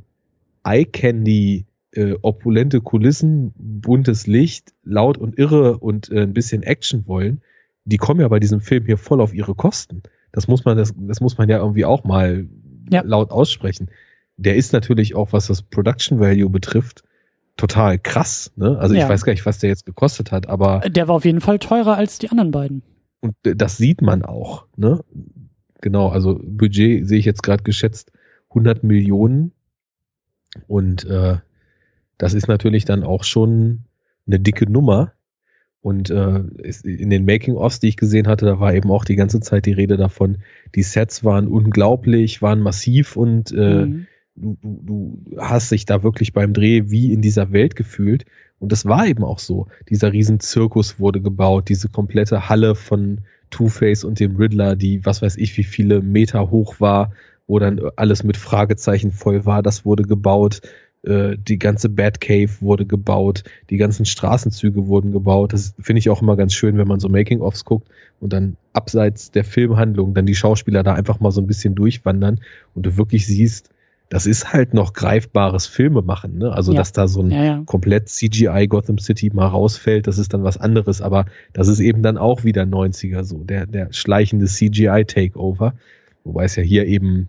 Eye-Candy, 0.63 1.65
äh, 1.95 2.15
opulente 2.21 2.81
Kulissen, 2.81 3.53
buntes 3.55 4.27
Licht, 4.27 4.73
laut 4.83 5.17
und 5.17 5.37
irre 5.37 5.77
und 5.77 6.11
äh, 6.11 6.21
ein 6.21 6.33
bisschen 6.33 6.63
Action 6.63 7.07
wollen, 7.07 7.41
die 7.85 7.97
kommen 7.97 8.21
ja 8.21 8.27
bei 8.27 8.39
diesem 8.39 8.61
Film 8.61 8.85
hier 8.85 8.97
voll 8.97 9.21
auf 9.21 9.33
ihre 9.33 9.55
Kosten. 9.55 10.03
Das 10.31 10.47
muss 10.47 10.65
man, 10.65 10.77
das, 10.77 10.93
das 10.97 11.21
muss 11.21 11.37
man 11.37 11.49
ja 11.49 11.57
irgendwie 11.59 11.85
auch 11.85 12.03
mal 12.03 12.47
ja. 12.89 13.01
laut 13.05 13.31
aussprechen. 13.31 13.89
Der 14.37 14.55
ist 14.55 14.73
natürlich 14.73 15.15
auch, 15.15 15.33
was 15.33 15.47
das 15.47 15.61
Production 15.61 16.19
Value 16.19 16.49
betrifft, 16.49 17.03
total 17.57 17.99
krass. 17.99 18.51
Ne? 18.55 18.77
Also 18.79 18.95
ja. 18.95 19.03
ich 19.03 19.09
weiß 19.09 19.23
gar 19.23 19.33
nicht, 19.33 19.45
was 19.45 19.59
der 19.59 19.69
jetzt 19.69 19.85
gekostet 19.85 20.31
hat, 20.31 20.47
aber. 20.47 20.79
Der 20.89 21.07
war 21.07 21.15
auf 21.15 21.25
jeden 21.25 21.41
Fall 21.41 21.59
teurer 21.59 21.97
als 21.97 22.17
die 22.17 22.29
anderen 22.29 22.51
beiden. 22.51 22.81
Und 23.19 23.35
das 23.43 23.77
sieht 23.77 24.01
man 24.01 24.23
auch. 24.23 24.65
Ne? 24.75 25.01
Genau, 25.81 26.09
also 26.09 26.39
Budget 26.43 27.07
sehe 27.07 27.19
ich 27.19 27.25
jetzt 27.25 27.43
gerade 27.43 27.63
geschätzt 27.63 28.11
100 28.49 28.83
Millionen. 28.83 29.51
Und 30.67 31.05
äh, 31.05 31.37
das 32.17 32.33
ist 32.33 32.47
natürlich 32.47 32.85
dann 32.85 33.03
auch 33.03 33.23
schon 33.23 33.79
eine 34.27 34.39
dicke 34.39 34.71
Nummer. 34.71 35.13
Und 35.81 36.09
äh, 36.09 36.39
in 36.83 37.09
den 37.09 37.25
Making-ofs, 37.25 37.81
die 37.81 37.89
ich 37.89 37.97
gesehen 37.97 38.27
hatte, 38.27 38.45
da 38.45 38.59
war 38.59 38.73
eben 38.73 38.89
auch 38.89 39.03
die 39.03 39.17
ganze 39.17 39.41
Zeit 39.41 39.65
die 39.65 39.73
Rede 39.73 39.97
davon, 39.97 40.37
die 40.75 40.83
Sets 40.83 41.25
waren 41.25 41.47
unglaublich, 41.47 42.41
waren 42.41 42.61
massiv 42.61 43.17
und 43.17 43.51
äh, 43.51 43.85
mhm. 43.85 44.07
du, 44.35 44.57
du, 44.61 44.81
du 45.25 45.37
hast 45.37 45.71
dich 45.71 45.85
da 45.85 46.01
wirklich 46.01 46.31
beim 46.31 46.53
Dreh 46.53 46.83
wie 46.85 47.11
in 47.11 47.21
dieser 47.21 47.51
Welt 47.51 47.75
gefühlt. 47.75 48.23
Und 48.59 48.71
das 48.71 48.85
war 48.85 49.05
eben 49.07 49.25
auch 49.25 49.39
so. 49.39 49.67
Dieser 49.89 50.13
riesen 50.13 50.39
Zirkus 50.39 51.01
wurde 51.01 51.19
gebaut, 51.19 51.67
diese 51.67 51.89
komplette 51.89 52.47
Halle 52.47 52.75
von 52.75 53.19
Two-Face 53.49 54.05
und 54.05 54.21
dem 54.21 54.37
Riddler, 54.37 54.77
die 54.77 55.05
was 55.05 55.21
weiß 55.21 55.35
ich 55.35 55.57
wie 55.57 55.65
viele 55.65 56.01
Meter 56.01 56.49
hoch 56.49 56.79
war, 56.79 57.11
wo 57.45 57.59
dann 57.59 57.81
alles 57.97 58.23
mit 58.23 58.37
Fragezeichen 58.37 59.11
voll 59.11 59.45
war, 59.45 59.61
das 59.61 59.83
wurde 59.83 60.03
gebaut 60.03 60.61
äh, 61.03 61.37
die 61.37 61.59
ganze 61.59 61.89
Batcave 61.89 62.49
wurde 62.61 62.85
gebaut, 62.85 63.43
die 63.69 63.77
ganzen 63.77 64.05
Straßenzüge 64.05 64.87
wurden 64.87 65.11
gebaut. 65.11 65.53
Das 65.53 65.75
finde 65.79 65.99
ich 65.99 66.09
auch 66.09 66.21
immer 66.21 66.35
ganz 66.35 66.53
schön, 66.53 66.77
wenn 66.77 66.87
man 66.87 66.99
so 66.99 67.09
Making-ofs 67.09 67.65
guckt 67.65 67.89
und 68.19 68.31
dann 68.31 68.55
abseits 68.71 69.31
der 69.31 69.43
Filmhandlung 69.43 70.13
dann 70.13 70.25
die 70.25 70.35
Schauspieler 70.35 70.83
da 70.83 70.93
einfach 70.93 71.19
mal 71.19 71.31
so 71.31 71.41
ein 71.41 71.47
bisschen 71.47 71.75
durchwandern 71.75 72.39
und 72.73 72.85
du 72.85 72.97
wirklich 72.97 73.27
siehst, 73.27 73.69
das 74.09 74.27
ist 74.27 74.53
halt 74.53 74.73
noch 74.73 74.93
greifbares 74.93 75.65
Filme 75.65 76.03
machen. 76.03 76.37
Ne? 76.37 76.51
Also, 76.51 76.71
ja. 76.71 76.77
dass 76.77 76.91
da 76.91 77.07
so 77.07 77.21
ein 77.21 77.31
ja, 77.31 77.43
ja. 77.43 77.63
komplett 77.65 78.09
CGI 78.09 78.67
Gotham 78.67 78.99
City 78.99 79.31
mal 79.33 79.47
rausfällt, 79.47 80.07
das 80.07 80.19
ist 80.19 80.33
dann 80.33 80.43
was 80.43 80.57
anderes. 80.57 81.01
Aber 81.01 81.25
das 81.51 81.67
ist 81.67 81.79
eben 81.79 82.03
dann 82.03 82.17
auch 82.17 82.43
wieder 82.43 82.63
90er 82.63 83.23
so, 83.23 83.43
der, 83.43 83.65
der 83.65 83.91
schleichende 83.91 84.45
CGI-Takeover. 84.45 85.73
Wobei 86.23 86.43
es 86.45 86.55
ja 86.55 86.63
hier 86.63 86.85
eben 86.85 87.27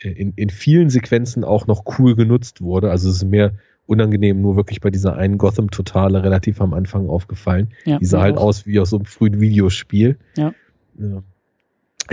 in, 0.00 0.32
in 0.36 0.50
vielen 0.50 0.90
Sequenzen 0.90 1.44
auch 1.44 1.66
noch 1.66 1.98
cool 1.98 2.16
genutzt 2.16 2.60
wurde. 2.60 2.90
Also 2.90 3.08
es 3.08 3.16
ist 3.16 3.24
mir 3.24 3.54
unangenehm 3.86 4.42
nur 4.42 4.56
wirklich 4.56 4.80
bei 4.80 4.90
dieser 4.90 5.16
einen 5.16 5.38
Gotham-Totale 5.38 6.22
relativ 6.22 6.60
am 6.60 6.74
Anfang 6.74 7.08
aufgefallen. 7.08 7.70
Ja, 7.84 7.98
die 7.98 8.04
sah 8.04 8.20
halt 8.20 8.36
auch. 8.36 8.44
aus 8.44 8.66
wie 8.66 8.78
aus 8.78 8.90
so 8.90 8.96
einem 8.96 9.06
frühen 9.06 9.40
Videospiel. 9.40 10.18
Ja. 10.36 10.52
ja. 10.98 11.22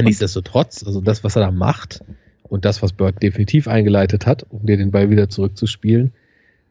Nichtsdestotrotz, 0.02 0.84
also 0.86 1.02
das, 1.02 1.24
was 1.24 1.36
er 1.36 1.42
da 1.42 1.52
macht 1.52 2.02
und 2.44 2.66
das, 2.66 2.82
was 2.82 2.94
Bird 2.94 3.22
definitiv 3.22 3.68
eingeleitet 3.68 4.26
hat, 4.26 4.46
um 4.50 4.66
dir 4.66 4.78
den 4.78 4.92
Ball 4.92 5.10
wieder 5.10 5.30
zurückzuspielen, 5.30 6.14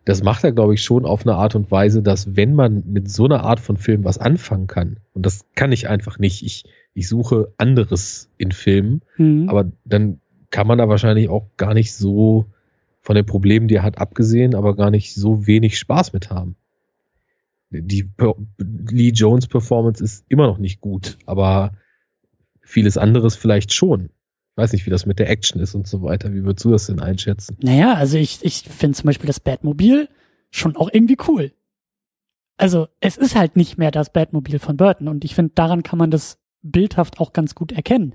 das 0.05 0.23
macht 0.23 0.45
er, 0.45 0.53
glaube 0.53 0.74
ich, 0.74 0.82
schon 0.82 1.07
auf 1.07 1.27
eine 1.27 1.36
Art 1.36 1.55
und 1.55 1.70
Weise, 1.70 2.03
dass 2.03 2.36
wenn 2.36 2.55
man 2.55 2.82
mit 2.86 3.11
so 3.11 3.24
einer 3.24 3.45
Art 3.45 3.61
von 3.61 3.77
Film 3.77 4.05
was 4.05 4.19
anfangen 4.19 4.66
kann, 4.66 4.99
und 5.15 5.24
das 5.24 5.47
kann 5.55 5.73
ich 5.73 5.89
einfach 5.89 6.19
nicht, 6.19 6.45
ich, 6.45 6.65
ich 6.93 7.09
suche 7.09 7.53
anderes 7.57 8.28
in 8.36 8.53
Filmen, 8.53 9.03
mhm. 9.16 9.49
aber 9.49 9.70
dann 9.85 10.20
kann 10.55 10.69
man 10.69 10.79
da 10.79 10.89
wahrscheinlich 10.89 11.29
auch 11.31 11.49
gar 11.57 11.75
nicht 11.75 11.93
so 11.95 12.47
von 13.01 13.17
den 13.17 13.27
Problemen, 13.27 13.67
die 13.67 13.75
er 13.75 13.83
hat, 13.83 13.99
abgesehen, 13.99 14.55
aber 14.55 14.77
gar 14.77 14.93
nicht 14.93 15.13
so 15.13 15.49
wenig 15.49 15.77
Spaß 15.81 16.13
mit 16.13 16.31
haben. 16.31 16.55
Die 17.71 18.09
Lee 18.59 19.11
Jones 19.11 19.49
Performance 19.49 20.03
ist 20.03 20.25
immer 20.29 20.47
noch 20.47 20.59
nicht 20.59 20.81
gut, 20.81 21.19
aber 21.27 21.73
vieles 22.61 22.97
anderes 22.97 23.35
vielleicht 23.35 23.73
schon. 23.73 24.11
Ich 24.53 24.57
weiß 24.57 24.73
nicht, 24.73 24.87
wie 24.87 24.91
das 24.91 25.07
mit 25.07 25.19
der 25.19 25.29
Action 25.29 25.61
ist 25.61 25.75
und 25.75 25.89
so 25.89 26.03
weiter. 26.03 26.33
Wie 26.33 26.45
würdest 26.45 26.65
du 26.65 26.71
das 26.71 26.87
denn 26.87 27.01
einschätzen? 27.01 27.57
Naja, 27.61 27.95
also 27.95 28.17
ich, 28.17 28.39
ich 28.43 28.63
finde 28.63 28.97
zum 28.97 29.09
Beispiel 29.09 29.27
das 29.27 29.41
Batmobil 29.41 30.09
schon 30.53 30.77
auch 30.77 30.89
irgendwie 30.93 31.19
cool. 31.27 31.51
Also 32.59 32.87
es 33.01 33.17
ist 33.17 33.35
halt 33.35 33.57
nicht 33.57 33.77
mehr 33.77 33.91
das 33.91 34.13
Batmobil 34.13 34.61
von 34.61 34.77
Burton 34.77 35.09
und 35.09 35.25
ich 35.25 35.35
finde, 35.35 35.51
daran 35.57 35.83
kann 35.83 35.99
man 35.99 36.13
das 36.13 36.39
bildhaft 36.63 37.19
auch 37.19 37.33
ganz 37.33 37.57
gut 37.57 37.73
erkennen. 37.73 38.15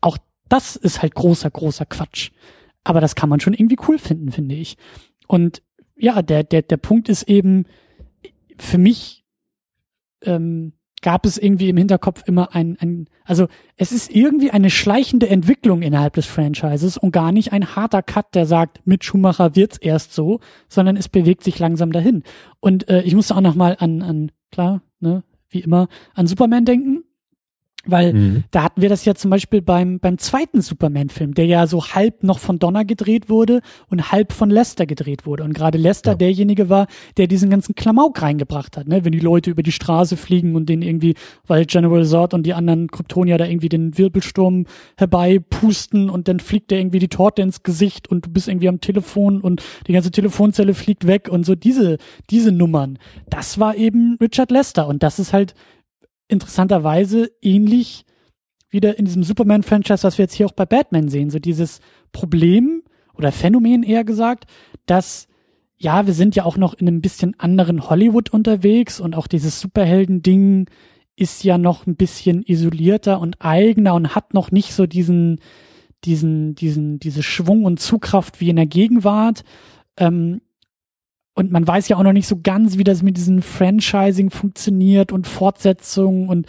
Auch 0.00 0.16
das 0.48 0.76
ist 0.76 1.02
halt 1.02 1.14
großer, 1.14 1.50
großer 1.50 1.86
Quatsch. 1.86 2.30
Aber 2.84 3.00
das 3.00 3.14
kann 3.14 3.28
man 3.28 3.40
schon 3.40 3.54
irgendwie 3.54 3.78
cool 3.88 3.98
finden, 3.98 4.30
finde 4.30 4.54
ich. 4.54 4.76
Und 5.26 5.62
ja, 5.96 6.22
der, 6.22 6.44
der, 6.44 6.62
der 6.62 6.76
Punkt 6.76 7.08
ist 7.08 7.22
eben, 7.24 7.64
für 8.58 8.78
mich 8.78 9.24
ähm, 10.22 10.74
gab 11.04 11.26
es 11.26 11.36
irgendwie 11.36 11.68
im 11.68 11.76
Hinterkopf 11.76 12.22
immer 12.26 12.54
ein, 12.54 12.78
ein, 12.80 13.08
also 13.24 13.46
es 13.76 13.92
ist 13.92 14.10
irgendwie 14.10 14.50
eine 14.50 14.70
schleichende 14.70 15.28
Entwicklung 15.28 15.82
innerhalb 15.82 16.14
des 16.14 16.24
Franchises 16.24 16.96
und 16.96 17.12
gar 17.12 17.30
nicht 17.30 17.52
ein 17.52 17.76
harter 17.76 18.02
Cut, 18.02 18.34
der 18.34 18.46
sagt, 18.46 18.80
mit 18.86 19.04
Schumacher 19.04 19.54
wird's 19.54 19.76
erst 19.76 20.14
so, 20.14 20.40
sondern 20.66 20.96
es 20.96 21.10
bewegt 21.10 21.44
sich 21.44 21.58
langsam 21.58 21.92
dahin. 21.92 22.22
Und 22.60 22.88
äh, 22.88 23.02
ich 23.02 23.14
musste 23.14 23.36
auch 23.36 23.42
noch 23.42 23.54
mal 23.54 23.76
an, 23.78 24.02
an 24.02 24.32
klar, 24.50 24.80
ne, 25.00 25.22
wie 25.50 25.60
immer, 25.60 25.88
an 26.14 26.26
Superman 26.26 26.64
denken. 26.64 27.03
Weil 27.86 28.12
mhm. 28.12 28.44
da 28.50 28.64
hatten 28.64 28.82
wir 28.82 28.88
das 28.88 29.04
ja 29.04 29.14
zum 29.14 29.30
Beispiel 29.30 29.62
beim, 29.62 29.98
beim 29.98 30.18
zweiten 30.18 30.60
Superman-Film, 30.60 31.34
der 31.34 31.46
ja 31.46 31.66
so 31.66 31.84
halb 31.86 32.22
noch 32.22 32.38
von 32.38 32.58
Donner 32.58 32.84
gedreht 32.84 33.28
wurde 33.28 33.60
und 33.90 34.12
halb 34.12 34.32
von 34.32 34.50
Lester 34.50 34.86
gedreht 34.86 35.26
wurde. 35.26 35.44
Und 35.44 35.54
gerade 35.54 35.78
Lester 35.78 36.12
ja. 36.12 36.16
derjenige 36.16 36.68
war, 36.68 36.86
der 37.16 37.26
diesen 37.26 37.50
ganzen 37.50 37.74
Klamauk 37.74 38.20
reingebracht 38.22 38.76
hat, 38.76 38.88
ne? 38.88 39.04
Wenn 39.04 39.12
die 39.12 39.20
Leute 39.20 39.50
über 39.50 39.62
die 39.62 39.72
Straße 39.72 40.16
fliegen 40.16 40.54
und 40.56 40.68
den 40.68 40.82
irgendwie, 40.82 41.14
weil 41.46 41.64
General 41.66 42.04
Zod 42.04 42.34
und 42.34 42.44
die 42.44 42.54
anderen 42.54 42.88
Kryptonier 42.88 43.38
da 43.38 43.46
irgendwie 43.46 43.68
den 43.68 43.96
Wirbelsturm 43.98 44.66
herbeipusten 44.96 46.10
und 46.10 46.28
dann 46.28 46.40
fliegt 46.40 46.70
der 46.70 46.78
irgendwie 46.78 46.98
die 46.98 47.08
Torte 47.08 47.42
ins 47.42 47.62
Gesicht 47.62 48.08
und 48.08 48.26
du 48.26 48.30
bist 48.30 48.48
irgendwie 48.48 48.68
am 48.68 48.80
Telefon 48.80 49.40
und 49.40 49.62
die 49.86 49.92
ganze 49.92 50.10
Telefonzelle 50.10 50.74
fliegt 50.74 51.06
weg 51.06 51.28
und 51.28 51.44
so 51.44 51.54
diese, 51.54 51.98
diese 52.30 52.52
Nummern. 52.52 52.98
Das 53.28 53.58
war 53.58 53.76
eben 53.76 54.16
Richard 54.20 54.50
Lester 54.50 54.86
und 54.86 55.02
das 55.02 55.18
ist 55.18 55.32
halt 55.32 55.54
interessanterweise 56.34 57.30
ähnlich 57.40 58.04
wieder 58.68 58.98
in 58.98 59.06
diesem 59.06 59.22
Superman-Franchise, 59.22 60.02
was 60.02 60.18
wir 60.18 60.24
jetzt 60.24 60.34
hier 60.34 60.46
auch 60.46 60.52
bei 60.52 60.66
Batman 60.66 61.08
sehen. 61.08 61.30
So 61.30 61.38
dieses 61.38 61.80
Problem 62.12 62.82
oder 63.14 63.32
Phänomen 63.32 63.82
eher 63.82 64.04
gesagt, 64.04 64.44
dass 64.86 65.28
ja, 65.76 66.06
wir 66.06 66.14
sind 66.14 66.36
ja 66.36 66.44
auch 66.44 66.56
noch 66.56 66.74
in 66.74 66.88
einem 66.88 67.00
bisschen 67.00 67.38
anderen 67.38 67.88
Hollywood 67.88 68.30
unterwegs 68.30 69.00
und 69.00 69.14
auch 69.14 69.26
dieses 69.26 69.60
Superhelden-Ding 69.60 70.66
ist 71.16 71.44
ja 71.44 71.58
noch 71.58 71.86
ein 71.86 71.96
bisschen 71.96 72.42
isolierter 72.42 73.20
und 73.20 73.36
eigener 73.40 73.94
und 73.94 74.14
hat 74.14 74.34
noch 74.34 74.50
nicht 74.50 74.72
so 74.72 74.86
diesen, 74.86 75.40
diesen, 76.04 76.54
diesen, 76.54 76.98
diese 76.98 77.22
Schwung 77.22 77.64
und 77.64 77.80
Zugkraft 77.80 78.40
wie 78.40 78.50
in 78.50 78.56
der 78.56 78.66
Gegenwart. 78.66 79.44
Ähm, 79.96 80.40
und 81.34 81.50
man 81.50 81.66
weiß 81.66 81.88
ja 81.88 81.96
auch 81.96 82.02
noch 82.02 82.12
nicht 82.12 82.28
so 82.28 82.40
ganz, 82.42 82.78
wie 82.78 82.84
das 82.84 83.02
mit 83.02 83.16
diesem 83.16 83.42
Franchising 83.42 84.30
funktioniert 84.30 85.12
und 85.12 85.26
Fortsetzungen 85.26 86.28
und 86.28 86.46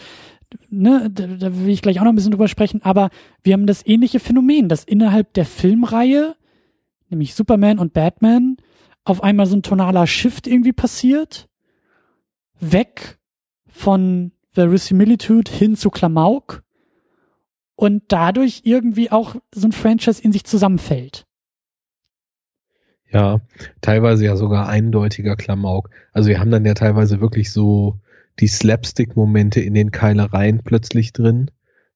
ne, 0.70 1.10
da, 1.12 1.26
da 1.26 1.58
will 1.58 1.68
ich 1.68 1.82
gleich 1.82 1.98
auch 1.98 2.04
noch 2.04 2.12
ein 2.12 2.16
bisschen 2.16 2.30
drüber 2.30 2.48
sprechen, 2.48 2.82
aber 2.82 3.10
wir 3.42 3.52
haben 3.52 3.66
das 3.66 3.86
ähnliche 3.86 4.20
Phänomen, 4.20 4.68
dass 4.68 4.84
innerhalb 4.84 5.34
der 5.34 5.44
Filmreihe, 5.44 6.36
nämlich 7.10 7.34
Superman 7.34 7.78
und 7.78 7.92
Batman, 7.92 8.56
auf 9.04 9.22
einmal 9.22 9.46
so 9.46 9.56
ein 9.56 9.62
tonaler 9.62 10.06
Shift 10.06 10.46
irgendwie 10.46 10.72
passiert, 10.72 11.48
weg 12.58 13.18
von 13.68 14.32
Verisimilitude 14.48 15.50
hin 15.50 15.76
zu 15.76 15.90
Klamauk. 15.90 16.62
Und 17.78 18.04
dadurch 18.08 18.62
irgendwie 18.64 19.12
auch 19.12 19.36
so 19.54 19.68
ein 19.68 19.72
Franchise 19.72 20.22
in 20.22 20.32
sich 20.32 20.44
zusammenfällt. 20.44 21.25
Ja, 23.12 23.40
teilweise 23.80 24.24
ja 24.24 24.36
sogar 24.36 24.68
eindeutiger 24.68 25.36
Klamauk. 25.36 25.90
Also 26.12 26.28
wir 26.28 26.40
haben 26.40 26.50
dann 26.50 26.64
ja 26.64 26.74
teilweise 26.74 27.20
wirklich 27.20 27.52
so 27.52 27.98
die 28.40 28.48
Slapstick-Momente 28.48 29.60
in 29.60 29.74
den 29.74 29.90
Keilereien 29.90 30.62
plötzlich 30.64 31.12
drin, 31.12 31.50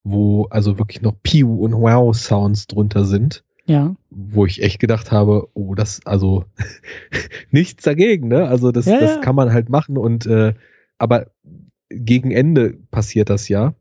wo 0.04 0.46
also 0.50 0.78
wirklich 0.78 1.02
noch 1.02 1.14
Piu 1.22 1.54
und 1.56 1.74
Wow-Sounds 1.74 2.68
drunter 2.68 3.04
sind. 3.04 3.44
Ja. 3.66 3.94
Wo 4.10 4.46
ich 4.46 4.62
echt 4.62 4.80
gedacht 4.80 5.12
habe, 5.12 5.48
oh, 5.54 5.74
das, 5.74 6.00
also 6.06 6.44
nichts 7.50 7.84
dagegen, 7.84 8.28
ne? 8.28 8.48
Also 8.48 8.72
das, 8.72 8.86
ja, 8.86 8.98
das 8.98 9.16
ja. 9.16 9.20
kann 9.20 9.36
man 9.36 9.52
halt 9.52 9.68
machen 9.68 9.98
und 9.98 10.26
äh, 10.26 10.54
aber 10.98 11.26
gegen 11.88 12.30
Ende 12.30 12.74
passiert 12.90 13.30
das 13.30 13.48
ja. 13.48 13.74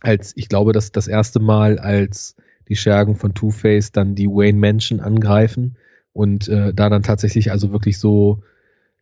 Als, 0.00 0.32
ich 0.36 0.48
glaube, 0.48 0.72
dass 0.72 0.92
das 0.92 1.08
erste 1.08 1.40
Mal, 1.40 1.78
als 1.78 2.36
die 2.68 2.76
Schergen 2.76 3.16
von 3.16 3.34
Two-Face 3.34 3.92
dann 3.92 4.14
die 4.14 4.28
Wayne 4.28 4.58
Mansion 4.58 5.00
angreifen 5.00 5.76
und 6.12 6.48
äh, 6.48 6.72
da 6.74 6.88
dann 6.88 7.02
tatsächlich 7.02 7.50
also 7.50 7.72
wirklich 7.72 7.98
so 7.98 8.42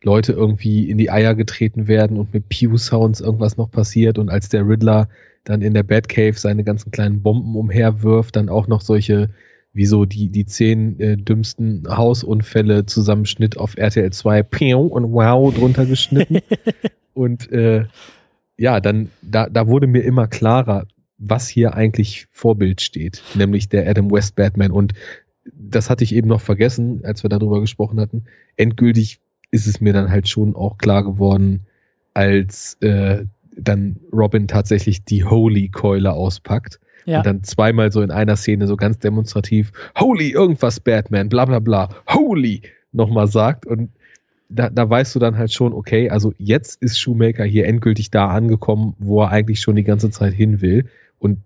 Leute 0.01 0.33
irgendwie 0.33 0.89
in 0.89 0.97
die 0.97 1.11
Eier 1.11 1.35
getreten 1.35 1.87
werden 1.87 2.17
und 2.17 2.33
mit 2.33 2.49
Pew-Sounds 2.49 3.21
irgendwas 3.21 3.57
noch 3.57 3.69
passiert 3.69 4.17
und 4.17 4.29
als 4.29 4.49
der 4.49 4.67
Riddler 4.67 5.09
dann 5.43 5.61
in 5.61 5.73
der 5.73 5.83
Batcave 5.83 6.37
seine 6.37 6.63
ganzen 6.63 6.91
kleinen 6.91 7.21
Bomben 7.21 7.55
umherwirft, 7.55 8.35
dann 8.35 8.49
auch 8.49 8.67
noch 8.67 8.81
solche 8.81 9.29
wie 9.73 9.85
so 9.85 10.05
die, 10.05 10.29
die 10.29 10.45
zehn 10.45 10.99
äh, 10.99 11.17
dümmsten 11.17 11.85
Hausunfälle 11.87 12.85
Zusammenschnitt 12.85 13.57
auf 13.57 13.77
RTL 13.77 14.11
2 14.11 14.43
Piu 14.43 14.79
und 14.79 15.11
Wow 15.13 15.53
drunter 15.53 15.85
geschnitten. 15.85 16.39
und 17.13 17.51
äh, 17.51 17.85
ja, 18.57 18.79
dann, 18.79 19.09
da, 19.21 19.47
da 19.47 19.67
wurde 19.67 19.87
mir 19.87 20.03
immer 20.03 20.27
klarer, 20.27 20.87
was 21.17 21.47
hier 21.47 21.75
eigentlich 21.75 22.27
Vorbild 22.31 22.81
steht, 22.81 23.21
nämlich 23.35 23.69
der 23.69 23.87
Adam 23.87 24.11
West 24.11 24.35
Batman. 24.35 24.71
Und 24.71 24.93
das 25.69 25.89
hatte 25.89 26.03
ich 26.03 26.15
eben 26.15 26.27
noch 26.27 26.41
vergessen, 26.41 27.01
als 27.03 27.23
wir 27.23 27.29
darüber 27.29 27.61
gesprochen 27.61 27.99
hatten. 27.99 28.25
Endgültig 28.57 29.19
ist 29.51 29.67
es 29.67 29.81
mir 29.81 29.93
dann 29.93 30.09
halt 30.09 30.27
schon 30.27 30.55
auch 30.55 30.77
klar 30.77 31.03
geworden, 31.03 31.65
als 32.13 32.75
äh, 32.81 33.25
dann 33.55 33.97
Robin 34.11 34.47
tatsächlich 34.47 35.03
die 35.03 35.23
Holy-Keule 35.23 36.13
auspackt 36.13 36.79
ja. 37.05 37.17
und 37.17 37.25
dann 37.25 37.43
zweimal 37.43 37.91
so 37.91 38.01
in 38.01 38.11
einer 38.11 38.35
Szene 38.35 38.67
so 38.67 38.75
ganz 38.75 38.99
demonstrativ 38.99 39.71
Holy 39.97 40.31
irgendwas 40.31 40.79
Batman, 40.79 41.29
bla 41.29 41.45
bla 41.45 41.59
bla, 41.59 41.89
Holy 42.07 42.61
nochmal 42.91 43.27
sagt 43.27 43.65
und 43.65 43.89
da, 44.49 44.69
da 44.69 44.89
weißt 44.89 45.13
du 45.13 45.19
dann 45.19 45.37
halt 45.37 45.53
schon, 45.53 45.73
okay, 45.73 46.09
also 46.09 46.33
jetzt 46.37 46.81
ist 46.81 46.99
Shoemaker 46.99 47.43
hier 47.43 47.67
endgültig 47.67 48.09
da 48.09 48.29
angekommen, 48.29 48.95
wo 48.97 49.21
er 49.21 49.29
eigentlich 49.29 49.61
schon 49.61 49.75
die 49.75 49.83
ganze 49.83 50.09
Zeit 50.09 50.33
hin 50.33 50.59
will. 50.61 50.85
Und 51.19 51.39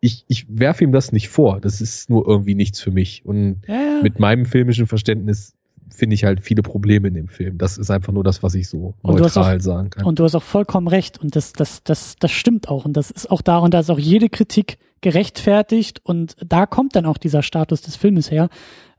ich, 0.00 0.24
ich 0.28 0.46
werfe 0.48 0.84
ihm 0.84 0.92
das 0.92 1.12
nicht 1.12 1.28
vor. 1.28 1.60
Das 1.60 1.80
ist 1.80 2.08
nur 2.08 2.26
irgendwie 2.26 2.54
nichts 2.54 2.80
für 2.80 2.90
mich. 2.90 3.24
Und 3.24 3.62
ja. 3.68 4.00
mit 4.02 4.18
meinem 4.18 4.46
filmischen 4.46 4.86
Verständnis 4.86 5.54
finde 5.90 6.14
ich 6.14 6.24
halt 6.24 6.40
viele 6.40 6.62
Probleme 6.62 7.08
in 7.08 7.14
dem 7.14 7.28
Film. 7.28 7.58
Das 7.58 7.76
ist 7.76 7.90
einfach 7.90 8.12
nur 8.12 8.24
das, 8.24 8.42
was 8.42 8.54
ich 8.54 8.68
so 8.68 8.94
neutral 9.02 9.56
auch, 9.56 9.60
sagen 9.60 9.90
kann. 9.90 10.04
Und 10.04 10.18
du 10.18 10.24
hast 10.24 10.34
auch 10.34 10.42
vollkommen 10.42 10.88
recht. 10.88 11.18
Und 11.18 11.36
das, 11.36 11.52
das, 11.52 11.84
das, 11.84 12.16
das 12.18 12.30
stimmt 12.30 12.68
auch. 12.68 12.86
Und 12.86 12.96
das 12.96 13.10
ist 13.10 13.30
auch 13.30 13.42
da 13.42 13.58
und 13.58 13.74
da 13.74 13.80
ist 13.80 13.90
auch 13.90 13.98
jede 13.98 14.30
Kritik 14.30 14.78
gerechtfertigt. 15.02 16.00
Und 16.02 16.36
da 16.44 16.64
kommt 16.64 16.96
dann 16.96 17.04
auch 17.04 17.18
dieser 17.18 17.42
Status 17.42 17.82
des 17.82 17.96
Filmes 17.96 18.30
her. 18.30 18.48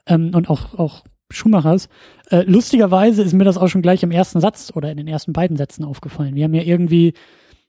Ähm, 0.06 0.32
und 0.36 0.49
auch, 0.49 0.78
auch 0.78 1.03
Schumachers. 1.32 1.90
Äh, 2.30 2.44
lustigerweise 2.44 3.23
ist 3.23 3.34
mir 3.34 3.45
das 3.45 3.57
auch 3.57 3.69
schon 3.69 3.82
gleich 3.82 4.03
im 4.03 4.11
ersten 4.11 4.40
Satz 4.40 4.72
oder 4.76 4.91
in 4.91 4.98
den 4.98 5.07
ersten 5.07 5.34
beiden 5.34 5.57
Sätzen 5.57 5.84
aufgefallen. 5.84 6.36
Wir 6.36 6.44
haben 6.44 6.53
ja 6.53 6.64
irgendwie 6.64 7.14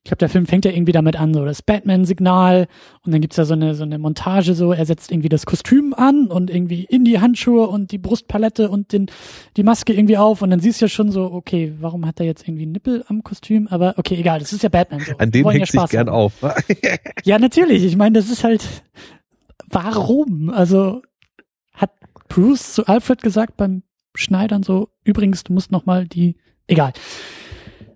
ich 0.05 0.09
glaube, 0.09 0.19
der 0.19 0.29
Film 0.29 0.47
fängt 0.47 0.65
ja 0.65 0.73
irgendwie 0.73 0.91
damit 0.91 1.15
an, 1.15 1.33
so 1.33 1.45
das 1.45 1.63
Batman-Signal 1.63 2.67
und 3.05 3.13
dann 3.13 3.21
gibt's 3.21 3.37
da 3.37 3.45
so 3.45 3.55
eine, 3.55 3.77
so 3.77 3.85
eine 3.85 4.01
Montage, 4.01 4.55
so 4.55 4.73
er 4.73 4.85
setzt 4.85 5.13
irgendwie 5.13 5.29
das 5.29 5.47
Kostüm 5.47 5.95
an 5.95 6.27
und 6.27 6.51
irgendwie 6.51 6.83
in 6.83 7.05
die 7.05 7.21
Handschuhe 7.21 7.69
und 7.69 7.93
die 7.93 7.99
Brustpalette 7.99 8.69
und 8.69 8.93
den, 8.93 9.07
die 9.57 9.63
Maske 9.63 9.93
irgendwie 9.93 10.17
auf 10.17 10.43
und 10.43 10.51
dann 10.51 10.59
siehst 10.59 10.81
du 10.81 10.87
ja 10.87 10.89
schon 10.89 11.13
so, 11.13 11.33
okay, 11.33 11.73
warum 11.79 12.05
hat 12.05 12.19
er 12.19 12.27
jetzt 12.27 12.49
irgendwie 12.49 12.65
einen 12.65 12.73
Nippel 12.73 13.05
am 13.07 13.23
Kostüm? 13.23 13.69
Aber 13.69 13.95
okay, 13.97 14.17
egal, 14.17 14.41
das 14.41 14.53
ist 14.53 14.65
ja 14.65 14.71
Batman. 14.71 15.01
So. 15.01 15.13
An 15.19 15.31
dem 15.31 15.49
hängt 15.49 15.73
ja 15.73 15.83
sich 15.83 15.91
gern 15.91 16.09
auf. 16.09 16.33
ja, 17.23 17.39
natürlich. 17.39 17.85
Ich 17.85 17.97
meine, 17.97 18.19
das 18.19 18.29
ist 18.29 18.43
halt, 18.43 18.83
warum? 19.69 20.51
Also 20.51 21.03
hat 21.75 21.93
Bruce 22.29 22.75
zu 22.75 22.87
Alfred 22.87 23.23
gesagt 23.23 23.57
beim 23.57 23.85
Schneidern 24.17 24.65
so, 24.65 24.89
übrigens, 25.05 25.45
du 25.45 25.53
musst 25.53 25.71
noch 25.71 25.87
mal 25.87 26.09
die, 26.09 26.37
egal. 26.67 26.93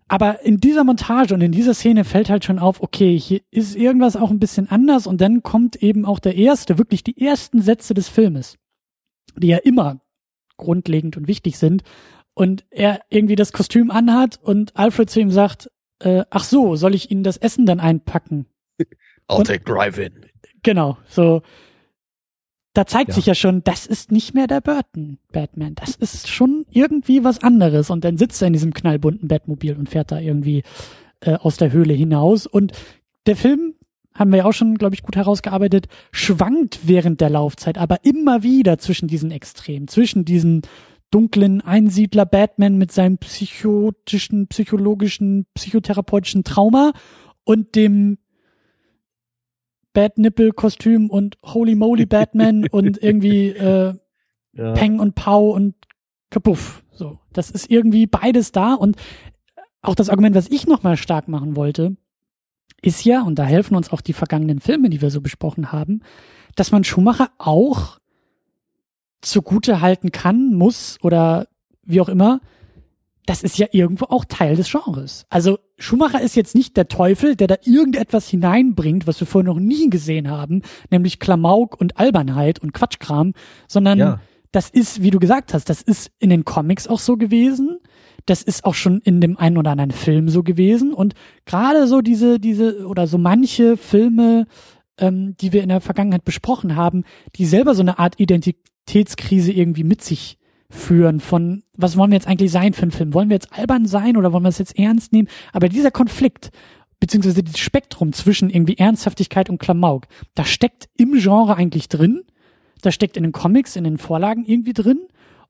Aber 0.08 0.42
in 0.42 0.58
dieser 0.58 0.84
Montage 0.84 1.34
und 1.34 1.40
in 1.40 1.50
dieser 1.50 1.74
Szene 1.74 2.04
fällt 2.04 2.30
halt 2.30 2.44
schon 2.44 2.60
auf, 2.60 2.80
okay, 2.80 3.18
hier 3.18 3.40
ist 3.50 3.74
irgendwas 3.74 4.16
auch 4.16 4.30
ein 4.30 4.38
bisschen 4.38 4.70
anders 4.70 5.06
und 5.06 5.20
dann 5.20 5.42
kommt 5.42 5.76
eben 5.76 6.04
auch 6.04 6.20
der 6.20 6.36
erste, 6.36 6.78
wirklich 6.78 7.02
die 7.02 7.20
ersten 7.20 7.60
Sätze 7.60 7.92
des 7.92 8.08
Filmes, 8.08 8.56
die 9.36 9.48
ja 9.48 9.58
immer 9.58 10.00
grundlegend 10.56 11.16
und 11.16 11.26
wichtig 11.26 11.58
sind 11.58 11.82
und 12.34 12.64
er 12.70 13.00
irgendwie 13.08 13.34
das 13.34 13.52
Kostüm 13.52 13.90
anhat 13.90 14.38
und 14.40 14.76
Alfred 14.76 15.10
zu 15.10 15.20
ihm 15.20 15.30
sagt, 15.30 15.70
äh, 15.98 16.24
ach 16.30 16.44
so, 16.44 16.76
soll 16.76 16.94
ich 16.94 17.10
Ihnen 17.10 17.24
das 17.24 17.36
Essen 17.36 17.66
dann 17.66 17.80
einpacken? 17.80 18.46
I'll 19.28 19.38
und, 19.38 19.46
take 19.46 19.64
drive-in. 19.64 20.26
Genau, 20.62 20.98
so 21.08 21.42
da 22.76 22.86
zeigt 22.86 23.08
ja. 23.08 23.14
sich 23.14 23.26
ja 23.26 23.34
schon, 23.34 23.64
das 23.64 23.86
ist 23.86 24.12
nicht 24.12 24.34
mehr 24.34 24.46
der 24.46 24.60
Burton 24.60 25.18
Batman. 25.32 25.74
Das 25.76 25.94
ist 25.94 26.28
schon 26.28 26.66
irgendwie 26.70 27.24
was 27.24 27.42
anderes. 27.42 27.88
Und 27.88 28.04
dann 28.04 28.18
sitzt 28.18 28.42
er 28.42 28.48
in 28.48 28.52
diesem 28.52 28.74
knallbunten 28.74 29.28
Batmobil 29.28 29.74
und 29.76 29.88
fährt 29.88 30.12
da 30.12 30.18
irgendwie 30.18 30.62
äh, 31.20 31.34
aus 31.34 31.56
der 31.56 31.72
Höhle 31.72 31.94
hinaus. 31.94 32.46
Und 32.46 32.72
der 33.26 33.36
Film, 33.36 33.74
haben 34.14 34.30
wir 34.30 34.38
ja 34.38 34.44
auch 34.44 34.52
schon, 34.52 34.76
glaube 34.76 34.94
ich, 34.94 35.02
gut 35.02 35.16
herausgearbeitet, 35.16 35.88
schwankt 36.10 36.80
während 36.84 37.20
der 37.20 37.30
Laufzeit, 37.30 37.78
aber 37.78 38.04
immer 38.04 38.42
wieder 38.42 38.78
zwischen 38.78 39.08
diesen 39.08 39.30
Extremen, 39.30 39.88
zwischen 39.88 40.24
diesen 40.24 40.62
dunklen 41.10 41.60
Einsiedler 41.60 42.26
Batman 42.26 42.76
mit 42.76 42.92
seinem 42.92 43.18
psychotischen, 43.18 44.48
psychologischen, 44.48 45.46
psychotherapeutischen 45.54 46.44
Trauma 46.44 46.92
und 47.44 47.74
dem 47.74 48.18
Bad 49.96 50.18
Nipple 50.18 50.52
Kostüm 50.52 51.08
und 51.08 51.38
Holy 51.42 51.74
Moly 51.74 52.04
Batman 52.04 52.66
und 52.70 53.02
irgendwie 53.02 53.48
äh, 53.48 53.94
ja. 54.52 54.72
Peng 54.74 55.00
und 55.00 55.14
Pau 55.14 55.48
und 55.48 55.74
kapuff. 56.28 56.84
So, 56.92 57.18
das 57.32 57.50
ist 57.50 57.70
irgendwie 57.70 58.06
beides 58.06 58.52
da 58.52 58.74
und 58.74 58.96
auch 59.80 59.94
das 59.94 60.10
Argument, 60.10 60.36
was 60.36 60.50
ich 60.50 60.66
nochmal 60.66 60.98
stark 60.98 61.28
machen 61.28 61.56
wollte, 61.56 61.96
ist 62.82 63.06
ja, 63.06 63.22
und 63.22 63.38
da 63.38 63.44
helfen 63.44 63.74
uns 63.74 63.90
auch 63.90 64.02
die 64.02 64.12
vergangenen 64.12 64.60
Filme, 64.60 64.90
die 64.90 65.00
wir 65.00 65.08
so 65.08 65.22
besprochen 65.22 65.72
haben, 65.72 66.02
dass 66.56 66.72
man 66.72 66.84
Schumacher 66.84 67.30
auch 67.38 67.98
zugute 69.22 69.80
halten 69.80 70.12
kann, 70.12 70.52
muss 70.52 70.98
oder 71.02 71.48
wie 71.84 72.02
auch 72.02 72.10
immer, 72.10 72.40
das 73.26 73.42
ist 73.42 73.58
ja 73.58 73.66
irgendwo 73.72 74.06
auch 74.06 74.24
Teil 74.24 74.56
des 74.56 74.70
Genres. 74.70 75.26
Also 75.28 75.58
Schumacher 75.78 76.20
ist 76.20 76.36
jetzt 76.36 76.54
nicht 76.54 76.76
der 76.76 76.88
Teufel, 76.88 77.34
der 77.34 77.48
da 77.48 77.56
irgendetwas 77.64 78.28
hineinbringt, 78.28 79.06
was 79.06 79.20
wir 79.20 79.26
vorher 79.26 79.52
noch 79.52 79.60
nie 79.60 79.90
gesehen 79.90 80.30
haben, 80.30 80.62
nämlich 80.90 81.18
Klamauk 81.18 81.78
und 81.78 81.98
Albernheit 81.98 82.60
und 82.60 82.72
Quatschkram, 82.72 83.34
sondern 83.66 83.98
ja. 83.98 84.20
das 84.52 84.70
ist, 84.70 85.02
wie 85.02 85.10
du 85.10 85.18
gesagt 85.18 85.52
hast, 85.54 85.68
das 85.68 85.82
ist 85.82 86.12
in 86.20 86.30
den 86.30 86.44
Comics 86.44 86.86
auch 86.86 87.00
so 87.00 87.16
gewesen. 87.16 87.78
Das 88.26 88.42
ist 88.42 88.64
auch 88.64 88.74
schon 88.74 89.00
in 89.00 89.20
dem 89.20 89.36
einen 89.36 89.58
oder 89.58 89.72
anderen 89.72 89.90
Film 89.90 90.28
so 90.28 90.42
gewesen. 90.42 90.94
Und 90.94 91.14
gerade 91.44 91.86
so 91.86 92.00
diese, 92.00 92.38
diese 92.40 92.86
oder 92.86 93.06
so 93.06 93.18
manche 93.18 93.76
Filme, 93.76 94.46
ähm, 94.98 95.36
die 95.40 95.52
wir 95.52 95.62
in 95.62 95.68
der 95.68 95.80
Vergangenheit 95.80 96.24
besprochen 96.24 96.76
haben, 96.76 97.04
die 97.34 97.44
selber 97.44 97.74
so 97.74 97.82
eine 97.82 97.98
Art 97.98 98.18
Identitätskrise 98.18 99.52
irgendwie 99.52 99.84
mit 99.84 100.02
sich 100.02 100.38
führen 100.68 101.20
von, 101.20 101.62
was 101.76 101.96
wollen 101.96 102.10
wir 102.10 102.16
jetzt 102.16 102.26
eigentlich 102.26 102.50
sein 102.50 102.72
für 102.72 102.82
einen 102.82 102.90
Film? 102.90 103.14
Wollen 103.14 103.28
wir 103.28 103.36
jetzt 103.36 103.52
albern 103.52 103.86
sein 103.86 104.16
oder 104.16 104.32
wollen 104.32 104.42
wir 104.42 104.48
es 104.48 104.58
jetzt 104.58 104.78
ernst 104.78 105.12
nehmen? 105.12 105.28
Aber 105.52 105.68
dieser 105.68 105.90
Konflikt, 105.90 106.50
beziehungsweise 107.00 107.42
dieses 107.42 107.58
Spektrum 107.58 108.12
zwischen 108.12 108.50
irgendwie 108.50 108.76
Ernsthaftigkeit 108.76 109.48
und 109.50 109.58
Klamauk, 109.58 110.06
da 110.34 110.44
steckt 110.44 110.88
im 110.96 111.12
Genre 111.12 111.56
eigentlich 111.56 111.88
drin, 111.88 112.22
da 112.82 112.90
steckt 112.90 113.16
in 113.16 113.22
den 113.22 113.32
Comics, 113.32 113.76
in 113.76 113.84
den 113.84 113.98
Vorlagen 113.98 114.44
irgendwie 114.44 114.72
drin. 114.72 115.00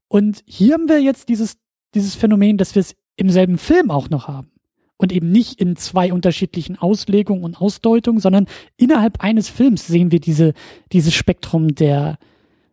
Und 0.09 0.43
hier 0.47 0.75
haben 0.75 0.89
wir 0.89 1.01
jetzt 1.01 1.29
dieses, 1.29 1.57
dieses 1.95 2.15
Phänomen, 2.15 2.59
dass 2.59 2.75
wir 2.75 2.81
es 2.81 2.95
im 3.17 3.31
selben 3.31 3.59
Film 3.59 3.91
auch 3.91 4.11
noch 4.11 4.29
haben. 4.29 4.51
Und 4.99 5.13
eben 5.13 5.31
nicht 5.31 5.61
in 5.61 5.77
zwei 5.77 6.13
unterschiedlichen 6.13 6.79
Auslegungen 6.79 7.45
und 7.45 7.61
Ausdeutungen, 7.61 8.21
sondern 8.21 8.47
innerhalb 8.79 9.23
eines 9.23 9.49
Films 9.49 9.87
sehen 9.87 10.11
wir 10.11 10.21
diese, 10.21 10.55
dieses 10.93 11.13
Spektrum 11.13 11.75
der, 11.75 12.19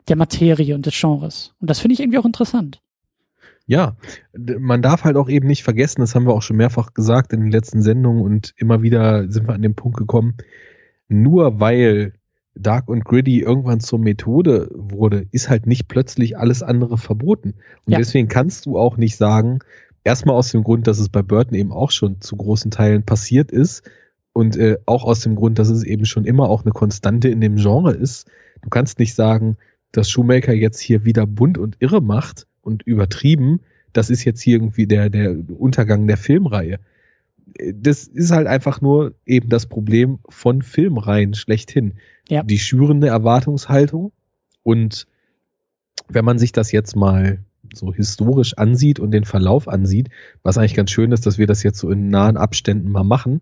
der 0.08 0.16
Materie 0.16 0.76
und 0.76 0.86
des 0.86 1.00
Genres. 1.00 1.54
Und 1.60 1.70
das 1.70 1.80
finde 1.80 1.94
ich 1.94 2.00
irgendwie 2.00 2.18
auch 2.18 2.26
interessant. 2.26 2.82
Ja, 3.66 3.96
man 4.34 4.82
darf 4.82 5.06
halt 5.06 5.16
auch 5.16 5.30
eben 5.30 5.48
nicht 5.48 5.64
vergessen, 5.64 6.02
das 6.02 6.16
haben 6.16 6.26
wir 6.26 6.34
auch 6.34 6.42
schon 6.42 6.58
mehrfach 6.58 6.94
gesagt 6.94 7.32
in 7.32 7.40
den 7.40 7.52
letzten 7.52 7.82
Sendungen 7.82 8.22
und 8.22 8.54
immer 8.58 8.82
wieder 8.82 9.32
sind 9.32 9.48
wir 9.48 9.54
an 9.54 9.62
den 9.62 9.76
Punkt 9.76 9.98
gekommen, 9.98 10.36
nur 11.08 11.62
weil 11.62 12.14
Dark 12.56 12.90
und 12.90 13.06
Gritty 13.06 13.40
irgendwann 13.40 13.80
zur 13.80 14.00
Methode 14.00 14.70
wurde, 14.74 15.26
ist 15.32 15.50
halt 15.50 15.66
nicht 15.66 15.88
plötzlich 15.88 16.38
alles 16.38 16.62
andere 16.62 16.98
verboten. 16.98 17.56
Und 17.86 17.94
ja. 17.94 17.98
deswegen 17.98 18.28
kannst 18.28 18.66
du 18.66 18.78
auch 18.78 18.98
nicht 18.98 19.18
sagen, 19.18 19.60
erstmal 20.04 20.36
aus 20.36 20.52
dem 20.52 20.64
Grund, 20.64 20.86
dass 20.88 21.00
es 21.00 21.10
bei 21.10 21.22
Burton 21.22 21.58
eben 21.58 21.72
auch 21.72 21.92
schon 21.92 22.22
zu 22.22 22.36
großen 22.36 22.70
Teilen 22.70 23.04
passiert 23.04 23.52
ist 23.52 23.84
und 24.34 24.58
äh, 24.58 24.78
auch 24.86 25.04
aus 25.04 25.22
dem 25.22 25.36
Grund, 25.36 25.58
dass 25.58 25.70
es 25.70 25.84
eben 25.84 26.06
schon 26.06 26.26
immer 26.26 26.50
auch 26.50 26.64
eine 26.64 26.72
Konstante 26.72 27.30
in 27.30 27.42
dem 27.42 27.56
Genre 27.56 27.94
ist. 27.94 28.30
Du 28.62 28.70
kannst 28.70 29.00
nicht 29.00 29.16
sagen, 29.16 29.58
dass 29.94 30.10
Shoemaker 30.10 30.53
jetzt 30.53 30.82
hier 30.82 31.06
wieder 31.06 31.26
bunt 31.26 31.57
und 31.57 31.78
irre 31.80 32.02
macht 32.02 32.48
und 32.61 32.84
übertrieben, 32.84 33.61
das 33.94 34.10
ist 34.10 34.26
jetzt 34.26 34.41
hier 34.41 34.57
irgendwie 34.57 34.88
der, 34.88 35.10
der 35.10 35.36
Untergang 35.57 36.07
der 36.07 36.18
Filmreihe. 36.18 36.80
Das 37.74 38.06
ist 38.06 38.32
halt 38.32 38.48
einfach 38.48 38.82
nur 38.82 39.14
eben 39.26 39.49
das 39.49 39.68
Problem 39.68 40.20
von 40.28 40.61
Filmreihen 40.61 41.36
schlechthin. 41.36 41.94
Ja. 42.28 42.44
Die 42.44 42.60
schürende 42.60 43.07
Erwartungshaltung 43.07 44.11
und 44.64 45.07
wenn 46.10 46.26
man 46.26 46.40
sich 46.40 46.52
das 46.52 46.72
jetzt 46.72 46.95
mal 46.95 47.40
so 47.74 47.94
historisch 47.94 48.57
ansieht 48.57 48.99
und 48.99 49.11
den 49.11 49.26
Verlauf 49.26 49.68
ansieht, 49.68 50.10
was 50.41 50.57
eigentlich 50.57 50.74
ganz 50.74 50.91
schön 50.91 51.11
ist, 51.11 51.26
dass 51.26 51.38
wir 51.38 51.48
das 51.48 51.64
jetzt 51.64 51.80
so 51.80 51.90
in 51.91 52.10
nahen 52.10 52.38
Abständen 52.38 52.91
mal 52.91 53.03
machen, 53.03 53.41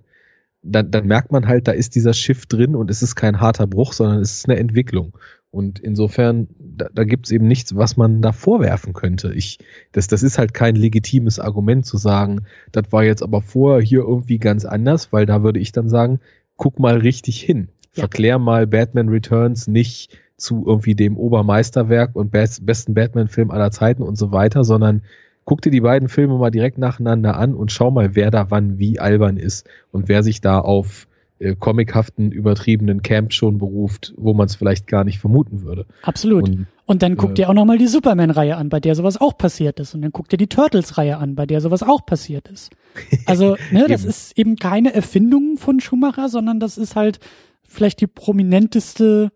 dann, 0.64 0.92
dann 0.92 1.08
merkt 1.08 1.32
man 1.32 1.48
halt, 1.48 1.68
da 1.68 1.72
ist 1.72 1.96
dieser 1.96 2.14
Schiff 2.14 2.46
drin 2.46 2.76
und 2.76 2.92
es 2.92 3.02
ist 3.02 3.16
kein 3.16 3.40
harter 3.40 3.68
Bruch, 3.68 3.94
sondern 3.94 4.20
es 4.20 4.34
ist 4.34 4.50
eine 4.50 4.60
Entwicklung. 4.60 5.18
Und 5.52 5.80
insofern, 5.80 6.48
da, 6.58 6.88
da 6.94 7.04
gibt 7.04 7.26
es 7.26 7.32
eben 7.32 7.46
nichts, 7.46 7.76
was 7.76 7.98
man 7.98 8.22
da 8.22 8.32
vorwerfen 8.32 8.94
könnte. 8.94 9.34
Ich, 9.34 9.60
das, 9.92 10.08
das 10.08 10.24
ist 10.24 10.38
halt 10.38 10.54
kein 10.54 10.76
legitimes 10.76 11.40
Argument 11.40 11.86
zu 11.86 11.98
sagen, 11.98 12.46
das 12.72 12.86
war 12.92 13.04
jetzt 13.04 13.22
aber 13.22 13.42
vorher 13.42 13.82
hier 13.82 14.00
irgendwie 14.00 14.40
ganz 14.40 14.64
anders, 14.64 15.12
weil 15.12 15.26
da 15.26 15.44
würde 15.44 15.60
ich 15.60 15.74
dann 15.74 15.90
sagen, 15.90 16.22
guck 16.56 16.80
mal 16.80 16.98
richtig 16.98 17.42
hin. 17.42 17.68
Ja. 17.96 18.04
Verklär 18.04 18.40
mal 18.40 18.66
Batman 18.66 19.10
Returns 19.10 19.68
nicht 19.68 20.18
zu 20.38 20.64
irgendwie 20.66 20.96
dem 20.96 21.18
Obermeisterwerk 21.18 22.16
und 22.16 22.32
best, 22.32 22.66
besten 22.66 22.94
Batman-Film 22.94 23.52
aller 23.52 23.72
Zeiten 23.72 24.04
und 24.04 24.18
so 24.18 24.32
weiter, 24.32 24.64
sondern 24.64 25.04
guck 25.44 25.62
dir 25.62 25.72
die 25.72 25.82
beiden 25.82 26.08
Filme 26.08 26.38
mal 26.38 26.50
direkt 26.50 26.78
nacheinander 26.78 27.36
an 27.36 27.56
und 27.56 27.74
schau 27.74 27.92
mal, 27.92 28.16
wer 28.16 28.32
da 28.32 28.50
wann 28.50 28.80
wie 28.80 29.00
albern 29.00 29.36
ist 29.36 29.68
und 29.92 30.08
wer 30.08 30.24
sich 30.24 30.40
da 30.40 30.60
auf 30.60 31.08
äh, 31.42 31.56
comichaften, 31.56 32.32
übertriebenen 32.32 33.02
Camp 33.02 33.34
schon 33.34 33.58
beruft, 33.58 34.14
wo 34.16 34.34
man 34.34 34.46
es 34.46 34.56
vielleicht 34.56 34.86
gar 34.86 35.04
nicht 35.04 35.20
vermuten 35.20 35.64
würde. 35.64 35.88
Absolut. 36.04 36.48
Und, 36.48 36.68
und 36.86 37.02
dann 37.02 37.18
guck 37.18 37.32
äh, 37.32 37.34
dir 37.34 37.50
auch 37.50 37.54
nochmal 37.54 37.80
die 37.80 37.88
Superman-Reihe 37.88 38.56
an, 38.58 38.70
bei 38.70 38.80
der 38.80 38.94
sowas 38.94 39.20
auch 39.20 39.38
passiert 39.38 39.80
ist. 39.80 39.96
Und 39.96 40.04
dann 40.04 40.12
guck 40.12 40.30
dir 40.30 40.38
die 40.38 40.48
Turtles-Reihe 40.48 41.18
an, 41.18 41.36
bei 41.36 41.48
der 41.48 41.60
sowas 41.60 41.82
auch 41.84 42.06
passiert 42.06 42.48
ist. 42.48 42.72
Also, 43.26 43.56
ne, 43.72 43.88
das 43.88 44.04
ist 44.04 44.38
eben 44.38 44.56
keine 44.58 44.94
Erfindung 44.94 45.58
von 45.58 45.80
Schumacher, 45.80 46.30
sondern 46.30 46.60
das 46.60 46.78
ist 46.78 46.96
halt 46.96 47.20
vielleicht 47.68 48.02
die 48.02 48.08
prominenteste 48.08 49.32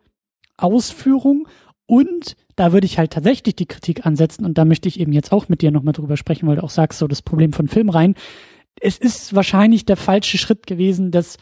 Ausführung. 0.57 1.47
Und 1.87 2.35
da 2.55 2.71
würde 2.71 2.85
ich 2.85 2.97
halt 2.99 3.13
tatsächlich 3.13 3.55
die 3.55 3.65
Kritik 3.65 4.05
ansetzen. 4.05 4.45
Und 4.45 4.57
da 4.57 4.65
möchte 4.65 4.89
ich 4.89 4.99
eben 4.99 5.13
jetzt 5.13 5.31
auch 5.31 5.49
mit 5.49 5.61
dir 5.61 5.71
nochmal 5.71 5.93
drüber 5.93 6.17
sprechen, 6.17 6.47
weil 6.47 6.57
du 6.57 6.63
auch 6.63 6.69
sagst, 6.69 6.99
so 6.99 7.07
das 7.07 7.21
Problem 7.21 7.53
von 7.53 7.67
Filmreihen. 7.67 8.15
Es 8.79 8.97
ist 8.97 9.33
wahrscheinlich 9.33 9.85
der 9.85 9.97
falsche 9.97 10.37
Schritt 10.37 10.67
gewesen, 10.67 11.11
das 11.11 11.37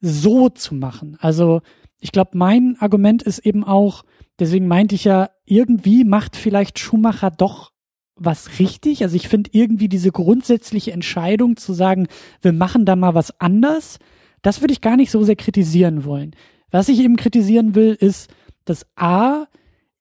so 0.00 0.48
zu 0.48 0.74
machen. 0.74 1.16
Also 1.20 1.60
ich 2.00 2.12
glaube, 2.12 2.30
mein 2.34 2.76
Argument 2.78 3.22
ist 3.22 3.40
eben 3.40 3.64
auch, 3.64 4.04
deswegen 4.38 4.68
meinte 4.68 4.94
ich 4.94 5.04
ja, 5.04 5.30
irgendwie 5.44 6.04
macht 6.04 6.36
vielleicht 6.36 6.78
Schumacher 6.78 7.30
doch 7.30 7.72
was 8.14 8.58
richtig. 8.58 9.02
Also 9.02 9.16
ich 9.16 9.28
finde 9.28 9.50
irgendwie 9.52 9.88
diese 9.88 10.12
grundsätzliche 10.12 10.92
Entscheidung 10.92 11.56
zu 11.56 11.72
sagen, 11.72 12.08
wir 12.42 12.52
machen 12.52 12.84
da 12.84 12.96
mal 12.96 13.14
was 13.14 13.40
anders, 13.40 13.98
das 14.42 14.60
würde 14.60 14.72
ich 14.72 14.80
gar 14.80 14.96
nicht 14.96 15.10
so 15.10 15.22
sehr 15.24 15.36
kritisieren 15.36 16.04
wollen. 16.04 16.34
Was 16.70 16.88
ich 16.88 17.00
eben 17.00 17.16
kritisieren 17.16 17.74
will, 17.74 17.96
ist, 17.98 18.30
dass 18.64 18.86
A 18.96 19.46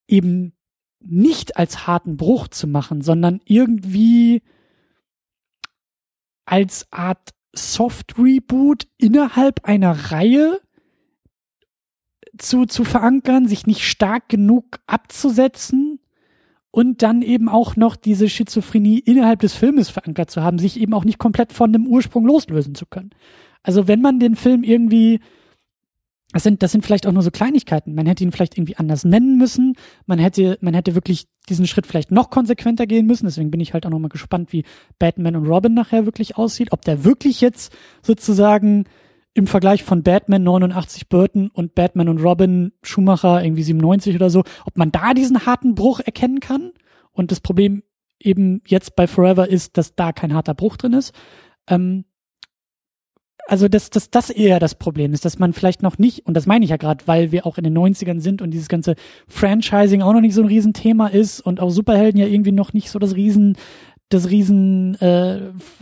eben 0.07 0.53
nicht 0.99 1.57
als 1.57 1.88
harten 1.88 2.18
Bruch 2.18 2.48
zu 2.48 2.68
machen, 2.68 3.02
sondern 3.02 3.40
irgendwie 3.45 4.41
als 6.45 6.88
Art 6.91 7.32
Soft 7.58 8.18
Reboot 8.18 8.88
innerhalb 8.98 9.66
einer 9.66 10.12
Reihe 10.12 10.60
zu, 12.38 12.66
zu 12.66 12.84
verankern, 12.84 13.48
sich 13.48 13.68
nicht 13.68 13.84
stark 13.84 14.30
genug 14.30 14.80
abzusetzen 14.86 16.00
und 16.72 17.02
dann 17.02 17.22
eben 17.22 17.50
auch 17.50 17.76
noch 17.76 17.96
diese 17.96 18.30
Schizophrenie 18.30 19.00
innerhalb 19.00 19.40
des 19.40 19.54
Filmes 19.54 19.90
verankert 19.90 20.30
zu 20.30 20.44
haben, 20.44 20.60
sich 20.60 20.80
eben 20.80 20.94
auch 20.94 21.06
nicht 21.06 21.18
komplett 21.18 21.54
von 21.54 21.74
dem 21.74 21.88
Ursprung 21.88 22.26
loslösen 22.26 22.76
zu 22.76 22.86
können. 22.86 23.12
Also 23.64 23.88
wenn 23.88 24.02
man 24.02 24.20
den 24.20 24.36
Film 24.36 24.64
irgendwie 24.64 25.20
das 26.38 26.44
sind, 26.44 26.62
das 26.62 26.72
sind 26.72 26.86
vielleicht 26.86 27.08
auch 27.08 27.12
nur 27.12 27.24
so 27.24 27.32
Kleinigkeiten. 27.32 27.96
Man 27.96 28.06
hätte 28.06 28.24
ihn 28.24 28.32
vielleicht 28.32 28.60
irgendwie 28.60 28.78
anders 28.78 29.04
nennen 29.04 29.40
müssen. 29.40 29.74
Man 30.06 30.20
hätte, 30.20 30.60
man 30.62 30.76
hätte 30.76 30.94
wirklich 30.94 31.26
diesen 31.50 31.66
Schritt 31.66 31.88
vielleicht 31.88 32.12
noch 32.12 32.30
konsequenter 32.30 32.86
gehen 32.86 33.08
müssen. 33.08 33.26
Deswegen 33.26 33.50
bin 33.50 33.60
ich 33.60 33.74
halt 33.74 33.88
auch 33.88 33.90
nochmal 33.90 34.10
gespannt, 34.10 34.54
wie 34.54 34.64
Batman 35.00 35.36
und 35.36 35.48
Robin 35.48 35.74
nachher 35.74 36.06
wirklich 36.06 36.38
aussieht. 36.38 36.74
Ob 36.74 36.84
der 36.84 37.04
wirklich 37.04 37.42
jetzt 37.42 37.76
sozusagen 38.04 38.86
im 39.34 39.48
Vergleich 39.48 39.84
von 39.84 40.04
Batman 40.04 40.44
89 40.44 41.10
Burton 41.10 41.50
und 41.50 41.74
Batman 41.74 42.08
und 42.08 42.20
Robin 42.20 42.72
Schumacher 42.84 43.44
irgendwie 43.44 43.64
97 43.64 44.14
oder 44.14 44.30
so, 44.30 44.44
ob 44.66 44.78
man 44.78 44.92
da 44.92 45.16
diesen 45.16 45.48
harten 45.48 45.74
Bruch 45.74 46.02
erkennen 46.02 46.40
kann. 46.40 46.72
Und 47.14 47.32
das 47.32 47.40
Problem 47.40 47.82
eben 48.20 48.62
jetzt 48.68 48.96
bei 48.96 49.08
Forever 49.08 49.50
ist, 49.50 49.76
dass 49.76 49.96
da 49.96 50.12
kein 50.12 50.36
harter 50.36 50.54
Bruch 50.54 50.78
drin 50.78 50.94
ist. 50.94 51.16
Ähm, 51.68 52.06
also 53.48 53.69
dass 53.69 53.90
das, 53.90 54.10
das 54.10 54.30
eher 54.30 54.60
das 54.60 54.76
Problem 54.76 55.14
ist, 55.14 55.24
dass 55.24 55.40
man 55.40 55.53
vielleicht 55.53 55.82
noch 55.82 55.98
nicht, 55.98 56.26
und 56.26 56.36
das 56.36 56.45
meine 56.45 56.65
ich 56.65 56.72
ja 56.72 56.78
gerade, 56.78 57.07
weil 57.07 57.32
wir 57.32 57.45
auch 57.45 57.57
in 57.57 57.64
den 57.64 57.78
90ern 57.78 58.19
sind 58.19 58.41
und 58.41 58.52
dieses 58.52 58.68
ganze 58.68 58.95
Franchising 59.28 60.02
auch 60.02 60.14
noch 60.14 60.22
nicht 60.22 60.34
so 60.34 60.41
ein 60.41 60.48
Riesenthema 60.48 61.07
ist 61.07 61.40
und 61.40 61.61
auch 61.61 61.69
Superhelden 61.69 62.19
ja 62.19 62.28
irgendwie 62.28 62.52
noch 62.52 62.74
nicht 62.74 62.90
so 62.90 62.99
das 62.99 63.15
Riesen, 63.15 63.57
das 64.10 64.30
Riesen 64.30 64.95
äh, 64.99 65.38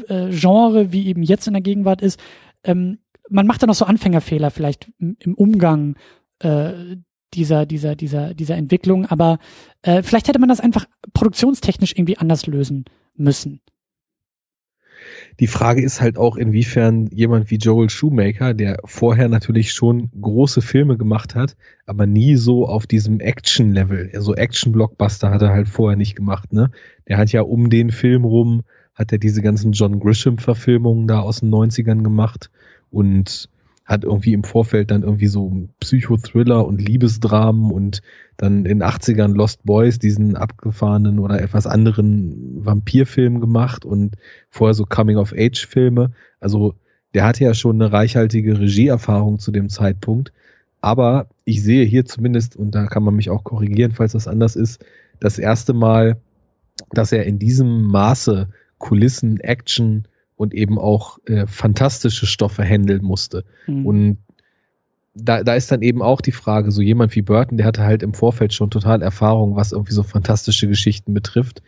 äh, 0.07 0.29
Genre 0.29 0.91
wie 0.91 1.07
eben 1.07 1.23
jetzt 1.23 1.47
in 1.47 1.53
der 1.53 1.63
Gegenwart 1.63 2.01
ist. 2.01 2.19
Ähm, 2.63 2.99
man 3.29 3.47
macht 3.47 3.63
da 3.63 3.67
noch 3.67 3.73
so 3.73 3.85
Anfängerfehler 3.85 4.51
vielleicht 4.51 4.91
im 4.99 5.33
Umgang 5.33 5.95
äh, 6.39 6.97
dieser, 7.33 7.65
dieser, 7.65 7.95
dieser, 7.95 8.35
dieser 8.35 8.55
Entwicklung, 8.55 9.07
aber 9.07 9.39
äh, 9.81 10.03
vielleicht 10.03 10.27
hätte 10.27 10.39
man 10.39 10.49
das 10.49 10.59
einfach 10.59 10.85
produktionstechnisch 11.13 11.93
irgendwie 11.93 12.17
anders 12.17 12.45
lösen 12.45 12.85
müssen. 13.15 13.61
Die 15.39 15.47
Frage 15.47 15.81
ist 15.81 15.99
halt 15.99 16.17
auch, 16.17 16.37
inwiefern 16.37 17.07
jemand 17.07 17.51
wie 17.51 17.57
Joel 17.57 17.89
Shoemaker, 17.89 18.53
der 18.53 18.79
vorher 18.85 19.27
natürlich 19.27 19.73
schon 19.73 20.09
große 20.19 20.61
Filme 20.61 20.97
gemacht 20.97 21.35
hat, 21.35 21.57
aber 21.85 22.05
nie 22.05 22.35
so 22.35 22.67
auf 22.67 22.87
diesem 22.87 23.19
Action-Level, 23.19 24.11
so 24.21 24.33
Action-Blockbuster 24.33 25.31
hat 25.31 25.41
er 25.41 25.49
halt 25.49 25.67
vorher 25.67 25.97
nicht 25.97 26.15
gemacht, 26.15 26.53
ne? 26.53 26.71
Der 27.09 27.17
hat 27.17 27.31
ja 27.33 27.41
um 27.41 27.69
den 27.69 27.91
Film 27.91 28.23
rum, 28.23 28.63
hat 28.93 29.11
er 29.11 29.17
diese 29.17 29.41
ganzen 29.41 29.73
John 29.73 29.99
Grisham-Verfilmungen 29.99 31.07
da 31.07 31.19
aus 31.19 31.41
den 31.41 31.53
90ern 31.53 32.01
gemacht 32.01 32.49
und 32.89 33.49
hat 33.85 34.03
irgendwie 34.03 34.33
im 34.33 34.43
Vorfeld 34.43 34.89
dann 34.89 35.03
irgendwie 35.03 35.27
so 35.27 35.69
Psychothriller 35.79 36.65
und 36.65 36.81
Liebesdramen 36.81 37.71
und 37.71 38.01
dann 38.35 38.65
in 38.65 38.83
80ern 38.83 39.35
Lost 39.35 39.63
Boys, 39.63 39.99
diesen 39.99 40.35
abgefahrenen 40.35 41.19
oder 41.19 41.39
etwas 41.39 41.67
anderen 41.67 42.65
Vampirfilm 42.65 43.39
gemacht 43.39 43.85
und 43.85 44.15
vorher 44.49 44.73
so 44.73 44.85
Coming-of-Age-Filme. 44.85 46.11
Also 46.39 46.73
der 47.13 47.25
hatte 47.25 47.43
ja 47.43 47.53
schon 47.53 47.81
eine 47.81 47.93
reichhaltige 47.93 48.59
Regieerfahrung 48.59 49.37
zu 49.37 49.51
dem 49.51 49.69
Zeitpunkt. 49.69 50.33
Aber 50.81 51.27
ich 51.45 51.63
sehe 51.63 51.85
hier 51.85 52.05
zumindest, 52.05 52.55
und 52.55 52.75
da 52.75 52.87
kann 52.87 53.03
man 53.03 53.15
mich 53.15 53.29
auch 53.29 53.43
korrigieren, 53.43 53.91
falls 53.91 54.13
das 54.13 54.27
anders 54.27 54.55
ist, 54.55 54.83
das 55.19 55.39
erste 55.39 55.73
Mal, 55.73 56.17
dass 56.91 57.11
er 57.11 57.25
in 57.25 57.39
diesem 57.39 57.83
Maße 57.83 58.49
Kulissen, 58.79 59.39
Action, 59.39 60.07
und 60.35 60.53
eben 60.53 60.77
auch 60.77 61.19
äh, 61.25 61.47
fantastische 61.47 62.25
Stoffe 62.25 62.63
handeln 62.63 63.03
musste. 63.03 63.45
Mhm. 63.67 63.85
Und 63.85 64.17
da, 65.13 65.43
da 65.43 65.55
ist 65.55 65.71
dann 65.71 65.81
eben 65.81 66.01
auch 66.01 66.19
die 66.19 66.33
Frage, 66.33 66.71
so 66.71 66.81
jemand 66.81 67.15
wie 67.15 67.21
Burton, 67.21 67.57
der 67.57 67.67
hatte 67.67 67.83
halt 67.83 68.03
im 68.03 68.13
Vorfeld 68.13 68.53
schon 68.53 68.69
total 68.69 69.01
Erfahrung, 69.01 69.55
was 69.55 69.71
irgendwie 69.71 69.93
so 69.93 70.03
fantastische 70.03 70.67
Geschichten 70.67 71.13
betrifft. 71.13 71.61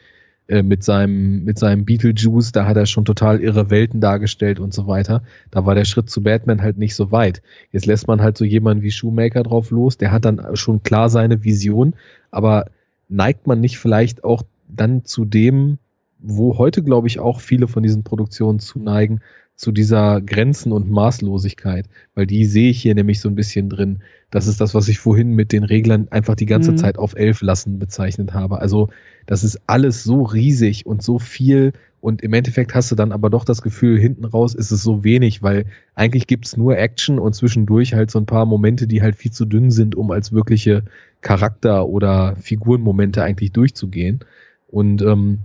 Äh, 0.48 0.64
mit 0.64 0.82
seinem, 0.82 1.44
mit 1.44 1.60
seinem 1.60 1.84
Beetlejuice, 1.84 2.54
da 2.54 2.66
hat 2.66 2.78
er 2.78 2.86
schon 2.86 3.04
total 3.04 3.42
irre 3.42 3.70
Welten 3.70 4.00
dargestellt 4.00 4.62
und 4.62 4.74
so 4.74 4.88
weiter. 4.88 5.22
Da 5.52 5.66
war 5.66 5.76
der 5.76 5.84
Schritt 5.84 6.10
zu 6.10 6.24
Batman 6.24 6.62
halt 6.62 6.78
nicht 6.78 6.96
so 6.96 7.12
weit. 7.12 7.42
Jetzt 7.74 7.86
lässt 7.86 8.08
man 8.08 8.22
halt 8.22 8.38
so 8.38 8.46
jemanden 8.46 8.82
wie 8.82 8.92
Shoemaker 8.92 9.44
drauf 9.44 9.72
los, 9.72 9.98
der 9.98 10.12
hat 10.12 10.24
dann 10.24 10.56
schon 10.56 10.84
klar 10.84 11.10
seine 11.10 11.44
Vision, 11.44 11.96
aber 12.32 12.68
neigt 13.10 13.46
man 13.46 13.60
nicht 13.60 13.78
vielleicht 13.78 14.24
auch 14.24 14.44
dann 14.70 15.04
zu 15.04 15.26
dem, 15.26 15.80
wo 16.20 16.58
heute, 16.58 16.84
glaube 16.84 17.08
ich, 17.08 17.20
auch 17.20 17.42
viele 17.42 17.68
von 17.68 17.84
diesen 17.84 18.04
Produktionen 18.04 18.60
zuneigen, 18.60 19.22
zu 19.56 19.72
dieser 19.72 20.22
Grenzen- 20.22 20.72
und 20.72 20.90
Maßlosigkeit, 20.90 21.88
weil 22.14 22.28
die 22.28 22.46
sehe 22.46 22.70
ich 22.70 22.80
hier 22.80 22.94
nämlich 22.94 23.20
so 23.20 23.28
ein 23.28 23.36
bisschen 23.36 23.70
drin. 23.70 24.04
Das 24.30 24.46
ist 24.46 24.62
das, 24.62 24.76
was 24.76 24.88
ich 24.88 25.00
vorhin 25.00 25.32
mit 25.32 25.52
den 25.52 25.64
Reglern 25.64 26.08
einfach 26.12 26.36
die 26.36 26.46
ganze 26.46 26.74
mhm. 26.74 26.78
Zeit 26.78 27.00
auf 27.00 27.16
elf 27.16 27.42
lassen 27.42 27.80
bezeichnet 27.80 28.34
habe. 28.34 28.60
Also 28.60 28.90
das 29.26 29.44
ist 29.44 29.60
alles 29.66 30.04
so 30.04 30.22
riesig 30.22 30.86
und 30.86 31.02
so 31.02 31.18
viel 31.18 31.74
und 32.00 32.22
im 32.22 32.34
Endeffekt 32.34 32.76
hast 32.76 32.92
du 32.92 32.96
dann 32.96 33.12
aber 33.12 33.30
doch 33.30 33.44
das 33.44 33.62
Gefühl, 33.62 34.00
hinten 34.00 34.26
raus 34.26 34.54
ist 34.54 34.72
es 34.72 34.84
so 34.84 35.04
wenig, 35.04 35.42
weil 35.42 35.66
eigentlich 35.96 36.28
gibt's 36.28 36.56
nur 36.56 36.78
Action 36.78 37.18
und 37.18 37.34
zwischendurch 37.34 37.96
halt 37.96 38.12
so 38.12 38.20
ein 38.20 38.28
paar 38.28 38.46
Momente, 38.46 38.88
die 38.88 39.02
halt 39.02 39.16
viel 39.16 39.32
zu 39.32 39.46
dünn 39.46 39.72
sind, 39.72 39.96
um 39.96 40.12
als 40.12 40.32
wirkliche 40.32 40.84
Charakter- 41.22 41.88
oder 41.88 42.36
Figurenmomente 42.36 43.24
eigentlich 43.24 43.52
durchzugehen. 43.52 44.20
Und 44.68 45.02
ähm, 45.02 45.40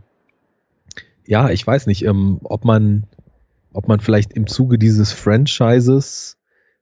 ja, 1.27 1.51
ich 1.51 1.67
weiß 1.67 1.87
nicht, 1.87 2.05
ähm, 2.05 2.39
ob 2.43 2.65
man, 2.65 3.05
ob 3.73 3.89
man 3.89 4.01
vielleicht 4.01 4.33
im 4.33 4.47
Zuge 4.47 4.79
dieses 4.79 5.13
Franchises 5.13 6.37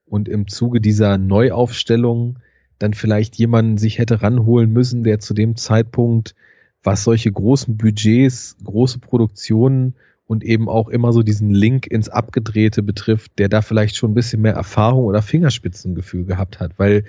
und 0.06 0.28
im 0.28 0.48
Zuge 0.48 0.80
dieser 0.80 1.18
Neuaufstellung 1.18 2.38
dann 2.78 2.94
vielleicht 2.94 3.36
jemanden 3.36 3.76
sich 3.76 3.98
hätte 3.98 4.22
ranholen 4.22 4.72
müssen, 4.72 5.04
der 5.04 5.20
zu 5.20 5.34
dem 5.34 5.56
Zeitpunkt, 5.56 6.34
was 6.82 7.04
solche 7.04 7.30
großen 7.30 7.76
Budgets, 7.76 8.56
große 8.64 8.98
Produktionen 8.98 9.94
und 10.26 10.44
eben 10.44 10.68
auch 10.68 10.88
immer 10.88 11.12
so 11.12 11.22
diesen 11.22 11.50
Link 11.50 11.86
ins 11.86 12.08
Abgedrehte 12.08 12.82
betrifft, 12.82 13.32
der 13.38 13.48
da 13.48 13.62
vielleicht 13.62 13.96
schon 13.96 14.12
ein 14.12 14.14
bisschen 14.14 14.40
mehr 14.40 14.54
Erfahrung 14.54 15.04
oder 15.04 15.22
Fingerspitzengefühl 15.22 16.24
gehabt 16.24 16.58
hat, 16.58 16.78
weil 16.78 17.04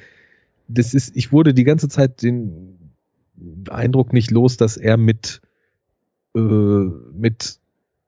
das 0.68 0.94
ist, 0.94 1.16
ich 1.16 1.32
wurde 1.32 1.54
die 1.54 1.64
ganze 1.64 1.88
Zeit 1.88 2.22
den 2.22 2.78
Eindruck 3.70 4.14
nicht 4.14 4.32
los, 4.32 4.58
dass 4.58 4.78
er 4.78 4.98
mit 4.98 5.42
äh, 6.36 6.40
mit 6.40 7.60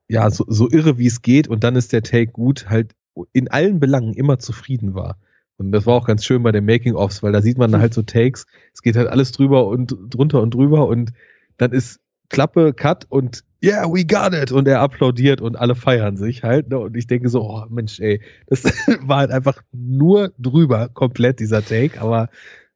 ja 0.08 0.30
so, 0.30 0.44
so 0.48 0.70
irre 0.70 0.98
wie 0.98 1.06
es 1.06 1.22
geht 1.22 1.48
und 1.48 1.64
dann 1.64 1.76
ist 1.76 1.92
der 1.92 2.02
Take 2.02 2.32
gut, 2.32 2.68
halt 2.68 2.94
in 3.32 3.48
allen 3.48 3.80
Belangen 3.80 4.14
immer 4.14 4.38
zufrieden 4.38 4.94
war. 4.94 5.16
Und 5.56 5.72
das 5.72 5.86
war 5.86 5.94
auch 5.94 6.06
ganz 6.06 6.24
schön 6.24 6.42
bei 6.42 6.50
den 6.50 6.64
Making-ofs, 6.64 7.22
weil 7.22 7.32
da 7.32 7.40
sieht 7.40 7.58
man 7.58 7.78
halt 7.78 7.94
so 7.94 8.02
Takes, 8.02 8.46
es 8.72 8.82
geht 8.82 8.96
halt 8.96 9.08
alles 9.08 9.32
drüber 9.32 9.66
und 9.68 9.96
drunter 10.10 10.42
und 10.42 10.52
drüber 10.52 10.88
und 10.88 11.12
dann 11.56 11.72
ist 11.72 12.00
Klappe, 12.28 12.72
Cut 12.72 13.06
und 13.08 13.44
yeah, 13.62 13.84
we 13.86 14.04
got 14.04 14.34
it 14.34 14.50
und 14.50 14.66
er 14.66 14.80
applaudiert 14.80 15.40
und 15.40 15.56
alle 15.56 15.74
feiern 15.74 16.16
sich 16.16 16.42
halt 16.42 16.70
ne? 16.70 16.78
und 16.78 16.96
ich 16.96 17.06
denke 17.06 17.28
so, 17.28 17.42
oh 17.42 17.64
Mensch, 17.68 18.00
ey, 18.00 18.20
das 18.46 18.64
war 19.02 19.18
halt 19.18 19.30
einfach 19.30 19.62
nur 19.72 20.32
drüber 20.38 20.88
komplett 20.88 21.38
dieser 21.38 21.64
Take, 21.64 22.00
aber 22.00 22.28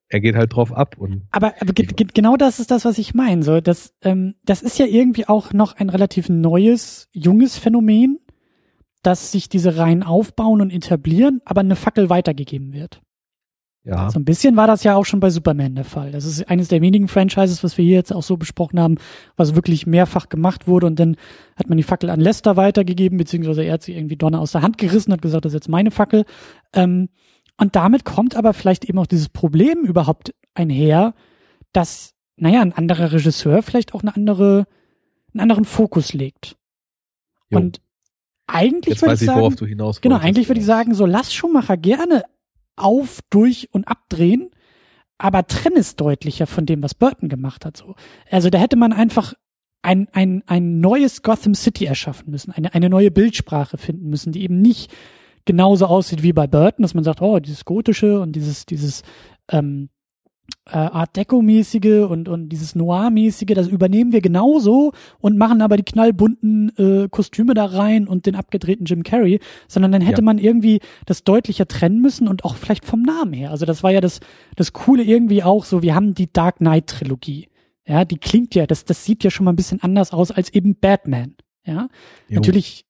er 0.09 0.21
geht 0.21 0.37
halt 0.37 0.55
drauf 0.55 0.73
ab 0.73 0.97
und 0.99 1.23
aber, 1.31 1.55
aber 1.61 1.73
ge 1.73 1.87
ge 1.87 2.07
genau 2.13 2.37
das 2.37 2.61
ist 2.61 2.71
das, 2.71 2.85
was 2.85 2.99
ich 2.99 3.15
meine. 3.15 3.43
So, 3.43 3.61
das, 3.61 3.95
ähm, 4.03 4.35
das 4.45 4.63
ist 4.63 4.79
ja 4.79 4.87
irgendwie 4.87 5.29
auch 5.29 5.53
noch 5.53 5.77
ein 5.77 5.91
relativ 5.91 6.29
neues, 6.29 7.09
junges 7.13 7.59
Phänomen, 7.59 8.19
dass 9.03 9.33
sich 9.33 9.49
diese 9.49 9.77
Reihen 9.77 10.03
aufbauen 10.03 10.61
und 10.61 10.73
etablieren, 10.73 11.41
aber 11.45 11.61
eine 11.61 11.77
Fackel 11.77 12.09
weitergegeben 12.09 12.73
wird. 12.73 13.01
Ja. 13.85 14.11
So 14.11 14.19
ein 14.19 14.25
bisschen 14.25 14.57
war 14.57 14.67
das 14.67 14.85
ja 14.85 14.97
auch 14.97 15.05
schon 15.05 15.21
bei 15.21 15.31
Superman 15.31 15.75
der 15.75 15.85
Fall. 15.85 16.11
Das 16.11 16.25
ist 16.25 16.49
eines 16.51 16.69
der 16.69 16.83
wenigen 16.83 17.09
Franchises, 17.09 17.65
was 17.65 17.79
wir 17.79 17.85
hier 17.85 17.95
jetzt 17.95 18.13
auch 18.13 18.23
so 18.23 18.37
besprochen 18.37 18.79
haben, 18.81 18.97
was 19.37 19.55
wirklich 19.55 19.87
mehrfach 19.87 20.29
gemacht 20.29 20.67
wurde 20.67 20.87
und 20.87 20.99
dann 20.99 21.17
hat 21.57 21.69
man 21.69 21.79
die 21.79 21.85
Fackel 21.85 22.11
an 22.11 22.21
Lester 22.21 22.57
weitergegeben, 22.57 23.17
beziehungsweise 23.19 23.63
er 23.63 23.75
hat 23.75 23.83
sie 23.83 23.95
irgendwie 23.95 24.17
Donner 24.17 24.41
aus 24.41 24.53
der 24.53 24.63
Hand 24.63 24.79
gerissen, 24.79 25.13
hat 25.13 25.23
gesagt, 25.23 25.45
das 25.45 25.53
ist 25.53 25.61
jetzt 25.61 25.69
meine 25.69 25.91
Fackel. 25.91 26.25
Ähm, 26.75 27.09
und 27.59 27.77
damit 27.77 28.05
kommt 28.05 28.37
aber 28.37 28.55
vielleicht 28.55 28.85
eben 28.85 28.99
auch 28.99 29.07
dieses 29.07 29.29
Problem 29.29 29.85
überhaupt 29.85 30.33
einher, 30.55 31.15
dass, 31.73 32.15
naja, 32.37 32.63
ein 32.63 32.73
anderer 32.73 33.13
Regisseur 33.13 33.63
vielleicht 33.63 33.95
auch 33.95 34.03
eine 34.03 34.15
andere, 34.15 34.67
einen 35.35 35.41
anderen 35.41 35.65
Fokus 35.65 36.15
legt. 36.15 36.57
Jo. 37.51 37.59
Und 37.59 37.81
eigentlich 38.47 39.03
würde 39.03 39.15
ich, 39.15 39.21
sagen, 39.21 39.41
worauf 39.41 39.57
du 39.57 39.67
hinaus 39.67 40.01
genau, 40.01 40.17
eigentlich 40.17 40.49
würde 40.49 40.61
ich 40.61 40.67
sagen, 40.67 40.95
so 40.95 41.05
lass 41.05 41.35
Schumacher 41.35 41.77
gerne 41.77 42.25
auf, 42.77 43.21
durch 43.29 43.69
und 43.73 43.89
abdrehen, 43.89 44.51
aber 45.19 45.47
trenn 45.47 45.77
es 45.77 45.97
deutlicher 45.97 46.47
von 46.47 46.65
dem, 46.65 46.83
was 46.83 46.95
Burton 46.95 47.29
gemacht 47.29 47.65
hat. 47.65 47.77
So, 47.77 47.97
also 48.31 48.51
da 48.51 48.59
hätte 48.59 48.77
man 48.77 48.93
einfach 48.93 49.35
ein, 49.83 50.09
ein, 50.13 50.45
ein 50.47 50.81
neues 50.81 51.23
Gotham 51.23 51.55
City 51.55 51.87
erschaffen 51.87 52.31
müssen, 52.31 52.53
eine, 52.53 52.73
eine 52.73 52.89
neue 52.89 53.11
Bildsprache 53.11 53.79
finden 53.79 54.09
müssen, 54.09 54.33
die 54.33 54.43
eben 54.43 54.61
nicht 54.61 54.93
genauso 55.49 55.87
aussieht 55.87 56.23
wie 56.23 56.35
bei 56.35 56.47
Burton, 56.47 56.83
dass 56.83 56.93
man 56.93 57.05
sagt, 57.05 57.23
oh, 57.23 57.39
dieses 57.39 57.65
gotische 57.65 58.21
und 58.21 58.37
dieses, 58.37 58.67
dieses 58.67 59.03
ähm, 59.51 59.89
äh, 60.67 60.77
Art 60.77 61.17
Deco-mäßige 61.17 62.07
und, 62.07 62.29
und 62.29 62.51
dieses 62.51 62.75
Noir-mäßige, 62.75 63.55
das 63.55 63.67
übernehmen 63.67 64.13
wir 64.13 64.21
genauso 64.21 64.93
und 65.21 65.39
machen 65.39 65.63
aber 65.63 65.79
die 65.79 65.85
knallbunten 65.85 66.71
äh, 66.77 67.09
Kostüme 67.09 67.55
da 67.55 67.65
rein 67.65 68.07
und 68.07 68.27
den 68.27 68.35
abgedrehten 68.35 68.85
Jim 68.85 69.05
Carrey, 69.05 69.41
sondern 69.69 69.91
dann 69.91 70.03
hätte 70.03 70.21
ja. 70.21 70.25
man 70.27 70.37
irgendwie 70.37 70.81
das 71.07 71.25
deutlicher 71.25 71.67
trennen 71.67 72.03
müssen 72.03 72.29
und 72.29 72.45
auch 72.45 72.57
vielleicht 72.57 72.85
vom 72.85 73.01
Namen 73.01 73.33
her. 73.33 73.51
Also 73.51 73.65
das 73.65 73.83
war 73.83 73.91
ja 73.91 74.03
das, 74.03 74.21
das 74.55 74.75
Coole 74.75 75.03
irgendwie 75.03 75.43
auch 75.43 75.65
so, 75.65 75.81
wir 75.81 75.95
haben 75.95 76.13
die 76.13 76.31
Dark 76.31 76.59
Knight-Trilogie. 76.59 77.49
Ja, 77.87 78.05
die 78.05 78.19
klingt 78.19 78.55
ja, 78.55 78.67
das, 78.67 78.85
das 78.85 79.07
sieht 79.07 79.25
ja 79.25 79.31
schon 79.31 79.45
mal 79.45 79.55
ein 79.55 79.57
bisschen 79.57 79.83
anders 79.83 80.13
aus 80.13 80.31
als 80.31 80.53
eben 80.53 80.77
Batman. 80.79 81.37
Ja, 81.65 81.89
jo. 82.29 82.37
natürlich 82.37 82.85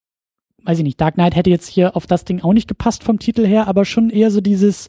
weiß 0.65 0.79
ich 0.79 0.85
nicht, 0.85 1.01
Dark 1.01 1.15
Knight 1.15 1.37
hätte 1.37 1.51
jetzt 1.51 1.69
hier 1.69 1.97
auf 1.97 2.07
das 2.07 2.25
Ding 2.25 2.41
auch 2.41 2.53
nicht 2.53 2.69
gepasst 2.69 3.05
vom 3.05 3.19
Titel 3.19 3.47
her, 3.47 3.69
aber 3.69 3.85
schon 3.85 4.11
eher 4.11 4.31
so 4.31 4.41
dieses, 4.41 4.89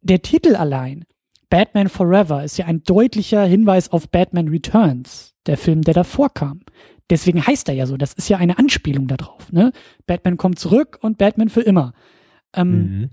der 0.00 0.22
Titel 0.22 0.56
allein, 0.56 1.04
Batman 1.50 1.88
Forever, 1.88 2.44
ist 2.44 2.58
ja 2.58 2.66
ein 2.66 2.82
deutlicher 2.82 3.44
Hinweis 3.44 3.90
auf 3.90 4.08
Batman 4.08 4.48
Returns, 4.48 5.34
der 5.46 5.56
Film, 5.56 5.82
der 5.82 5.94
davor 5.94 6.30
kam. 6.30 6.60
Deswegen 7.10 7.46
heißt 7.46 7.68
er 7.68 7.74
ja 7.74 7.86
so, 7.86 7.96
das 7.96 8.12
ist 8.12 8.28
ja 8.28 8.36
eine 8.36 8.58
Anspielung 8.58 9.06
darauf, 9.08 9.50
ne? 9.50 9.72
Batman 10.06 10.36
kommt 10.36 10.58
zurück 10.58 10.98
und 11.00 11.16
Batman 11.16 11.48
für 11.48 11.62
immer. 11.62 11.94
Ähm, 12.54 12.70
mhm 12.70 13.10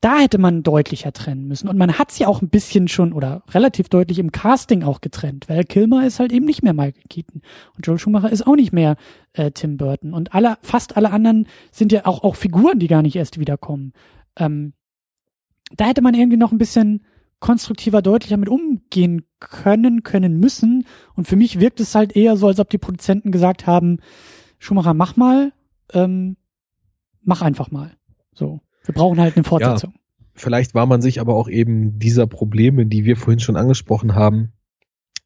da 0.00 0.18
hätte 0.18 0.38
man 0.38 0.62
deutlicher 0.62 1.12
trennen 1.12 1.46
müssen. 1.46 1.68
Und 1.68 1.76
man 1.76 1.98
hat 1.98 2.10
sie 2.10 2.24
auch 2.24 2.40
ein 2.40 2.48
bisschen 2.48 2.88
schon 2.88 3.12
oder 3.12 3.42
relativ 3.50 3.88
deutlich 3.88 4.18
im 4.18 4.32
Casting 4.32 4.82
auch 4.82 5.00
getrennt, 5.00 5.48
weil 5.48 5.64
Kilmer 5.64 6.06
ist 6.06 6.20
halt 6.20 6.32
eben 6.32 6.46
nicht 6.46 6.62
mehr 6.62 6.72
Michael 6.72 7.02
Keaton 7.08 7.42
und 7.76 7.86
Joel 7.86 7.98
Schumacher 7.98 8.30
ist 8.30 8.46
auch 8.46 8.56
nicht 8.56 8.72
mehr 8.72 8.96
äh, 9.34 9.50
Tim 9.50 9.76
Burton. 9.76 10.14
Und 10.14 10.34
alle, 10.34 10.56
fast 10.62 10.96
alle 10.96 11.10
anderen 11.10 11.46
sind 11.70 11.92
ja 11.92 12.06
auch, 12.06 12.22
auch 12.24 12.36
Figuren, 12.36 12.78
die 12.78 12.88
gar 12.88 13.02
nicht 13.02 13.16
erst 13.16 13.38
wiederkommen. 13.38 13.92
Ähm, 14.36 14.72
da 15.76 15.86
hätte 15.86 16.02
man 16.02 16.14
irgendwie 16.14 16.38
noch 16.38 16.52
ein 16.52 16.58
bisschen 16.58 17.04
konstruktiver, 17.38 18.02
deutlicher 18.02 18.36
mit 18.36 18.48
umgehen 18.48 19.24
können, 19.38 20.02
können 20.02 20.40
müssen. 20.40 20.86
Und 21.14 21.26
für 21.26 21.36
mich 21.36 21.60
wirkt 21.60 21.80
es 21.80 21.94
halt 21.94 22.16
eher 22.16 22.36
so, 22.36 22.46
als 22.46 22.60
ob 22.60 22.70
die 22.70 22.78
Produzenten 22.78 23.32
gesagt 23.32 23.66
haben, 23.66 23.98
Schumacher, 24.58 24.94
mach 24.94 25.16
mal, 25.16 25.52
ähm, 25.92 26.36
mach 27.22 27.42
einfach 27.42 27.70
mal. 27.70 27.96
So. 28.34 28.60
Wir 28.84 28.94
brauchen 28.94 29.20
halt 29.20 29.36
eine 29.36 29.44
Fortsetzung. 29.44 29.92
Ja, 29.94 30.00
vielleicht 30.34 30.74
war 30.74 30.86
man 30.86 31.02
sich 31.02 31.20
aber 31.20 31.34
auch 31.34 31.48
eben 31.48 31.98
dieser 31.98 32.26
Probleme, 32.26 32.86
die 32.86 33.04
wir 33.04 33.16
vorhin 33.16 33.40
schon 33.40 33.56
angesprochen 33.56 34.14
haben, 34.14 34.52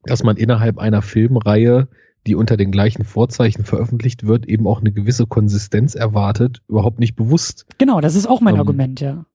dass 0.05 0.23
man 0.23 0.37
innerhalb 0.37 0.79
einer 0.79 1.03
Filmreihe, 1.03 1.89
die 2.27 2.35
unter 2.35 2.57
den 2.57 2.71
gleichen 2.71 3.05
Vorzeichen 3.05 3.65
veröffentlicht 3.65 4.27
wird, 4.27 4.47
eben 4.47 4.67
auch 4.67 4.81
eine 4.81 4.93
gewisse 4.93 5.27
Konsistenz 5.27 5.95
erwartet, 5.95 6.63
überhaupt 6.69 6.99
nicht 6.99 7.17
bewusst. 7.17 7.67
Genau, 7.79 8.01
das 8.01 8.15
ist 8.15 8.27
auch 8.27 8.41
mein 8.41 8.55
ähm, 8.55 8.61
Argument, 8.61 9.01
ja. 9.01 9.27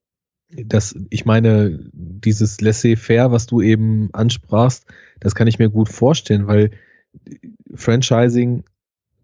Das, 0.51 0.95
ich 1.11 1.25
meine, 1.25 1.79
dieses 1.93 2.59
Laissez-faire, 2.59 3.31
was 3.31 3.45
du 3.45 3.61
eben 3.61 4.09
ansprachst, 4.13 4.85
das 5.19 5.35
kann 5.35 5.47
ich 5.47 5.59
mir 5.59 5.69
gut 5.69 5.89
vorstellen, 5.89 6.47
weil 6.47 6.71
Franchising 7.75 8.63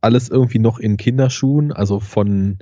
alles 0.02 0.30
irgendwie 0.30 0.60
noch 0.60 0.78
in 0.78 0.98
Kinderschuhen, 0.98 1.72
also 1.72 2.00
von 2.00 2.60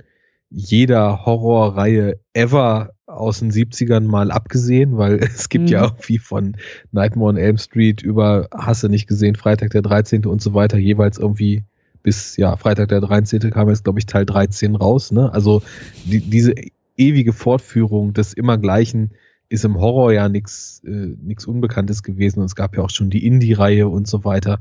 jeder 0.54 1.26
Horrorreihe 1.26 2.20
ever 2.32 2.90
aus 3.06 3.40
den 3.40 3.50
70ern 3.50 4.04
mal 4.04 4.30
abgesehen, 4.30 4.96
weil 4.96 5.18
es 5.22 5.48
gibt 5.48 5.64
mhm. 5.64 5.70
ja 5.70 5.84
irgendwie 5.84 6.18
von 6.18 6.56
Nightmare 6.92 7.30
on 7.30 7.36
Elm 7.36 7.58
Street 7.58 8.02
über 8.02 8.48
Hasse 8.54 8.88
nicht 8.88 9.08
gesehen, 9.08 9.34
Freitag 9.34 9.70
der 9.70 9.82
13. 9.82 10.26
und 10.26 10.40
so 10.40 10.54
weiter, 10.54 10.78
jeweils 10.78 11.18
irgendwie 11.18 11.64
bis, 12.02 12.36
ja, 12.36 12.56
Freitag 12.56 12.88
der 12.90 13.00
13. 13.00 13.50
kam 13.50 13.68
jetzt, 13.68 13.84
glaube 13.84 13.98
ich, 13.98 14.06
Teil 14.06 14.26
13 14.26 14.76
raus, 14.76 15.10
ne? 15.10 15.32
Also 15.32 15.62
die, 16.04 16.20
diese 16.20 16.54
ewige 16.96 17.32
Fortführung 17.32 18.12
des 18.12 18.34
immer 18.34 18.58
gleichen 18.58 19.12
ist 19.48 19.64
im 19.64 19.80
Horror 19.80 20.12
ja 20.12 20.28
nichts 20.28 20.82
äh, 20.84 20.90
nix 20.90 21.46
Unbekanntes 21.46 22.02
gewesen 22.02 22.40
und 22.40 22.46
es 22.46 22.54
gab 22.54 22.76
ja 22.76 22.82
auch 22.82 22.90
schon 22.90 23.10
die 23.10 23.26
Indie-Reihe 23.26 23.88
und 23.88 24.06
so 24.06 24.24
weiter. 24.24 24.60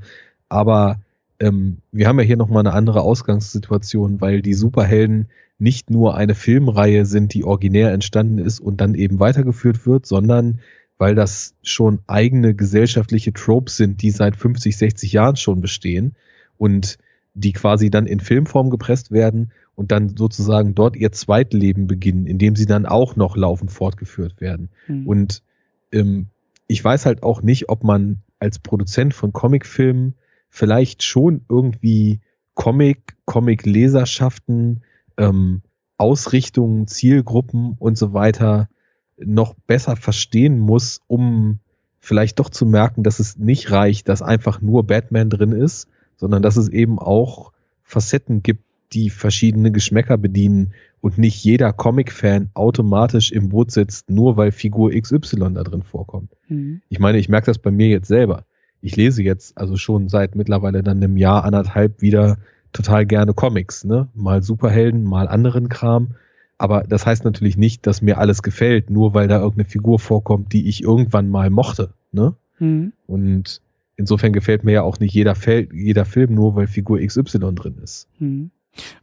Aber 0.50 1.02
ähm, 1.40 1.78
wir 1.92 2.08
haben 2.08 2.20
ja 2.20 2.26
hier 2.26 2.38
nochmal 2.38 2.62
eine 2.62 2.74
andere 2.74 3.02
Ausgangssituation, 3.02 4.22
weil 4.22 4.42
die 4.42 4.54
Superhelden 4.54 5.28
nicht 5.64 5.90
nur 5.90 6.16
eine 6.16 6.36
Filmreihe 6.36 7.06
sind, 7.06 7.34
die 7.34 7.46
originär 7.46 7.92
entstanden 7.92 8.38
ist 8.38 8.60
und 8.60 8.82
dann 8.82 8.96
eben 8.96 9.20
weitergeführt 9.20 9.88
wird, 9.88 10.06
sondern 10.06 10.60
weil 10.98 11.16
das 11.16 11.56
schon 11.64 12.00
eigene 12.06 12.54
gesellschaftliche 12.54 13.34
Tropes 13.34 13.78
sind, 13.78 14.02
die 14.02 14.12
seit 14.12 14.36
50, 14.36 14.78
60 14.78 15.14
Jahren 15.14 15.38
schon 15.38 15.62
bestehen 15.62 16.16
und 16.58 16.98
die 17.34 17.54
quasi 17.54 17.90
dann 17.90 18.06
in 18.06 18.20
Filmform 18.20 18.70
gepresst 18.70 19.12
werden 19.12 19.52
und 19.76 19.92
dann 19.92 20.16
sozusagen 20.18 20.76
dort 20.76 20.96
ihr 20.96 21.12
Zweitleben 21.12 21.88
beginnen, 21.88 22.28
indem 22.28 22.56
sie 22.56 22.68
dann 22.68 22.86
auch 22.86 23.16
noch 23.16 23.36
laufend 23.36 23.72
fortgeführt 23.72 24.40
werden. 24.40 24.70
Mhm. 24.88 25.08
Und 25.08 25.44
ähm, 25.92 26.28
ich 26.68 26.84
weiß 26.84 27.06
halt 27.06 27.24
auch 27.24 27.42
nicht, 27.42 27.70
ob 27.70 27.84
man 27.84 28.22
als 28.40 28.60
Produzent 28.60 29.14
von 29.14 29.34
Comicfilmen 29.34 30.16
vielleicht 30.50 31.04
schon 31.04 31.46
irgendwie 31.50 32.20
Comic, 32.54 33.16
Comic-Leserschaften, 33.26 34.84
ähm, 35.18 35.62
Ausrichtungen, 35.98 36.88
Zielgruppen 36.88 37.76
und 37.80 37.98
so 37.98 38.14
weiter 38.14 38.70
noch 39.18 39.54
besser 39.68 39.96
verstehen 39.96 40.60
muss, 40.60 41.02
um 41.08 41.60
vielleicht 42.00 42.40
doch 42.40 42.50
zu 42.50 42.66
merken, 42.66 43.04
dass 43.04 43.20
es 43.20 43.38
nicht 43.38 43.72
reicht, 43.72 44.10
dass 44.10 44.22
einfach 44.22 44.62
nur 44.62 44.86
Batman 44.86 45.30
drin 45.30 45.52
ist, 45.52 45.88
sondern 46.18 46.42
dass 46.42 46.58
es 46.58 46.68
eben 46.68 47.00
auch 47.00 47.54
Facetten 47.84 48.44
gibt, 48.44 48.64
die 48.92 49.10
verschiedene 49.10 49.72
Geschmäcker 49.72 50.18
bedienen 50.18 50.74
und 51.02 51.18
nicht 51.18 51.44
jeder 51.44 51.74
Comic-Fan 51.74 52.50
automatisch 52.54 53.32
im 53.32 53.50
Boot 53.50 53.72
sitzt, 53.72 54.10
nur 54.10 54.38
weil 54.38 54.52
Figur 54.52 54.92
XY 54.92 55.54
da 55.54 55.64
drin 55.64 55.84
vorkommt. 55.84 56.32
Mhm. 56.48 56.82
Ich 56.90 57.00
meine, 57.00 57.18
ich 57.18 57.30
merke 57.30 57.48
das 57.48 57.58
bei 57.58 57.72
mir 57.72 57.88
jetzt 57.88 58.08
selber. 58.08 58.46
Ich 58.82 58.96
lese 58.96 59.24
jetzt 59.24 59.58
also 59.58 59.78
schon 59.78 60.10
seit 60.10 60.36
mittlerweile 60.36 60.84
dann 60.84 60.98
einem 60.98 61.18
Jahr, 61.18 61.44
anderthalb 61.46 62.02
wieder 62.02 62.38
total 62.74 63.06
gerne 63.06 63.34
Comics, 63.34 63.86
ne? 63.86 64.10
Mal 64.14 64.44
Superhelden, 64.44 65.04
mal 65.04 65.28
anderen 65.28 65.70
Kram. 65.70 66.16
Aber 66.58 66.84
das 66.84 67.06
heißt 67.06 67.26
natürlich 67.26 67.58
nicht, 67.58 67.88
dass 67.88 68.02
mir 68.02 68.18
alles 68.18 68.44
gefällt, 68.44 68.90
nur 68.90 69.14
weil 69.14 69.28
da 69.28 69.38
irgendeine 69.38 69.70
Figur 69.70 70.00
vorkommt, 70.00 70.54
die 70.54 70.68
ich 70.68 70.84
irgendwann 70.84 71.30
mal 71.30 71.50
mochte, 71.50 71.94
ne? 72.12 72.36
Mhm. 72.60 72.94
Und 73.08 73.62
insofern 73.96 74.34
gefällt 74.34 74.64
mir 74.64 74.74
ja 74.74 74.82
auch 74.82 75.00
nicht 75.00 75.14
jeder, 75.14 75.36
Fel 75.36 75.70
jeder 75.74 76.06
Film 76.06 76.34
nur, 76.34 76.56
weil 76.56 76.68
Figur 76.68 77.00
XY 77.00 77.54
drin 77.56 77.76
ist. 77.84 78.08
Mhm. 78.20 78.52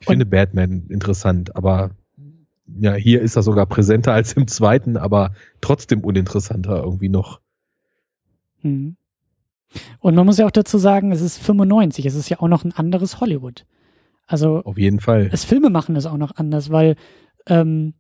Ich 0.01 0.07
finde 0.07 0.27
Batman 0.27 0.85
interessant, 0.89 1.55
aber 1.55 1.91
ja, 2.79 2.95
hier 2.95 3.21
ist 3.21 3.37
er 3.37 3.43
sogar 3.43 3.67
präsenter 3.67 4.13
als 4.13 4.33
im 4.35 4.47
zweiten, 4.47 4.97
aber 4.97 5.33
trotzdem 5.61 6.01
uninteressanter 6.01 6.83
irgendwie 6.83 7.09
noch. 7.09 7.41
Mhm. 8.63 8.97
Und 10.01 10.15
man 10.15 10.27
muss 10.27 10.39
ja 10.39 10.47
auch 10.47 10.51
dazu 10.51 10.79
sagen, 10.79 11.13
es 11.13 11.21
ist 11.21 11.39
95, 11.39 12.07
es 12.07 12.15
ist 12.15 12.29
ja 12.29 12.41
auch 12.41 12.49
noch 12.49 12.65
ein 12.65 12.73
anderes 12.73 13.21
Hollywood. 13.21 13.65
Also 14.27 14.63
auf 14.65 14.79
jeden 14.79 15.01
Fall. 15.01 15.29
Das 15.29 15.45
Filme 15.45 15.71
machen 15.71 15.97
ist 15.97 16.07
auch 16.07 16.17
noch 16.17 16.37
anders, 16.37 16.71
weil 16.71 16.97
ähm, 17.47 17.95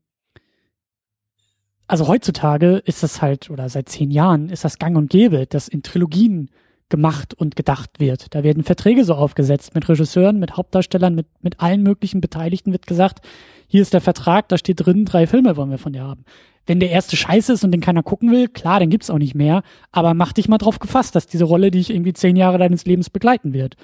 also 1.91 2.07
heutzutage 2.07 2.77
ist 2.85 3.03
das 3.03 3.21
halt, 3.21 3.51
oder 3.51 3.69
seit 3.69 3.89
zehn 3.89 4.13
Jahren 4.13 4.49
ist 4.49 4.65
das 4.65 4.79
gang 4.79 4.97
und 4.97 5.11
gäbe, 5.11 5.47
dass 5.47 5.67
in 5.67 5.83
Trilogien 5.83 6.51
gemacht 6.89 7.35
und 7.35 7.57
gedacht 7.57 7.99
wird. 7.99 8.33
Da 8.35 8.45
werden 8.45 8.63
Verträge 8.63 9.05
so 9.05 9.15
aufgesetzt 9.15 9.75
mit 9.75 9.89
Regisseuren, 9.89 10.39
mit 10.39 10.57
Hauptdarstellern, 10.57 11.17
mit, 11.17 11.27
mit 11.41 11.59
allen 11.59 11.83
möglichen 11.83 12.21
Beteiligten 12.21 12.71
wird 12.71 12.87
gesagt, 12.87 13.27
hier 13.67 13.83
ist 13.83 13.93
der 13.93 14.01
Vertrag, 14.01 14.49
da 14.49 14.57
steht 14.57 14.85
drin, 14.85 15.05
drei 15.05 15.27
Filme 15.27 15.57
wollen 15.57 15.71
wir 15.71 15.79
von 15.79 15.93
dir 15.93 16.03
haben. 16.03 16.25
Wenn 16.67 16.81
der 16.81 16.91
erste 16.91 17.17
scheiße 17.17 17.53
ist 17.53 17.65
und 17.65 17.73
den 17.73 17.81
keiner 17.81 18.03
gucken 18.03 18.31
will, 18.31 18.49
klar, 18.49 18.81
dann 18.81 18.91
gibt's 18.91 19.11
auch 19.11 19.19
nicht 19.19 19.35
mehr, 19.35 19.63
aber 19.93 20.15
mach 20.15 20.33
dich 20.33 20.49
mal 20.49 20.59
drauf 20.59 20.79
gefasst, 20.79 21.15
dass 21.15 21.27
diese 21.27 21.45
Rolle 21.45 21.71
dich 21.71 21.91
irgendwie 21.91 22.13
zehn 22.13 22.37
Jahre 22.37 22.59
deines 22.59 22.85
Lebens 22.85 23.11
begleiten 23.11 23.53
wird. 23.53 23.77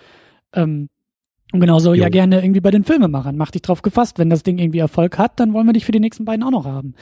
Ähm, 0.53 0.89
und 1.53 1.61
genauso 1.61 1.95
jo. 1.95 2.03
ja 2.03 2.09
gerne 2.09 2.43
irgendwie 2.43 2.61
bei 2.61 2.71
den 2.71 2.85
Filmemachern. 2.85 3.37
Mach 3.37 3.51
dich 3.51 3.63
drauf 3.63 3.83
gefasst. 3.83 4.19
Wenn 4.19 4.31
das 4.31 4.43
Ding 4.43 4.59
irgendwie 4.59 4.81
Erfolg 4.81 5.17
hat, 5.17 5.39
dann 5.39 5.53
wollen 5.53 5.67
wir 5.67 5.73
dich 5.73 5.85
für 5.85 5.93
die 5.93 6.01
nächsten 6.01 6.25
beiden 6.25 6.43
auch 6.43 6.51
noch 6.51 6.65
haben. 6.65 6.95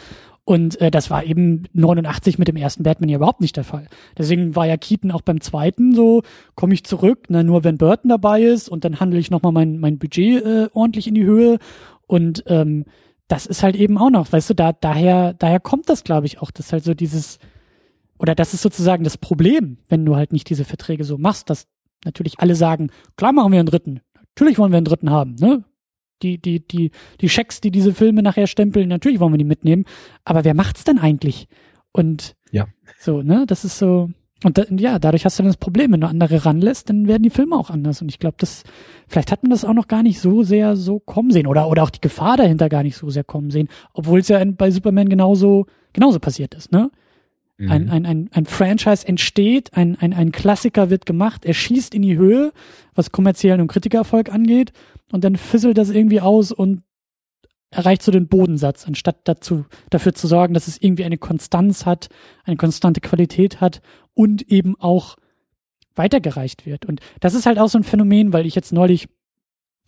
Und 0.45 0.79
äh, 0.81 0.91
das 0.91 1.11
war 1.11 1.25
eben 1.25 1.65
89 1.73 2.39
mit 2.39 2.49
dem 2.49 2.57
ersten 2.57 2.83
Batman 2.83 3.09
ja 3.09 3.17
überhaupt 3.17 3.41
nicht 3.41 3.57
der 3.57 3.65
Fall. 3.65 3.87
Deswegen 4.19 4.55
war 4.55 4.67
ja 4.67 4.77
Keaton 4.77 5.11
auch 5.11 5.23
beim 5.23 5.41
zweiten 5.41 5.95
so, 5.95 6.23
komme 6.55 6.75
ich 6.75 6.85
zurück, 6.85 7.31
ne, 7.31 7.43
nur 7.43 7.65
wenn 7.65 7.79
Burton 7.79 8.11
dabei 8.11 8.43
ist 8.43 8.69
und 8.69 8.85
dann 8.85 9.01
handle 9.01 9.19
ich 9.19 9.31
nochmal 9.31 9.53
mein, 9.53 9.79
mein 9.79 9.99
Budget 9.99 10.45
äh, 10.45 10.69
ordentlich 10.75 11.07
in 11.07 11.15
die 11.15 11.25
Höhe. 11.25 11.59
Und 12.07 12.45
ähm, 12.47 12.85
das 13.29 13.47
ist 13.47 13.63
halt 13.63 13.77
eben 13.77 13.99
auch 13.99 14.11
noch, 14.11 14.33
weißt 14.33 14.51
du, 14.51 14.55
da, 14.55 14.73
daher, 14.73 15.35
daher 15.35 15.61
kommt 15.61 15.89
das, 15.89 16.05
glaube 16.05 16.27
ich, 16.27 16.41
auch, 16.41 16.51
dass 16.51 16.73
halt 16.73 16.85
so 16.85 16.95
dieses, 16.95 17.39
oder 18.19 18.35
das 18.35 18.55
ist 18.55 18.63
sozusagen 18.63 19.05
das 19.05 19.19
Problem, 19.19 19.79
wenn 19.89 20.05
du 20.05 20.17
halt 20.17 20.33
nicht 20.33 20.49
diese 20.51 20.65
Verträge 20.65 21.05
so 21.05 21.19
machst, 21.19 21.49
dass 21.51 21.67
natürlich 22.05 22.41
alle 22.41 22.55
sagen, 22.55 22.91
klar 23.17 23.33
machen 23.33 23.53
wir 23.53 23.61
einen 23.61 23.69
dritten, 23.69 24.01
natürlich 24.37 24.59
wollen 24.59 24.73
wir 24.73 24.79
einen 24.79 24.85
dritten 24.85 25.11
haben, 25.11 25.35
ne? 25.37 25.65
die, 26.23 26.39
die, 26.39 26.67
die, 26.67 26.91
die 27.21 27.29
Schecks, 27.29 27.61
die 27.61 27.71
diese 27.71 27.95
Filme 27.95 28.23
nachher 28.23 28.47
stempeln, 28.47 28.89
natürlich 28.89 29.21
wollen 29.21 29.33
wir 29.33 29.39
die 29.39 29.45
mitnehmen. 29.45 29.85
Aber 30.25 30.45
wer 30.45 30.55
macht's 30.55 30.85
denn 30.85 30.99
eigentlich? 30.99 31.49
Und 31.93 32.35
ja. 32.51 32.67
so, 32.99 33.23
ne, 33.23 33.45
das 33.47 33.65
ist 33.65 33.79
so, 33.79 34.11
und 34.45 34.59
da, 34.59 34.65
ja, 34.71 34.99
dadurch 34.99 35.25
hast 35.25 35.39
du 35.39 35.43
dann 35.43 35.49
das 35.49 35.57
Problem, 35.57 35.93
wenn 35.93 36.03
du 36.03 36.07
andere 36.07 36.45
ranlässt, 36.45 36.91
dann 36.91 37.09
werden 37.09 37.23
die 37.23 37.31
Filme 37.31 37.57
auch 37.57 37.71
anders. 37.71 38.03
Und 38.03 38.11
ich 38.11 38.19
glaube, 38.19 38.37
das, 38.39 38.63
vielleicht 39.09 39.33
hat 39.33 39.43
man 39.43 39.51
das 39.51 39.65
auch 39.65 39.73
noch 39.73 39.89
gar 39.89 40.03
nicht 40.03 40.21
so 40.21 40.43
sehr 40.43 40.77
so 40.77 41.01
kommen 41.01 41.31
sehen 41.31 41.47
oder, 41.47 41.69
oder 41.69 41.83
auch 41.83 41.91
die 41.91 42.01
Gefahr 42.01 42.37
dahinter 42.37 42.69
gar 42.69 42.83
nicht 42.83 42.97
so 42.97 43.09
sehr 43.09 43.25
kommen 43.25 43.51
sehen, 43.51 43.69
obwohl 43.95 44.21
es 44.21 44.29
ja 44.29 44.45
bei 44.45 44.71
Superman 44.71 45.09
genauso, 45.09 45.67
genauso 45.93 46.21
passiert 46.21 46.55
ist, 46.55 46.73
ne? 46.73 46.91
Mhm. 47.57 47.71
Ein, 47.71 47.91
ein, 47.91 48.07
ein, 48.07 48.31
ein 48.33 48.47
Franchise 48.47 49.07
entsteht, 49.07 49.75
ein, 49.75 49.97
ein, 50.01 50.13
ein 50.13 50.33
Klassiker 50.33 50.91
wird 50.91 51.07
gemacht, 51.07 51.45
er 51.45 51.55
schießt 51.55 51.95
in 51.95 52.03
die 52.03 52.17
Höhe, 52.17 52.53
was 52.95 53.13
kommerziellen 53.13 53.61
und 53.61 53.69
Kritikererfolg 53.69 54.31
angeht 54.31 54.73
und 55.13 55.25
dann 55.25 55.37
fisselt 55.37 55.79
das 55.79 55.91
irgendwie 55.91 56.21
aus 56.21 56.51
und 56.51 56.83
erreicht 57.71 58.03
so 58.03 58.13
den 58.13 58.29
Bodensatz, 58.29 58.87
anstatt 58.87 59.17
dazu, 59.25 59.65
dafür 59.91 60.15
zu 60.15 60.27
sorgen, 60.27 60.55
dass 60.55 60.69
es 60.69 60.81
irgendwie 60.81 61.05
eine 61.05 61.19
Konstanz 61.19 61.87
hat, 61.87 62.09
eine 62.45 62.57
konstante 62.57 63.01
Qualität 63.01 63.61
hat 63.61 63.81
und 64.15 64.43
eben 64.51 64.77
auch 64.79 65.17
weitergereicht 65.95 66.67
wird. 66.67 66.87
Und 66.87 67.01
das 67.21 67.35
ist 67.35 67.47
halt 67.47 67.59
auch 67.59 67.69
so 67.69 67.79
ein 67.79 67.85
Phänomen, 67.85 68.33
weil 68.33 68.47
ich 68.47 68.55
jetzt 68.55 68.73
neulich 68.73 69.09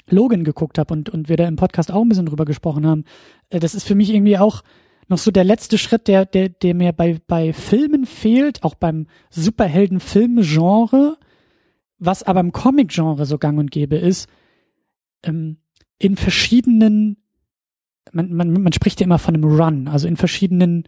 Logan 0.09 0.44
geguckt 0.44 0.78
habe 0.78 0.94
und, 0.94 1.09
und 1.11 1.28
wir 1.28 1.36
da 1.36 1.48
im 1.48 1.57
Podcast 1.57 1.90
auch 1.90 2.03
ein 2.03 2.09
bisschen 2.09 2.27
drüber 2.27 2.44
gesprochen 2.44 2.86
haben. 2.86 3.05
Äh, 3.51 3.61
das 3.61 3.74
ist 3.74 3.85
für 3.85 3.94
mich 3.94 4.12
irgendwie 4.12 4.39
auch 4.39 4.62
noch 5.09 5.19
so 5.19 5.31
der 5.31 5.44
letzte 5.44 5.78
Schritt, 5.78 6.09
der, 6.09 6.27
der, 6.27 6.48
der 6.48 6.74
mir 6.74 6.93
bei, 6.93 7.20
bei 7.27 7.53
Filmen 7.53 8.07
fehlt, 8.07 8.65
auch 8.65 8.74
beim 8.74 9.07
Superhelden-Film-Genre, 9.31 11.16
was 11.98 12.23
aber 12.23 12.40
im 12.40 12.53
Comic-Genre 12.53 13.24
so 13.24 13.39
gang 13.39 13.59
und 13.59 13.70
gäbe 13.70 13.97
ist, 13.97 14.28
ähm, 15.23 15.59
in 15.98 16.16
verschiedenen, 16.16 17.19
man, 18.12 18.32
man, 18.32 18.53
man 18.53 18.73
spricht 18.73 19.01
ja 19.01 19.05
immer 19.05 19.19
von 19.19 19.35
einem 19.35 19.44
Run, 19.44 19.89
also 19.89 20.09
in 20.09 20.16
verschiedenen 20.16 20.85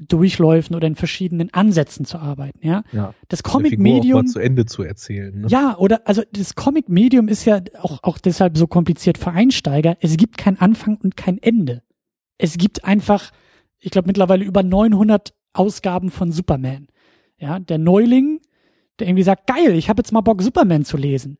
Durchläufen 0.00 0.74
oder 0.74 0.88
in 0.88 0.96
verschiedenen 0.96 1.52
Ansätzen 1.54 2.04
zu 2.04 2.18
arbeiten, 2.18 2.66
ja. 2.66 2.82
ja 2.92 3.14
das 3.28 3.42
Comic-Medium. 3.42 4.26
zu 4.26 4.40
Ende 4.40 4.66
zu 4.66 4.82
erzählen. 4.82 5.42
Ne? 5.42 5.46
Ja, 5.48 5.76
oder, 5.78 6.02
also 6.06 6.22
das 6.32 6.56
Comic-Medium 6.56 7.28
ist 7.28 7.44
ja 7.44 7.60
auch, 7.80 8.02
auch 8.02 8.18
deshalb 8.18 8.56
so 8.56 8.66
kompliziert 8.66 9.18
für 9.18 9.30
Einsteiger. 9.30 9.96
Es 10.00 10.16
gibt 10.16 10.36
kein 10.36 10.58
Anfang 10.58 10.98
und 11.02 11.16
kein 11.16 11.38
Ende. 11.38 11.82
Es 12.38 12.58
gibt 12.58 12.84
einfach, 12.84 13.30
ich 13.78 13.92
glaube 13.92 14.08
mittlerweile 14.08 14.44
über 14.44 14.64
900 14.64 15.32
Ausgaben 15.52 16.10
von 16.10 16.32
Superman. 16.32 16.88
Ja, 17.38 17.60
der 17.60 17.78
Neuling, 17.78 18.40
der 18.98 19.06
irgendwie 19.06 19.22
sagt, 19.22 19.46
geil, 19.46 19.76
ich 19.76 19.88
habe 19.88 20.00
jetzt 20.00 20.10
mal 20.10 20.22
Bock, 20.22 20.42
Superman 20.42 20.84
zu 20.84 20.96
lesen 20.96 21.38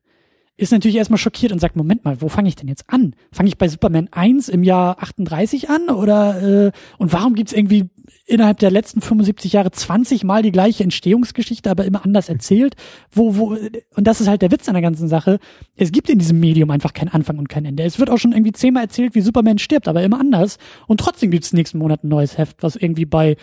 ist 0.57 0.71
natürlich 0.71 0.95
erstmal 0.95 1.17
schockiert 1.17 1.51
und 1.51 1.59
sagt, 1.59 1.75
Moment 1.75 2.05
mal, 2.05 2.21
wo 2.21 2.29
fange 2.29 2.47
ich 2.47 2.55
denn 2.55 2.69
jetzt 2.69 2.89
an? 2.89 3.15
Fange 3.31 3.49
ich 3.49 3.57
bei 3.57 3.67
Superman 3.67 4.07
1 4.11 4.47
im 4.47 4.63
Jahr 4.63 5.01
38 5.01 5.69
an? 5.69 5.89
Oder 5.89 6.67
äh, 6.67 6.71
und 6.97 7.11
warum 7.11 7.35
gibt's 7.35 7.51
irgendwie 7.51 7.89
innerhalb 8.25 8.59
der 8.59 8.71
letzten 8.71 9.01
75 9.01 9.51
Jahre 9.51 9.71
20 9.71 10.23
Mal 10.23 10.43
die 10.43 10.53
gleiche 10.53 10.83
Entstehungsgeschichte, 10.83 11.69
aber 11.69 11.83
immer 11.83 12.05
anders 12.05 12.29
erzählt? 12.29 12.75
Wo, 13.11 13.35
wo, 13.35 13.57
und 13.95 14.07
das 14.07 14.21
ist 14.21 14.29
halt 14.29 14.41
der 14.41 14.51
Witz 14.51 14.69
an 14.69 14.75
der 14.75 14.81
ganzen 14.81 15.09
Sache. 15.09 15.39
Es 15.75 15.91
gibt 15.91 16.09
in 16.09 16.19
diesem 16.19 16.39
Medium 16.39 16.71
einfach 16.71 16.93
keinen 16.93 17.09
Anfang 17.09 17.37
und 17.37 17.49
kein 17.49 17.65
Ende. 17.65 17.83
Es 17.83 17.99
wird 17.99 18.09
auch 18.09 18.17
schon 18.17 18.31
irgendwie 18.31 18.53
zehnmal 18.53 18.83
erzählt, 18.83 19.13
wie 19.13 19.21
Superman 19.21 19.57
stirbt, 19.57 19.89
aber 19.89 20.03
immer 20.03 20.21
anders. 20.21 20.57
Und 20.87 21.01
trotzdem 21.01 21.31
gibt's 21.31 21.51
nächsten 21.51 21.79
Monat 21.79 22.05
ein 22.05 22.09
neues 22.09 22.37
Heft, 22.37 22.63
was 22.63 22.77
irgendwie 22.77 23.05
bei 23.05 23.35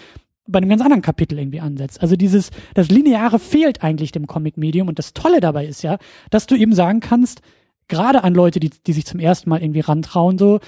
bei 0.47 0.59
einem 0.59 0.69
ganz 0.69 0.83
anderen 0.83 1.03
Kapitel 1.03 1.39
irgendwie 1.39 1.61
ansetzt. 1.61 2.03
Also 2.03 2.17
dieses, 2.17 2.51
das 2.75 2.89
Lineare 2.89 3.39
fehlt 3.39 3.83
eigentlich 3.83 4.13
dem 4.13 4.27
Comic-Medium 4.27 4.89
und 4.89 4.99
das 4.99 5.15
Tolle 5.15 5.41
dabei 5.41 5.67
ist 5.67 5.83
ja, 5.83 5.99
dass 6.31 6.47
du 6.47 6.57
eben 6.57 6.75
sagen 6.75 7.01
kannst, 7.01 7.43
gerade 7.89 8.25
an 8.25 8.35
Leute, 8.35 8.61
die, 8.61 8.71
die 8.71 8.93
sich 8.93 9.07
zum 9.07 9.21
ersten 9.21 9.51
Mal 9.51 9.63
irgendwie 9.63 9.81
rantrauen, 9.81 10.39
so, 10.39 10.61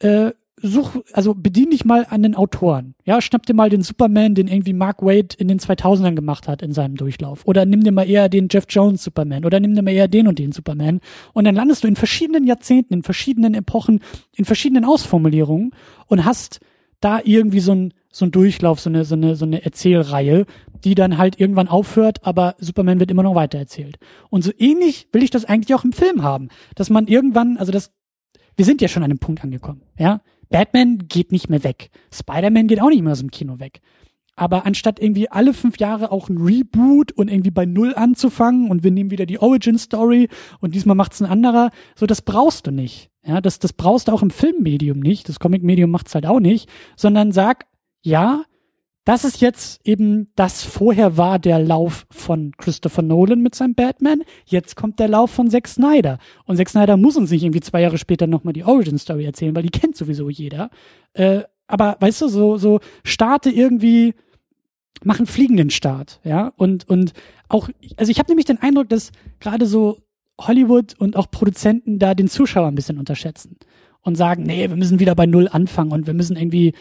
äh, 0.00 0.32
such, 0.62 1.02
also 1.12 1.34
bedien 1.34 1.70
dich 1.70 1.84
mal 1.84 2.06
an 2.08 2.22
den 2.22 2.36
Autoren. 2.36 2.94
Ja, 3.04 3.20
schnapp 3.20 3.46
dir 3.46 3.54
mal 3.54 3.68
den 3.68 3.82
Superman, 3.82 4.34
den 4.34 4.46
irgendwie 4.46 4.72
Mark 4.72 5.02
Wade 5.02 5.34
in 5.36 5.48
den 5.48 5.58
2000ern 5.58 6.14
gemacht 6.14 6.46
hat 6.46 6.62
in 6.62 6.72
seinem 6.72 6.96
Durchlauf. 6.96 7.42
Oder 7.46 7.66
nimm 7.66 7.82
dir 7.82 7.92
mal 7.92 8.08
eher 8.08 8.28
den 8.28 8.48
Jeff 8.50 8.66
Jones 8.68 9.02
Superman. 9.02 9.44
Oder 9.44 9.58
nimm 9.58 9.74
dir 9.74 9.82
mal 9.82 9.90
eher 9.90 10.08
den 10.08 10.28
und 10.28 10.38
den 10.38 10.52
Superman. 10.52 11.00
Und 11.32 11.44
dann 11.44 11.56
landest 11.56 11.82
du 11.82 11.88
in 11.88 11.96
verschiedenen 11.96 12.46
Jahrzehnten, 12.46 12.94
in 12.94 13.02
verschiedenen 13.02 13.54
Epochen, 13.54 14.00
in 14.36 14.44
verschiedenen 14.44 14.84
Ausformulierungen 14.84 15.72
und 16.06 16.24
hast 16.24 16.60
da 17.00 17.20
irgendwie 17.24 17.60
so 17.60 17.72
ein, 17.72 17.94
so 18.12 18.26
ein 18.26 18.30
Durchlauf, 18.30 18.78
so 18.78 18.90
eine, 18.90 19.04
so 19.04 19.14
eine, 19.14 19.34
so 19.34 19.44
eine 19.44 19.64
Erzählreihe, 19.64 20.46
die 20.84 20.94
dann 20.94 21.18
halt 21.18 21.40
irgendwann 21.40 21.68
aufhört, 21.68 22.24
aber 22.24 22.54
Superman 22.58 23.00
wird 23.00 23.10
immer 23.10 23.22
noch 23.22 23.34
weitererzählt. 23.34 23.98
Und 24.30 24.44
so 24.44 24.52
ähnlich 24.56 25.08
will 25.12 25.22
ich 25.22 25.30
das 25.30 25.44
eigentlich 25.44 25.74
auch 25.74 25.84
im 25.84 25.92
Film 25.92 26.22
haben, 26.22 26.48
dass 26.76 26.90
man 26.90 27.08
irgendwann, 27.08 27.56
also 27.56 27.72
das, 27.72 27.92
wir 28.56 28.64
sind 28.64 28.80
ja 28.80 28.88
schon 28.88 29.02
an 29.02 29.10
einem 29.10 29.18
Punkt 29.18 29.42
angekommen, 29.42 29.82
ja. 29.98 30.20
Batman 30.50 31.08
geht 31.08 31.32
nicht 31.32 31.48
mehr 31.48 31.64
weg. 31.64 31.88
Spider-Man 32.12 32.66
geht 32.66 32.82
auch 32.82 32.90
nicht 32.90 33.02
mehr 33.02 33.12
aus 33.12 33.20
dem 33.20 33.30
Kino 33.30 33.58
weg. 33.58 33.80
Aber 34.36 34.66
anstatt 34.66 35.00
irgendwie 35.00 35.30
alle 35.30 35.54
fünf 35.54 35.78
Jahre 35.78 36.10
auch 36.10 36.28
ein 36.28 36.36
Reboot 36.36 37.12
und 37.12 37.30
irgendwie 37.30 37.50
bei 37.50 37.64
Null 37.64 37.94
anzufangen 37.94 38.70
und 38.70 38.84
wir 38.84 38.90
nehmen 38.90 39.10
wieder 39.10 39.24
die 39.24 39.38
Origin 39.38 39.78
Story 39.78 40.28
und 40.60 40.74
diesmal 40.74 40.96
macht's 40.96 41.22
ein 41.22 41.30
anderer, 41.30 41.70
so 41.94 42.04
das 42.06 42.20
brauchst 42.20 42.66
du 42.66 42.70
nicht. 42.70 43.10
Ja, 43.24 43.40
das, 43.40 43.60
das 43.60 43.72
brauchst 43.72 44.08
du 44.08 44.12
auch 44.12 44.22
im 44.22 44.30
Filmmedium 44.30 45.00
nicht. 45.00 45.28
Das 45.28 45.38
Comic-Medium 45.38 45.90
macht's 45.90 46.14
halt 46.14 46.26
auch 46.26 46.40
nicht, 46.40 46.68
sondern 46.96 47.32
sag, 47.32 47.66
ja, 48.02 48.44
das 49.04 49.24
ist 49.24 49.40
jetzt 49.40 49.80
eben, 49.84 50.28
das 50.36 50.62
vorher 50.62 51.16
war 51.16 51.40
der 51.40 51.58
Lauf 51.58 52.06
von 52.10 52.52
Christopher 52.56 53.02
Nolan 53.02 53.40
mit 53.40 53.54
seinem 53.54 53.74
Batman. 53.74 54.22
Jetzt 54.46 54.76
kommt 54.76 55.00
der 55.00 55.08
Lauf 55.08 55.30
von 55.32 55.50
Zack 55.50 55.66
Snyder. 55.66 56.18
Und 56.44 56.56
Zack 56.56 56.68
Snyder 56.68 56.96
muss 56.96 57.16
uns 57.16 57.30
nicht 57.32 57.42
irgendwie 57.42 57.60
zwei 57.60 57.80
Jahre 57.80 57.98
später 57.98 58.28
nochmal 58.28 58.52
die 58.52 58.64
Origin 58.64 58.98
Story 58.98 59.24
erzählen, 59.24 59.56
weil 59.56 59.64
die 59.64 59.70
kennt 59.70 59.96
sowieso 59.96 60.30
jeder. 60.30 60.70
Äh, 61.14 61.42
aber 61.66 61.96
weißt 61.98 62.22
du, 62.22 62.28
so, 62.28 62.58
so 62.58 62.78
starte 63.02 63.50
irgendwie, 63.50 64.14
mach 65.02 65.18
einen 65.18 65.26
fliegenden 65.26 65.70
Start, 65.70 66.20
ja. 66.22 66.52
Und, 66.56 66.88
und 66.88 67.12
auch, 67.48 67.70
also 67.96 68.10
ich 68.10 68.20
habe 68.20 68.30
nämlich 68.30 68.46
den 68.46 68.62
Eindruck, 68.62 68.88
dass 68.88 69.10
gerade 69.40 69.66
so 69.66 69.98
Hollywood 70.40 70.94
und 70.98 71.16
auch 71.16 71.30
Produzenten 71.30 71.98
da 71.98 72.14
den 72.14 72.28
Zuschauer 72.28 72.68
ein 72.68 72.76
bisschen 72.76 72.98
unterschätzen 72.98 73.56
und 74.02 74.16
sagen, 74.16 74.44
nee, 74.44 74.68
wir 74.68 74.76
müssen 74.76 75.00
wieder 75.00 75.14
bei 75.16 75.26
Null 75.26 75.48
anfangen 75.48 75.92
und 75.92 76.06
wir 76.06 76.14
müssen 76.14 76.36
irgendwie 76.36 76.72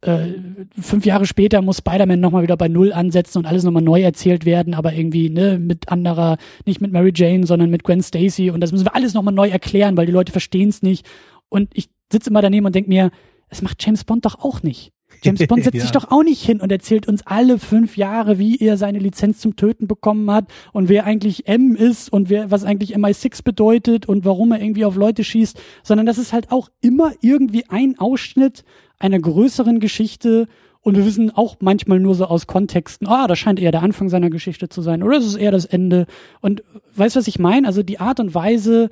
äh, 0.00 0.34
fünf 0.80 1.04
Jahre 1.04 1.26
später 1.26 1.60
muss 1.62 1.78
Spider-Man 1.78 2.20
nochmal 2.20 2.42
wieder 2.42 2.56
bei 2.56 2.68
Null 2.68 2.92
ansetzen 2.92 3.38
und 3.38 3.46
alles 3.46 3.64
nochmal 3.64 3.82
neu 3.82 4.00
erzählt 4.00 4.44
werden, 4.44 4.74
aber 4.74 4.92
irgendwie, 4.92 5.28
ne, 5.30 5.58
mit 5.58 5.88
anderer, 5.88 6.36
nicht 6.66 6.80
mit 6.80 6.92
Mary 6.92 7.12
Jane, 7.14 7.46
sondern 7.46 7.70
mit 7.70 7.84
Gwen 7.84 8.02
Stacy 8.02 8.50
und 8.50 8.60
das 8.60 8.72
müssen 8.72 8.86
wir 8.86 8.94
alles 8.94 9.14
nochmal 9.14 9.34
neu 9.34 9.48
erklären, 9.48 9.96
weil 9.96 10.06
die 10.06 10.12
Leute 10.12 10.32
verstehen 10.32 10.68
es 10.68 10.82
nicht. 10.82 11.06
Und 11.48 11.70
ich 11.74 11.88
sitze 12.12 12.30
immer 12.30 12.42
daneben 12.42 12.66
und 12.66 12.74
denke 12.74 12.88
mir, 12.88 13.10
das 13.48 13.62
macht 13.62 13.84
James 13.84 14.04
Bond 14.04 14.24
doch 14.24 14.38
auch 14.38 14.62
nicht. 14.62 14.92
James 15.22 15.46
Bond 15.46 15.64
setzt 15.64 15.76
ja. 15.76 15.82
sich 15.82 15.90
doch 15.90 16.10
auch 16.10 16.22
nicht 16.22 16.44
hin 16.44 16.60
und 16.60 16.70
erzählt 16.70 17.08
uns 17.08 17.26
alle 17.26 17.58
fünf 17.58 17.96
Jahre, 17.96 18.38
wie 18.38 18.58
er 18.58 18.76
seine 18.76 18.98
Lizenz 18.98 19.40
zum 19.40 19.56
Töten 19.56 19.88
bekommen 19.88 20.30
hat 20.30 20.46
und 20.72 20.88
wer 20.88 21.04
eigentlich 21.04 21.48
M 21.48 21.74
ist 21.74 22.12
und 22.12 22.30
wer, 22.30 22.50
was 22.50 22.64
eigentlich 22.64 22.96
MI6 22.96 23.42
bedeutet 23.42 24.06
und 24.06 24.24
warum 24.24 24.52
er 24.52 24.60
irgendwie 24.60 24.84
auf 24.84 24.96
Leute 24.96 25.24
schießt, 25.24 25.60
sondern 25.82 26.06
das 26.06 26.18
ist 26.18 26.32
halt 26.32 26.52
auch 26.52 26.68
immer 26.80 27.12
irgendwie 27.20 27.64
ein 27.68 27.98
Ausschnitt 27.98 28.64
einer 28.98 29.18
größeren 29.18 29.80
Geschichte 29.80 30.46
Und 30.80 30.96
wir 30.96 31.04
wissen 31.04 31.30
auch 31.30 31.56
manchmal 31.60 32.00
nur 32.00 32.14
so 32.14 32.24
aus 32.26 32.46
Kontexten, 32.46 33.06
ah, 33.08 33.26
das 33.26 33.38
scheint 33.38 33.60
eher 33.60 33.72
der 33.72 33.82
Anfang 33.82 34.08
seiner 34.08 34.30
Geschichte 34.30 34.68
zu 34.68 34.80
sein 34.80 35.02
oder 35.02 35.18
es 35.18 35.26
ist 35.26 35.36
eher 35.36 35.50
das 35.50 35.64
Ende. 35.64 36.06
Und 36.40 36.62
weißt 36.94 37.16
du, 37.16 37.20
was 37.20 37.28
ich 37.28 37.38
meine? 37.38 37.66
Also 37.66 37.82
die 37.82 38.00
Art 38.00 38.20
und 38.20 38.34
Weise, 38.34 38.90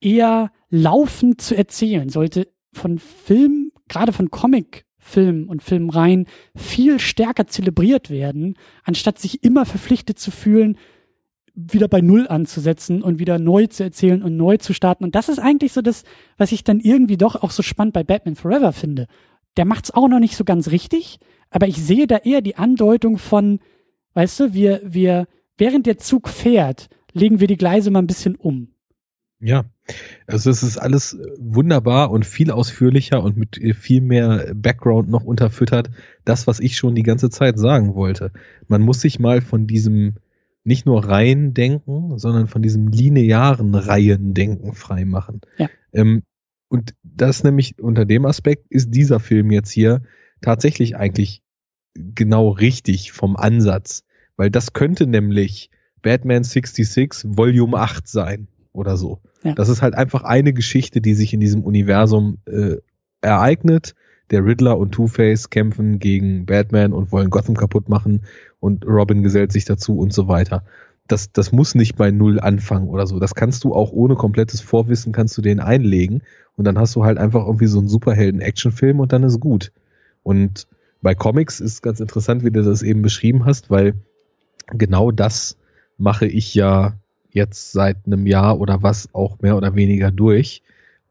eher 0.00 0.52
laufend 0.70 1.40
zu 1.40 1.56
erzählen, 1.56 2.10
sollte 2.10 2.48
von 2.72 2.98
Film, 2.98 3.72
gerade 3.88 4.12
von 4.12 4.30
Comicfilmen 4.30 5.48
und 5.48 5.62
Filmreihen 5.62 6.26
viel 6.54 7.00
stärker 7.00 7.46
zelebriert 7.46 8.10
werden, 8.10 8.56
anstatt 8.84 9.18
sich 9.18 9.42
immer 9.42 9.64
verpflichtet 9.64 10.18
zu 10.18 10.30
fühlen, 10.30 10.76
wieder 11.54 11.88
bei 11.88 12.00
Null 12.00 12.26
anzusetzen 12.28 13.02
und 13.02 13.18
wieder 13.18 13.38
neu 13.38 13.66
zu 13.66 13.84
erzählen 13.84 14.22
und 14.22 14.36
neu 14.36 14.56
zu 14.56 14.72
starten. 14.72 15.04
Und 15.04 15.14
das 15.14 15.28
ist 15.28 15.38
eigentlich 15.38 15.72
so 15.72 15.82
das, 15.82 16.04
was 16.36 16.52
ich 16.52 16.64
dann 16.64 16.80
irgendwie 16.80 17.16
doch 17.16 17.36
auch 17.36 17.50
so 17.50 17.62
spannend 17.62 17.94
bei 17.94 18.02
Batman 18.02 18.34
Forever 18.34 18.72
finde. 18.72 19.06
Der 19.56 19.64
macht's 19.64 19.92
auch 19.92 20.08
noch 20.08 20.18
nicht 20.18 20.36
so 20.36 20.44
ganz 20.44 20.70
richtig, 20.70 21.20
aber 21.50 21.68
ich 21.68 21.76
sehe 21.76 22.08
da 22.08 22.16
eher 22.16 22.40
die 22.40 22.56
Andeutung 22.56 23.18
von, 23.18 23.60
weißt 24.14 24.40
du, 24.40 24.54
wir, 24.54 24.80
wir, 24.84 25.28
während 25.56 25.86
der 25.86 25.98
Zug 25.98 26.28
fährt, 26.28 26.88
legen 27.12 27.38
wir 27.38 27.46
die 27.46 27.56
Gleise 27.56 27.92
mal 27.92 28.00
ein 28.00 28.08
bisschen 28.08 28.34
um. 28.34 28.74
Ja, 29.40 29.64
also 30.26 30.50
es 30.50 30.62
ist 30.62 30.78
alles 30.78 31.18
wunderbar 31.38 32.10
und 32.10 32.24
viel 32.24 32.50
ausführlicher 32.50 33.22
und 33.22 33.36
mit 33.36 33.60
viel 33.76 34.00
mehr 34.00 34.52
Background 34.54 35.10
noch 35.10 35.24
unterfüttert. 35.24 35.90
Das, 36.24 36.46
was 36.46 36.60
ich 36.60 36.76
schon 36.76 36.94
die 36.94 37.02
ganze 37.02 37.30
Zeit 37.30 37.58
sagen 37.58 37.94
wollte. 37.94 38.32
Man 38.66 38.82
muss 38.82 39.00
sich 39.00 39.20
mal 39.20 39.42
von 39.42 39.66
diesem 39.66 40.14
nicht 40.64 40.86
nur 40.86 41.04
Reihendenken, 41.06 42.18
sondern 42.18 42.48
von 42.48 42.62
diesem 42.62 42.88
linearen 42.88 43.74
Reihendenken 43.74 44.72
freimachen. 44.72 45.42
Ja. 45.58 45.68
Ähm, 45.92 46.22
und 46.68 46.94
das 47.02 47.44
nämlich 47.44 47.78
unter 47.78 48.04
dem 48.04 48.24
Aspekt 48.24 48.66
ist 48.70 48.90
dieser 48.94 49.20
Film 49.20 49.50
jetzt 49.50 49.70
hier 49.70 50.02
tatsächlich 50.40 50.96
eigentlich 50.96 51.42
genau 51.94 52.48
richtig 52.48 53.12
vom 53.12 53.36
Ansatz, 53.36 54.04
weil 54.36 54.50
das 54.50 54.72
könnte 54.72 55.06
nämlich 55.06 55.70
Batman 56.02 56.42
66 56.42 57.36
Volume 57.36 57.78
8 57.78 58.08
sein 58.08 58.48
oder 58.72 58.96
so. 58.96 59.20
Ja. 59.42 59.54
Das 59.54 59.68
ist 59.68 59.82
halt 59.82 59.94
einfach 59.94 60.24
eine 60.24 60.52
Geschichte, 60.52 61.00
die 61.00 61.14
sich 61.14 61.32
in 61.32 61.40
diesem 61.40 61.62
Universum 61.62 62.38
äh, 62.46 62.76
ereignet. 63.20 63.94
Der 64.30 64.44
Riddler 64.44 64.78
und 64.78 64.92
Two-Face 64.92 65.50
kämpfen 65.50 65.98
gegen 65.98 66.46
Batman 66.46 66.92
und 66.92 67.12
wollen 67.12 67.30
Gotham 67.30 67.56
kaputt 67.56 67.88
machen 67.88 68.22
und 68.60 68.86
Robin 68.86 69.22
gesellt 69.22 69.52
sich 69.52 69.64
dazu 69.64 69.98
und 69.98 70.12
so 70.12 70.28
weiter. 70.28 70.64
Das, 71.06 71.32
das 71.32 71.52
muss 71.52 71.74
nicht 71.74 71.96
bei 71.96 72.10
Null 72.10 72.40
anfangen 72.40 72.88
oder 72.88 73.06
so. 73.06 73.20
Das 73.20 73.34
kannst 73.34 73.64
du 73.64 73.74
auch 73.74 73.92
ohne 73.92 74.14
komplettes 74.14 74.62
Vorwissen 74.62 75.12
kannst 75.12 75.36
du 75.36 75.42
den 75.42 75.60
einlegen 75.60 76.22
und 76.56 76.64
dann 76.64 76.78
hast 76.78 76.96
du 76.96 77.04
halt 77.04 77.18
einfach 77.18 77.44
irgendwie 77.46 77.66
so 77.66 77.78
einen 77.78 77.88
Superhelden-Actionfilm 77.88 79.00
und 79.00 79.12
dann 79.12 79.22
ist 79.22 79.40
gut. 79.40 79.70
Und 80.22 80.66
bei 81.02 81.14
Comics 81.14 81.60
ist 81.60 81.82
ganz 81.82 82.00
interessant, 82.00 82.44
wie 82.44 82.50
du 82.50 82.62
das 82.62 82.82
eben 82.82 83.02
beschrieben 83.02 83.44
hast, 83.44 83.68
weil 83.70 83.94
genau 84.68 85.10
das 85.10 85.58
mache 85.98 86.26
ich 86.26 86.54
ja 86.54 86.94
jetzt 87.30 87.72
seit 87.72 87.98
einem 88.06 88.26
Jahr 88.26 88.58
oder 88.58 88.82
was 88.82 89.10
auch 89.12 89.40
mehr 89.40 89.56
oder 89.56 89.74
weniger 89.74 90.10
durch 90.10 90.62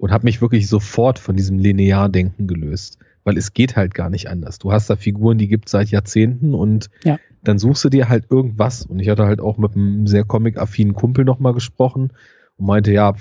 und 0.04 0.12
habe 0.12 0.26
mich 0.26 0.42
wirklich 0.42 0.68
sofort 0.68 1.18
von 1.18 1.38
diesem 1.38 1.60
Lineardenken 1.60 2.46
gelöst, 2.46 2.98
weil 3.24 3.38
es 3.38 3.54
geht 3.54 3.78
halt 3.78 3.94
gar 3.94 4.10
nicht 4.10 4.28
anders. 4.28 4.60
Du 4.60 4.74
hast 4.74 4.90
da 4.90 4.98
Figuren, 4.98 5.38
die 5.38 5.48
gibt 5.48 5.70
seit 5.70 5.92
Jahrzehnten 5.92 6.54
und 6.54 6.90
ja. 7.06 7.20
dann 7.42 7.58
suchst 7.58 7.86
du 7.86 7.90
dir 7.90 8.10
halt 8.10 8.26
irgendwas. 8.30 8.86
Und 8.86 9.00
ich 9.00 9.08
hatte 9.08 9.24
halt 9.26 9.40
auch 9.40 9.58
mit 9.58 9.78
einem 9.78 10.06
sehr 10.06 10.26
comic-affinen 10.26 10.94
Kumpel 10.94 11.24
nochmal 11.24 11.54
gesprochen 11.54 12.12
und 12.58 12.66
meinte, 12.66 12.92
ja, 12.92 13.14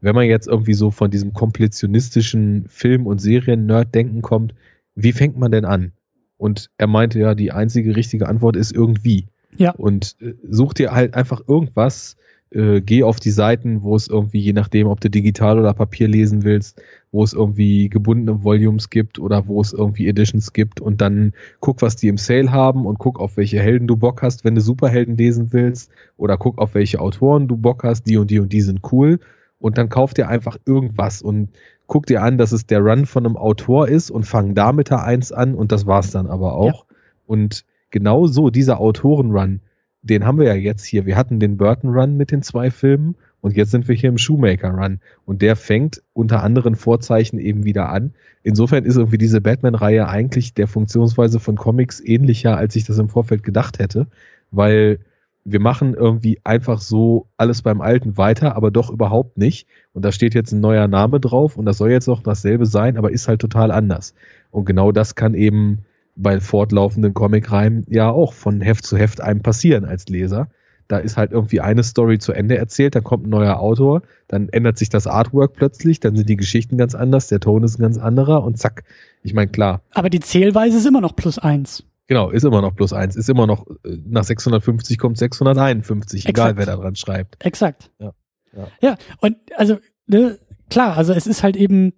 wenn 0.00 0.14
man 0.14 0.26
jetzt 0.26 0.46
irgendwie 0.46 0.74
so 0.74 0.92
von 0.92 1.10
diesem 1.10 1.32
kompletionistischen 1.32 2.66
Film- 2.68 3.08
und 3.08 3.20
Serien-Nerd-Denken 3.20 4.22
kommt, 4.22 4.54
wie 4.94 5.10
fängt 5.10 5.36
man 5.36 5.50
denn 5.50 5.64
an? 5.64 5.90
Und 6.36 6.70
er 6.78 6.86
meinte 6.86 7.18
ja, 7.18 7.34
die 7.34 7.50
einzige 7.50 7.96
richtige 7.96 8.28
Antwort 8.28 8.54
ist 8.54 8.72
irgendwie. 8.72 9.26
Ja. 9.56 9.72
Und 9.72 10.14
äh, 10.20 10.34
such 10.48 10.74
dir 10.74 10.92
halt 10.92 11.14
einfach 11.14 11.42
irgendwas, 11.48 12.14
äh, 12.52 12.80
geh 12.80 13.02
auf 13.02 13.20
die 13.20 13.30
Seiten, 13.30 13.82
wo 13.82 13.94
es 13.94 14.08
irgendwie, 14.08 14.40
je 14.40 14.52
nachdem, 14.52 14.88
ob 14.88 15.00
du 15.00 15.08
digital 15.08 15.58
oder 15.58 15.72
Papier 15.72 16.08
lesen 16.08 16.42
willst, 16.42 16.82
wo 17.12 17.22
es 17.22 17.32
irgendwie 17.32 17.88
gebundene 17.88 18.42
Volumes 18.42 18.90
gibt 18.90 19.18
oder 19.18 19.46
wo 19.46 19.60
es 19.60 19.72
irgendwie 19.72 20.08
Editions 20.08 20.52
gibt 20.52 20.80
und 20.80 21.00
dann 21.00 21.32
guck, 21.60 21.82
was 21.82 21.96
die 21.96 22.08
im 22.08 22.18
Sale 22.18 22.50
haben 22.50 22.86
und 22.86 22.98
guck, 22.98 23.20
auf 23.20 23.36
welche 23.36 23.60
Helden 23.60 23.86
du 23.86 23.96
Bock 23.96 24.22
hast, 24.22 24.44
wenn 24.44 24.54
du 24.54 24.60
Superhelden 24.60 25.16
lesen 25.16 25.52
willst 25.52 25.90
oder 26.16 26.36
guck, 26.36 26.58
auf 26.58 26.74
welche 26.74 27.00
Autoren 27.00 27.48
du 27.48 27.56
Bock 27.56 27.84
hast, 27.84 28.04
die 28.04 28.16
und 28.16 28.30
die 28.30 28.40
und 28.40 28.52
die 28.52 28.62
sind 28.62 28.80
cool 28.92 29.20
und 29.60 29.78
dann 29.78 29.88
kauf 29.88 30.14
dir 30.14 30.28
einfach 30.28 30.56
irgendwas 30.66 31.22
und 31.22 31.50
guck 31.86 32.06
dir 32.06 32.22
an, 32.22 32.38
dass 32.38 32.52
es 32.52 32.66
der 32.66 32.80
Run 32.80 33.06
von 33.06 33.26
einem 33.26 33.36
Autor 33.36 33.88
ist 33.88 34.10
und 34.10 34.24
fang 34.24 34.54
da 34.54 34.72
mit 34.72 34.90
der 34.90 35.04
Eins 35.04 35.32
an 35.32 35.54
und 35.54 35.72
das 35.72 35.86
war's 35.86 36.10
dann 36.10 36.26
aber 36.26 36.54
auch. 36.54 36.86
Ja. 36.88 36.96
Und 37.26 37.64
genau 37.90 38.26
so, 38.26 38.50
dieser 38.50 38.80
Autorenrun, 38.80 39.60
den 40.02 40.24
haben 40.24 40.38
wir 40.38 40.46
ja 40.46 40.54
jetzt 40.54 40.84
hier. 40.84 41.06
Wir 41.06 41.16
hatten 41.16 41.40
den 41.40 41.56
Burton 41.56 41.90
Run 41.90 42.16
mit 42.16 42.30
den 42.30 42.42
zwei 42.42 42.70
Filmen 42.70 43.16
und 43.40 43.56
jetzt 43.56 43.70
sind 43.70 43.88
wir 43.88 43.94
hier 43.94 44.08
im 44.08 44.18
Shoemaker 44.18 44.70
Run 44.70 45.00
und 45.24 45.42
der 45.42 45.56
fängt 45.56 46.02
unter 46.12 46.42
anderen 46.42 46.74
Vorzeichen 46.74 47.38
eben 47.38 47.64
wieder 47.64 47.88
an. 47.88 48.14
Insofern 48.42 48.84
ist 48.84 48.96
irgendwie 48.96 49.18
diese 49.18 49.40
Batman-Reihe 49.40 50.08
eigentlich 50.08 50.54
der 50.54 50.68
Funktionsweise 50.68 51.40
von 51.40 51.56
Comics 51.56 52.00
ähnlicher, 52.00 52.56
als 52.56 52.76
ich 52.76 52.84
das 52.84 52.98
im 52.98 53.08
Vorfeld 53.08 53.42
gedacht 53.42 53.78
hätte, 53.78 54.06
weil 54.50 55.00
wir 55.44 55.60
machen 55.60 55.94
irgendwie 55.94 56.38
einfach 56.44 56.80
so 56.80 57.26
alles 57.36 57.62
beim 57.62 57.80
Alten 57.80 58.18
weiter, 58.18 58.56
aber 58.56 58.70
doch 58.70 58.90
überhaupt 58.90 59.38
nicht. 59.38 59.66
Und 59.92 60.04
da 60.04 60.12
steht 60.12 60.34
jetzt 60.34 60.52
ein 60.52 60.60
neuer 60.60 60.86
Name 60.86 61.18
drauf 61.18 61.56
und 61.56 61.64
das 61.64 61.78
soll 61.78 61.90
jetzt 61.90 62.08
auch 62.08 62.22
dasselbe 62.22 62.66
sein, 62.66 62.98
aber 62.98 63.10
ist 63.10 63.26
halt 63.26 63.40
total 63.40 63.70
anders. 63.70 64.14
Und 64.50 64.66
genau 64.66 64.92
das 64.92 65.14
kann 65.14 65.34
eben 65.34 65.78
bei 66.22 66.40
fortlaufenden 66.40 67.14
Comicreihen 67.14 67.84
ja 67.88 68.10
auch 68.10 68.32
von 68.32 68.60
Heft 68.60 68.84
zu 68.84 68.96
Heft 68.96 69.20
einem 69.20 69.42
passieren 69.42 69.84
als 69.84 70.08
Leser. 70.08 70.48
Da 70.88 70.98
ist 70.98 71.16
halt 71.16 71.30
irgendwie 71.30 71.60
eine 71.60 71.84
Story 71.84 72.18
zu 72.18 72.32
Ende 72.32 72.58
erzählt, 72.58 72.96
dann 72.96 73.04
kommt 73.04 73.26
ein 73.26 73.30
neuer 73.30 73.60
Autor, 73.60 74.02
dann 74.26 74.48
ändert 74.48 74.76
sich 74.76 74.88
das 74.88 75.06
Artwork 75.06 75.52
plötzlich, 75.52 76.00
dann 76.00 76.16
sind 76.16 76.28
die 76.28 76.36
Geschichten 76.36 76.76
ganz 76.76 76.96
anders, 76.96 77.28
der 77.28 77.38
Ton 77.38 77.62
ist 77.62 77.78
ein 77.78 77.82
ganz 77.82 77.96
anderer 77.96 78.42
und 78.42 78.58
zack. 78.58 78.82
Ich 79.22 79.32
meine, 79.32 79.50
klar. 79.50 79.82
Aber 79.92 80.10
die 80.10 80.18
Zählweise 80.18 80.78
ist 80.78 80.86
immer 80.86 81.00
noch 81.00 81.14
plus 81.14 81.38
eins. 81.38 81.84
Genau, 82.08 82.30
ist 82.30 82.44
immer 82.44 82.60
noch 82.60 82.74
plus 82.74 82.92
eins. 82.92 83.14
Ist 83.14 83.30
immer 83.30 83.46
noch, 83.46 83.68
äh, 83.84 83.96
nach 84.04 84.24
650 84.24 84.98
kommt 84.98 85.16
651, 85.16 86.26
Exakt. 86.26 86.36
egal 86.36 86.56
wer 86.56 86.66
da 86.66 86.74
dran 86.74 86.96
schreibt. 86.96 87.36
Exakt. 87.38 87.92
Ja, 88.00 88.12
ja. 88.52 88.66
ja 88.80 88.96
und 89.20 89.36
also, 89.56 89.78
ne, 90.08 90.36
klar, 90.70 90.96
also 90.96 91.12
es 91.12 91.28
ist 91.28 91.44
halt 91.44 91.54
eben, 91.54 91.92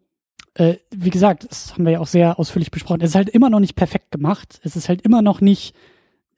äh, 0.54 0.76
wie 0.90 1.10
gesagt, 1.10 1.46
das 1.48 1.72
haben 1.72 1.84
wir 1.84 1.92
ja 1.92 2.00
auch 2.00 2.06
sehr 2.06 2.38
ausführlich 2.38 2.70
besprochen, 2.70 3.00
es 3.00 3.10
ist 3.10 3.14
halt 3.14 3.30
immer 3.30 3.50
noch 3.50 3.60
nicht 3.60 3.74
perfekt 3.74 4.10
gemacht. 4.10 4.60
Es 4.62 4.76
ist 4.76 4.88
halt 4.88 5.02
immer 5.02 5.22
noch 5.22 5.40
nicht, 5.40 5.74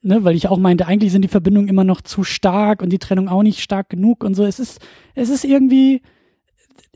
ne, 0.01 0.23
weil 0.23 0.35
ich 0.35 0.47
auch 0.47 0.57
meinte, 0.57 0.87
eigentlich 0.87 1.11
sind 1.11 1.23
die 1.23 1.29
Verbindungen 1.29 1.67
immer 1.67 1.83
noch 1.83 2.01
zu 2.01 2.23
stark 2.23 2.81
und 2.81 2.89
die 2.91 2.99
Trennung 2.99 3.27
auch 3.27 3.43
nicht 3.43 3.61
stark 3.61 3.89
genug 3.89 4.23
und 4.23 4.33
so. 4.35 4.45
Es 4.45 4.59
ist, 4.59 4.79
es 5.15 5.29
ist 5.29 5.43
irgendwie, 5.43 6.01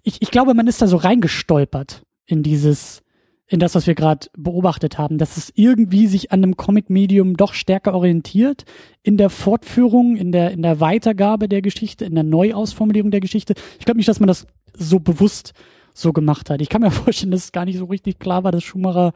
ich, 0.04 0.22
ich 0.22 0.32
glaube, 0.32 0.54
man 0.54 0.68
ist 0.68 0.82
da 0.82 0.88
so 0.88 0.98
reingestolpert 0.98 2.04
in 2.26 2.41
dieses, 2.41 3.02
in 3.48 3.60
das, 3.60 3.76
was 3.76 3.88
wir 3.88 3.96
gerade 3.96 4.28
beobachtet 4.38 4.98
haben, 4.98 5.18
dass 5.18 5.36
es 5.36 5.52
irgendwie 5.56 6.08
sich 6.08 6.32
an 6.32 6.44
einem 6.44 6.56
Comic-Medium 6.56 7.36
doch 7.36 7.54
stärker 7.54 7.96
orientiert 7.96 8.64
in 9.04 9.18
der 9.18 9.30
Fortführung, 9.30 10.16
in 10.16 10.32
der, 10.32 10.52
in 10.52 10.62
der 10.62 10.80
Weitergabe 10.80 11.50
der 11.50 11.62
Geschichte, 11.62 12.06
in 12.06 12.16
der 12.16 12.24
Neuausformulierung 12.24 13.12
der 13.12 13.20
Geschichte. 13.20 13.56
Ich 13.78 13.86
glaube 13.86 13.98
nicht, 13.98 14.08
dass 14.08 14.20
man 14.22 14.28
das 14.28 14.48
so 14.74 15.00
bewusst 15.00 15.54
so 16.02 16.14
gemacht 16.14 16.50
hat. 16.50 16.62
Ich 16.62 16.70
kann 16.70 16.82
mir 16.82 16.92
vorstellen, 16.92 17.32
dass 17.32 17.46
es 17.46 17.52
gar 17.52 17.66
nicht 17.66 17.78
so 17.78 17.86
richtig 17.86 18.20
klar 18.20 18.44
war, 18.44 18.52
dass 18.52 18.64
Schumacher, 18.64 19.14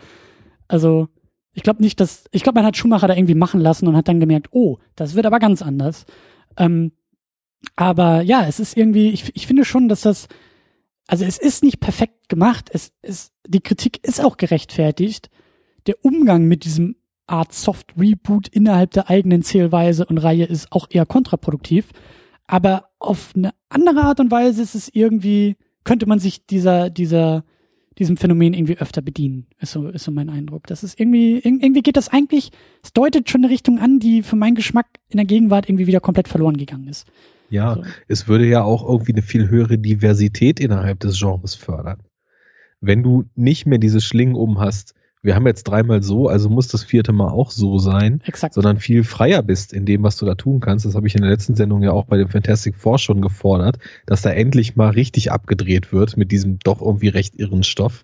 also 0.67 1.07
ich 1.53 1.63
glaube 1.63 1.81
nicht, 1.81 1.99
dass, 1.99 2.25
ich 2.31 2.43
glaube, 2.43 2.59
man 2.59 2.65
hat 2.65 2.77
Schumacher 2.77 3.07
da 3.07 3.15
irgendwie 3.15 3.35
machen 3.35 3.61
lassen 3.61 3.87
und 3.87 3.95
hat 3.95 4.07
dann 4.07 4.19
gemerkt, 4.19 4.47
oh, 4.51 4.79
das 4.95 5.15
wird 5.15 5.25
aber 5.25 5.39
ganz 5.39 5.61
anders. 5.61 6.05
Ähm, 6.57 6.91
aber 7.75 8.21
ja, 8.21 8.45
es 8.47 8.59
ist 8.59 8.75
irgendwie, 8.75 9.09
ich, 9.09 9.35
ich 9.35 9.47
finde 9.47 9.63
schon, 9.63 9.87
dass 9.87 10.01
das 10.01 10.27
also 11.07 11.25
es 11.25 11.37
ist 11.37 11.63
nicht 11.63 11.79
perfekt 11.79 12.29
gemacht, 12.29 12.69
es 12.71 12.91
ist, 13.01 13.33
die 13.45 13.61
Kritik 13.61 14.05
ist 14.05 14.23
auch 14.23 14.37
gerechtfertigt. 14.37 15.29
Der 15.85 16.03
Umgang 16.03 16.45
mit 16.45 16.63
diesem 16.63 16.95
Art 17.27 17.53
Soft 17.53 17.93
Reboot 17.97 18.47
innerhalb 18.47 18.91
der 18.91 19.09
eigenen 19.09 19.43
Zählweise 19.43 20.05
und 20.05 20.17
Reihe 20.17 20.45
ist 20.45 20.71
auch 20.71 20.87
eher 20.89 21.05
kontraproduktiv. 21.05 21.89
Aber 22.47 22.89
auf 22.99 23.33
eine 23.35 23.53
andere 23.69 24.03
Art 24.03 24.19
und 24.19 24.31
Weise 24.31 24.61
ist 24.61 24.75
es 24.75 24.89
irgendwie, 24.93 25.57
könnte 25.83 26.05
man 26.05 26.19
sich 26.19 26.45
dieser, 26.45 26.89
dieser, 26.89 27.43
diesem 27.97 28.17
Phänomen 28.17 28.53
irgendwie 28.53 28.77
öfter 28.77 29.01
bedienen, 29.01 29.47
ist 29.59 29.71
so, 29.71 29.87
ist 29.87 30.03
so 30.03 30.11
mein 30.11 30.29
Eindruck. 30.29 30.67
Das 30.67 30.83
ist 30.83 30.99
irgendwie, 30.99 31.39
irgendwie 31.39 31.81
geht 31.81 31.97
das 31.97 32.09
eigentlich, 32.09 32.51
es 32.83 32.93
deutet 32.93 33.29
schon 33.29 33.43
eine 33.43 33.53
Richtung 33.53 33.79
an, 33.79 33.99
die 33.99 34.23
für 34.23 34.35
meinen 34.35 34.55
Geschmack 34.55 34.87
in 35.09 35.17
der 35.17 35.25
Gegenwart 35.25 35.69
irgendwie 35.69 35.87
wieder 35.87 35.99
komplett 35.99 36.27
verloren 36.27 36.57
gegangen 36.57 36.87
ist. 36.87 37.07
Ja, 37.49 37.75
so. 37.75 37.83
es 38.07 38.27
würde 38.27 38.47
ja 38.47 38.63
auch 38.63 38.87
irgendwie 38.87 39.13
eine 39.13 39.21
viel 39.21 39.49
höhere 39.49 39.77
Diversität 39.77 40.59
innerhalb 40.59 40.99
des 40.99 41.19
Genres 41.19 41.55
fördern. 41.55 42.01
Wenn 42.81 43.03
du 43.03 43.25
nicht 43.35 43.65
mehr 43.65 43.77
diese 43.77 44.01
Schlingen 44.01 44.35
um 44.35 44.59
hast, 44.59 44.95
wir 45.23 45.35
haben 45.35 45.47
jetzt 45.47 45.63
dreimal 45.63 46.03
so, 46.03 46.27
also 46.27 46.49
muss 46.49 46.67
das 46.67 46.83
vierte 46.83 47.13
Mal 47.13 47.29
auch 47.29 47.49
so 47.49 47.79
sein, 47.79 48.21
Exakt. 48.25 48.53
sondern 48.53 48.77
viel 48.77 49.05
freier 49.05 49.41
bist 49.41 49.71
in 49.71 49.85
dem, 49.85 50.03
was 50.03 50.17
du 50.17 50.25
da 50.25 50.35
tun 50.35 50.59
kannst. 50.59 50.85
Das 50.85 50.95
habe 50.95 51.07
ich 51.07 51.15
in 51.15 51.21
der 51.21 51.31
letzten 51.31 51.55
Sendung 51.55 51.81
ja 51.81 51.91
auch 51.91 52.05
bei 52.05 52.17
dem 52.17 52.27
Fantastic 52.27 52.75
Four 52.75 52.99
schon 52.99 53.21
gefordert, 53.21 53.79
dass 54.05 54.21
da 54.21 54.31
endlich 54.31 54.75
mal 54.75 54.89
richtig 54.89 55.31
abgedreht 55.31 55.93
wird 55.93 56.17
mit 56.17 56.31
diesem 56.31 56.59
doch 56.59 56.81
irgendwie 56.81 57.07
recht 57.07 57.35
irren 57.39 57.63
Stoff. 57.63 58.03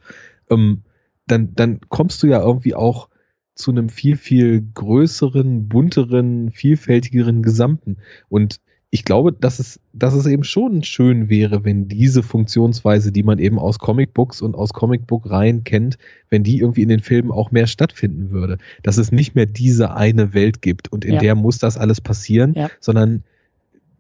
Ähm, 0.50 0.84
dann, 1.28 1.54
dann 1.56 1.82
kommst 1.90 2.24
du 2.24 2.28
ja 2.28 2.42
irgendwie 2.42 2.74
auch 2.74 3.10
zu 3.54 3.72
einem 3.72 3.90
viel, 3.90 4.16
viel 4.16 4.66
größeren, 4.74 5.68
bunteren, 5.68 6.52
vielfältigeren 6.52 7.44
Gesamten. 7.44 7.98
Und 8.30 8.62
ich 8.92 9.06
glaube, 9.06 9.32
dass 9.34 9.60
es, 9.60 9.80
dass 9.94 10.16
es 10.16 10.26
eben 10.26 10.44
schon 10.44 10.84
schön 10.84 11.30
wäre, 11.30 11.64
wenn 11.64 11.88
diese 11.88 12.24
Funktionsweise, 12.24 13.12
die 13.12 13.22
man 13.22 13.38
eben 13.38 13.60
aus 13.60 13.78
Comicbooks 13.78 14.42
und 14.42 14.56
aus 14.56 14.74
Comicbook-Reihen 14.74 15.64
kennt, 15.64 15.98
wenn 16.30 16.44
die 16.44 16.60
irgendwie 16.60 16.82
in 16.82 16.90
den 16.90 17.00
Filmen 17.00 17.32
auch 17.32 17.52
mehr 17.52 17.68
stattfinden 17.68 18.32
würde. 18.32 18.58
Dass 18.82 18.98
es 18.98 19.12
nicht 19.12 19.36
mehr 19.36 19.46
diese 19.46 19.94
eine 19.94 20.34
Welt 20.34 20.64
gibt 20.64 20.92
und 20.92 21.06
in 21.06 21.16
ja. 21.16 21.20
der 21.20 21.36
muss 21.36 21.60
das 21.60 21.78
alles 21.78 22.02
passieren, 22.02 22.54
ja. 22.56 22.70
sondern 22.80 23.24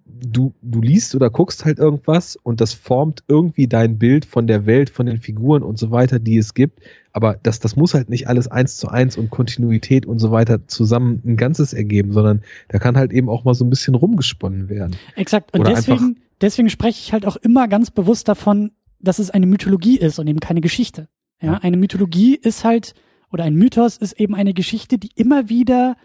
du, 0.06 0.54
du 0.64 0.82
liest 0.82 1.14
oder 1.14 1.30
guckst 1.30 1.66
halt 1.66 1.78
irgendwas 1.78 2.36
und 2.36 2.60
das 2.60 2.74
formt 2.74 3.24
irgendwie 3.28 3.68
dein 3.68 4.00
Bild 4.00 4.26
von 4.26 4.48
der 4.48 4.66
Welt, 4.66 4.90
von 4.90 5.06
den 5.06 5.20
Figuren 5.20 5.62
und 5.62 5.78
so 5.78 5.92
weiter, 5.92 6.20
die 6.20 6.38
es 6.38 6.54
gibt. 6.56 6.80
Aber 7.12 7.40
das, 7.42 7.60
das 7.60 7.76
muss 7.76 7.94
halt 7.94 8.10
nicht 8.10 8.28
alles 8.28 8.48
eins 8.48 8.78
zu 8.78 8.90
eins 8.90 9.18
und 9.18 9.30
Kontinuität 9.30 10.06
und 10.06 10.20
so 10.20 10.32
weiter 10.32 10.68
zusammen 10.68 11.22
ein 11.26 11.38
Ganzes 11.38 11.74
ergeben, 11.74 12.14
sondern 12.14 12.42
da 12.68 12.80
kann 12.80 12.98
halt 12.98 13.12
eben 13.12 13.30
auch 13.30 13.44
mal 13.44 13.54
so 13.54 13.66
ein 13.66 13.70
bisschen 13.70 13.96
rumgesponnen 13.96 14.70
werden. 14.70 14.96
Exakt. 15.16 15.54
Und 15.54 15.62
oder 15.62 15.74
deswegen, 15.74 16.20
deswegen 16.42 16.70
spreche 16.70 17.00
ich 17.00 17.14
halt 17.14 17.26
auch 17.26 17.36
immer 17.38 17.68
ganz 17.68 17.92
bewusst 17.92 18.28
davon, 18.28 18.72
dass 19.00 19.20
es 19.20 19.32
eine 19.32 19.48
Mythologie 19.48 19.98
ist 19.98 20.20
und 20.20 20.28
eben 20.28 20.40
keine 20.40 20.62
Geschichte. 20.62 21.08
Ja, 21.42 21.54
ja. 21.54 21.58
eine 21.60 21.78
Mythologie 21.78 22.36
ist 22.36 22.64
halt, 22.64 22.94
oder 23.32 23.44
ein 23.44 23.56
Mythos 23.56 23.98
ist 23.98 24.20
eben 24.20 24.36
eine 24.36 24.54
Geschichte, 24.54 24.98
die 24.98 25.12
immer 25.16 25.50
wieder 25.50 25.96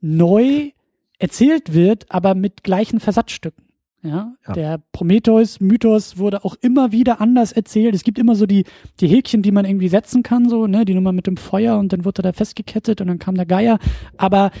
neu 0.00 0.70
erzählt 1.18 1.74
wird, 1.74 2.10
aber 2.10 2.34
mit 2.34 2.64
gleichen 2.64 2.98
Versatzstücken. 2.98 3.64
Ja, 4.02 4.32
ja. 4.46 4.52
der 4.54 4.82
Prometheus-Mythos 4.92 6.16
wurde 6.16 6.44
auch 6.44 6.56
immer 6.62 6.90
wieder 6.90 7.20
anders 7.20 7.52
erzählt. 7.52 7.94
Es 7.94 8.02
gibt 8.02 8.18
immer 8.18 8.34
so 8.34 8.46
die, 8.46 8.64
die 8.98 9.08
Häkchen, 9.08 9.42
die 9.42 9.52
man 9.52 9.66
irgendwie 9.66 9.88
setzen 9.88 10.22
kann, 10.22 10.48
so, 10.48 10.66
ne, 10.66 10.86
die 10.86 10.94
Nummer 10.94 11.12
mit 11.12 11.26
dem 11.26 11.36
Feuer 11.36 11.78
und 11.78 11.92
dann 11.92 12.06
wurde 12.06 12.20
er 12.20 12.30
da 12.30 12.32
festgekettet 12.32 13.02
und 13.02 13.08
dann 13.08 13.18
kam 13.18 13.34
der 13.34 13.44
Geier. 13.44 13.78
Aber 14.16 14.52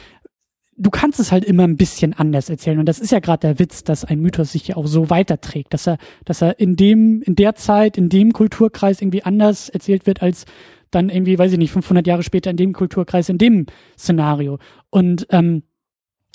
du 0.80 0.90
kannst 0.90 1.20
es 1.20 1.30
halt 1.30 1.44
immer 1.44 1.64
ein 1.64 1.76
bisschen 1.76 2.14
anders 2.14 2.48
erzählen. 2.48 2.78
Und 2.78 2.86
das 2.86 2.98
ist 2.98 3.12
ja 3.12 3.20
gerade 3.20 3.40
der 3.40 3.58
Witz, 3.58 3.84
dass 3.84 4.04
ein 4.04 4.20
Mythos 4.20 4.52
sich 4.52 4.68
ja 4.68 4.76
auch 4.76 4.86
so 4.86 5.10
weiterträgt, 5.10 5.72
dass 5.74 5.86
er, 5.86 5.98
dass 6.24 6.42
er 6.42 6.58
in 6.58 6.74
dem, 6.76 7.22
in 7.22 7.36
der 7.36 7.54
Zeit, 7.54 7.98
in 7.98 8.08
dem 8.08 8.32
Kulturkreis 8.32 9.00
irgendwie 9.00 9.22
anders 9.22 9.68
erzählt 9.68 10.06
wird 10.06 10.22
als 10.22 10.46
dann 10.90 11.08
irgendwie, 11.08 11.38
weiß 11.38 11.52
ich 11.52 11.58
nicht, 11.58 11.70
500 11.70 12.06
Jahre 12.06 12.22
später 12.22 12.50
in 12.50 12.56
dem 12.56 12.72
Kulturkreis, 12.72 13.28
in 13.28 13.38
dem 13.38 13.66
Szenario. 13.96 14.58
Und, 14.90 15.26
ähm, 15.30 15.62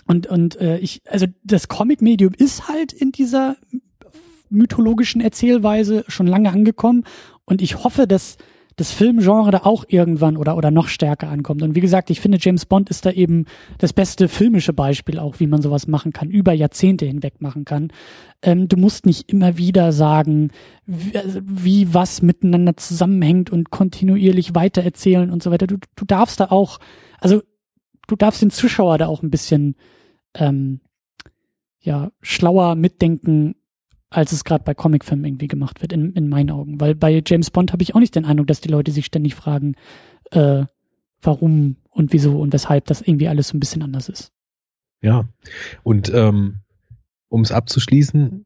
und, 0.07 0.27
und 0.27 0.60
äh, 0.60 0.77
ich, 0.77 1.02
also 1.10 1.26
das 1.44 1.68
Comic-Medium 1.68 2.34
ist 2.34 2.68
halt 2.68 2.94
in 2.94 3.11
dieser 3.11 3.57
mythologischen 4.49 5.22
Erzählweise 5.22 6.03
schon 6.07 6.27
lange 6.27 6.52
angekommen 6.52 7.03
und 7.45 7.61
ich 7.61 7.84
hoffe, 7.84 8.07
dass 8.07 8.38
das 8.76 8.91
Filmgenre 8.91 9.52
da 9.52 9.60
auch 9.64 9.86
irgendwann 9.88 10.36
oder, 10.36 10.57
oder 10.57 10.69
noch 10.69 10.90
stärker 10.90 11.30
ankommt. 11.30 11.61
Und 11.61 11.76
wie 11.76 11.80
gesagt, 11.80 12.10
ich 12.10 12.19
finde, 12.19 12.38
James 12.41 12.65
Bond 12.65 12.90
ist 12.90 13.06
da 13.06 13.11
eben 13.11 13.45
das 13.77 13.94
beste 13.94 14.27
filmische 14.27 14.73
Beispiel 14.73 15.18
auch, 15.18 15.40
wie 15.40 15.48
man 15.48 15.61
sowas 15.61 15.88
machen 15.88 16.11
kann, 16.11 16.30
über 16.30 16.52
Jahrzehnte 16.52 17.06
hinweg 17.06 17.41
machen 17.41 17.64
kann. 17.64 17.91
Ähm, 18.41 18.68
du 18.68 18.76
musst 18.76 19.06
nicht 19.06 19.32
immer 19.32 19.57
wieder 19.57 19.94
sagen, 19.94 20.52
wie, 20.86 21.18
also 21.18 21.40
wie 21.44 21.94
was 21.94 22.22
miteinander 22.22 22.76
zusammenhängt 22.76 23.49
und 23.49 23.69
kontinuierlich 23.69 24.56
weitererzählen 24.56 25.32
und 25.32 25.41
so 25.41 25.52
weiter. 25.52 25.68
Du, 25.68 25.77
du 25.95 26.06
darfst 26.06 26.41
da 26.41 26.48
auch, 26.48 26.80
also 27.19 27.41
du 28.07 28.15
darfst 28.15 28.41
den 28.41 28.52
Zuschauer 28.52 28.98
da 28.98 29.07
auch 29.07 29.23
ein 29.23 29.32
bisschen 29.32 29.76
ähm, 30.36 30.82
ja 31.80 32.11
schlauer 32.22 32.76
mitdenken, 32.76 33.56
als 34.10 34.32
es 34.32 34.44
gerade 34.44 34.64
bei 34.64 34.73
Comicfilmen 34.73 35.26
irgendwie 35.26 35.48
gemacht 35.48 35.82
wird, 35.82 35.94
in, 35.94 36.14
in 36.14 36.30
meinen 36.30 36.52
Augen. 36.52 36.80
Weil 36.80 36.95
bei 36.95 37.22
James 37.26 37.52
Bond 37.52 37.72
habe 37.72 37.84
ich 37.84 37.95
auch 37.95 37.99
nicht 37.99 38.15
den 38.15 38.26
Eindruck, 38.26 38.48
dass 38.48 38.61
die 38.61 38.69
Leute 38.69 38.91
sich 38.91 39.06
ständig 39.06 39.36
fragen, 39.36 39.76
äh, 40.32 40.65
warum 41.22 41.77
und 41.90 42.14
wieso 42.14 42.40
und 42.40 42.53
weshalb 42.53 42.86
das 42.86 43.02
irgendwie 43.02 43.27
alles 43.27 43.49
so 43.49 43.57
ein 43.57 43.60
bisschen 43.60 43.82
anders 43.82 44.10
ist. 44.10 44.32
Ja, 45.02 45.27
und 45.84 46.11
ähm, 46.14 46.61
um 47.30 47.41
es 47.41 47.52
abzuschließen, 47.52 48.45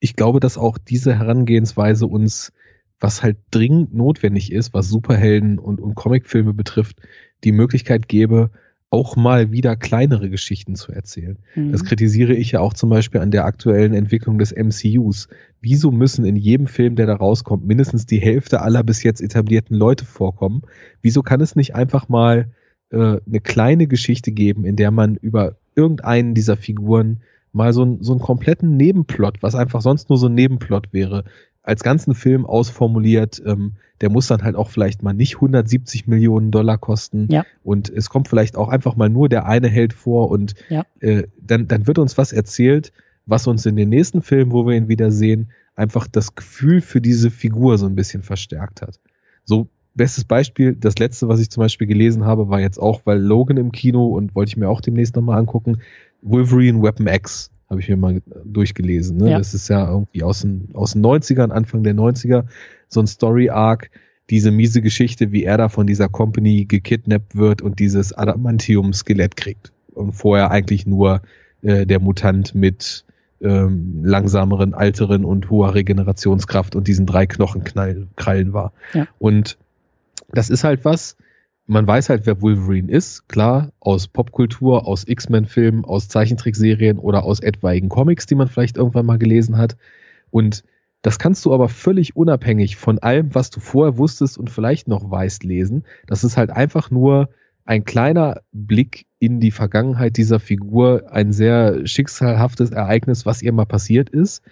ich 0.00 0.16
glaube, 0.16 0.40
dass 0.40 0.58
auch 0.58 0.78
diese 0.78 1.18
Herangehensweise 1.18 2.06
uns, 2.06 2.52
was 3.00 3.22
halt 3.22 3.38
dringend 3.50 3.94
notwendig 3.94 4.52
ist, 4.52 4.74
was 4.74 4.88
Superhelden 4.88 5.58
und, 5.58 5.80
und 5.80 5.94
Comicfilme 5.94 6.52
betrifft, 6.52 7.00
die 7.42 7.52
Möglichkeit 7.52 8.08
gäbe, 8.08 8.50
auch 8.94 9.16
mal 9.16 9.50
wieder 9.50 9.74
kleinere 9.74 10.30
Geschichten 10.30 10.76
zu 10.76 10.92
erzählen. 10.92 11.36
Mhm. 11.56 11.72
Das 11.72 11.84
kritisiere 11.84 12.32
ich 12.32 12.52
ja 12.52 12.60
auch 12.60 12.72
zum 12.72 12.90
Beispiel 12.90 13.20
an 13.20 13.32
der 13.32 13.44
aktuellen 13.44 13.92
Entwicklung 13.92 14.38
des 14.38 14.54
MCUs. 14.54 15.28
Wieso 15.60 15.90
müssen 15.90 16.24
in 16.24 16.36
jedem 16.36 16.68
Film, 16.68 16.94
der 16.94 17.06
da 17.06 17.16
rauskommt, 17.16 17.66
mindestens 17.66 18.06
die 18.06 18.20
Hälfte 18.20 18.62
aller 18.62 18.84
bis 18.84 19.02
jetzt 19.02 19.20
etablierten 19.20 19.76
Leute 19.76 20.04
vorkommen? 20.04 20.62
Wieso 21.02 21.22
kann 21.22 21.40
es 21.40 21.56
nicht 21.56 21.74
einfach 21.74 22.08
mal 22.08 22.52
äh, 22.90 23.18
eine 23.26 23.40
kleine 23.42 23.88
Geschichte 23.88 24.30
geben, 24.30 24.64
in 24.64 24.76
der 24.76 24.92
man 24.92 25.16
über 25.16 25.56
irgendeinen 25.74 26.34
dieser 26.34 26.56
Figuren 26.56 27.20
mal 27.52 27.72
so, 27.72 27.98
so 28.00 28.12
einen 28.12 28.20
kompletten 28.20 28.76
Nebenplot, 28.76 29.42
was 29.42 29.56
einfach 29.56 29.80
sonst 29.80 30.08
nur 30.08 30.18
so 30.18 30.28
ein 30.28 30.34
Nebenplot 30.34 30.92
wäre, 30.92 31.24
als 31.64 31.82
ganzen 31.82 32.14
Film 32.14 32.46
ausformuliert. 32.46 33.42
Ähm, 33.44 33.72
der 34.00 34.10
muss 34.10 34.26
dann 34.26 34.42
halt 34.42 34.54
auch 34.54 34.70
vielleicht 34.70 35.02
mal 35.02 35.14
nicht 35.14 35.36
170 35.36 36.06
Millionen 36.06 36.50
Dollar 36.50 36.78
kosten. 36.78 37.26
Ja. 37.30 37.44
Und 37.62 37.90
es 37.90 38.10
kommt 38.10 38.28
vielleicht 38.28 38.56
auch 38.56 38.68
einfach 38.68 38.96
mal 38.96 39.08
nur 39.08 39.28
der 39.28 39.46
eine 39.46 39.68
Held 39.68 39.92
vor 39.92 40.30
und 40.30 40.54
ja. 40.68 40.84
äh, 41.00 41.24
dann, 41.40 41.66
dann 41.66 41.86
wird 41.86 41.98
uns 41.98 42.16
was 42.18 42.32
erzählt, 42.32 42.92
was 43.26 43.46
uns 43.46 43.64
in 43.66 43.76
den 43.76 43.88
nächsten 43.88 44.20
Filmen, 44.20 44.52
wo 44.52 44.66
wir 44.66 44.76
ihn 44.76 44.88
wieder 44.88 45.10
sehen, 45.10 45.50
einfach 45.74 46.06
das 46.06 46.34
Gefühl 46.34 46.80
für 46.80 47.00
diese 47.00 47.30
Figur 47.30 47.78
so 47.78 47.86
ein 47.86 47.94
bisschen 47.94 48.22
verstärkt 48.22 48.82
hat. 48.82 49.00
So, 49.44 49.68
bestes 49.94 50.24
Beispiel, 50.24 50.74
das 50.74 50.98
letzte, 50.98 51.28
was 51.28 51.40
ich 51.40 51.50
zum 51.50 51.62
Beispiel 51.62 51.86
gelesen 51.86 52.24
habe, 52.24 52.48
war 52.48 52.60
jetzt 52.60 52.78
auch, 52.78 53.02
weil 53.04 53.20
Logan 53.20 53.56
im 53.56 53.72
Kino 53.72 54.06
und 54.08 54.34
wollte 54.34 54.50
ich 54.50 54.56
mir 54.56 54.68
auch 54.68 54.80
demnächst 54.80 55.16
nochmal 55.16 55.38
angucken, 55.38 55.78
Wolverine 56.20 56.82
Weapon 56.82 57.06
X 57.06 57.50
habe 57.74 57.80
ich 57.80 57.88
mir 57.88 57.96
mal 57.96 58.22
durchgelesen. 58.44 59.18
Ne? 59.18 59.32
Ja. 59.32 59.38
Das 59.38 59.52
ist 59.52 59.68
ja 59.68 59.88
irgendwie 59.90 60.22
aus 60.22 60.42
den, 60.42 60.68
aus 60.74 60.92
den 60.92 61.04
90ern, 61.04 61.50
Anfang 61.50 61.82
der 61.82 61.94
90er, 61.94 62.44
so 62.88 63.00
ein 63.00 63.06
Story-Arc, 63.06 63.90
diese 64.30 64.50
miese 64.50 64.80
Geschichte, 64.80 65.32
wie 65.32 65.44
er 65.44 65.58
da 65.58 65.68
von 65.68 65.86
dieser 65.86 66.08
Company 66.08 66.64
gekidnappt 66.64 67.36
wird 67.36 67.62
und 67.62 67.78
dieses 67.78 68.16
Adamantium-Skelett 68.16 69.36
kriegt. 69.36 69.72
Und 69.92 70.12
vorher 70.12 70.50
eigentlich 70.50 70.86
nur 70.86 71.20
äh, 71.62 71.84
der 71.84 72.00
Mutant 72.00 72.54
mit 72.54 73.04
ähm, 73.40 74.00
langsameren, 74.04 74.72
alteren 74.72 75.24
und 75.24 75.50
hoher 75.50 75.74
Regenerationskraft 75.74 76.76
und 76.76 76.86
diesen 76.88 77.06
drei 77.06 77.26
Knochenkrallen 77.26 78.52
war. 78.52 78.72
Ja. 78.92 79.06
Und 79.18 79.58
das 80.30 80.48
ist 80.48 80.64
halt 80.64 80.84
was, 80.84 81.16
man 81.66 81.86
weiß 81.86 82.10
halt, 82.10 82.26
wer 82.26 82.42
Wolverine 82.42 82.90
ist, 82.90 83.28
klar, 83.28 83.72
aus 83.80 84.06
Popkultur, 84.08 84.86
aus 84.86 85.06
X-Men-Filmen, 85.06 85.84
aus 85.84 86.08
Zeichentrickserien 86.08 86.98
oder 86.98 87.24
aus 87.24 87.40
etwaigen 87.40 87.88
Comics, 87.88 88.26
die 88.26 88.34
man 88.34 88.48
vielleicht 88.48 88.76
irgendwann 88.76 89.06
mal 89.06 89.18
gelesen 89.18 89.56
hat. 89.56 89.76
Und 90.30 90.64
das 91.00 91.18
kannst 91.18 91.44
du 91.44 91.54
aber 91.54 91.68
völlig 91.68 92.16
unabhängig 92.16 92.76
von 92.76 92.98
allem, 92.98 93.34
was 93.34 93.50
du 93.50 93.60
vorher 93.60 93.98
wusstest 93.98 94.38
und 94.38 94.50
vielleicht 94.50 94.88
noch 94.88 95.10
weißt, 95.10 95.44
lesen. 95.44 95.84
Das 96.06 96.24
ist 96.24 96.36
halt 96.36 96.50
einfach 96.50 96.90
nur 96.90 97.28
ein 97.64 97.84
kleiner 97.84 98.42
Blick 98.52 99.06
in 99.18 99.40
die 99.40 99.50
Vergangenheit 99.50 100.16
dieser 100.18 100.40
Figur, 100.40 101.10
ein 101.12 101.32
sehr 101.32 101.86
schicksalhaftes 101.86 102.70
Ereignis, 102.70 103.24
was 103.24 103.42
ihr 103.42 103.52
mal 103.52 103.64
passiert 103.64 104.10
ist. 104.10 104.42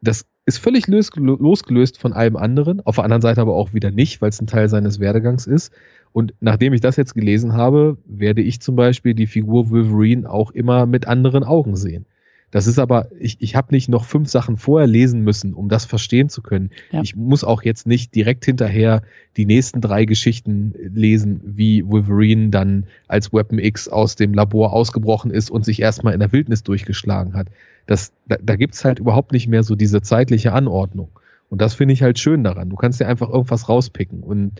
Das 0.00 0.24
ist 0.44 0.58
völlig 0.58 0.86
losgelöst 0.86 1.98
von 1.98 2.12
allem 2.12 2.36
anderen, 2.36 2.80
auf 2.80 2.96
der 2.96 3.04
anderen 3.04 3.20
Seite 3.22 3.40
aber 3.40 3.54
auch 3.54 3.74
wieder 3.74 3.90
nicht, 3.90 4.22
weil 4.22 4.30
es 4.30 4.40
ein 4.40 4.46
Teil 4.46 4.68
seines 4.68 4.98
Werdegangs 4.98 5.46
ist. 5.46 5.72
Und 6.12 6.34
nachdem 6.40 6.72
ich 6.72 6.80
das 6.80 6.96
jetzt 6.96 7.14
gelesen 7.14 7.52
habe, 7.52 7.98
werde 8.06 8.42
ich 8.42 8.60
zum 8.60 8.76
Beispiel 8.76 9.14
die 9.14 9.26
Figur 9.26 9.70
Wolverine 9.70 10.28
auch 10.28 10.50
immer 10.50 10.86
mit 10.86 11.06
anderen 11.06 11.44
Augen 11.44 11.76
sehen. 11.76 12.06
Das 12.50 12.66
ist 12.66 12.78
aber, 12.78 13.08
ich, 13.18 13.36
ich 13.40 13.56
habe 13.56 13.74
nicht 13.74 13.90
noch 13.90 14.06
fünf 14.06 14.30
Sachen 14.30 14.56
vorher 14.56 14.86
lesen 14.86 15.20
müssen, 15.22 15.52
um 15.52 15.68
das 15.68 15.84
verstehen 15.84 16.30
zu 16.30 16.40
können. 16.40 16.70
Ja. 16.90 17.02
Ich 17.02 17.14
muss 17.14 17.44
auch 17.44 17.62
jetzt 17.62 17.86
nicht 17.86 18.14
direkt 18.14 18.46
hinterher 18.46 19.02
die 19.36 19.44
nächsten 19.44 19.82
drei 19.82 20.06
Geschichten 20.06 20.72
lesen, 20.94 21.40
wie 21.44 21.86
Wolverine 21.86 22.48
dann 22.48 22.86
als 23.06 23.34
Weapon 23.34 23.58
X 23.58 23.88
aus 23.88 24.16
dem 24.16 24.32
Labor 24.32 24.72
ausgebrochen 24.72 25.30
ist 25.30 25.50
und 25.50 25.66
sich 25.66 25.82
erstmal 25.82 26.14
in 26.14 26.20
der 26.20 26.32
Wildnis 26.32 26.62
durchgeschlagen 26.62 27.34
hat. 27.34 27.48
Das, 27.86 28.12
da, 28.26 28.36
da 28.42 28.56
gibt's 28.56 28.82
halt 28.82 28.98
überhaupt 28.98 29.32
nicht 29.32 29.46
mehr 29.46 29.62
so 29.62 29.74
diese 29.74 30.00
zeitliche 30.00 30.52
Anordnung. 30.52 31.10
Und 31.50 31.60
das 31.60 31.74
finde 31.74 31.94
ich 31.94 32.02
halt 32.02 32.18
schön 32.18 32.44
daran. 32.44 32.70
Du 32.70 32.76
kannst 32.76 33.00
dir 33.00 33.08
einfach 33.08 33.28
irgendwas 33.28 33.68
rauspicken. 33.68 34.22
Und 34.22 34.52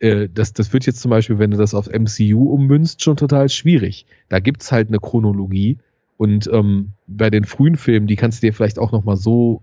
äh, 0.00 0.28
das, 0.32 0.52
das 0.52 0.72
wird 0.72 0.86
jetzt 0.86 1.00
zum 1.00 1.10
Beispiel, 1.10 1.38
wenn 1.38 1.50
du 1.50 1.56
das 1.56 1.74
auf 1.74 1.88
MCU 1.88 2.52
ummünzt, 2.52 3.02
schon 3.02 3.16
total 3.16 3.48
schwierig. 3.48 4.06
Da 4.28 4.40
gibt's 4.40 4.72
halt 4.72 4.88
eine 4.88 4.98
Chronologie 4.98 5.78
und 6.16 6.48
ähm, 6.52 6.92
bei 7.06 7.30
den 7.30 7.44
frühen 7.44 7.76
Filmen, 7.76 8.06
die 8.06 8.16
kannst 8.16 8.42
du 8.42 8.46
dir 8.46 8.52
vielleicht 8.52 8.78
auch 8.78 8.92
nochmal 8.92 9.16
so 9.16 9.62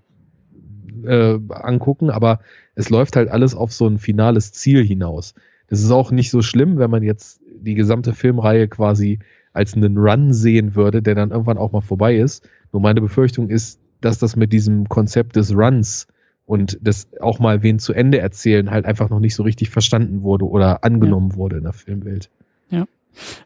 äh, 1.05 1.37
angucken, 1.49 2.09
aber 2.09 2.39
es 2.75 2.89
läuft 2.89 3.15
halt 3.15 3.29
alles 3.29 3.55
auf 3.55 3.73
so 3.73 3.87
ein 3.87 3.97
finales 3.97 4.51
Ziel 4.51 4.83
hinaus. 4.83 5.33
Das 5.67 5.81
ist 5.81 5.91
auch 5.91 6.11
nicht 6.11 6.29
so 6.29 6.41
schlimm, 6.41 6.77
wenn 6.77 6.91
man 6.91 7.03
jetzt 7.03 7.41
die 7.61 7.75
gesamte 7.75 8.13
Filmreihe 8.13 8.67
quasi 8.67 9.19
als 9.53 9.75
einen 9.75 9.97
Run 9.97 10.33
sehen 10.33 10.75
würde, 10.75 11.01
der 11.01 11.15
dann 11.15 11.31
irgendwann 11.31 11.57
auch 11.57 11.71
mal 11.71 11.81
vorbei 11.81 12.17
ist. 12.17 12.47
Nur 12.71 12.81
meine 12.81 13.01
Befürchtung 13.01 13.49
ist, 13.49 13.79
dass 14.01 14.17
das 14.17 14.35
mit 14.35 14.51
diesem 14.51 14.89
Konzept 14.89 15.35
des 15.35 15.55
Runs 15.55 16.07
und 16.45 16.77
das 16.81 17.07
auch 17.21 17.39
mal 17.39 17.63
wen 17.63 17.79
zu 17.79 17.93
Ende 17.93 18.19
erzählen 18.19 18.69
halt 18.69 18.85
einfach 18.85 19.09
noch 19.09 19.19
nicht 19.19 19.35
so 19.35 19.43
richtig 19.43 19.69
verstanden 19.69 20.23
wurde 20.23 20.45
oder 20.45 20.83
angenommen 20.83 21.31
ja. 21.31 21.35
wurde 21.37 21.57
in 21.57 21.63
der 21.63 21.73
Filmwelt. 21.73 22.29
Ja. 22.69 22.85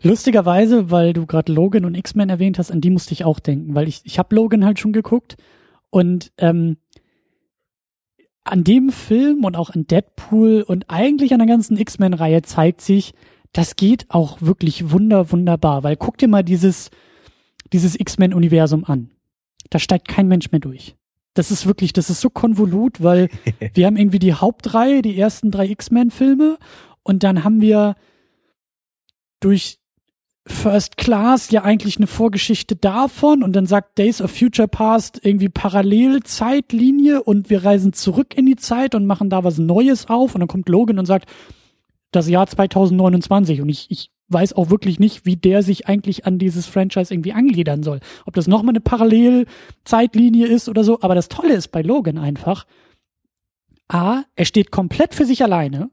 Lustigerweise, 0.02 0.90
weil 0.92 1.14
du 1.14 1.26
gerade 1.26 1.52
Logan 1.52 1.86
und 1.86 1.96
X-Men 1.96 2.30
erwähnt 2.30 2.58
hast, 2.58 2.72
an 2.72 2.82
die 2.82 2.90
musste 2.90 3.14
ich 3.14 3.26
auch 3.26 3.40
denken, 3.40 3.76
weil 3.76 3.88
ich, 3.88 4.02
ich 4.06 4.18
habe 4.18 4.34
Logan 4.36 4.66
halt 4.66 4.80
schon 4.80 4.94
geguckt 4.94 5.38
und 5.90 6.32
ähm, 6.38 6.78
an 8.44 8.64
dem 8.64 8.90
Film 8.90 9.44
und 9.44 9.58
auch 9.58 9.70
an 9.70 9.88
Deadpool 9.88 10.64
und 10.66 10.86
eigentlich 10.88 11.34
an 11.34 11.40
der 11.40 11.48
ganzen 11.48 11.78
X-Men-Reihe 11.78 12.42
zeigt 12.44 12.82
sich, 12.82 13.14
das 13.52 13.76
geht 13.76 14.06
auch 14.10 14.42
wirklich 14.42 14.92
wunder, 14.92 15.32
wunderbar, 15.32 15.84
weil 15.84 15.96
guck 15.98 16.18
dir 16.18 16.28
mal 16.28 16.44
dieses, 16.44 16.90
dieses 17.74 18.00
X-Men-Universum 18.00 18.86
an. 18.86 19.10
Da 19.70 19.80
steigt 19.80 20.08
kein 20.08 20.28
Mensch 20.28 20.52
mehr 20.52 20.62
durch. 20.62 20.96
Das 21.38 21.52
ist 21.52 21.66
wirklich, 21.66 21.94
das 21.94 22.10
ist 22.10 22.22
so 22.22 22.30
konvolut, 22.30 23.04
weil 23.04 23.30
wir 23.74 23.86
haben 23.86 23.98
irgendwie 23.98 24.20
die 24.20 24.34
Hauptreihe, 24.34 25.02
die 25.02 25.18
ersten 25.18 25.52
drei 25.52 25.68
X-Men-Filme 25.68 26.58
und 27.04 27.24
dann 27.24 27.44
haben 27.44 27.62
wir 27.62 27.96
durch 29.40 29.80
First 30.48 30.98
Class 30.98 31.52
ja 31.52 31.64
eigentlich 31.64 31.98
eine 31.98 32.08
Vorgeschichte 32.08 32.76
davon 32.76 33.44
und 33.44 33.54
dann 33.54 33.66
sagt 33.66 33.98
Days 33.98 34.22
of 34.22 34.32
Future 34.32 34.68
Past 34.68 35.20
irgendwie 35.24 35.50
Parallelzeitlinie 35.50 37.22
und 37.22 37.50
wir 37.50 37.66
reisen 37.66 37.94
zurück 37.94 38.38
in 38.38 38.46
die 38.46 38.56
Zeit 38.56 38.96
und 38.96 39.06
machen 39.06 39.30
da 39.30 39.44
was 39.44 39.58
Neues 39.58 40.08
auf 40.08 40.36
und 40.36 40.40
dann 40.40 40.48
kommt 40.48 40.70
Logan 40.70 41.00
und 41.00 41.06
sagt 41.06 41.30
das 42.12 42.30
Jahr 42.30 42.48
2029 42.48 43.62
und 43.62 43.70
ich, 43.70 43.88
ich 43.90 44.10
weiß 44.30 44.54
auch 44.54 44.70
wirklich 44.70 45.00
nicht, 45.00 45.26
wie 45.26 45.38
der 45.38 45.64
sich 45.64 45.88
eigentlich 45.88 46.26
an 46.26 46.38
dieses 46.38 46.66
Franchise 46.66 47.14
irgendwie 47.14 47.34
angliedern 47.34 47.84
soll. 47.84 48.00
Ob 48.26 48.34
das 48.34 48.48
nochmal 48.48 48.74
eine 48.74 48.82
Parallelzeitlinie 48.82 50.48
ist 50.48 50.68
oder 50.68 50.84
so, 50.84 51.02
aber 51.02 51.16
das 51.16 51.30
Tolle 51.30 51.54
ist 51.54 51.70
bei 51.70 51.82
Logan 51.82 52.18
einfach, 52.18 52.66
A, 53.88 54.24
er 54.36 54.46
steht 54.46 54.72
komplett 54.72 55.16
für 55.16 55.26
sich 55.26 55.44
alleine 55.44 55.90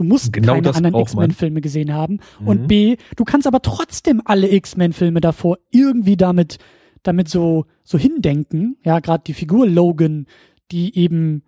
Du 0.00 0.04
musst 0.04 0.32
genau 0.32 0.54
keine 0.54 0.74
anderen 0.74 0.94
X-Men-Filme 1.02 1.60
gesehen 1.60 1.92
haben. 1.92 2.20
Mhm. 2.40 2.48
Und 2.48 2.68
B, 2.68 2.96
du 3.16 3.24
kannst 3.24 3.46
aber 3.46 3.60
trotzdem 3.60 4.22
alle 4.24 4.50
X-Men-Filme 4.50 5.20
davor 5.20 5.58
irgendwie 5.70 6.16
damit, 6.16 6.56
damit 7.02 7.28
so, 7.28 7.66
so 7.84 7.98
hindenken. 7.98 8.78
Ja, 8.82 9.00
gerade 9.00 9.24
die 9.26 9.34
Figur 9.34 9.68
Logan, 9.68 10.26
die 10.70 10.96
eben 10.96 11.42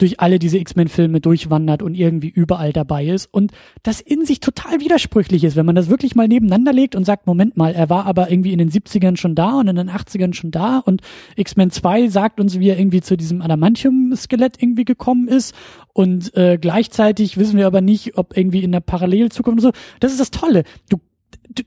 durch 0.00 0.20
alle 0.20 0.38
diese 0.38 0.58
X-Men-Filme 0.58 1.20
durchwandert 1.20 1.82
und 1.82 1.94
irgendwie 1.94 2.28
überall 2.28 2.72
dabei 2.72 3.06
ist 3.06 3.26
und 3.26 3.52
das 3.82 4.00
in 4.00 4.24
sich 4.24 4.40
total 4.40 4.80
widersprüchlich 4.80 5.44
ist, 5.44 5.56
wenn 5.56 5.66
man 5.66 5.74
das 5.74 5.90
wirklich 5.90 6.14
mal 6.14 6.28
nebeneinander 6.28 6.72
legt 6.72 6.94
und 6.94 7.04
sagt, 7.04 7.26
Moment 7.26 7.56
mal, 7.56 7.74
er 7.74 7.90
war 7.90 8.06
aber 8.06 8.30
irgendwie 8.30 8.52
in 8.52 8.58
den 8.58 8.70
70ern 8.70 9.16
schon 9.16 9.34
da 9.34 9.58
und 9.58 9.68
in 9.68 9.76
den 9.76 9.90
80ern 9.90 10.32
schon 10.32 10.50
da 10.50 10.78
und 10.78 11.02
X-Men 11.36 11.70
2 11.70 12.08
sagt 12.08 12.40
uns, 12.40 12.58
wie 12.58 12.68
er 12.68 12.78
irgendwie 12.78 13.02
zu 13.02 13.16
diesem 13.16 13.42
Adamantium-Skelett 13.42 14.62
irgendwie 14.62 14.84
gekommen 14.84 15.28
ist 15.28 15.54
und 15.92 16.34
äh, 16.34 16.58
gleichzeitig 16.58 17.36
wissen 17.36 17.58
wir 17.58 17.66
aber 17.66 17.82
nicht, 17.82 18.16
ob 18.16 18.36
irgendwie 18.36 18.62
in 18.62 18.72
der 18.72 18.80
Parallelzukunft 18.80 19.58
und 19.58 19.72
so. 19.74 19.80
Das 20.00 20.12
ist 20.12 20.20
das 20.20 20.30
Tolle. 20.30 20.64
Du, 20.88 20.98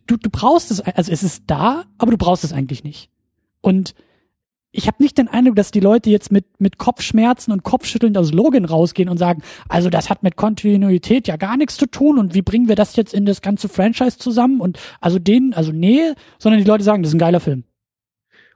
du, 0.07 0.17
du 0.17 0.29
brauchst 0.31 0.71
es, 0.71 0.81
also 0.81 1.11
es 1.11 1.23
ist 1.23 1.43
da, 1.47 1.85
aber 1.97 2.11
du 2.11 2.17
brauchst 2.17 2.43
es 2.43 2.53
eigentlich 2.53 2.83
nicht. 2.83 3.09
Und 3.61 3.93
ich 4.75 4.87
habe 4.87 5.01
nicht 5.01 5.19
den 5.19 5.27
Eindruck, 5.27 5.55
dass 5.55 5.71
die 5.71 5.79
Leute 5.79 6.09
jetzt 6.09 6.31
mit, 6.31 6.59
mit 6.59 6.79
Kopfschmerzen 6.79 7.51
und 7.51 7.63
Kopfschütteln 7.63 8.17
aus 8.17 8.33
Logan 8.33 8.65
rausgehen 8.65 9.07
und 9.07 9.17
sagen, 9.17 9.43
also 9.69 9.89
das 9.89 10.09
hat 10.09 10.23
mit 10.23 10.35
Kontinuität 10.35 11.27
ja 11.27 11.37
gar 11.37 11.57
nichts 11.57 11.77
zu 11.77 11.85
tun 11.85 12.17
und 12.17 12.33
wie 12.33 12.41
bringen 12.41 12.67
wir 12.67 12.75
das 12.75 12.95
jetzt 12.95 13.13
in 13.13 13.25
das 13.25 13.41
ganze 13.41 13.69
Franchise 13.69 14.17
zusammen 14.17 14.59
und 14.59 14.79
also 14.99 15.19
den, 15.19 15.53
also 15.53 15.71
nee, 15.71 16.13
sondern 16.39 16.59
die 16.59 16.67
Leute 16.67 16.83
sagen, 16.83 17.03
das 17.03 17.11
ist 17.11 17.15
ein 17.15 17.19
geiler 17.19 17.39
Film. 17.39 17.63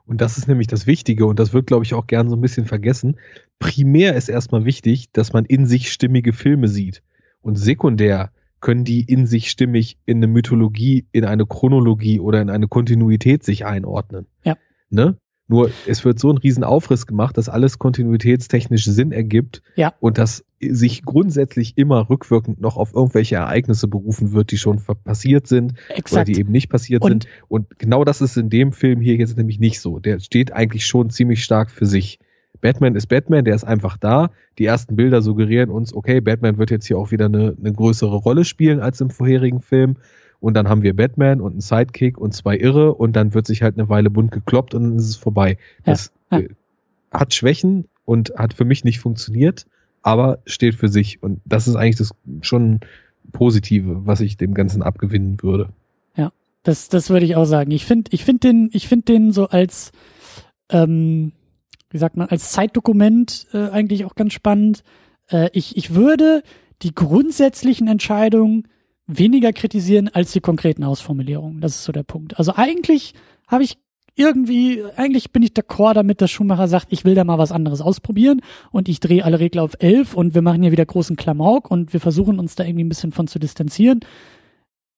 Und 0.06 0.22
das 0.22 0.38
ist 0.38 0.48
nämlich 0.48 0.68
das 0.68 0.88
Wichtige 0.88 1.28
und 1.28 1.38
das 1.38 1.54
wird, 1.54 1.68
glaube 1.68 1.86
ich, 1.86 1.94
auch 1.94 2.08
gern 2.08 2.30
so 2.30 2.36
ein 2.36 2.42
bisschen 2.42 2.66
vergessen. 2.66 3.18
Primär 3.60 4.16
ist 4.16 4.30
erstmal 4.30 4.66
wichtig, 4.66 5.12
dass 5.12 5.34
man 5.34 5.46
in 5.46 5.68
sich 5.68 5.92
stimmige 5.92 6.34
Filme 6.34 6.68
sieht. 6.68 7.04
Und 7.42 7.58
sekundär 7.58 8.32
können 8.60 8.86
die 8.86 9.02
in 9.02 9.28
sich 9.28 9.52
stimmig 9.52 9.98
in 10.06 10.18
eine 10.18 10.28
Mythologie, 10.28 11.06
in 11.12 11.26
eine 11.26 11.46
Chronologie 11.46 12.20
oder 12.20 12.42
in 12.42 12.50
eine 12.50 12.68
Kontinuität 12.68 13.44
sich 13.44 13.66
einordnen. 13.66 14.26
Ja. 14.44 14.56
Ne? 14.90 15.18
Nur 15.48 15.72
es 15.86 16.04
wird 16.04 16.20
so 16.20 16.30
ein 16.30 16.38
riesen 16.38 16.64
Aufriss 16.64 17.08
gemacht, 17.08 17.38
dass 17.38 17.48
alles 17.48 17.80
kontinuitätstechnisch 17.80 18.86
Sinn 18.86 19.14
ergibt 19.14 19.62
ja. 19.76 19.94
und 20.00 20.18
dass 20.18 20.44
sich 20.60 21.04
grundsätzlich 21.04 21.78
immer 21.78 22.10
rückwirkend 22.10 22.60
noch 22.60 22.76
auf 22.76 22.94
irgendwelche 22.94 23.36
Ereignisse 23.36 23.88
berufen 23.88 24.34
wird, 24.34 24.52
die 24.52 24.58
schon 24.58 24.82
passiert 25.04 25.48
sind 25.48 25.76
Exakt. 25.90 26.14
oder 26.14 26.24
die 26.26 26.40
eben 26.40 26.52
nicht 26.52 26.70
passiert 26.70 27.04
und 27.04 27.10
sind. 27.10 27.28
Und 27.48 27.80
genau 27.80 28.04
das 28.04 28.22
ist 28.22 28.36
in 28.36 28.50
dem 28.50 28.74
Film 28.74 29.00
hier 29.00 29.16
jetzt 29.16 29.38
nämlich 29.38 29.60
nicht 29.60 29.80
so. 29.80 30.00
Der 30.00 30.20
steht 30.20 30.52
eigentlich 30.52 30.86
schon 30.86 31.10
ziemlich 31.10 31.44
stark 31.44 31.72
für 31.72 31.86
sich. 31.86 32.20
Batman 32.60 32.96
ist 32.96 33.08
Batman, 33.08 33.46
der 33.46 33.56
ist 33.56 33.64
einfach 33.64 33.98
da. 33.98 34.32
Die 34.58 34.66
ersten 34.66 34.96
Bilder 34.96 35.22
suggerieren 35.22 35.70
uns, 35.70 35.94
okay, 35.94 36.20
Batman 36.20 36.58
wird 36.58 36.72
jetzt 36.72 36.88
hier 36.88 36.98
auch 36.98 37.12
wieder 37.12 37.26
eine, 37.26 37.56
eine 37.58 37.72
größere 37.72 38.16
Rolle 38.16 38.44
spielen 38.44 38.80
als 38.80 39.00
im 39.00 39.12
vorherigen 39.12 39.62
Film 39.62 39.98
und 40.40 40.54
dann 40.54 40.70
haben 40.70 40.84
wir 40.84 40.96
Batman 40.96 41.42
und 41.42 41.54
einen 41.54 41.62
Sidekick 41.62 42.18
und 42.18 42.34
zwei 42.34 42.58
Irre 42.58 42.94
und 42.94 43.16
dann 43.16 43.34
wird 43.34 43.48
sich 43.48 43.64
halt 43.64 43.78
eine 43.78 43.90
Weile 43.90 44.10
bunt 44.10 44.32
gekloppt 44.32 44.74
und 44.74 44.84
dann 44.84 44.96
ist 44.98 45.10
es 45.10 45.16
vorbei. 45.16 45.58
Ja, 45.86 45.94
das. 45.94 46.12
Äh, 46.30 46.50
hat 47.12 47.34
Schwächen 47.34 47.86
und 48.06 48.34
hat 48.36 48.54
für 48.54 48.66
mich 48.66 48.84
nicht 48.84 49.00
funktioniert, 49.00 49.66
aber 50.02 50.40
steht 50.46 50.76
für 50.76 50.90
sich 50.90 51.24
und 51.24 51.40
das 51.46 51.68
ist 51.68 51.76
eigentlich 51.76 51.96
das 51.96 52.14
schon 52.42 52.82
Positive, 53.32 54.06
was 54.06 54.22
ich 54.22 54.38
dem 54.38 54.54
Ganzen 54.54 54.82
abgewinnen 54.82 55.42
würde. 55.42 55.70
Ja, 56.16 56.32
das, 56.64 56.90
das 56.90 57.10
würde 57.10 57.26
ich 57.26 57.36
auch 57.36 57.46
sagen. 57.46 57.72
Ich 57.72 57.86
finde, 57.86 58.12
ich 58.14 58.24
finde 58.24 58.48
den, 58.48 58.70
ich 58.74 58.88
finde 58.88 59.06
den 59.06 59.32
so 59.32 59.48
als, 59.48 59.92
ähm, 60.70 61.34
wie 61.90 61.98
sagt 61.98 62.18
man, 62.18 62.30
als 62.30 62.52
Zeitdokument 62.52 63.48
äh, 63.54 63.70
eigentlich 63.70 64.06
auch 64.06 64.16
ganz 64.16 64.34
spannend. 64.34 64.84
Äh, 65.30 65.50
ich, 65.54 65.78
ich 65.78 65.94
würde 65.94 66.44
die 66.82 66.94
grundsätzlichen 66.94 67.88
Entscheidungen 67.88 68.68
weniger 69.08 69.54
kritisieren 69.54 70.10
als 70.10 70.34
die 70.34 70.42
konkreten 70.42 70.84
Ausformulierungen. 70.84 71.62
Das 71.62 71.76
ist 71.76 71.84
so 71.86 71.92
der 71.92 72.04
Punkt. 72.04 72.38
Also 72.38 72.54
eigentlich 72.56 73.14
habe 73.48 73.64
ich 73.64 73.78
irgendwie, 74.18 74.84
eigentlich 74.96 75.32
bin 75.32 75.44
ich 75.44 75.52
d'accord 75.52 75.94
damit, 75.94 76.22
dass 76.22 76.32
Schumacher 76.32 76.68
sagt, 76.68 76.88
ich 76.90 77.06
will 77.06 77.16
da 77.16 77.24
mal 77.24 77.38
was 77.38 77.52
anderes 77.52 77.82
ausprobieren 77.82 78.42
und 78.72 78.90
ich 78.90 79.00
drehe 79.00 79.24
alle 79.24 79.40
Regler 79.40 79.64
auf 79.64 79.78
elf 79.80 80.16
und 80.16 80.34
wir 80.34 80.42
machen 80.42 80.64
hier 80.64 80.72
wieder 80.72 80.86
großen 80.86 81.16
Klamauk 81.16 81.70
und 81.70 81.94
wir 81.94 82.00
versuchen 82.00 82.40
uns 82.40 82.56
da 82.56 82.64
irgendwie 82.64 82.84
ein 82.84 82.90
bisschen 82.90 83.12
von 83.12 83.28
zu 83.28 83.40
distanzieren. 83.40 84.00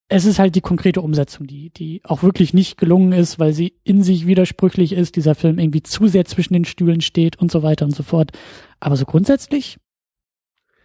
Es 0.08 0.24
ist 0.24 0.40
halt 0.40 0.56
die 0.56 0.62
konkrete 0.62 1.02
Umsetzung, 1.02 1.46
die, 1.46 1.70
die 1.70 2.00
auch 2.02 2.22
wirklich 2.24 2.52
nicht 2.52 2.78
gelungen 2.78 3.12
ist, 3.12 3.38
weil 3.38 3.52
sie 3.52 3.74
in 3.84 4.02
sich 4.02 4.26
widersprüchlich 4.26 4.92
ist, 4.92 5.14
dieser 5.14 5.36
Film 5.36 5.58
irgendwie 5.58 5.82
zu 5.82 6.08
sehr 6.08 6.24
zwischen 6.24 6.54
den 6.54 6.64
Stühlen 6.64 7.00
steht 7.00 7.36
und 7.38 7.52
so 7.52 7.62
weiter 7.62 7.84
und 7.84 7.94
so 7.94 8.02
fort. 8.02 8.32
Aber 8.80 8.96
so 8.96 9.04
grundsätzlich 9.04 9.76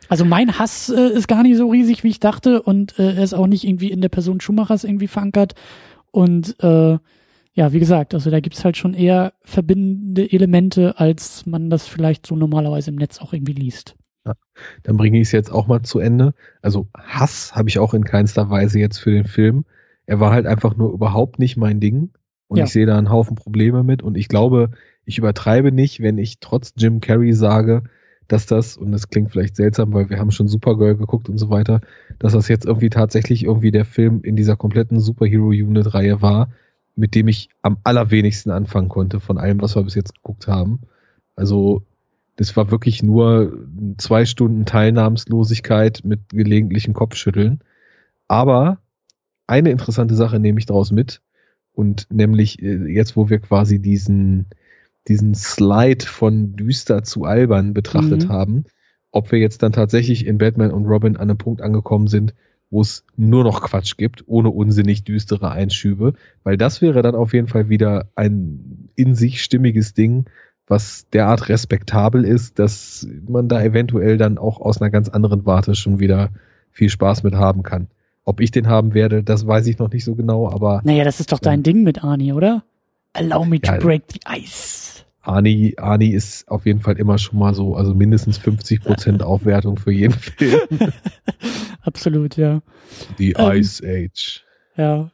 also 0.10 0.26
mein 0.26 0.60
Hass 0.60 0.90
äh, 0.90 1.10
ist 1.10 1.28
gar 1.28 1.44
nicht 1.44 1.58
so 1.58 1.70
riesig, 1.70 2.04
wie 2.04 2.10
ich 2.10 2.20
dachte 2.20 2.62
und 2.62 2.98
äh, 3.00 3.16
er 3.16 3.24
ist 3.24 3.34
auch 3.34 3.48
nicht 3.48 3.64
irgendwie 3.64 3.92
in 3.92 4.02
der 4.02 4.10
Person 4.10 4.42
Schumachers 4.42 4.84
irgendwie 4.84 5.08
verankert. 5.08 5.54
Und 6.12 6.56
äh, 6.64 6.98
ja, 7.54 7.72
wie 7.72 7.80
gesagt, 7.80 8.14
also 8.14 8.30
da 8.30 8.40
gibt's 8.40 8.66
halt 8.66 8.78
schon 8.78 8.94
eher 8.94 9.34
verbindende 9.42 10.32
Elemente, 10.32 11.00
als 11.00 11.46
man 11.46 11.70
das 11.70 11.88
vielleicht 11.88 12.28
so 12.28 12.36
normalerweise 12.36 12.92
im 12.92 12.98
Netz 12.98 13.20
auch 13.20 13.34
irgendwie 13.34 13.54
liest. 13.54 13.96
Ja, 14.26 14.34
dann 14.84 14.98
bringe 14.98 15.20
ich 15.20 15.28
es 15.28 15.32
jetzt 15.32 15.52
auch 15.52 15.68
mal 15.68 15.82
zu 15.84 16.00
Ende. 16.00 16.34
Also 16.62 16.88
Hass 16.98 17.56
habe 17.56 17.70
ich 17.70 17.80
auch 17.80 17.94
in 17.94 18.04
keinster 18.04 18.50
Weise 18.50 18.80
jetzt 18.80 18.98
für 18.98 19.12
den 19.12 19.26
Film. 19.26 19.66
Er 20.06 20.20
war 20.20 20.32
halt 20.32 20.46
einfach 20.46 20.76
nur 20.76 20.92
überhaupt 20.92 21.40
nicht 21.40 21.58
mein 21.58 21.80
Ding. 21.80 22.12
Und 22.48 22.58
ja. 22.58 22.66
ich 22.66 22.72
sehe 22.72 22.86
da 22.86 22.98
einen 22.98 23.10
Haufen 23.10 23.36
Probleme 23.36 23.84
mit. 23.84 24.04
Und 24.04 24.18
ich 24.18 24.28
glaube, 24.28 24.72
ich 25.06 25.18
übertreibe 25.18 25.72
nicht, 25.72 26.02
wenn 26.02 26.18
ich 26.18 26.40
trotz 26.40 26.74
Jim 26.76 27.00
Carrey 27.00 27.34
sage, 27.34 27.84
dass 28.28 28.46
das, 28.46 28.78
und 28.78 28.92
das 28.92 29.10
klingt 29.10 29.32
vielleicht 29.32 29.56
seltsam, 29.56 29.94
weil 29.94 30.10
wir 30.10 30.20
haben 30.20 30.32
schon 30.32 30.48
Supergirl 30.48 30.96
geguckt 30.96 31.30
und 31.30 31.38
so 31.38 31.50
weiter, 31.50 31.82
dass 32.20 32.34
das 32.34 32.48
jetzt 32.48 32.66
irgendwie 32.66 32.90
tatsächlich 32.90 33.44
irgendwie 33.44 33.72
der 33.72 33.86
Film 33.86 34.22
in 34.24 34.36
dieser 34.36 34.56
kompletten 34.56 35.00
Superhero-Unit-Reihe 35.00 36.22
war, 36.22 36.50
mit 36.96 37.14
dem 37.14 37.28
ich 37.28 37.50
am 37.62 37.78
allerwenigsten 37.84 38.52
anfangen 38.52 38.90
konnte 38.90 39.20
von 39.20 39.38
allem, 39.38 39.62
was 39.62 39.76
wir 39.76 39.84
bis 39.84 39.96
jetzt 39.96 40.16
geguckt 40.16 40.48
haben. 40.48 40.82
Also, 41.36 41.84
das 42.38 42.56
war 42.58 42.72
wirklich 42.72 43.04
nur 43.04 43.66
zwei 43.98 44.26
Stunden 44.26 44.66
Teilnahmslosigkeit 44.66 46.02
mit 46.04 46.30
gelegentlichen 46.30 46.94
Kopfschütteln. 46.94 47.60
Aber 48.28 48.80
eine 49.48 49.70
interessante 49.72 50.16
Sache 50.16 50.40
nehme 50.40 50.60
ich 50.60 50.66
daraus 50.66 50.92
mit. 50.92 51.22
Und 51.74 52.08
nämlich 52.10 52.62
äh, 52.62 52.88
jetzt, 52.88 53.16
wo 53.16 53.30
wir 53.30 53.40
quasi 53.40 53.80
diesen, 53.80 54.48
diesen 55.08 55.36
Slide 55.36 56.06
von 56.06 56.56
düster 56.56 57.04
zu 57.04 57.26
albern 57.26 57.74
betrachtet 57.74 58.26
mhm. 58.26 58.30
haben, 58.30 58.66
ob 59.12 59.32
wir 59.32 59.40
jetzt 59.40 59.64
dann 59.64 59.72
tatsächlich 59.72 60.26
in 60.26 60.38
Batman 60.38 60.72
und 60.72 60.86
Robin 60.86 61.16
an 61.16 61.30
einem 61.30 61.38
Punkt 61.38 61.62
angekommen 61.62 62.08
sind, 62.08 62.34
wo 62.70 62.82
es 62.82 63.06
nur 63.16 63.44
noch 63.44 63.62
Quatsch 63.62 63.98
gibt, 63.98 64.24
ohne 64.28 64.50
unsinnig 64.50 65.04
düstere 65.04 65.52
Einschübe, 65.52 66.14
weil 66.44 66.58
das 66.58 66.82
wäre 66.82 67.02
dann 67.02 67.16
auf 67.16 67.34
jeden 67.34 67.48
Fall 67.48 67.70
wieder 67.70 68.10
ein 68.16 68.90
in 68.96 69.16
sich 69.16 69.44
stimmiges 69.44 69.94
Ding, 69.94 70.26
was 70.68 71.08
derart 71.12 71.48
respektabel 71.48 72.26
ist, 72.26 72.58
dass 72.58 73.08
man 73.28 73.48
da 73.48 73.62
eventuell 73.62 74.18
dann 74.18 74.38
auch 74.38 74.60
aus 74.60 74.82
einer 74.82 74.90
ganz 74.90 75.10
anderen 75.10 75.46
Warte 75.46 75.76
schon 75.76 76.00
wieder 76.00 76.30
viel 76.72 76.90
Spaß 76.90 77.24
mit 77.24 77.36
haben 77.36 77.64
kann. 77.64 77.88
Ob 78.24 78.42
ich 78.42 78.50
den 78.50 78.68
haben 78.68 78.96
werde, 78.96 79.24
das 79.24 79.46
weiß 79.46 79.68
ich 79.68 79.78
noch 79.78 79.92
nicht 79.92 80.04
so 80.04 80.16
genau, 80.16 80.50
aber. 80.50 80.82
Naja, 80.84 81.04
das 81.04 81.20
ist 81.20 81.32
doch 81.32 81.40
dein 81.40 81.62
Ding 81.62 81.84
mit 81.84 82.04
Arnie, 82.04 82.34
oder? 82.34 82.64
Allow 83.14 83.46
me 83.46 83.62
to 83.62 83.74
ja, 83.74 83.78
break 83.78 84.04
the 84.12 84.20
ice. 84.28 84.85
Ani, 85.26 85.74
Ani 85.78 86.10
ist 86.10 86.48
auf 86.50 86.66
jeden 86.66 86.82
Fall 86.82 86.98
immer 86.98 87.18
schon 87.18 87.40
mal 87.40 87.54
so, 87.54 87.76
also 87.76 87.94
mindestens 87.94 88.38
50 88.38 88.82
Prozent 88.82 89.24
Aufwertung 89.24 89.78
für 89.78 89.92
jeden 89.92 90.14
Film. 90.14 90.62
Absolut, 91.82 92.38
ja. 92.38 92.62
The 93.18 93.34
ähm, 93.34 93.52
Ice 93.52 93.84
Age. 93.86 94.44
Ja. 94.78 95.12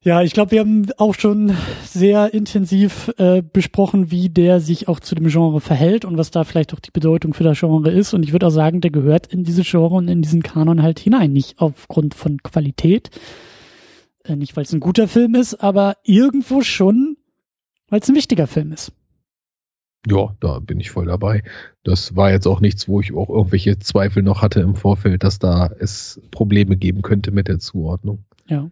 Ja, 0.00 0.22
ich 0.22 0.32
glaube, 0.32 0.52
wir 0.52 0.60
haben 0.60 0.86
auch 0.96 1.14
schon 1.14 1.52
sehr 1.84 2.32
intensiv 2.32 3.12
äh, 3.18 3.42
besprochen, 3.42 4.10
wie 4.10 4.30
der 4.30 4.60
sich 4.60 4.88
auch 4.88 5.00
zu 5.00 5.14
dem 5.14 5.26
Genre 5.26 5.60
verhält 5.60 6.06
und 6.06 6.16
was 6.16 6.30
da 6.30 6.44
vielleicht 6.44 6.72
auch 6.72 6.80
die 6.80 6.92
Bedeutung 6.92 7.34
für 7.34 7.44
das 7.44 7.58
Genre 7.58 7.90
ist. 7.90 8.14
Und 8.14 8.22
ich 8.22 8.32
würde 8.32 8.46
auch 8.46 8.50
sagen, 8.50 8.80
der 8.80 8.90
gehört 8.92 9.26
in 9.26 9.44
diese 9.44 9.64
Genre 9.64 9.96
und 9.96 10.08
in 10.08 10.22
diesen 10.22 10.42
Kanon 10.42 10.82
halt 10.82 10.98
hinein. 10.98 11.34
Nicht 11.34 11.60
aufgrund 11.60 12.14
von 12.14 12.42
Qualität, 12.42 13.10
äh, 14.24 14.34
nicht 14.34 14.56
weil 14.56 14.64
es 14.64 14.72
ein 14.72 14.80
guter 14.80 15.08
Film 15.08 15.34
ist, 15.34 15.56
aber 15.56 15.96
irgendwo 16.04 16.62
schon, 16.62 17.17
weil 17.88 18.00
es 18.00 18.08
ein 18.08 18.14
wichtiger 18.14 18.46
Film 18.46 18.72
ist. 18.72 18.92
Ja, 20.06 20.34
da 20.40 20.60
bin 20.60 20.78
ich 20.80 20.90
voll 20.90 21.06
dabei. 21.06 21.42
Das 21.82 22.14
war 22.14 22.30
jetzt 22.30 22.46
auch 22.46 22.60
nichts, 22.60 22.88
wo 22.88 23.00
ich 23.00 23.12
auch 23.12 23.28
irgendwelche 23.28 23.78
Zweifel 23.78 24.22
noch 24.22 24.42
hatte 24.42 24.60
im 24.60 24.76
Vorfeld, 24.76 25.24
dass 25.24 25.38
da 25.38 25.70
es 25.78 26.20
Probleme 26.30 26.76
geben 26.76 27.02
könnte 27.02 27.30
mit 27.30 27.48
der 27.48 27.58
Zuordnung. 27.58 28.24
Ja. 28.46 28.70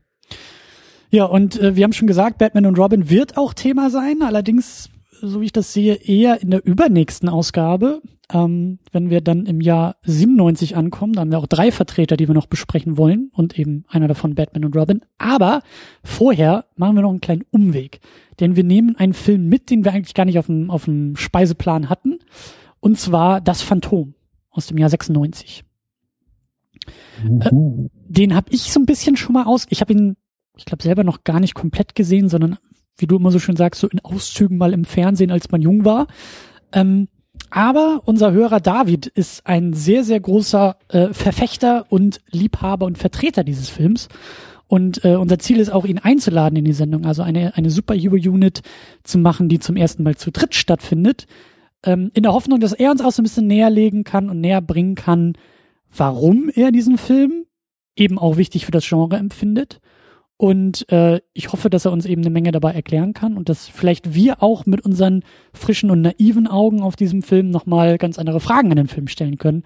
Ja, 1.10 1.24
und 1.24 1.60
äh, 1.60 1.76
wir 1.76 1.84
haben 1.84 1.93
schon 1.93 2.09
gesagt, 2.09 2.38
Batman 2.38 2.66
und 2.66 2.78
Robin 2.78 3.10
wird 3.10 3.36
auch 3.36 3.55
Thema 3.55 3.90
sein, 3.90 4.22
allerdings, 4.22 4.90
so 5.20 5.40
wie 5.40 5.47
ich 5.47 5.52
das 5.52 5.72
sehe, 5.72 5.94
eher 5.94 6.40
in 6.43 6.51
der 6.51 6.64
übernächsten 6.64 7.28
Ausgabe. 7.28 8.02
Ähm, 8.32 8.78
wenn 8.90 9.09
wir 9.10 9.20
dann 9.20 9.47
im 9.47 9.60
Jahr 9.60 9.97
97 10.02 10.76
ankommen, 10.76 11.12
dann 11.12 11.22
haben 11.22 11.30
wir 11.30 11.38
auch 11.38 11.47
drei 11.47 11.70
Vertreter, 11.70 12.16
die 12.16 12.26
wir 12.26 12.34
noch 12.34 12.47
besprechen 12.47 12.98
wollen 12.98 13.30
und 13.32 13.59
eben 13.59 13.84
einer 13.88 14.09
davon 14.09 14.34
Batman 14.34 14.64
und 14.64 14.76
Robin. 14.76 15.01
Aber 15.18 15.62
vorher 16.02 16.64
machen 16.74 16.97
wir 16.97 17.02
noch 17.02 17.10
einen 17.10 17.20
kleinen 17.20 17.44
Umweg, 17.51 18.01
denn 18.40 18.56
wir 18.56 18.64
nehmen 18.64 18.97
einen 18.97 19.14
Film 19.14 19.48
mit, 19.48 19.70
den 19.70 19.84
wir 19.84 19.93
eigentlich 19.93 20.14
gar 20.14 20.24
nicht 20.24 20.38
auf 20.38 20.47
dem, 20.47 20.70
auf 20.70 20.86
dem 20.86 21.14
Speiseplan 21.16 21.88
hatten, 21.88 22.18
und 22.80 22.98
zwar 22.98 23.40
Das 23.40 23.62
Phantom 23.62 24.14
aus 24.51 24.66
dem 24.66 24.78
Jahr 24.78 24.90
96. 24.90 25.64
Äh, 27.24 27.51
den 28.09 28.34
habe 28.34 28.48
ich 28.51 28.72
so 28.72 28.80
ein 28.80 28.86
bisschen 28.86 29.16
schon 29.16 29.34
mal 29.34 29.44
aus. 29.44 29.66
Ich 29.70 29.80
habe 29.80 29.93
ihn 29.93 30.16
ich 30.56 30.64
glaube, 30.64 30.82
selber 30.82 31.05
noch 31.05 31.22
gar 31.24 31.38
nicht 31.38 31.55
komplett 31.55 31.94
gesehen, 31.94 32.28
sondern 32.28 32.59
wie 32.98 33.06
du 33.06 33.16
immer 33.16 33.31
so 33.31 33.39
schön 33.39 33.56
sagst, 33.56 33.81
so 33.81 33.89
in 33.89 34.01
Auszügen 34.01 34.59
mal 34.59 34.73
im 34.73 34.85
Fernsehen, 34.85 35.31
als 35.31 35.51
man 35.51 35.62
jung 35.62 35.85
war. 35.85 36.06
Ähm, 36.73 37.09
aber 37.51 38.02
unser 38.05 38.32
Hörer 38.32 38.60
David 38.60 39.06
ist 39.06 39.47
ein 39.47 39.73
sehr, 39.73 40.05
sehr 40.05 40.20
großer 40.20 40.77
äh, 40.89 41.09
Verfechter 41.12 41.86
und 41.90 42.20
Liebhaber 42.31 42.86
und 42.86 42.98
Vertreter 42.98 43.44
dieses 43.44 43.68
Films. 43.68 44.09
Und 44.68 45.05
äh, 45.05 45.14
unser 45.14 45.39
Ziel 45.39 45.60
ist 45.60 45.70
auch, 45.70 45.85
ihn 45.85 45.98
einzuladen 45.98 46.56
in 46.56 46.64
die 46.64 46.73
Sendung, 46.73 47.06
also 47.06 47.23
eine, 47.23 47.56
eine 47.56 47.70
Superhero-Unit 47.70 48.62
zu 49.05 49.18
machen, 49.18 49.48
die 49.48 49.60
zum 49.60 49.77
ersten 49.77 50.02
Mal 50.02 50.16
zu 50.16 50.32
dritt 50.32 50.55
stattfindet. 50.55 51.27
Ähm, 51.85 52.10
in 52.14 52.24
der 52.24 52.32
Hoffnung, 52.32 52.59
dass 52.59 52.73
er 52.73 52.90
uns 52.90 53.01
auch 53.01 53.12
so 53.12 53.23
ein 53.23 53.24
bisschen 53.24 53.47
näher 53.47 53.70
legen 53.70 54.02
kann 54.02 54.28
und 54.28 54.40
näher 54.40 54.60
bringen 54.60 54.97
kann, 54.97 55.35
warum 55.94 56.51
er 56.52 56.73
diesen 56.73 56.98
Film 56.98 57.44
eben 57.94 58.18
auch 58.18 58.39
wichtig 58.39 58.66
für 58.66 58.73
das 58.73 58.86
Genre 58.86 59.16
empfindet 59.16 59.81
und 60.38 60.90
äh, 60.92 61.20
ich 61.32 61.52
hoffe, 61.52 61.70
dass 61.70 61.86
er 61.86 61.92
uns 61.92 62.04
eben 62.04 62.20
eine 62.20 62.30
Menge 62.30 62.52
dabei 62.52 62.72
erklären 62.72 63.14
kann 63.14 63.36
und 63.36 63.48
dass 63.48 63.68
vielleicht 63.68 64.14
wir 64.14 64.42
auch 64.42 64.66
mit 64.66 64.82
unseren 64.82 65.24
frischen 65.54 65.90
und 65.90 66.02
naiven 66.02 66.46
Augen 66.46 66.82
auf 66.82 66.94
diesem 66.94 67.22
Film 67.22 67.48
nochmal 67.48 67.96
ganz 67.96 68.18
andere 68.18 68.40
Fragen 68.40 68.70
an 68.70 68.76
den 68.76 68.88
Film 68.88 69.08
stellen 69.08 69.38
können. 69.38 69.62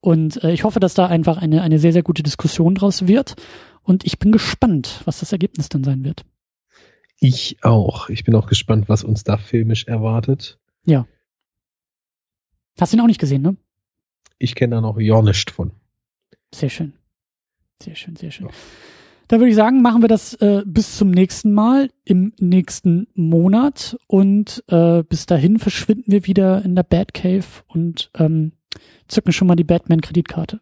Und 0.00 0.42
äh, 0.42 0.52
ich 0.52 0.64
hoffe, 0.64 0.80
dass 0.80 0.94
da 0.94 1.06
einfach 1.06 1.38
eine, 1.38 1.62
eine 1.62 1.78
sehr, 1.78 1.92
sehr 1.92 2.02
gute 2.02 2.24
Diskussion 2.24 2.74
draus 2.74 3.06
wird. 3.06 3.36
Und 3.82 4.04
ich 4.04 4.18
bin 4.18 4.32
gespannt, 4.32 5.02
was 5.04 5.20
das 5.20 5.32
Ergebnis 5.32 5.68
dann 5.68 5.84
sein 5.84 6.04
wird. 6.04 6.24
Ich 7.20 7.58
auch. 7.62 8.08
Ich 8.08 8.24
bin 8.24 8.34
auch 8.34 8.46
gespannt, 8.46 8.88
was 8.88 9.04
uns 9.04 9.22
da 9.22 9.36
filmisch 9.36 9.86
erwartet. 9.86 10.58
Ja. 10.84 11.06
Hast 12.80 12.92
du 12.92 12.96
ihn 12.96 13.00
auch 13.00 13.08
nicht 13.08 13.20
gesehen, 13.20 13.42
ne? 13.42 13.56
Ich 14.38 14.54
kenne 14.54 14.76
da 14.76 14.80
noch 14.80 14.98
ja 15.00 15.20
von. 15.50 15.72
Sehr 16.54 16.70
schön. 16.70 16.92
Sehr 17.80 17.94
schön, 17.94 18.16
sehr 18.16 18.30
schön. 18.30 18.46
Ja. 18.46 18.52
Da 19.28 19.38
würde 19.38 19.50
ich 19.50 19.56
sagen, 19.56 19.82
machen 19.82 20.02
wir 20.02 20.08
das 20.08 20.32
äh, 20.34 20.62
bis 20.64 20.96
zum 20.96 21.10
nächsten 21.10 21.52
Mal 21.52 21.90
im 22.04 22.32
nächsten 22.40 23.08
Monat 23.14 23.98
und 24.06 24.64
äh, 24.68 25.02
bis 25.02 25.26
dahin 25.26 25.58
verschwinden 25.58 26.10
wir 26.10 26.26
wieder 26.26 26.64
in 26.64 26.74
der 26.74 26.82
Batcave 26.82 27.44
und 27.66 28.10
ähm, 28.14 28.52
zücken 29.06 29.32
schon 29.32 29.46
mal 29.46 29.56
die 29.56 29.64
Batman-Kreditkarte. 29.64 30.60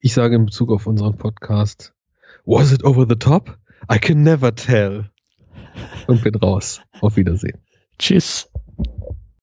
Ich 0.00 0.14
sage 0.14 0.36
in 0.36 0.46
Bezug 0.46 0.72
auf 0.72 0.86
unseren 0.86 1.18
Podcast, 1.18 1.92
was 2.46 2.72
it 2.72 2.82
over 2.82 3.04
the 3.06 3.16
top? 3.16 3.58
I 3.92 3.98
can 3.98 4.22
never 4.22 4.54
tell. 4.54 5.10
Und 6.06 6.22
bin 6.22 6.34
raus. 6.36 6.80
Auf 7.02 7.16
Wiedersehen. 7.16 7.58
Tschüss. 7.98 8.48